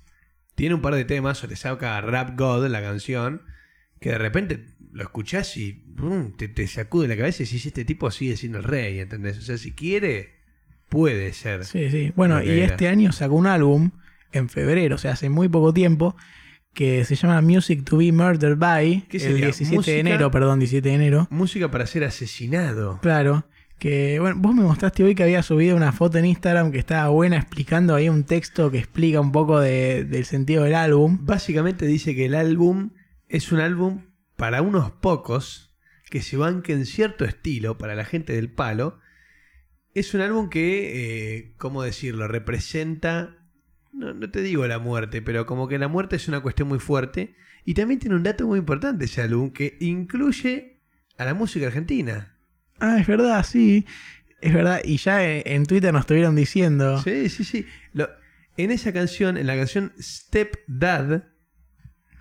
tiene 0.54 0.74
un 0.74 0.82
par 0.82 0.94
de 0.94 1.04
temas, 1.06 1.42
o 1.42 1.48
te 1.48 1.56
saca 1.56 1.98
Rap 2.02 2.38
God, 2.38 2.66
la 2.68 2.82
canción, 2.82 3.40
que 4.00 4.10
de 4.10 4.18
repente 4.18 4.66
lo 4.92 5.02
escuchás 5.02 5.56
y 5.56 5.72
¡pum! 5.72 6.36
te, 6.36 6.48
te 6.48 6.66
sacude 6.66 7.08
la 7.08 7.16
cabeza 7.16 7.42
y 7.42 7.46
decís, 7.46 7.64
este 7.64 7.84
tipo 7.86 8.10
sigue 8.10 8.36
siendo 8.36 8.58
el 8.58 8.64
rey, 8.64 8.98
¿entendés? 9.00 9.38
O 9.38 9.42
sea, 9.42 9.56
si 9.56 9.72
quiere, 9.72 10.34
puede 10.90 11.32
ser. 11.32 11.64
Sí, 11.64 11.90
sí. 11.90 12.12
Bueno, 12.14 12.42
y 12.42 12.50
era. 12.50 12.66
este 12.66 12.88
año 12.88 13.12
sacó 13.12 13.34
un 13.34 13.46
álbum 13.46 13.92
en 14.32 14.50
febrero, 14.50 14.96
o 14.96 14.98
sea, 14.98 15.12
hace 15.12 15.30
muy 15.30 15.48
poco 15.48 15.72
tiempo, 15.72 16.16
que 16.74 17.06
se 17.06 17.14
llama 17.14 17.40
Music 17.40 17.82
to 17.84 17.96
be 17.96 18.12
Murdered 18.12 18.58
by, 18.58 19.06
¿Qué 19.08 19.16
el 19.16 19.22
sería? 19.22 19.46
17 19.46 19.90
de 19.90 20.00
enero, 20.00 20.30
perdón, 20.30 20.58
17 20.58 20.86
de 20.86 20.94
enero. 20.94 21.28
Música 21.30 21.70
para 21.70 21.86
ser 21.86 22.04
asesinado. 22.04 22.98
Claro. 23.00 23.46
Que, 23.78 24.18
bueno, 24.20 24.36
vos 24.38 24.54
me 24.54 24.62
mostraste 24.62 25.04
hoy 25.04 25.14
que 25.14 25.22
había 25.22 25.42
subido 25.42 25.76
una 25.76 25.92
foto 25.92 26.16
en 26.18 26.24
Instagram 26.24 26.72
que 26.72 26.78
estaba 26.78 27.08
buena 27.08 27.36
explicando 27.36 27.94
ahí 27.94 28.08
un 28.08 28.24
texto 28.24 28.70
que 28.70 28.78
explica 28.78 29.20
un 29.20 29.32
poco 29.32 29.60
de- 29.60 30.04
del 30.04 30.24
sentido 30.24 30.64
del 30.64 30.74
álbum. 30.74 31.18
Básicamente 31.22 31.86
dice 31.86 32.14
que 32.14 32.24
el 32.26 32.34
álbum 32.34 32.90
es 33.28 33.52
un 33.52 33.60
álbum 33.60 34.06
para 34.36 34.62
unos 34.62 34.90
pocos 34.90 35.74
que 36.08 36.22
se 36.22 36.36
banquen 36.38 36.86
cierto 36.86 37.24
estilo, 37.24 37.76
para 37.76 37.94
la 37.94 38.04
gente 38.06 38.32
del 38.32 38.50
palo. 38.50 38.98
Es 39.92 40.14
un 40.14 40.22
álbum 40.22 40.48
que, 40.48 41.36
eh, 41.36 41.54
¿cómo 41.58 41.82
decirlo? 41.82 42.28
Representa, 42.28 43.36
no, 43.92 44.14
no 44.14 44.30
te 44.30 44.40
digo 44.40 44.66
la 44.66 44.78
muerte, 44.78 45.20
pero 45.20 45.44
como 45.44 45.68
que 45.68 45.78
la 45.78 45.88
muerte 45.88 46.16
es 46.16 46.28
una 46.28 46.40
cuestión 46.40 46.68
muy 46.68 46.78
fuerte. 46.78 47.34
Y 47.64 47.74
también 47.74 48.00
tiene 48.00 48.16
un 48.16 48.22
dato 48.22 48.46
muy 48.46 48.58
importante 48.58 49.04
ese 49.04 49.20
álbum, 49.20 49.50
que 49.50 49.76
incluye 49.80 50.80
a 51.18 51.24
la 51.24 51.34
música 51.34 51.66
argentina. 51.66 52.35
Ah, 52.80 52.98
es 53.00 53.06
verdad, 53.06 53.44
sí. 53.44 53.86
Es 54.40 54.52
verdad. 54.52 54.80
Y 54.84 54.96
ya 54.98 55.24
en, 55.28 55.42
en 55.46 55.66
Twitter 55.66 55.92
nos 55.92 56.00
estuvieron 56.00 56.34
diciendo. 56.36 57.00
Sí, 57.02 57.28
sí, 57.28 57.44
sí. 57.44 57.66
Lo- 57.92 58.08
en 58.58 58.70
esa 58.70 58.92
canción, 58.92 59.36
en 59.36 59.46
la 59.46 59.56
canción 59.56 59.92
Step 60.00 60.56
Dad, 60.66 61.24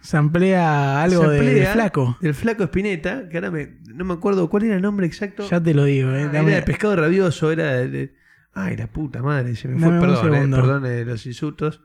Samplea 0.02 1.02
algo 1.02 1.24
se 1.24 1.30
de, 1.30 1.54
de 1.56 1.66
flaco. 1.68 2.18
Del 2.22 2.34
flaco 2.36 2.64
Espineta, 2.64 3.28
que 3.28 3.38
ahora 3.38 3.50
me, 3.52 3.80
no 3.88 4.06
me 4.06 4.14
acuerdo 4.14 4.50
cuál 4.50 4.64
era 4.64 4.76
el 4.76 4.82
nombre 4.82 5.08
exacto. 5.08 5.48
Ya 5.50 5.62
te 5.62 5.74
lo 5.74 5.86
digo, 5.86 6.12
eh. 6.14 6.26
Ah, 6.32 6.40
era 6.42 6.56
de 6.58 6.62
pescado 6.62 6.96
rabioso, 6.96 7.52
era 7.52 7.74
de, 7.74 7.88
de- 7.90 8.16
Ay, 8.54 8.78
la 8.78 8.88
puta 8.88 9.22
madre, 9.24 9.56
se 9.56 9.68
me 9.68 9.80
fue. 9.80 9.86
Dame 9.94 9.96
un 9.96 10.02
Perdón, 10.22 10.36
eh, 10.36 10.56
perdón 10.56 10.86
eh, 10.86 11.06
los 11.06 11.26
insultos. 11.26 11.82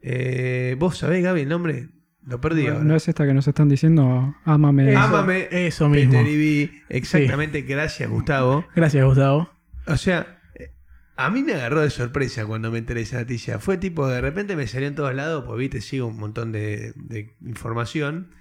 Eh, 0.00 0.76
¿Vos 0.78 0.98
sabés, 0.98 1.22
Gaby, 1.24 1.40
el 1.42 1.48
nombre? 1.48 1.88
Lo 2.26 2.40
perdí 2.40 2.66
ahora. 2.66 2.82
No 2.82 2.96
es 2.96 3.08
esta 3.08 3.24
que 3.24 3.32
nos 3.32 3.46
están 3.46 3.68
diciendo, 3.68 4.34
ámame. 4.44 4.90
Eso. 4.90 5.00
Ámame, 5.00 5.48
eso 5.50 5.88
mismo. 5.88 6.12
Peter. 6.24 6.70
Exactamente, 6.88 7.62
gracias 7.62 8.10
Gustavo. 8.10 8.66
Gracias, 8.74 9.04
Gustavo. 9.04 9.48
O 9.86 9.96
sea, 9.96 10.40
eh, 10.54 10.72
a 11.16 11.30
mí 11.30 11.44
me 11.44 11.54
agarró 11.54 11.80
de 11.80 11.90
sorpresa 11.90 12.44
cuando 12.44 12.72
me 12.72 12.78
enteré 12.78 13.00
de 13.00 13.04
esa 13.04 13.20
noticia. 13.20 13.60
Fue 13.60 13.78
tipo, 13.78 14.08
de 14.08 14.20
repente 14.20 14.56
me 14.56 14.66
salió 14.66 14.88
en 14.88 14.96
todos 14.96 15.14
lados, 15.14 15.44
pues 15.46 15.58
viste, 15.58 15.80
sigo 15.80 16.08
un 16.08 16.18
montón 16.18 16.50
de, 16.50 16.92
de 16.96 17.36
información. 17.40 18.34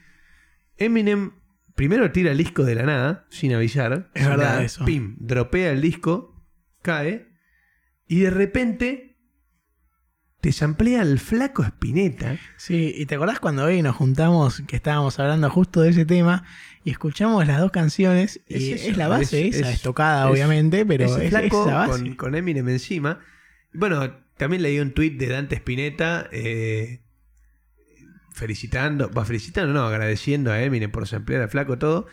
Eminem 0.77 1.31
primero 1.75 2.11
tira 2.11 2.31
el 2.31 2.37
disco 2.37 2.63
de 2.63 2.75
la 2.75 2.83
nada, 2.83 3.27
sin 3.29 3.53
avisar. 3.53 4.09
Es 4.13 4.23
sin 4.23 4.31
verdad 4.31 4.45
nada, 4.45 4.63
eso. 4.63 4.83
Pim, 4.85 5.15
dropea 5.19 5.71
el 5.71 5.81
disco, 5.81 6.43
cae, 6.81 7.27
y 8.07 8.21
de 8.21 8.29
repente 8.31 9.14
te 10.45 10.51
samplea 10.51 11.01
el 11.01 11.17
flaco 11.17 11.63
Spinetta. 11.63 12.37
Sí, 12.55 12.93
y 12.95 13.07
te 13.07 13.15
acordás 13.15 13.39
cuando 13.39 13.63
hoy 13.63 13.81
nos 13.81 13.95
juntamos 13.95 14.61
que 14.67 14.75
estábamos 14.75 15.17
hablando 15.19 15.49
justo 15.49 15.81
de 15.81 15.89
ese 15.89 16.05
tema 16.05 16.43
y 16.83 16.91
escuchamos 16.91 17.47
las 17.47 17.59
dos 17.59 17.71
canciones 17.71 18.39
y 18.47 18.73
Es 18.73 18.95
la 18.95 19.07
base 19.07 19.47
es- 19.47 19.55
esa, 19.55 19.69
es- 19.69 19.75
es, 19.77 19.81
tocada 19.81 20.25
es- 20.25 20.31
obviamente, 20.31 20.85
pero 20.85 21.05
es, 21.17 21.29
flaco 21.29 21.63
esa 21.65 21.75
base. 21.77 21.91
con, 22.03 22.15
con 22.15 22.35
Eminem 22.35 22.69
encima. 22.69 23.21
Bueno, 23.73 24.17
también 24.37 24.61
leí 24.61 24.79
un 24.79 24.91
tweet 24.91 25.17
de 25.17 25.29
Dante 25.29 25.55
Spinetta 25.55 26.29
eh, 26.31 27.01
felicitando, 28.31 29.09
va 29.11 29.25
felicitando, 29.25 29.73
no, 29.73 29.83
agradeciendo 29.87 30.51
a 30.51 30.61
Eminem 30.61 30.91
por 30.91 31.07
samplear 31.07 31.41
al 31.41 31.49
flaco 31.49 31.79
todo. 31.79 32.05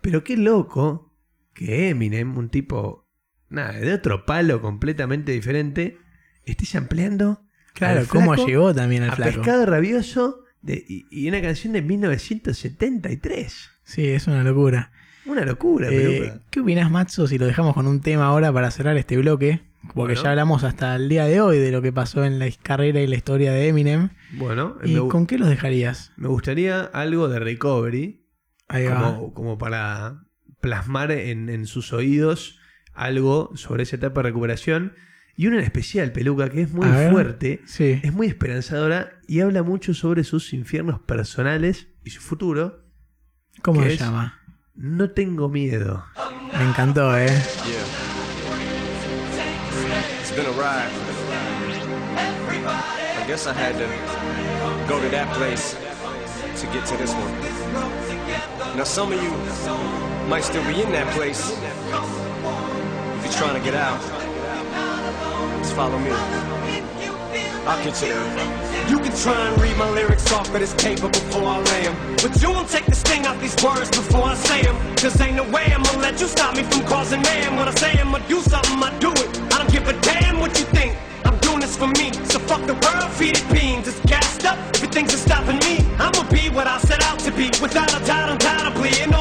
Pero 0.00 0.24
qué 0.24 0.38
loco 0.38 1.12
que 1.52 1.90
Eminem, 1.90 2.38
un 2.38 2.48
tipo, 2.48 3.06
nada, 3.50 3.72
de 3.72 3.92
otro 3.92 4.24
palo 4.24 4.62
completamente 4.62 5.32
diferente, 5.32 5.98
esté 6.46 6.64
sampleando 6.64 7.43
Claro, 7.74 8.00
al 8.00 8.06
cómo 8.08 8.34
llegó 8.36 8.74
también 8.74 9.02
al 9.02 9.10
a 9.10 9.16
flaco. 9.16 9.32
Pescado 9.36 9.66
Rabioso 9.66 10.40
de- 10.62 10.84
y, 10.88 11.06
y 11.10 11.28
una 11.28 11.42
canción 11.42 11.72
de 11.74 11.82
1973. 11.82 13.70
Sí, 13.84 14.06
es 14.08 14.26
una 14.26 14.42
locura. 14.42 14.90
Una 15.26 15.44
locura, 15.44 15.88
Eh. 15.90 16.32
¿Qué 16.50 16.60
opinás, 16.60 16.90
Matzo, 16.90 17.26
si 17.26 17.38
lo 17.38 17.46
dejamos 17.46 17.74
con 17.74 17.86
un 17.86 18.00
tema 18.00 18.26
ahora 18.26 18.52
para 18.52 18.70
cerrar 18.70 18.96
este 18.96 19.16
bloque? 19.16 19.62
Porque 19.94 20.14
Bueno. 20.14 20.22
ya 20.22 20.30
hablamos 20.30 20.64
hasta 20.64 20.96
el 20.96 21.08
día 21.08 21.24
de 21.26 21.40
hoy 21.40 21.58
de 21.58 21.70
lo 21.70 21.82
que 21.82 21.92
pasó 21.92 22.24
en 22.24 22.38
la 22.38 22.46
carrera 22.62 23.00
y 23.00 23.06
la 23.06 23.16
historia 23.16 23.52
de 23.52 23.68
Eminem. 23.68 24.10
Bueno, 24.32 24.76
¿Y 24.82 24.96
con 25.08 25.26
qué 25.26 25.38
los 25.38 25.48
dejarías? 25.48 26.12
me 26.16 26.28
gustaría 26.28 26.80
algo 26.82 27.28
de 27.28 27.38
recovery. 27.38 28.24
Ahí 28.68 28.86
va. 28.86 29.14
como, 29.14 29.34
como 29.34 29.58
para 29.58 30.22
plasmar 30.60 31.10
en, 31.12 31.50
en 31.50 31.66
sus 31.66 31.92
oídos 31.92 32.58
algo 32.94 33.50
sobre 33.56 33.82
esa 33.82 33.96
etapa 33.96 34.20
de 34.22 34.28
recuperación. 34.30 34.94
Y 35.36 35.46
una 35.48 35.58
en 35.58 35.64
especial, 35.64 36.12
Peluca, 36.12 36.48
que 36.48 36.62
es 36.62 36.70
muy 36.70 36.86
A 36.86 37.10
fuerte, 37.10 37.60
Sí. 37.66 38.00
es 38.02 38.12
muy 38.12 38.28
esperanzadora 38.28 39.12
y 39.26 39.40
habla 39.40 39.62
mucho 39.64 39.92
sobre 39.94 40.22
sus 40.22 40.52
infiernos 40.52 41.00
personales 41.00 41.88
y 42.04 42.10
su 42.10 42.20
futuro. 42.20 42.84
¿Cómo 43.62 43.82
¿qué 43.82 43.90
se 43.90 43.96
llama? 43.96 44.40
No 44.76 45.10
tengo 45.10 45.48
miedo. 45.48 46.04
Me 46.56 46.64
encantó, 46.68 47.16
¿eh? 47.16 47.26
Yeah. 47.26 47.84
It's 50.20 50.32
been 50.36 50.46
a 50.46 50.52
ride. 50.52 50.90
I 52.66 53.26
guess 53.26 53.46
I 53.46 53.52
had 53.52 53.74
to 53.78 53.86
go 54.88 55.00
to 55.00 55.08
that 55.10 55.32
place 55.34 55.76
to 56.60 56.66
get 56.72 56.84
to 56.86 56.96
this 56.96 57.12
one. 57.12 57.32
Now, 58.76 58.84
some 58.84 59.12
of 59.12 59.22
you 59.22 59.30
might 60.28 60.44
still 60.44 60.62
be 60.64 60.80
in 60.82 60.90
that 60.92 61.08
place. 61.14 61.52
If 63.18 63.24
you're 63.24 63.32
trying 63.32 63.54
to 63.54 63.64
get 63.64 63.74
out, 63.74 64.00
just 65.64 65.76
follow 65.76 65.98
me. 65.98 66.10
I'll 67.66 67.82
get 67.82 67.96
you 68.02 68.08
there. 68.08 68.90
You 68.90 68.98
can 68.98 69.14
try 69.16 69.40
and 69.48 69.62
read 69.62 69.76
my 69.78 69.88
lyrics 69.90 70.30
off 70.32 70.48
of 70.48 70.60
this 70.60 70.74
paper 70.74 71.08
before 71.08 71.46
I 71.56 71.58
lay 71.70 71.82
'em. 71.88 71.96
But 72.22 72.32
you 72.42 72.50
won't 72.50 72.68
take 72.68 72.84
the 72.84 72.94
sting 72.94 73.24
out 73.24 73.40
these 73.40 73.56
words 73.64 73.88
before 73.88 74.24
I 74.24 74.34
say 74.34 74.60
'em. 74.68 74.76
Cause 74.96 75.18
ain't 75.20 75.36
no 75.36 75.44
way 75.44 75.66
I'm 75.74 75.82
gonna 75.82 76.06
let 76.08 76.20
you 76.20 76.28
stop 76.28 76.54
me 76.54 76.62
from 76.64 76.82
causing 76.84 77.22
man. 77.22 77.56
When 77.56 77.66
I 77.66 77.74
say 77.82 77.92
I'm 77.98 78.12
gonna 78.12 78.28
do 78.28 78.40
something, 78.42 78.82
I 78.88 78.90
do 79.06 79.10
it. 79.24 79.30
I 79.52 79.56
don't 79.60 79.72
give 79.76 79.88
a 79.88 79.96
damn 80.10 80.38
what 80.38 80.52
you 80.58 80.66
think. 80.76 80.92
I'm 81.24 81.38
doing 81.38 81.60
this 81.60 81.76
for 81.76 81.88
me. 82.00 82.12
So 82.32 82.38
fuck 82.50 82.62
the 82.66 82.76
world, 82.84 83.10
feed 83.18 83.36
it 83.38 83.46
beans. 83.54 83.88
It's 83.88 84.00
gassed 84.12 84.44
up. 84.44 84.58
Everything's 84.76 85.12
just 85.12 85.24
stopping 85.24 85.58
me. 85.66 85.74
I'ma 85.98 86.22
be 86.30 86.50
what 86.56 86.66
I 86.66 86.76
set 86.90 87.02
out 87.08 87.18
to 87.20 87.30
be. 87.32 87.46
Without 87.64 87.90
a 87.98 88.00
doubt, 88.04 88.28
undoubtedly. 88.28 88.92
And 89.02 89.13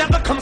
of 0.00 0.26
him. 0.26 0.37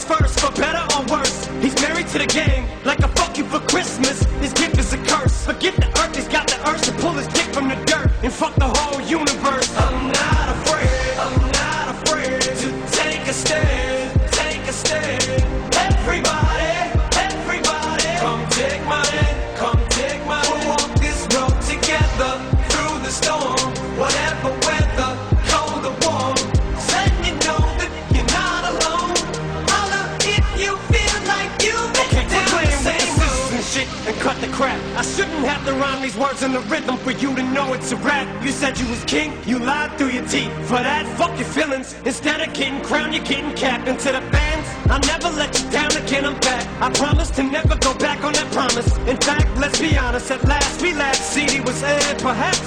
Said 38.77 38.85
you 38.85 38.91
was 38.91 39.05
king, 39.05 39.33
you 39.47 39.59
lied 39.59 39.97
through 39.99 40.11
your 40.11 40.27
teeth. 40.27 40.53
For 40.69 40.77
that, 40.77 41.07
fuck 41.17 41.37
your 41.39 41.49
feelings. 41.49 41.95
Instead 42.05 42.41
of 42.41 42.53
getting 42.55 42.81
crowned, 42.83 43.15
you're 43.15 43.25
getting 43.25 43.55
capped. 43.55 43.89
Into 43.89 44.13
the 44.13 44.21
fans, 44.33 44.67
I'll 44.91 45.01
never 45.01 45.31
let 45.37 45.59
you 45.59 45.71
down 45.71 45.93
again. 45.97 46.25
I'm 46.25 46.39
back. 46.41 46.67
I 46.81 46.91
promise 46.91 47.31
to 47.33 47.43
never 47.43 47.77
go 47.77 47.95
back 47.95 48.23
on 48.25 48.33
that 48.33 48.51
promise. 48.53 48.97
In 49.09 49.17
fact, 49.17 49.49
let's 49.59 49.81
be 49.81 49.97
honest. 49.97 50.31
At 50.31 50.45
last, 50.45 50.83
we 50.83 50.93
last 50.93 51.23
CD 51.33 51.61
was 51.61 51.83
aired. 51.83 52.19
Perhaps 52.19 52.66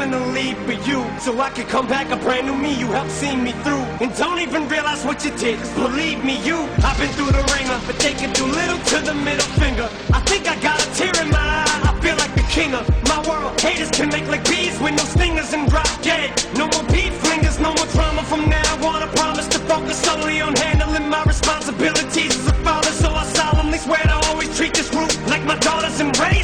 To 0.00 0.18
leave 0.32 0.56
for 0.64 0.72
you 0.88 1.04
So 1.20 1.38
I 1.38 1.50
could 1.50 1.68
come 1.68 1.86
back 1.86 2.10
a 2.10 2.16
brand 2.16 2.46
new 2.46 2.56
me. 2.56 2.72
You 2.72 2.86
helped 2.86 3.10
see 3.10 3.36
me 3.36 3.52
through 3.62 3.84
And 4.00 4.10
don't 4.16 4.40
even 4.40 4.66
realize 4.66 5.04
what 5.04 5.22
you 5.26 5.30
did. 5.36 5.58
Cause 5.58 5.74
believe 5.74 6.24
me 6.24 6.42
you 6.42 6.56
I've 6.82 6.98
been 6.98 7.12
through 7.12 7.30
the 7.36 7.44
ringer 7.52 7.78
But 7.86 7.98
they 8.00 8.14
can 8.14 8.32
do 8.32 8.46
little 8.46 8.78
to 8.78 8.98
the 9.04 9.12
middle 9.12 9.46
finger. 9.60 9.88
I 10.10 10.20
think 10.24 10.48
I 10.48 10.58
got 10.62 10.80
a 10.80 10.88
tear 10.96 11.12
in 11.22 11.30
my 11.30 11.38
eye 11.38 11.80
I 11.84 11.92
feel 12.00 12.16
like 12.16 12.34
the 12.34 12.48
king 12.48 12.74
of 12.74 12.88
my 13.12 13.20
world. 13.28 13.60
Haters 13.60 13.90
can 13.90 14.08
make 14.08 14.26
like 14.26 14.42
bees 14.48 14.80
with 14.80 14.96
no 14.96 15.04
stingers 15.04 15.52
and 15.52 15.68
drop 15.68 15.86
dead. 16.00 16.32
No 16.56 16.66
more 16.72 16.86
beef 16.88 17.12
flingers, 17.20 17.60
no 17.60 17.70
more 17.74 17.86
drama. 17.92 18.22
From 18.24 18.48
now 18.48 18.72
on 18.88 19.02
I 19.04 19.08
promise 19.14 19.48
to 19.48 19.58
focus 19.68 20.00
solely 20.00 20.40
on 20.40 20.56
handling 20.56 21.10
my 21.10 21.22
responsibilities 21.24 22.34
As 22.40 22.48
a 22.48 22.54
father. 22.64 22.90
So 22.90 23.12
I 23.12 23.24
solemnly 23.36 23.78
swear 23.78 24.02
to 24.02 24.16
always 24.32 24.50
treat 24.56 24.72
this 24.72 24.88
group 24.88 25.12
Like 25.28 25.44
my 25.44 25.58
daughters 25.58 26.00
and 26.00 26.18
raise 26.18 26.39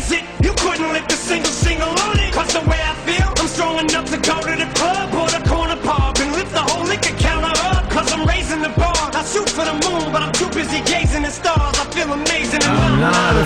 not 13.10 13.36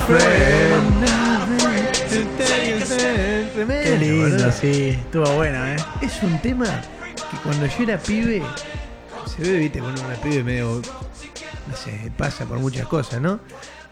Tremendo, 3.55 3.85
Qué 3.85 3.99
lindo, 3.99 4.53
sí. 4.53 4.89
Estuvo 4.91 5.31
bueno, 5.35 5.67
¿eh? 5.67 5.77
Es 6.01 6.23
un 6.23 6.41
tema 6.41 6.67
que 7.31 7.37
cuando 7.43 7.67
yo 7.67 7.83
era 7.83 7.99
pibe, 7.99 8.43
se 9.27 9.43
ve, 9.43 9.59
viste, 9.59 9.81
cuando 9.81 10.01
uno 10.01 10.13
era 10.13 10.23
pibe 10.23 10.43
medio, 10.43 10.81
no 11.69 11.77
sé, 11.77 12.11
pasa 12.17 12.47
por 12.47 12.59
muchas 12.59 12.87
cosas, 12.87 13.21
¿no? 13.21 13.41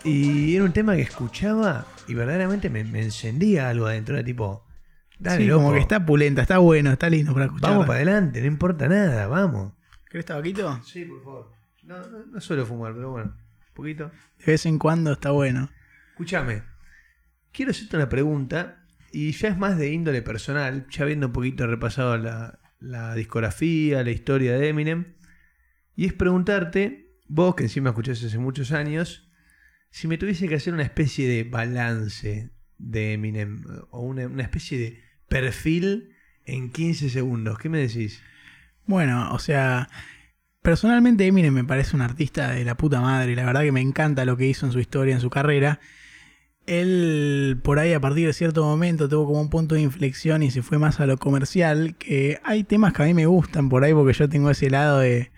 Y 0.04 0.56
era 0.56 0.64
un 0.64 0.72
tema 0.72 0.96
que 0.96 1.02
escuchaba 1.02 1.86
y 2.06 2.14
verdaderamente 2.14 2.70
me, 2.70 2.84
me 2.84 3.02
encendía 3.02 3.68
algo 3.68 3.86
adentro, 3.86 4.16
era 4.16 4.24
tipo, 4.24 4.64
dale, 5.18 5.42
sí, 5.42 5.46
loco, 5.46 5.64
como 5.64 5.74
que 5.74 5.80
está 5.80 6.04
pulenta, 6.06 6.42
está 6.42 6.58
bueno, 6.58 6.90
está 6.92 7.10
lindo 7.10 7.32
para 7.34 7.46
escuchar. 7.46 7.70
vamos 7.70 7.86
para 7.86 7.96
adelante, 7.96 8.40
no 8.40 8.46
importa 8.46 8.88
nada, 8.88 9.26
vamos. 9.26 9.72
¿Querés 10.08 10.24
tabaquito? 10.24 10.80
Sí, 10.84 11.04
por 11.04 11.22
favor. 11.22 11.52
No, 11.82 11.98
no, 11.98 12.26
no 12.26 12.40
suelo 12.40 12.64
fumar, 12.64 12.94
pero 12.94 13.10
bueno, 13.10 13.34
poquito. 13.78 14.10
De 14.38 14.52
vez 14.52 14.66
en 14.66 14.78
cuando 14.78 15.12
está 15.12 15.30
bueno. 15.30 15.70
Escúchame, 16.10 16.62
quiero 17.52 17.70
hacerte 17.70 17.96
una 17.96 18.08
pregunta 18.08 18.84
y 19.12 19.30
ya 19.32 19.48
es 19.48 19.56
más 19.56 19.78
de 19.78 19.92
índole 19.92 20.20
personal, 20.20 20.86
ya 20.90 21.04
habiendo 21.04 21.28
un 21.28 21.32
poquito 21.32 21.66
repasado 21.66 22.18
la, 22.18 22.58
la 22.80 23.14
discografía, 23.14 24.02
la 24.02 24.10
historia 24.10 24.58
de 24.58 24.68
Eminem, 24.68 25.14
y 25.94 26.06
es 26.06 26.12
preguntarte, 26.12 27.16
vos 27.28 27.54
que 27.54 27.62
encima 27.62 27.90
escuchás 27.90 28.22
hace 28.22 28.38
muchos 28.38 28.72
años, 28.72 29.30
si 29.90 30.08
me 30.08 30.18
tuviese 30.18 30.48
que 30.48 30.56
hacer 30.56 30.74
una 30.74 30.82
especie 30.82 31.28
de 31.28 31.44
balance 31.44 32.50
de 32.78 33.12
Eminem 33.12 33.64
o 33.90 34.00
una, 34.00 34.26
una 34.26 34.42
especie 34.42 34.78
de 34.78 35.02
perfil 35.28 36.16
en 36.44 36.70
15 36.70 37.10
segundos, 37.10 37.58
¿qué 37.58 37.68
me 37.68 37.78
decís? 37.78 38.22
Bueno, 38.86 39.32
o 39.32 39.38
sea, 39.38 39.88
personalmente 40.62 41.26
Eminem 41.26 41.54
me 41.54 41.64
parece 41.64 41.96
un 41.96 42.02
artista 42.02 42.50
de 42.50 42.64
la 42.64 42.76
puta 42.76 43.00
madre. 43.00 43.34
La 43.36 43.44
verdad 43.44 43.62
que 43.62 43.72
me 43.72 43.80
encanta 43.80 44.24
lo 44.24 44.36
que 44.36 44.46
hizo 44.46 44.66
en 44.66 44.72
su 44.72 44.80
historia, 44.80 45.14
en 45.14 45.20
su 45.20 45.30
carrera. 45.30 45.80
Él, 46.66 47.58
por 47.62 47.78
ahí, 47.78 47.94
a 47.94 48.00
partir 48.00 48.26
de 48.26 48.32
cierto 48.34 48.62
momento, 48.64 49.08
tuvo 49.08 49.26
como 49.26 49.40
un 49.40 49.48
punto 49.48 49.74
de 49.74 49.80
inflexión 49.80 50.42
y 50.42 50.50
se 50.50 50.62
fue 50.62 50.78
más 50.78 51.00
a 51.00 51.06
lo 51.06 51.16
comercial. 51.16 51.94
Que 51.96 52.40
hay 52.44 52.62
temas 52.64 52.92
que 52.92 53.02
a 53.02 53.06
mí 53.06 53.14
me 53.14 53.24
gustan 53.26 53.68
por 53.70 53.84
ahí 53.84 53.94
porque 53.94 54.12
yo 54.12 54.28
tengo 54.28 54.50
ese 54.50 54.68
lado 54.68 54.98
de. 54.98 55.30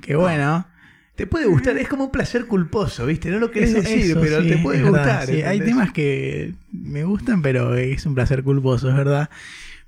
Que 0.00 0.14
bueno. 0.16 0.68
Te 1.16 1.26
puede 1.26 1.44
gustar, 1.46 1.76
es 1.76 1.88
como 1.88 2.04
un 2.04 2.10
placer 2.10 2.46
culposo, 2.46 3.04
¿viste? 3.04 3.28
No 3.30 3.38
lo 3.38 3.50
querés 3.50 3.70
Eso- 3.74 3.82
decir, 3.82 3.98
eso 4.12 4.20
pero 4.20 4.40
sí, 4.40 4.48
te 4.48 4.56
puede 4.58 4.82
verdad, 4.82 5.18
gustar. 5.20 5.26
sí. 5.26 5.42
Hay 5.42 5.60
temas 5.60 5.92
que 5.92 6.54
me 6.72 7.04
gustan, 7.04 7.42
pero 7.42 7.74
es 7.74 8.06
un 8.06 8.14
placer 8.14 8.42
culposo, 8.42 8.88
es 8.88 8.96
verdad. 8.96 9.28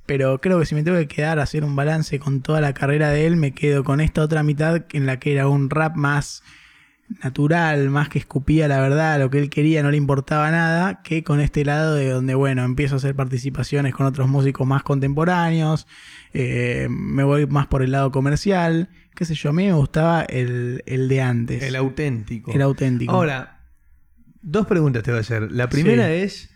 Pero 0.06 0.40
creo 0.40 0.60
que 0.60 0.66
si 0.66 0.74
me 0.74 0.82
tengo 0.82 0.98
que 0.98 1.08
quedar 1.08 1.38
a 1.38 1.44
hacer 1.44 1.64
un 1.64 1.74
balance 1.76 2.18
con 2.18 2.42
toda 2.42 2.60
la 2.60 2.74
carrera 2.74 3.08
de 3.10 3.26
él, 3.26 3.36
me 3.36 3.52
quedo 3.52 3.84
con 3.84 4.00
esta 4.00 4.22
otra 4.22 4.42
mitad 4.42 4.84
en 4.92 5.06
la 5.06 5.18
que 5.18 5.32
era 5.32 5.48
un 5.48 5.70
rap 5.70 5.96
más 5.96 6.42
natural, 7.22 7.90
más 7.90 8.08
que 8.08 8.18
escupía 8.18 8.66
la 8.66 8.80
verdad, 8.80 9.18
lo 9.18 9.30
que 9.30 9.38
él 9.38 9.50
quería 9.50 9.82
no 9.82 9.90
le 9.90 9.96
importaba 9.96 10.50
nada, 10.50 11.02
que 11.02 11.22
con 11.22 11.40
este 11.40 11.64
lado 11.64 11.94
de 11.94 12.08
donde, 12.08 12.34
bueno, 12.34 12.64
empiezo 12.64 12.94
a 12.94 12.98
hacer 12.98 13.14
participaciones 13.14 13.94
con 13.94 14.06
otros 14.06 14.28
músicos 14.28 14.66
más 14.66 14.82
contemporáneos, 14.82 15.86
eh, 16.32 16.86
me 16.90 17.22
voy 17.22 17.46
más 17.46 17.66
por 17.66 17.82
el 17.82 17.92
lado 17.92 18.10
comercial, 18.10 18.88
qué 19.14 19.24
sé 19.26 19.34
yo, 19.34 19.50
a 19.50 19.52
mí 19.52 19.66
me 19.66 19.74
gustaba 19.74 20.22
el, 20.22 20.82
el 20.86 21.08
de 21.08 21.20
antes, 21.20 21.62
El 21.62 21.76
auténtico. 21.76 22.52
el 22.52 22.62
auténtico. 22.62 23.12
Ahora, 23.12 23.60
dos 24.42 24.66
preguntas 24.66 25.02
te 25.02 25.10
voy 25.10 25.18
a 25.18 25.20
hacer. 25.20 25.52
La 25.52 25.68
primera 25.68 26.06
Sí. 26.08 26.12
es, 26.14 26.50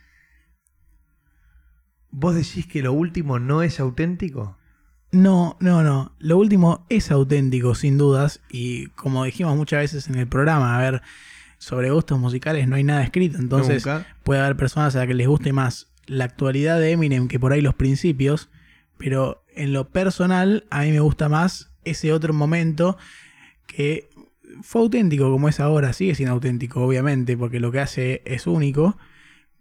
¿vos 2.11 2.35
decís 2.35 2.67
que 2.67 2.83
lo 2.83 2.93
último 2.93 3.39
no 3.39 3.63
es 3.63 3.81
auténtico? 3.81 4.57
No, 5.11 5.57
no, 5.61 5.83
no. 5.83 6.13
Lo 6.19 6.37
último 6.37 6.85
es 6.89 7.11
auténtico, 7.11 7.75
sin 7.75 7.97
dudas. 7.97 8.41
Y 8.51 8.89
como 8.89 9.25
dijimos 9.25 9.57
muchas 9.57 9.81
veces 9.81 10.09
en 10.09 10.17
el 10.17 10.27
programa, 10.27 10.77
a 10.77 10.81
ver, 10.81 11.03
sobre 11.59 11.91
gustos 11.91 12.19
musicales 12.19 12.69
no 12.69 12.77
hay 12.77 12.85
nada 12.85 13.03
escrito. 13.03 13.39
Entonces 13.39 13.87
Nunca. 13.87 14.07
puede 14.23 14.41
haber 14.41 14.57
personas 14.57 14.95
a 14.95 14.99
las 14.99 15.09
que 15.09 15.15
les 15.15 15.27
guste 15.27 15.53
más 15.53 15.89
la 16.07 16.25
actualidad 16.25 16.79
de 16.79 16.93
Eminem 16.93 17.29
que 17.29 17.41
por 17.41 17.53
ahí 17.53 17.61
los 17.61 17.75
principios. 17.75 18.51
Pero 18.99 19.45
en 19.55 19.73
lo 19.73 19.89
personal, 19.89 20.67
a 20.71 20.83
mí 20.83 20.91
me 20.91 21.01
gusta 21.01 21.29
más 21.29 21.71
ese 21.85 22.13
otro 22.13 22.35
momento 22.35 22.99
que 23.67 24.11
fue 24.63 24.83
auténtico 24.83 25.31
como 25.31 25.49
es 25.49 25.61
ahora. 25.61 25.93
Sigue 25.93 26.15
siendo 26.15 26.35
auténtico, 26.35 26.85
obviamente, 26.85 27.37
porque 27.37 27.61
lo 27.61 27.73
que 27.73 27.81
hace 27.81 28.23
es 28.25 28.47
único. 28.47 28.99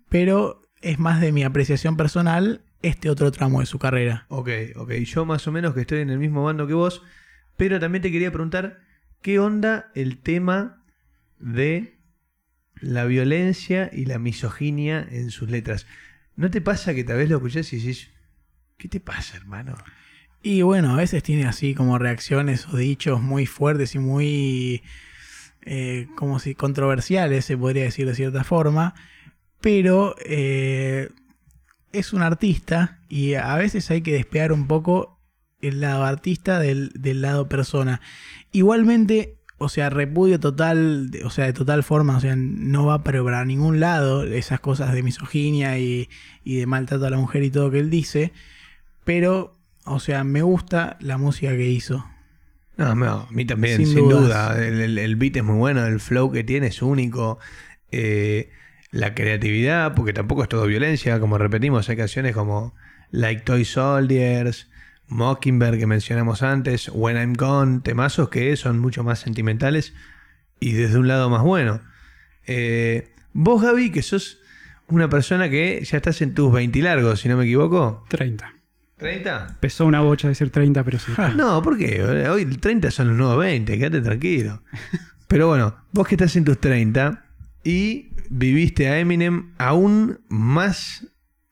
Pero 0.10 0.61
es 0.88 0.99
más 0.99 1.19
de 1.19 1.34
mi 1.34 1.43
apreciación 1.43 1.97
personal 1.97 2.61
este 2.81 3.09
otro 3.09 3.31
tramo 3.31 3.59
de 3.59 3.65
su 3.65 3.77
carrera. 3.77 4.26
Ok, 4.30 4.49
ok. 4.76 4.91
Yo 4.93 5.26
más 5.26 5.45
o 5.47 5.51
menos 5.51 5.73
que 5.73 5.81
estoy 5.81 5.99
en 5.99 6.09
el 6.09 6.18
mismo 6.18 6.43
bando 6.43 6.65
que 6.65 6.73
vos, 6.73 7.03
pero 7.57 7.80
también 7.80 8.01
te 8.01 8.11
quería 8.11 8.31
preguntar, 8.31 8.80
¿qué 9.22 9.39
onda 9.39 9.91
el 9.95 10.19
tema 10.19 10.81
de 11.39 11.97
la 12.80 13.03
violencia 13.03 13.89
y 13.91 14.05
la 14.05 14.18
misoginia 14.18 15.05
en 15.11 15.30
sus 15.31 15.49
letras? 15.49 15.88
¿No 16.38 16.49
te 16.49 16.61
pasa 16.61 16.93
que 16.93 17.03
tal 17.03 17.18
vez 17.18 17.30
lo 17.30 17.38
escuchás 17.38 17.73
y 17.73 17.77
decís, 17.77 18.09
¿qué 18.77 18.88
te 18.88 19.01
pasa, 19.01 19.35
hermano? 19.35 19.76
Y 20.41 20.61
bueno, 20.61 20.93
a 20.93 20.97
veces 20.97 21.22
tiene 21.22 21.45
así 21.45 21.73
como 21.73 21.97
reacciones 21.97 22.65
o 22.68 22.77
dichos 22.77 23.22
muy 23.22 23.45
fuertes 23.45 23.95
y 23.95 23.99
muy 23.99 24.84
eh, 25.64 26.07
como 26.15 26.39
si 26.39 26.55
controversiales, 26.55 27.43
se 27.43 27.57
podría 27.57 27.84
decir 27.84 28.07
de 28.07 28.15
cierta 28.15 28.45
forma. 28.45 28.95
Pero 29.62 30.16
eh, 30.26 31.10
es 31.92 32.14
un 32.14 32.22
artista 32.22 33.00
y 33.10 33.34
a 33.36 33.56
veces 33.56 33.90
hay 33.92 34.02
que 34.02 34.14
despegar 34.14 34.52
un 34.52 34.68
poco 34.68 35.20
el 35.62 35.82
lado 35.82 36.04
artista 36.06 36.60
del, 36.60 36.92
del 36.94 37.22
lado 37.22 37.50
persona. 37.50 38.02
Igualmente, 38.52 39.38
o 39.58 39.70
sea, 39.70 39.90
repudio 39.90 40.40
total, 40.40 41.10
o 41.26 41.30
sea, 41.32 41.46
de 41.46 41.54
total 41.54 41.84
forma, 41.84 42.18
o 42.18 42.20
sea, 42.20 42.36
no 42.36 42.86
va 42.86 43.04
pero 43.04 43.24
para 43.26 43.44
ningún 43.46 43.80
lado 43.80 44.24
esas 44.24 44.60
cosas 44.60 44.94
de 44.94 45.02
misoginia 45.04 45.80
y, 45.80 46.10
y 46.44 46.58
de 46.58 46.68
maltrato 46.68 47.06
a 47.08 47.10
la 47.10 47.18
mujer 47.18 47.44
y 47.44 47.50
todo 47.50 47.72
que 47.72 47.80
él 47.80 47.90
dice. 47.90 48.32
Pero, 49.04 49.58
o 49.86 50.00
sea, 50.00 50.24
me 50.24 50.42
gusta 50.44 50.98
la 51.00 51.18
música 51.18 51.52
que 51.56 51.68
hizo. 51.70 52.06
No, 52.78 52.94
no, 52.94 53.12
a 53.22 53.32
mí 53.32 53.44
también, 53.46 53.78
Sin 53.78 54.08
duda. 54.08 54.56
El, 54.64 54.80
el- 54.80 54.98
el 55.00 55.16
beat 55.16 55.38
es 55.38 55.44
muy 55.44 55.58
bueno, 55.58 55.84
el 55.88 56.00
flow 56.00 56.32
que 56.32 56.44
tiene 56.44 56.68
es 56.68 56.84
único. 56.84 57.40
Eh, 57.92 58.52
la 58.91 59.14
creatividad, 59.14 59.93
porque 59.95 60.14
tampoco 60.14 60.43
es 60.43 60.49
todo 60.49 60.65
violencia, 60.65 61.19
como 61.19 61.38
repetimos, 61.38 61.89
hay 61.89 61.97
canciones 61.97 62.34
como 62.34 62.73
Like 63.11 63.41
Toy 63.41 63.65
Soldiers, 63.65 64.69
Mockingbird 65.07 65.77
que 65.77 65.88
mencionamos 65.88 66.43
antes, 66.43 66.89
When 66.93 67.18
I'm 67.18 67.34
Gone, 67.34 67.81
temazos 67.81 68.30
que 68.30 68.55
son 68.55 68.80
mucho 68.80 69.03
más 69.03 69.19
sentimentales 69.19 69.93
y 70.59 70.73
desde 70.73 70.97
un 70.97 71.07
lado 71.07 71.30
más 71.30 71.43
bueno. 71.43 71.81
Eh, 72.45 73.14
vos, 73.34 73.61
Gaby, 73.61 73.91
que 73.91 74.01
sos 74.01 74.39
una 74.88 75.09
persona 75.09 75.49
que 75.49 75.84
ya 75.84 75.97
estás 75.97 76.22
en 76.22 76.34
tus 76.34 76.51
20 76.51 76.81
largos, 76.81 77.22
si 77.22 77.30
no 77.30 77.38
me 77.38 77.43
equivoco. 77.43 78.05
30. 78.09 78.53
¿30? 78.99 79.57
Pesó 79.59 79.85
una 79.85 80.01
bocha 80.01 80.27
decir 80.27 80.49
30, 80.49 80.84
pero 80.84 80.99
sí. 80.99 81.11
No, 81.35 81.61
¿por 81.61 81.77
qué? 81.77 82.03
Hoy 82.03 82.41
el 82.41 82.59
30 82.59 82.91
son 82.91 83.09
los 83.09 83.18
nuevos 83.18 83.38
20, 83.39 83.77
quédate 83.77 84.01
tranquilo. 84.01 84.64
Pero 85.27 85.49
bueno, 85.49 85.76
vos 85.91 86.07
que 86.07 86.15
estás 86.15 86.38
en 86.38 86.45
tus 86.45 86.57
30 86.57 87.27
y 87.68 88.14
viviste 88.30 88.88
a 88.88 88.98
Eminem 88.99 89.53
aún 89.57 90.22
más 90.30 91.06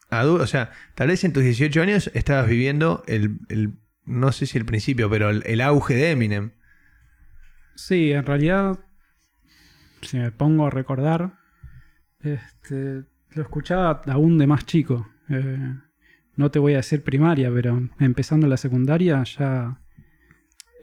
adulto, 0.10 0.44
o 0.44 0.48
sea, 0.48 0.72
tal 0.96 1.10
vez 1.10 1.24
en 1.26 1.34
tus 1.34 1.44
18 1.44 1.82
años 1.82 2.10
estabas 2.14 2.48
viviendo 2.48 3.04
el, 3.08 3.40
el- 3.50 3.74
no 4.06 4.32
sé 4.32 4.46
si 4.46 4.58
el 4.58 4.66
principio, 4.66 5.10
pero 5.10 5.30
el, 5.32 5.62
auge 5.62 5.96
de 5.96 6.12
Eminem. 6.12 6.52
Sí, 7.76 8.12
en 8.14 8.26
realidad, 8.26 8.80
si 10.02 10.18
me 10.18 10.32
pongo 10.32 10.68
a 10.68 10.70
recordar, 10.70 11.34
este, 12.22 13.04
lo 13.32 13.42
escuchaba 13.42 14.02
aún 14.08 14.38
de 14.38 14.48
más 14.48 14.66
chico. 14.66 15.10
Eh, 15.30 15.76
no 16.36 16.52
te 16.52 16.60
voy 16.60 16.74
a 16.74 16.78
decir 16.78 17.04
primaria, 17.04 17.52
pero 17.52 17.90
empezando 18.00 18.48
la 18.48 18.58
secundaria 18.58 19.22
ya 19.24 19.82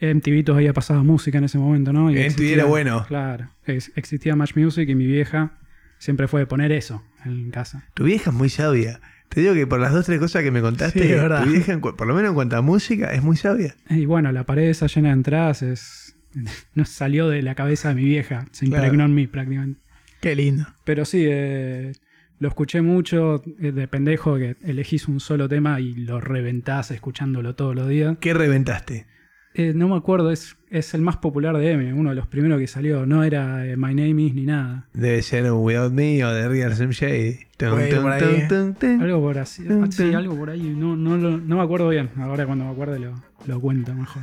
MTV 0.03 0.45
todavía 0.45 0.69
había 0.71 0.73
pasado 0.75 1.03
música 1.05 1.39
en 1.39 1.45
ese 1.45 1.59
momento, 1.59 1.93
¿no? 1.93 2.11
Y 2.11 2.15
MTV 2.19 2.53
era 2.53 2.65
bueno. 2.65 3.05
Claro, 3.09 3.49
ex- 3.67 3.93
existía 3.97 4.35
Match 4.37 4.57
Music 4.57 4.89
y 4.89 4.95
mi 4.95 5.07
vieja 5.07 5.53
siempre 5.99 6.29
fue 6.29 6.41
de 6.41 6.47
poner 6.47 6.73
eso 6.73 7.03
en 7.25 7.51
casa. 7.51 7.85
Tu 7.95 8.05
vieja 8.05 8.31
es 8.31 8.37
muy 8.37 8.49
sabia. 8.49 9.01
Te 9.29 9.41
digo 9.41 9.55
que 9.55 9.67
por 9.67 9.81
las 9.81 9.93
dos 9.93 10.05
tres 10.07 10.19
cosas 10.19 10.43
que 10.43 10.51
me 10.51 10.61
contaste, 10.61 11.03
Sí, 11.05 11.13
es 11.13 11.21
verdad. 11.23 11.45
tu 11.45 11.51
vieja, 11.51 11.79
por 11.81 12.07
lo 12.07 12.15
menos 12.15 12.31
en 12.31 12.35
cuanto 12.35 12.57
a 12.57 12.63
música, 12.63 13.13
es 13.15 13.23
muy 13.23 13.37
sabia. 13.37 13.75
Y 13.89 14.05
bueno, 14.07 14.31
la 14.33 14.45
pared 14.45 14.69
esa 14.69 14.89
llena 14.89 15.09
de 15.09 15.15
entradas 15.15 15.63
es, 15.63 16.17
no 16.75 16.85
salió 16.85 17.29
de 17.29 17.41
la 17.43 17.55
cabeza 17.55 17.89
de 17.91 17.95
mi 17.95 18.05
vieja, 18.05 18.47
se 18.53 18.67
Claro. 18.67 18.85
impregnó 18.85 19.05
en 19.07 19.15
mí 19.15 19.27
prácticamente. 19.27 19.81
Qué 20.21 20.37
lindo. 20.37 20.67
Pero 20.85 21.05
sí, 21.05 21.25
eh, 21.29 21.93
lo 22.41 22.49
escuché 22.49 22.83
mucho 22.83 23.43
eh, 23.61 23.73
de 23.73 23.89
pendejo 23.89 24.37
que 24.37 24.57
elegís 24.63 25.09
un 25.09 25.19
solo 25.21 25.49
tema 25.49 25.81
y 25.81 25.95
lo 25.95 26.21
reventás 26.21 26.91
escuchándolo 26.91 27.55
todos 27.55 27.75
los 27.75 27.89
días. 27.89 28.17
¿Qué 28.21 28.35
reventaste? 28.35 29.07
Eh, 29.55 29.73
no 29.75 29.87
me 29.89 29.97
acuerdo, 29.97 30.31
es, 30.31 30.57
es 30.71 30.95
el 30.95 31.03
más 31.03 31.19
popular 31.19 31.57
de 31.57 31.71
Eminem, 31.71 31.99
uno 31.99 32.09
de 32.11 32.17
los 32.17 32.27
primeros 32.27 32.59
que 32.59 32.67
salió. 32.67 33.05
No 33.05 33.23
era 33.23 33.67
eh, 33.67 33.77
My 33.77 33.95
Name 33.95 34.23
Is 34.23 34.35
ni 34.35 34.47
nada. 34.47 34.89
Debe 34.95 35.21
ser 35.23 35.51
un 35.53 35.63
Without 35.63 35.93
Me 35.93 36.25
o 36.25 36.31
de 36.33 36.49
Real 36.49 36.75
Slim 36.75 36.91
Shady. 36.91 37.39
Tum, 37.59 37.71
Puede 37.71 37.89
ir 37.91 37.95
tum, 37.95 38.03
por 38.03 38.19
tum, 38.19 38.29
ahí. 38.29 38.49
tum, 38.49 38.75
tum. 38.75 39.01
Algo 39.03 39.21
por 39.21 39.39
así. 39.39 39.65
Tum, 39.65 39.91
Sí, 39.93 40.15
algo 40.15 40.35
por 40.37 40.49
ahí. 40.51 40.63
No, 40.77 40.97
no, 40.97 41.17
lo- 41.19 41.37
no 41.39 41.57
me 41.57 41.63
acuerdo 41.63 41.89
bien. 41.91 42.09
Ahora 42.17 42.47
cuando 42.47 42.65
me 42.65 42.71
acuerde 42.71 42.99
lo, 42.99 43.15
lo 43.47 43.61
cuento 43.61 43.95
mejor. 43.95 44.23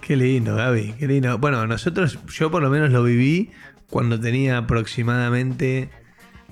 Qué 0.00 0.16
lindo, 0.16 0.54
Gaby, 0.54 0.94
qué 0.98 1.06
lindo. 1.08 1.36
Bueno, 1.38 1.66
nosotros, 1.66 2.18
yo 2.32 2.50
por 2.50 2.62
lo 2.62 2.70
menos 2.70 2.90
lo 2.90 3.02
viví 3.02 3.50
cuando 3.88 4.18
tenía 4.20 4.58
aproximadamente, 4.58 5.90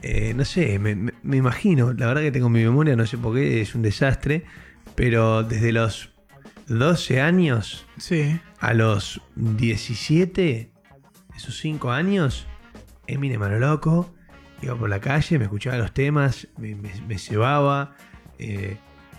eh, 0.02 0.34
no 0.36 0.44
sé, 0.44 0.78
me, 0.78 0.94
me- 0.96 1.12
me 1.22 1.36
imagino, 1.36 1.92
la 1.92 2.06
verdad 2.06 2.22
que 2.22 2.32
tengo 2.32 2.48
mi 2.48 2.62
memoria, 2.64 2.96
no 2.96 3.06
sé 3.06 3.16
por 3.16 3.34
qué, 3.34 3.60
es 3.60 3.74
un 3.74 3.82
desastre, 3.82 4.44
pero 4.94 5.42
desde 5.44 5.72
los 5.72 6.10
12 6.68 7.20
años 7.20 7.86
Sí. 7.96 8.38
a 8.60 8.74
los 8.74 9.20
17, 9.36 10.70
esos 11.36 11.58
5 11.58 11.90
años, 11.90 12.46
Eminem 13.06 13.42
a 13.42 13.48
lo 13.48 13.58
loco, 13.58 14.14
iba 14.60 14.74
por 14.76 14.90
la 14.90 15.00
calle, 15.00 15.38
me 15.38 15.44
escuchaba 15.44 15.78
los 15.78 15.92
temas, 15.92 16.48
me, 16.58 16.74
me, 16.74 16.90
me 17.06 17.18
cebaba, 17.18 17.94
eh, 18.38 18.76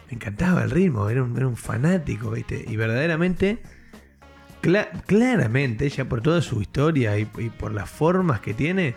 me 0.07 0.13
encantaba 0.15 0.63
el 0.63 0.69
ritmo, 0.71 1.09
era 1.09 1.23
un, 1.23 1.35
era 1.35 1.47
un 1.47 1.57
fanático, 1.57 2.31
¿viste? 2.31 2.63
Y 2.67 2.75
verdaderamente, 2.75 3.61
cla- 4.61 4.89
claramente, 5.05 5.89
ya 5.89 6.05
por 6.05 6.21
toda 6.21 6.41
su 6.41 6.61
historia 6.61 7.17
y, 7.17 7.27
y 7.39 7.49
por 7.49 7.73
las 7.73 7.89
formas 7.89 8.41
que 8.41 8.53
tiene, 8.53 8.95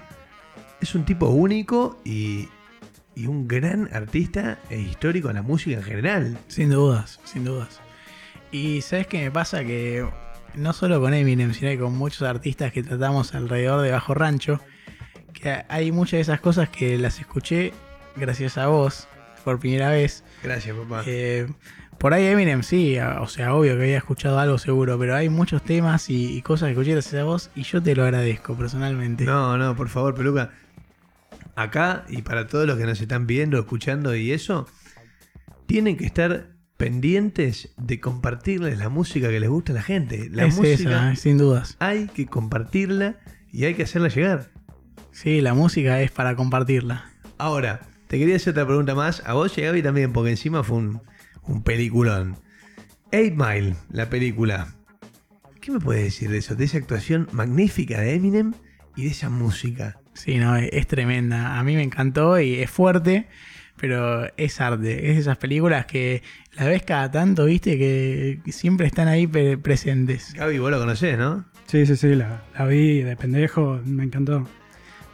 es 0.80 0.94
un 0.94 1.04
tipo 1.04 1.28
único 1.28 2.00
y, 2.04 2.48
y 3.14 3.26
un 3.26 3.46
gran 3.48 3.88
artista 3.92 4.58
e 4.68 4.78
histórico 4.80 5.28
en 5.30 5.36
la 5.36 5.42
música 5.42 5.76
en 5.78 5.82
general. 5.84 6.38
Sin 6.48 6.70
dudas, 6.70 7.20
sin 7.24 7.44
dudas. 7.44 7.80
Y 8.52 8.82
¿sabes 8.82 9.06
qué 9.06 9.24
me 9.24 9.30
pasa? 9.30 9.64
Que 9.64 10.06
no 10.54 10.72
solo 10.74 11.00
con 11.00 11.14
Eminem, 11.14 11.54
sino 11.54 11.70
que 11.70 11.78
con 11.78 11.96
muchos 11.96 12.22
artistas 12.22 12.70
que 12.70 12.82
tratamos 12.82 13.34
alrededor 13.34 13.80
de 13.80 13.90
Bajo 13.90 14.12
Rancho, 14.12 14.60
que 15.32 15.64
hay 15.68 15.90
muchas 15.90 16.12
de 16.12 16.20
esas 16.20 16.40
cosas 16.40 16.68
que 16.68 16.98
las 16.98 17.18
escuché 17.18 17.72
gracias 18.14 18.58
a 18.58 18.66
vos 18.66 19.08
por 19.42 19.58
primera 19.58 19.88
vez. 19.90 20.22
Gracias, 20.42 20.76
papá. 20.76 21.02
Eh, 21.06 21.48
por 21.96 22.12
ahí 22.12 22.26
Eminem 22.26 22.62
sí, 22.62 22.98
o 22.98 23.26
sea, 23.26 23.54
obvio 23.54 23.74
que 23.76 23.84
había 23.84 23.96
escuchado 23.96 24.38
algo 24.38 24.58
seguro, 24.58 24.98
pero 24.98 25.16
hay 25.16 25.30
muchos 25.30 25.62
temas 25.62 26.10
y, 26.10 26.36
y 26.36 26.42
cosas 26.42 26.66
que 26.66 26.72
escuché 26.72 26.92
gracias 26.92 27.22
a 27.22 27.24
vos 27.24 27.50
y 27.54 27.62
yo 27.62 27.82
te 27.82 27.96
lo 27.96 28.04
agradezco 28.04 28.54
personalmente. 28.54 29.24
No, 29.24 29.56
no, 29.56 29.74
por 29.74 29.88
favor, 29.88 30.14
Peluca. 30.14 30.50
Acá 31.54 32.04
y 32.08 32.20
para 32.20 32.46
todos 32.46 32.66
los 32.66 32.76
que 32.76 32.84
nos 32.84 33.00
están 33.00 33.26
viendo, 33.26 33.58
escuchando 33.58 34.14
y 34.14 34.32
eso, 34.32 34.66
tienen 35.66 35.96
que 35.96 36.04
estar 36.04 36.52
pendientes 36.82 37.68
de 37.76 38.00
compartirles 38.00 38.76
la 38.76 38.88
música 38.88 39.28
que 39.28 39.38
les 39.38 39.48
gusta 39.48 39.70
a 39.70 39.76
la 39.76 39.82
gente. 39.84 40.28
La 40.32 40.46
es 40.46 40.56
música 40.56 41.12
esa, 41.12 41.14
sin 41.14 41.38
dudas. 41.38 41.76
hay 41.78 42.09
que 42.09 42.26
compartirla 42.26 43.20
y 43.52 43.66
hay 43.66 43.74
que 43.74 43.84
hacerla 43.84 44.09
llegar. 44.09 44.50
Sí, 45.12 45.40
la 45.42 45.54
música 45.54 46.02
es 46.02 46.10
para 46.10 46.34
compartirla. 46.34 47.09
Ahora, 47.38 47.82
te 48.09 48.18
quería 48.18 48.34
hacer 48.34 48.50
otra 48.50 48.66
pregunta 48.66 48.96
más. 48.96 49.22
A 49.24 49.34
vos 49.34 49.56
y 49.56 49.62
a 49.62 49.66
Gaby 49.66 49.80
también, 49.84 50.12
porque 50.12 50.30
encima 50.30 50.64
fue 50.64 50.78
un, 50.78 51.00
un 51.44 51.62
peliculón. 51.62 52.36
Eight 53.12 53.34
Mile, 53.36 53.76
la 53.92 54.10
película. 54.10 54.74
¿Qué 55.60 55.70
me 55.70 55.78
puedes 55.78 56.02
decir 56.02 56.30
de 56.30 56.38
eso? 56.38 56.56
De 56.56 56.64
esa 56.64 56.78
actuación 56.78 57.28
magnífica 57.30 58.00
de 58.00 58.14
Eminem 58.14 58.54
y 58.96 59.04
de 59.04 59.10
esa 59.10 59.30
música. 59.30 60.00
Sí, 60.14 60.38
no, 60.38 60.56
es, 60.56 60.68
es 60.72 60.88
tremenda. 60.88 61.60
A 61.60 61.62
mí 61.62 61.76
me 61.76 61.84
encantó 61.84 62.40
y 62.40 62.56
es 62.56 62.68
fuerte, 62.68 63.28
pero 63.82 64.26
es 64.36 64.60
arte. 64.60 65.09
Es 65.10 65.16
de 65.16 65.20
esas 65.20 65.36
películas 65.36 65.84
que 65.86 66.22
la 66.56 66.66
ves 66.66 66.84
cada 66.84 67.10
tanto, 67.10 67.44
viste, 67.46 67.76
que 67.76 68.40
siempre 68.52 68.86
están 68.86 69.09
ahí 69.09 69.26
pre- 69.26 69.59
presentes. 69.59 70.32
Gaby, 70.34 70.59
vos 70.59 70.70
lo 70.70 70.78
conocés, 70.78 71.18
¿no? 71.18 71.44
Sí, 71.66 71.84
sí, 71.84 71.96
sí, 71.96 72.14
la, 72.14 72.42
la 72.56 72.64
vi 72.66 73.02
de 73.02 73.16
pendejo, 73.16 73.80
me 73.84 74.04
encantó. 74.04 74.48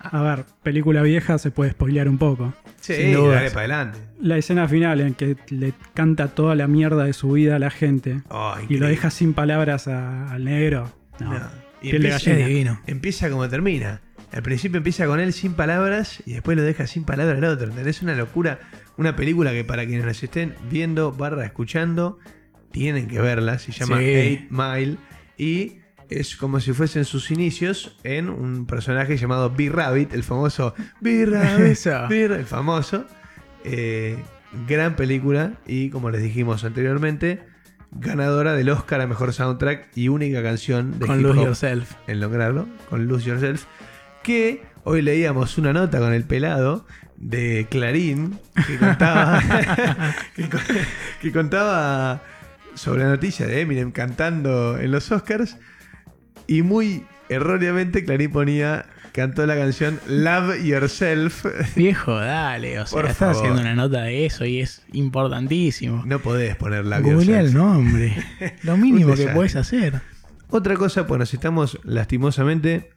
A 0.00 0.22
ver, 0.22 0.44
película 0.62 1.02
vieja 1.02 1.38
se 1.38 1.50
puede 1.50 1.70
spoilear 1.72 2.08
un 2.08 2.18
poco. 2.18 2.52
Sí, 2.80 2.94
Sin 2.94 3.14
dudas. 3.14 3.36
dale 3.36 3.50
para 3.50 3.60
adelante. 3.60 3.98
La 4.20 4.36
escena 4.36 4.68
final 4.68 5.00
en 5.00 5.14
que 5.14 5.36
le 5.48 5.72
canta 5.94 6.28
toda 6.28 6.54
la 6.54 6.68
mierda 6.68 7.04
de 7.04 7.12
su 7.14 7.32
vida 7.32 7.56
a 7.56 7.58
la 7.58 7.70
gente 7.70 8.20
Oh, 8.28 8.54
y 8.68 8.76
lo 8.76 8.86
deja 8.86 9.10
sin 9.10 9.32
palabras 9.34 9.88
a- 9.88 10.30
al 10.32 10.44
negro. 10.44 10.92
No. 11.20 11.32
No. 11.38 11.40
Y 11.80 11.94
empieza, 11.94 12.32
divino. 12.34 12.80
empieza 12.86 13.30
como 13.30 13.48
termina. 13.48 14.00
Al 14.32 14.42
principio 14.42 14.78
empieza 14.78 15.06
con 15.06 15.20
él 15.20 15.32
sin 15.32 15.54
palabras 15.54 16.22
y 16.26 16.32
después 16.34 16.56
lo 16.56 16.62
deja 16.62 16.86
sin 16.86 17.04
palabras 17.04 17.38
al 17.38 17.44
otro. 17.44 17.68
¿Entendés? 17.68 18.02
Una 18.02 18.14
locura. 18.14 18.58
Una 18.96 19.16
película 19.16 19.52
que 19.52 19.64
para 19.64 19.86
quienes 19.86 20.04
nos 20.04 20.22
estén 20.22 20.54
viendo, 20.70 21.12
barra 21.12 21.44
escuchando, 21.46 22.18
tienen 22.70 23.08
que 23.08 23.20
verla. 23.20 23.58
Se 23.58 23.72
llama 23.72 23.98
Sí. 23.98 24.04
Eight 24.04 24.50
Mile. 24.50 24.96
Y 25.38 25.78
es 26.10 26.36
como 26.36 26.60
si 26.60 26.72
fuesen 26.72 27.04
sus 27.04 27.30
inicios 27.30 27.96
en 28.04 28.28
un 28.28 28.66
personaje 28.66 29.16
llamado 29.16 29.50
B-Rabbit, 29.54 30.12
el 30.12 30.22
famoso 30.24 30.74
B-Rabbit. 31.00 31.86
El 32.10 32.44
famoso. 32.44 33.06
Eh, 33.64 34.18
gran 34.66 34.96
película 34.96 35.54
y 35.66 35.90
como 35.90 36.10
les 36.10 36.22
dijimos 36.22 36.64
anteriormente, 36.64 37.40
ganadora 37.90 38.54
del 38.54 38.70
Oscar 38.70 39.00
a 39.00 39.06
Mejor 39.06 39.32
Soundtrack 39.32 39.88
y 39.96 40.08
única 40.08 40.42
canción 40.42 40.98
de 40.98 41.06
Con 41.06 41.20
hip 41.20 41.26
Lose 41.26 41.40
Yourself. 41.44 41.92
en 42.06 42.20
lograrlo, 42.20 42.66
con 42.88 43.06
Lose 43.06 43.26
Yourself, 43.28 43.64
que 44.22 44.62
hoy 44.84 45.02
leíamos 45.02 45.58
una 45.58 45.72
nota 45.72 45.98
con 45.98 46.12
el 46.12 46.24
pelado 46.24 46.86
de 47.16 47.66
Clarín 47.70 48.38
que 48.66 48.76
contaba, 48.78 49.42
que, 50.36 50.48
co- 50.48 50.58
que 51.20 51.32
contaba 51.32 52.22
sobre 52.74 53.02
la 53.04 53.10
noticia 53.10 53.46
de 53.46 53.60
Eminem 53.62 53.90
cantando 53.90 54.78
en 54.78 54.90
los 54.92 55.10
Oscars 55.10 55.56
y 56.46 56.62
muy 56.62 57.04
erróneamente 57.28 58.04
Clarín 58.04 58.30
ponía, 58.30 58.86
cantó 59.12 59.44
la 59.46 59.56
canción 59.56 59.98
Love 60.06 60.62
Yourself. 60.62 61.44
Viejo, 61.76 62.14
dale. 62.16 62.78
O 62.80 62.86
sea, 62.86 62.96
Por 62.96 63.10
estás 63.10 63.18
favor. 63.18 63.36
haciendo 63.36 63.60
una 63.62 63.74
nota 63.74 64.02
de 64.02 64.24
eso 64.24 64.44
y 64.44 64.60
es 64.60 64.82
importantísimo. 64.92 66.04
No 66.06 66.20
podés 66.20 66.54
poner 66.56 66.84
Love 66.86 67.02
Googlea 67.02 67.40
el 67.40 67.52
nombre. 67.52 68.16
Lo 68.62 68.76
mínimo 68.76 69.14
que 69.14 69.26
puedes 69.28 69.56
hacer. 69.56 70.00
Otra 70.50 70.76
cosa, 70.76 71.06
pues 71.06 71.18
nos 71.18 71.34
estamos 71.34 71.78
lastimosamente 71.84 72.90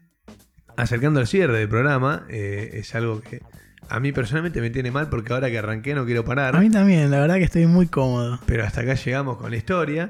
acercando 0.81 1.19
al 1.19 1.27
cierre 1.27 1.59
del 1.59 1.69
programa. 1.69 2.25
eh, 2.29 2.71
es 2.73 2.95
algo 2.95 3.21
que 3.21 3.41
a 3.87 3.99
mí 3.99 4.11
personalmente 4.11 4.61
me 4.61 4.69
tiene 4.69 4.89
mal 4.89 5.09
porque 5.09 5.31
ahora 5.33 5.49
que 5.51 5.59
arranqué 5.59 5.93
no 5.93 6.05
quiero 6.05 6.25
parar. 6.25 6.55
A 6.55 6.59
mí 6.59 6.69
también, 6.69 7.11
la 7.11 7.19
verdad 7.19 7.35
que 7.35 7.43
estoy 7.43 7.67
muy 7.67 7.87
cómodo. 7.87 8.39
Pero 8.45 8.63
hasta 8.63 8.81
acá 8.81 8.95
llegamos 8.95 9.37
con 9.37 9.51
la 9.51 9.57
historia. 9.57 10.09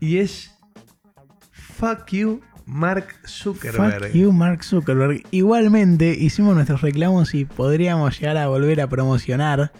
Y 0.00 0.18
es 0.18 0.58
Fuck 1.52 2.06
You, 2.10 2.40
Mark 2.64 3.06
Zuckerberg. 3.26 4.06
Fuck 4.06 4.14
you, 4.14 4.32
Mark 4.32 4.64
Zuckerberg. 4.64 5.22
Igualmente, 5.30 6.16
hicimos 6.18 6.54
nuestros 6.54 6.80
reclamos 6.80 7.34
y 7.34 7.44
podríamos 7.44 8.18
llegar 8.18 8.38
a 8.38 8.48
volver 8.48 8.80
a 8.80 8.88
promocionar 8.88 9.72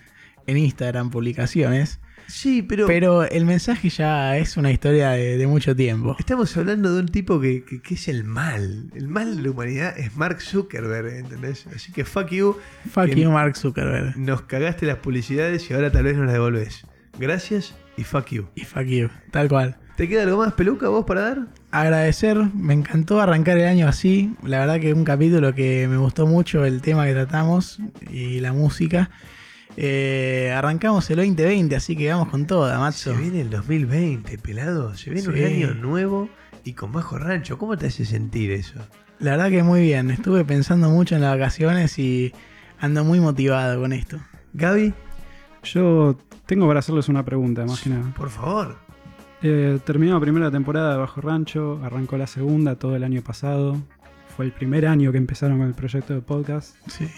en 0.47 0.59
Instagram 0.59 1.11
publicaciones. 1.11 2.01
Sí, 2.28 2.62
pero, 2.62 2.86
Pero 2.86 3.24
el 3.24 3.44
mensaje 3.44 3.89
ya 3.89 4.36
es 4.36 4.57
una 4.57 4.70
historia 4.73 5.11
de, 5.11 5.36
de 5.39 5.47
mucho 5.47 5.74
tiempo. 5.77 6.16
estamos 6.19 6.57
hablando 6.57 6.93
de 6.94 7.01
un 7.01 7.07
tipo 7.09 7.40
que, 7.40 7.65
que- 7.65 7.81
que 7.81 7.94
es 7.94 8.09
el 8.09 8.24
mal. 8.24 8.90
El 8.94 9.09
mal 9.09 9.36
de 9.36 9.43
la 9.43 9.51
humanidad 9.51 9.98
es 9.98 10.16
Mark 10.16 10.40
Zuckerberg, 10.43 11.07
¿entendés? 11.19 11.66
Así 11.74 11.93
que 11.93 12.05
fuck 12.05 12.28
you. 12.31 12.57
Fuck 12.90 13.09
you, 13.15 13.31
Mark 13.31 13.57
Zuckerberg. 13.57 14.16
Nos 14.16 14.43
cagaste 14.43 14.86
las 14.86 14.97
publicidades 14.98 15.70
y 15.70 15.74
ahora 15.74 15.90
tal 15.93 16.05
vez 16.05 16.16
nos 16.16 16.27
las 16.27 16.35
devolvés. 16.35 16.85
Gracias 17.19 17.74
y 17.97 18.05
fuck 18.05 18.27
you. 18.31 18.47
Y 18.55 18.62
fuck 18.65 18.85
you, 18.85 19.09
tal 19.31 19.48
cual. 19.48 19.77
¿Te 19.97 20.09
queda 20.09 20.24
algo 20.24 20.36
más 20.39 20.53
peluca 20.53 20.89
vos 20.89 21.07
para 21.07 21.20
dar? 21.23 21.47
Agradecer, 21.70 22.36
me 22.55 22.74
encantó 22.74 23.20
arrancar 23.20 23.57
el 23.57 23.65
año 23.66 23.89
así. 23.89 24.35
La 24.43 24.59
verdad 24.59 24.78
que 24.81 24.93
un 24.93 25.05
capítulo 25.05 25.55
que 25.55 25.86
me 25.89 25.97
gustó 25.97 26.27
mucho 26.27 26.66
el 26.66 26.82
tema 26.82 27.07
que 27.07 27.12
tratamos 27.15 27.78
y 28.11 28.40
la 28.40 28.53
música. 28.53 29.11
Eh, 29.76 30.52
arrancamos 30.56 31.09
el 31.10 31.16
2020, 31.16 31.76
así 31.76 31.97
que 31.97 32.10
vamos 32.10 32.28
con 32.28 32.47
toda, 32.47 32.78
macho. 32.78 33.12
Se 33.14 33.20
viene 33.20 33.40
el 33.43 33.51
2020, 33.51 34.38
pelado. 34.38 34.94
Se 34.94 35.10
viene 35.10 35.28
un 35.28 35.44
año 35.44 35.74
nuevo 35.74 36.28
y 36.64 36.72
con 36.72 36.93
bajo 36.93 37.18
rancho. 37.18 37.59
¿Cómo 37.59 37.76
te 37.76 37.86
hace 37.86 38.05
sentir 38.05 38.51
eso? 38.52 38.78
La 39.18 39.32
verdad 39.32 39.51
que 39.51 39.62
muy 39.62 39.82
bien. 39.82 40.10
Estuve 40.10 40.44
pensando 40.44 40.88
mucho 40.90 41.14
en 41.14 41.20
las 41.22 41.36
vacaciones 41.38 41.98
y 41.98 42.32
ando 42.78 43.05
muy 43.05 43.20
motivado 43.20 43.80
con 43.80 43.93
esto. 43.93 44.18
Gaby, 44.55 44.94
Yo 45.64 46.16
tengo 46.47 46.66
para 46.66 46.78
hacerles 46.80 47.09
una 47.09 47.24
pregunta, 47.24 47.64
más 47.66 47.80
que 47.82 47.90
nada. 47.90 48.12
por 48.16 48.30
favor. 48.30 48.78
Eh, 49.43 49.78
terminó 49.84 50.14
la 50.14 50.20
primera 50.20 50.51
temporada 50.51 50.93
de 50.93 50.98
Bajo 50.98 51.20
Rancho, 51.20 51.80
arrancó 51.84 52.16
la 52.16 52.26
segunda 52.26 52.76
todo 52.76 52.97
el 52.97 53.05
año 53.05 53.20
pasado. 53.22 53.76
Fue 54.34 54.47
el 54.47 54.52
primer 54.52 54.86
año 54.86 55.12
que 55.12 55.18
empezaron 55.18 55.59
con 55.59 55.66
el 55.66 55.74
proyecto 55.74 56.14
de 56.14 56.20
podcast. 56.22 56.76
Sí. 56.88 57.09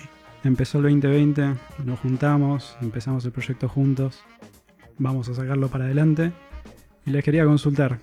Empezó 0.48 0.78
el 0.78 0.84
2020, 0.84 1.56
nos 1.84 2.00
juntamos, 2.00 2.74
empezamos 2.80 3.22
el 3.26 3.32
proyecto 3.32 3.68
juntos. 3.68 4.24
Vamos 4.96 5.28
a 5.28 5.34
sacarlo 5.34 5.68
para 5.68 5.84
adelante. 5.84 6.32
Y 7.04 7.10
les 7.10 7.22
quería 7.22 7.44
consultar. 7.44 7.98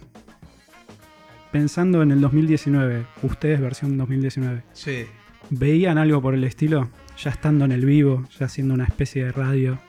Pensando 1.51 2.03
en 2.03 2.11
el 2.11 2.21
2019, 2.21 3.03
ustedes 3.23 3.59
versión 3.59 3.97
2019, 3.97 4.61
Sí. 4.73 5.05
¿veían 5.49 5.97
algo 5.97 6.21
por 6.21 6.35
el 6.35 6.43
estilo? 6.43 6.91
Ya 7.17 7.31
estando 7.31 7.65
en 7.65 7.71
el 7.71 7.83
vivo, 7.83 8.27
ya 8.37 8.45
haciendo 8.45 8.75
una 8.75 8.83
especie 8.83 9.25
de 9.25 9.31
radio. 9.31 9.79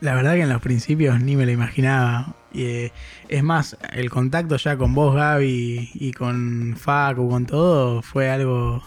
La 0.00 0.16
verdad 0.16 0.34
que 0.34 0.40
en 0.42 0.48
los 0.48 0.60
principios 0.60 1.20
ni 1.20 1.36
me 1.36 1.46
lo 1.46 1.52
imaginaba. 1.52 2.34
Y, 2.52 2.62
eh, 2.64 2.92
es 3.28 3.44
más, 3.44 3.78
el 3.92 4.10
contacto 4.10 4.56
ya 4.56 4.76
con 4.76 4.94
vos, 4.94 5.14
Gaby, 5.14 5.90
y 5.94 6.12
con 6.12 6.74
Facu, 6.76 7.28
con 7.30 7.46
todo, 7.46 8.02
fue 8.02 8.30
algo 8.30 8.82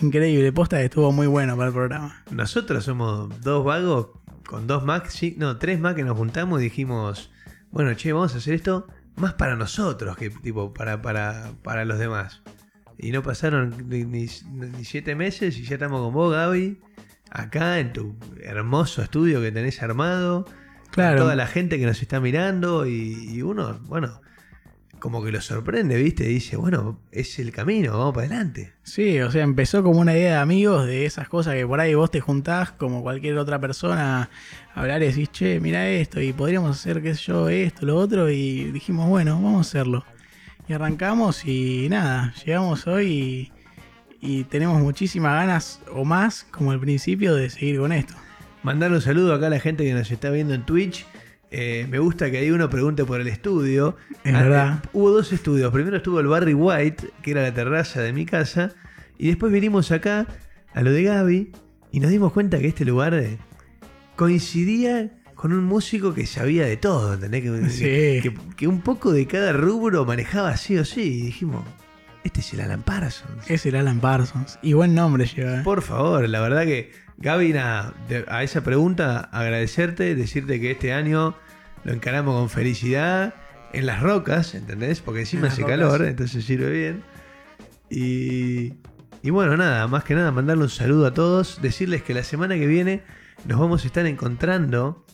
increíble. 0.00 0.52
Posta 0.52 0.78
que 0.78 0.84
estuvo 0.84 1.12
muy 1.12 1.26
bueno 1.26 1.56
para 1.56 1.68
el 1.68 1.74
programa. 1.74 2.22
Nosotros 2.30 2.84
somos 2.84 3.40
dos 3.42 3.64
vagos 3.64 4.08
con 4.46 4.66
dos 4.66 4.84
Mac, 4.84 5.08
sí, 5.08 5.34
no, 5.38 5.58
tres 5.58 5.78
Mac 5.80 5.96
que 5.96 6.04
nos 6.04 6.16
juntamos 6.16 6.60
y 6.60 6.64
dijimos, 6.64 7.30
bueno, 7.70 7.94
che, 7.94 8.12
vamos 8.12 8.34
a 8.34 8.38
hacer 8.38 8.54
esto 8.54 8.86
más 9.16 9.34
para 9.34 9.54
nosotros 9.56 10.16
que 10.16 10.30
tipo 10.30 10.72
para, 10.74 11.02
para, 11.02 11.52
para 11.62 11.84
los 11.84 11.98
demás. 11.98 12.42
Y 12.98 13.12
no 13.12 13.22
pasaron 13.22 13.88
ni, 13.88 14.04
ni- 14.04 14.28
ni 14.52 14.84
siete 14.84 15.14
meses 15.14 15.56
y 15.58 15.62
ya 15.64 15.74
estamos 15.76 16.00
con 16.02 16.12
vos, 16.12 16.32
Gaby, 16.34 16.80
acá 17.30 17.78
en 17.78 17.92
tu 17.92 18.16
hermoso 18.42 19.02
estudio 19.02 19.40
que 19.40 19.52
tenés 19.52 19.82
armado. 19.82 20.46
Claro. 20.90 21.18
Toda 21.22 21.36
la 21.36 21.46
gente 21.46 21.78
que 21.78 21.86
nos 21.86 22.02
está 22.02 22.18
mirando 22.20 22.86
y, 22.86 23.14
y 23.30 23.42
uno, 23.42 23.78
bueno, 23.84 24.20
como 25.00 25.24
que 25.24 25.32
lo 25.32 25.40
sorprende, 25.40 26.00
¿viste? 26.00 26.24
Y 26.24 26.34
dice, 26.34 26.56
bueno, 26.56 27.00
es 27.10 27.38
el 27.38 27.50
camino, 27.50 27.98
vamos 27.98 28.14
para 28.14 28.26
adelante. 28.26 28.74
Sí, 28.82 29.18
o 29.20 29.30
sea, 29.30 29.42
empezó 29.42 29.82
como 29.82 29.98
una 29.98 30.12
idea 30.12 30.34
de 30.34 30.38
amigos 30.38 30.86
de 30.86 31.06
esas 31.06 31.28
cosas 31.28 31.54
que 31.54 31.66
por 31.66 31.80
ahí 31.80 31.94
vos 31.94 32.10
te 32.10 32.20
juntás 32.20 32.70
como 32.72 33.02
cualquier 33.02 33.38
otra 33.38 33.58
persona 33.58 34.30
a 34.74 34.80
hablar 34.80 35.02
y 35.02 35.06
decís, 35.06 35.32
che, 35.32 35.58
mira 35.58 35.88
esto, 35.88 36.20
y 36.20 36.32
podríamos 36.32 36.78
hacer, 36.78 37.02
qué 37.02 37.14
sé 37.14 37.22
yo, 37.24 37.48
esto, 37.48 37.86
lo 37.86 37.96
otro, 37.96 38.30
y 38.30 38.70
dijimos, 38.70 39.08
bueno, 39.08 39.34
vamos 39.34 39.66
a 39.66 39.68
hacerlo. 39.68 40.04
Y 40.68 40.72
arrancamos 40.72 41.44
y 41.46 41.88
nada, 41.88 42.32
llegamos 42.44 42.86
hoy 42.86 43.52
y, 44.20 44.30
y 44.38 44.44
tenemos 44.44 44.80
muchísimas 44.80 45.32
ganas 45.32 45.80
o 45.92 46.04
más, 46.04 46.46
como 46.50 46.70
al 46.70 46.78
principio, 46.78 47.34
de 47.34 47.50
seguir 47.50 47.78
con 47.80 47.92
esto. 47.92 48.14
Mandar 48.62 48.92
un 48.92 49.00
saludo 49.00 49.34
acá 49.34 49.46
a 49.46 49.50
la 49.50 49.60
gente 49.60 49.84
que 49.84 49.94
nos 49.94 50.10
está 50.10 50.30
viendo 50.30 50.52
en 50.52 50.66
Twitch. 50.66 51.06
Eh, 51.52 51.86
me 51.90 51.98
gusta 51.98 52.30
que 52.30 52.38
ahí 52.38 52.50
uno 52.50 52.70
pregunte 52.70 53.04
por 53.04 53.20
el 53.20 53.26
estudio. 53.28 53.96
Es 54.24 54.34
Ah, 54.34 54.42
verdad. 54.42 54.80
eh, 54.84 54.88
hubo 54.92 55.10
dos 55.10 55.32
estudios. 55.32 55.72
Primero 55.72 55.96
estuvo 55.96 56.20
el 56.20 56.26
Barry 56.28 56.54
White, 56.54 57.10
que 57.22 57.32
era 57.32 57.42
la 57.42 57.52
terraza 57.54 58.00
de 58.02 58.12
mi 58.12 58.24
casa. 58.26 58.72
Y 59.18 59.26
después 59.28 59.52
vinimos 59.52 59.90
acá 59.90 60.26
a 60.72 60.82
lo 60.82 60.92
de 60.92 61.02
Gaby. 61.02 61.52
Y 61.92 62.00
nos 62.00 62.10
dimos 62.10 62.32
cuenta 62.32 62.58
que 62.60 62.68
este 62.68 62.84
lugar 62.84 63.14
eh, 63.14 63.36
coincidía 64.16 65.10
con 65.34 65.52
un 65.52 65.64
músico 65.64 66.14
que 66.14 66.26
sabía 66.26 66.66
de 66.66 66.76
todo. 66.76 67.14
¿entendés? 67.14 67.42
Que, 67.42 67.70
Sí. 67.70 67.84
que- 68.28 68.34
que 68.56 68.66
un 68.68 68.80
poco 68.80 69.12
de 69.12 69.26
cada 69.26 69.52
rubro 69.52 70.04
manejaba 70.04 70.56
sí 70.56 70.76
o 70.78 70.84
sí. 70.84 71.00
Y 71.02 71.22
dijimos, 71.22 71.64
este 72.24 72.40
es 72.40 72.52
el 72.52 72.60
Alan 72.60 72.82
Parsons. 72.82 73.50
Es 73.50 73.64
el 73.66 73.76
Alan 73.76 74.00
Parsons. 74.00 74.58
Y 74.62 74.74
buen 74.74 74.94
nombre 74.94 75.26
lleva. 75.26 75.62
Por 75.62 75.82
favor, 75.82 76.28
la 76.28 76.40
verdad 76.40 76.64
que, 76.64 76.92
Gaby, 77.20 77.52
nada, 77.52 77.92
a 78.28 78.42
esa 78.42 78.62
pregunta, 78.62 79.20
agradecerte, 79.32 80.14
decirte 80.14 80.58
que 80.60 80.70
este 80.70 80.92
año 80.94 81.34
lo 81.84 81.92
encaramos 81.92 82.34
con 82.34 82.48
felicidad 82.48 83.34
en 83.72 83.86
las 83.86 84.00
rocas, 84.02 84.54
¿entendés? 84.54 85.00
Porque 85.00 85.20
encima 85.20 85.46
En 85.46 85.52
hace 85.52 85.62
rocas. 85.62 85.76
calor, 85.78 86.02
entonces 86.06 86.44
sirve 86.44 86.70
bien. 86.70 87.02
Y, 87.90 88.74
y 89.22 89.30
bueno, 89.30 89.56
nada, 89.56 89.86
más 89.86 90.04
que 90.04 90.14
nada, 90.14 90.32
mandarle 90.32 90.62
un 90.64 90.70
saludo 90.70 91.06
a 91.06 91.12
todos, 91.14 91.60
decirles 91.60 92.02
que 92.02 92.14
la 92.14 92.24
semana 92.24 92.54
que 92.54 92.66
viene 92.66 93.02
nos 93.44 93.58
vamos 93.60 93.84
a 93.84 93.86
estar 93.86 94.06
encontrando 94.06 95.04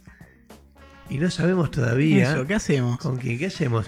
y 1.08 1.18
no 1.18 1.30
sabemos 1.30 1.70
todavía 1.70 2.32
Eso, 2.32 2.46
¿qué 2.46 2.54
hacemos? 2.54 2.98
con 2.98 3.16
quién, 3.16 3.38
¿qué 3.38 3.46
hacemos? 3.46 3.86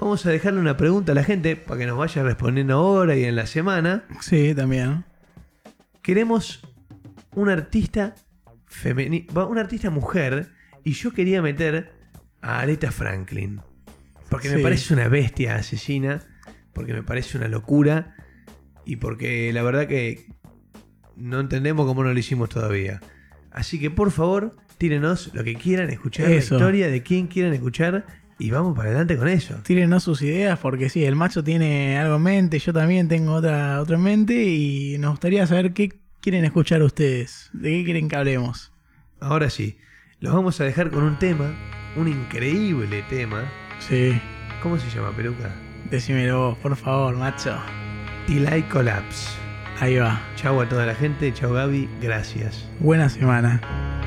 Vamos 0.00 0.24
a 0.26 0.30
dejarle 0.30 0.60
una 0.60 0.76
pregunta 0.76 1.12
a 1.12 1.14
la 1.14 1.24
gente 1.24 1.56
para 1.56 1.80
que 1.80 1.86
nos 1.86 1.98
vaya 1.98 2.22
respondiendo 2.22 2.74
ahora 2.74 3.16
y 3.16 3.24
en 3.24 3.34
la 3.36 3.46
semana. 3.46 4.04
Sí, 4.20 4.54
también. 4.54 5.04
queremos 6.02 6.62
un 7.38 7.48
artista 7.48 8.14
femenino, 8.66 9.48
un 9.48 9.58
artista 9.58 9.90
mujer, 9.90 10.48
y 10.84 10.92
yo 10.92 11.12
quería 11.12 11.40
meter 11.42 11.92
a 12.40 12.60
Aretha 12.60 12.90
Franklin. 12.90 13.60
Porque 14.28 14.50
me 14.50 14.58
parece 14.58 14.92
una 14.92 15.08
bestia 15.08 15.56
asesina, 15.56 16.22
porque 16.74 16.92
me 16.92 17.02
parece 17.02 17.38
una 17.38 17.48
locura, 17.48 18.14
y 18.84 18.96
porque 18.96 19.52
la 19.52 19.62
verdad 19.62 19.86
que 19.86 20.26
no 21.16 21.40
entendemos 21.40 21.86
cómo 21.86 22.04
no 22.04 22.12
lo 22.12 22.18
hicimos 22.18 22.48
todavía. 22.48 23.00
Así 23.50 23.80
que 23.80 23.90
por 23.90 24.10
favor, 24.10 24.56
tírenos 24.76 25.32
lo 25.34 25.44
que 25.44 25.54
quieran 25.54 25.90
escuchar, 25.90 26.30
Eso. 26.30 26.54
la 26.54 26.60
historia 26.60 26.88
de 26.88 27.02
quién 27.02 27.26
quieran 27.26 27.54
escuchar, 27.54 28.06
y 28.38 28.50
vamos 28.50 28.76
para 28.76 28.90
adelante 28.90 29.16
con 29.16 29.28
eso. 29.28 29.56
Tírenos 29.64 30.04
sus 30.04 30.22
ideas 30.22 30.58
porque 30.58 30.88
sí, 30.88 31.04
el 31.04 31.16
macho 31.16 31.42
tiene 31.42 31.98
algo 31.98 32.16
en 32.16 32.22
mente, 32.22 32.58
yo 32.58 32.72
también 32.72 33.08
tengo 33.08 33.32
otra, 33.32 33.80
otra 33.80 33.96
en 33.96 34.02
mente 34.02 34.44
y 34.44 34.96
nos 34.98 35.12
gustaría 35.12 35.46
saber 35.46 35.72
qué 35.72 36.00
quieren 36.30 36.44
escuchar 36.44 36.82
ustedes, 36.82 37.48
de 37.54 37.70
qué 37.70 37.84
quieren 37.84 38.06
que 38.06 38.14
hablemos. 38.16 38.70
Ahora 39.18 39.48
sí, 39.48 39.78
los 40.20 40.34
vamos 40.34 40.60
a 40.60 40.64
dejar 40.64 40.90
con 40.90 41.02
un 41.02 41.18
tema, 41.18 41.54
un 41.96 42.06
increíble 42.06 43.02
tema. 43.08 43.50
Sí, 43.78 44.20
¿Cómo 44.62 44.76
se 44.76 44.90
llama, 44.94 45.10
Peluca? 45.12 45.54
decímelo 45.90 46.50
vos, 46.50 46.58
por 46.58 46.76
favor, 46.76 47.16
macho. 47.16 47.58
Till 48.26 48.46
I 48.46 48.60
Collapse. 48.64 49.30
Ahí 49.80 49.96
va. 49.96 50.20
Chau 50.36 50.60
a 50.60 50.68
toda 50.68 50.84
la 50.84 50.94
gente, 50.94 51.32
chau 51.32 51.54
Gaby, 51.54 51.88
gracias. 52.02 52.68
Buena 52.78 53.08
semana. 53.08 53.97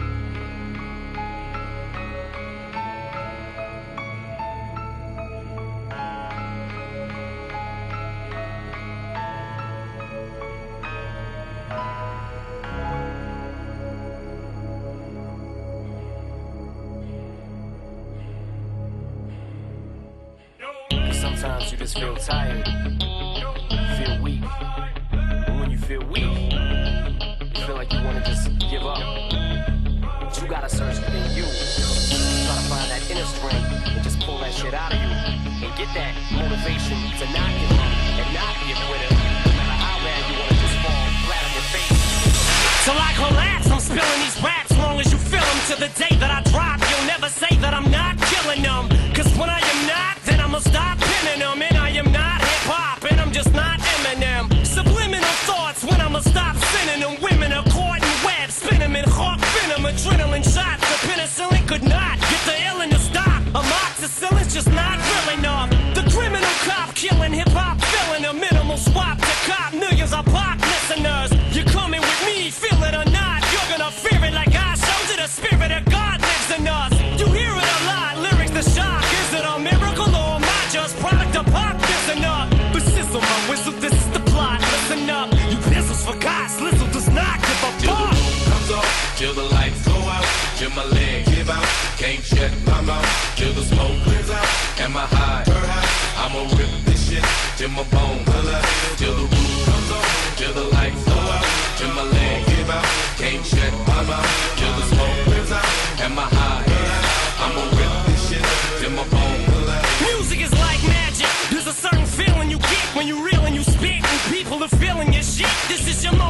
Spit, 114.51 114.73
and 114.73 114.81
feeling 114.81 115.13
your 115.13 115.23
shit. 115.23 115.47
This 115.67 115.87
is 115.87 116.03
your 116.03 116.20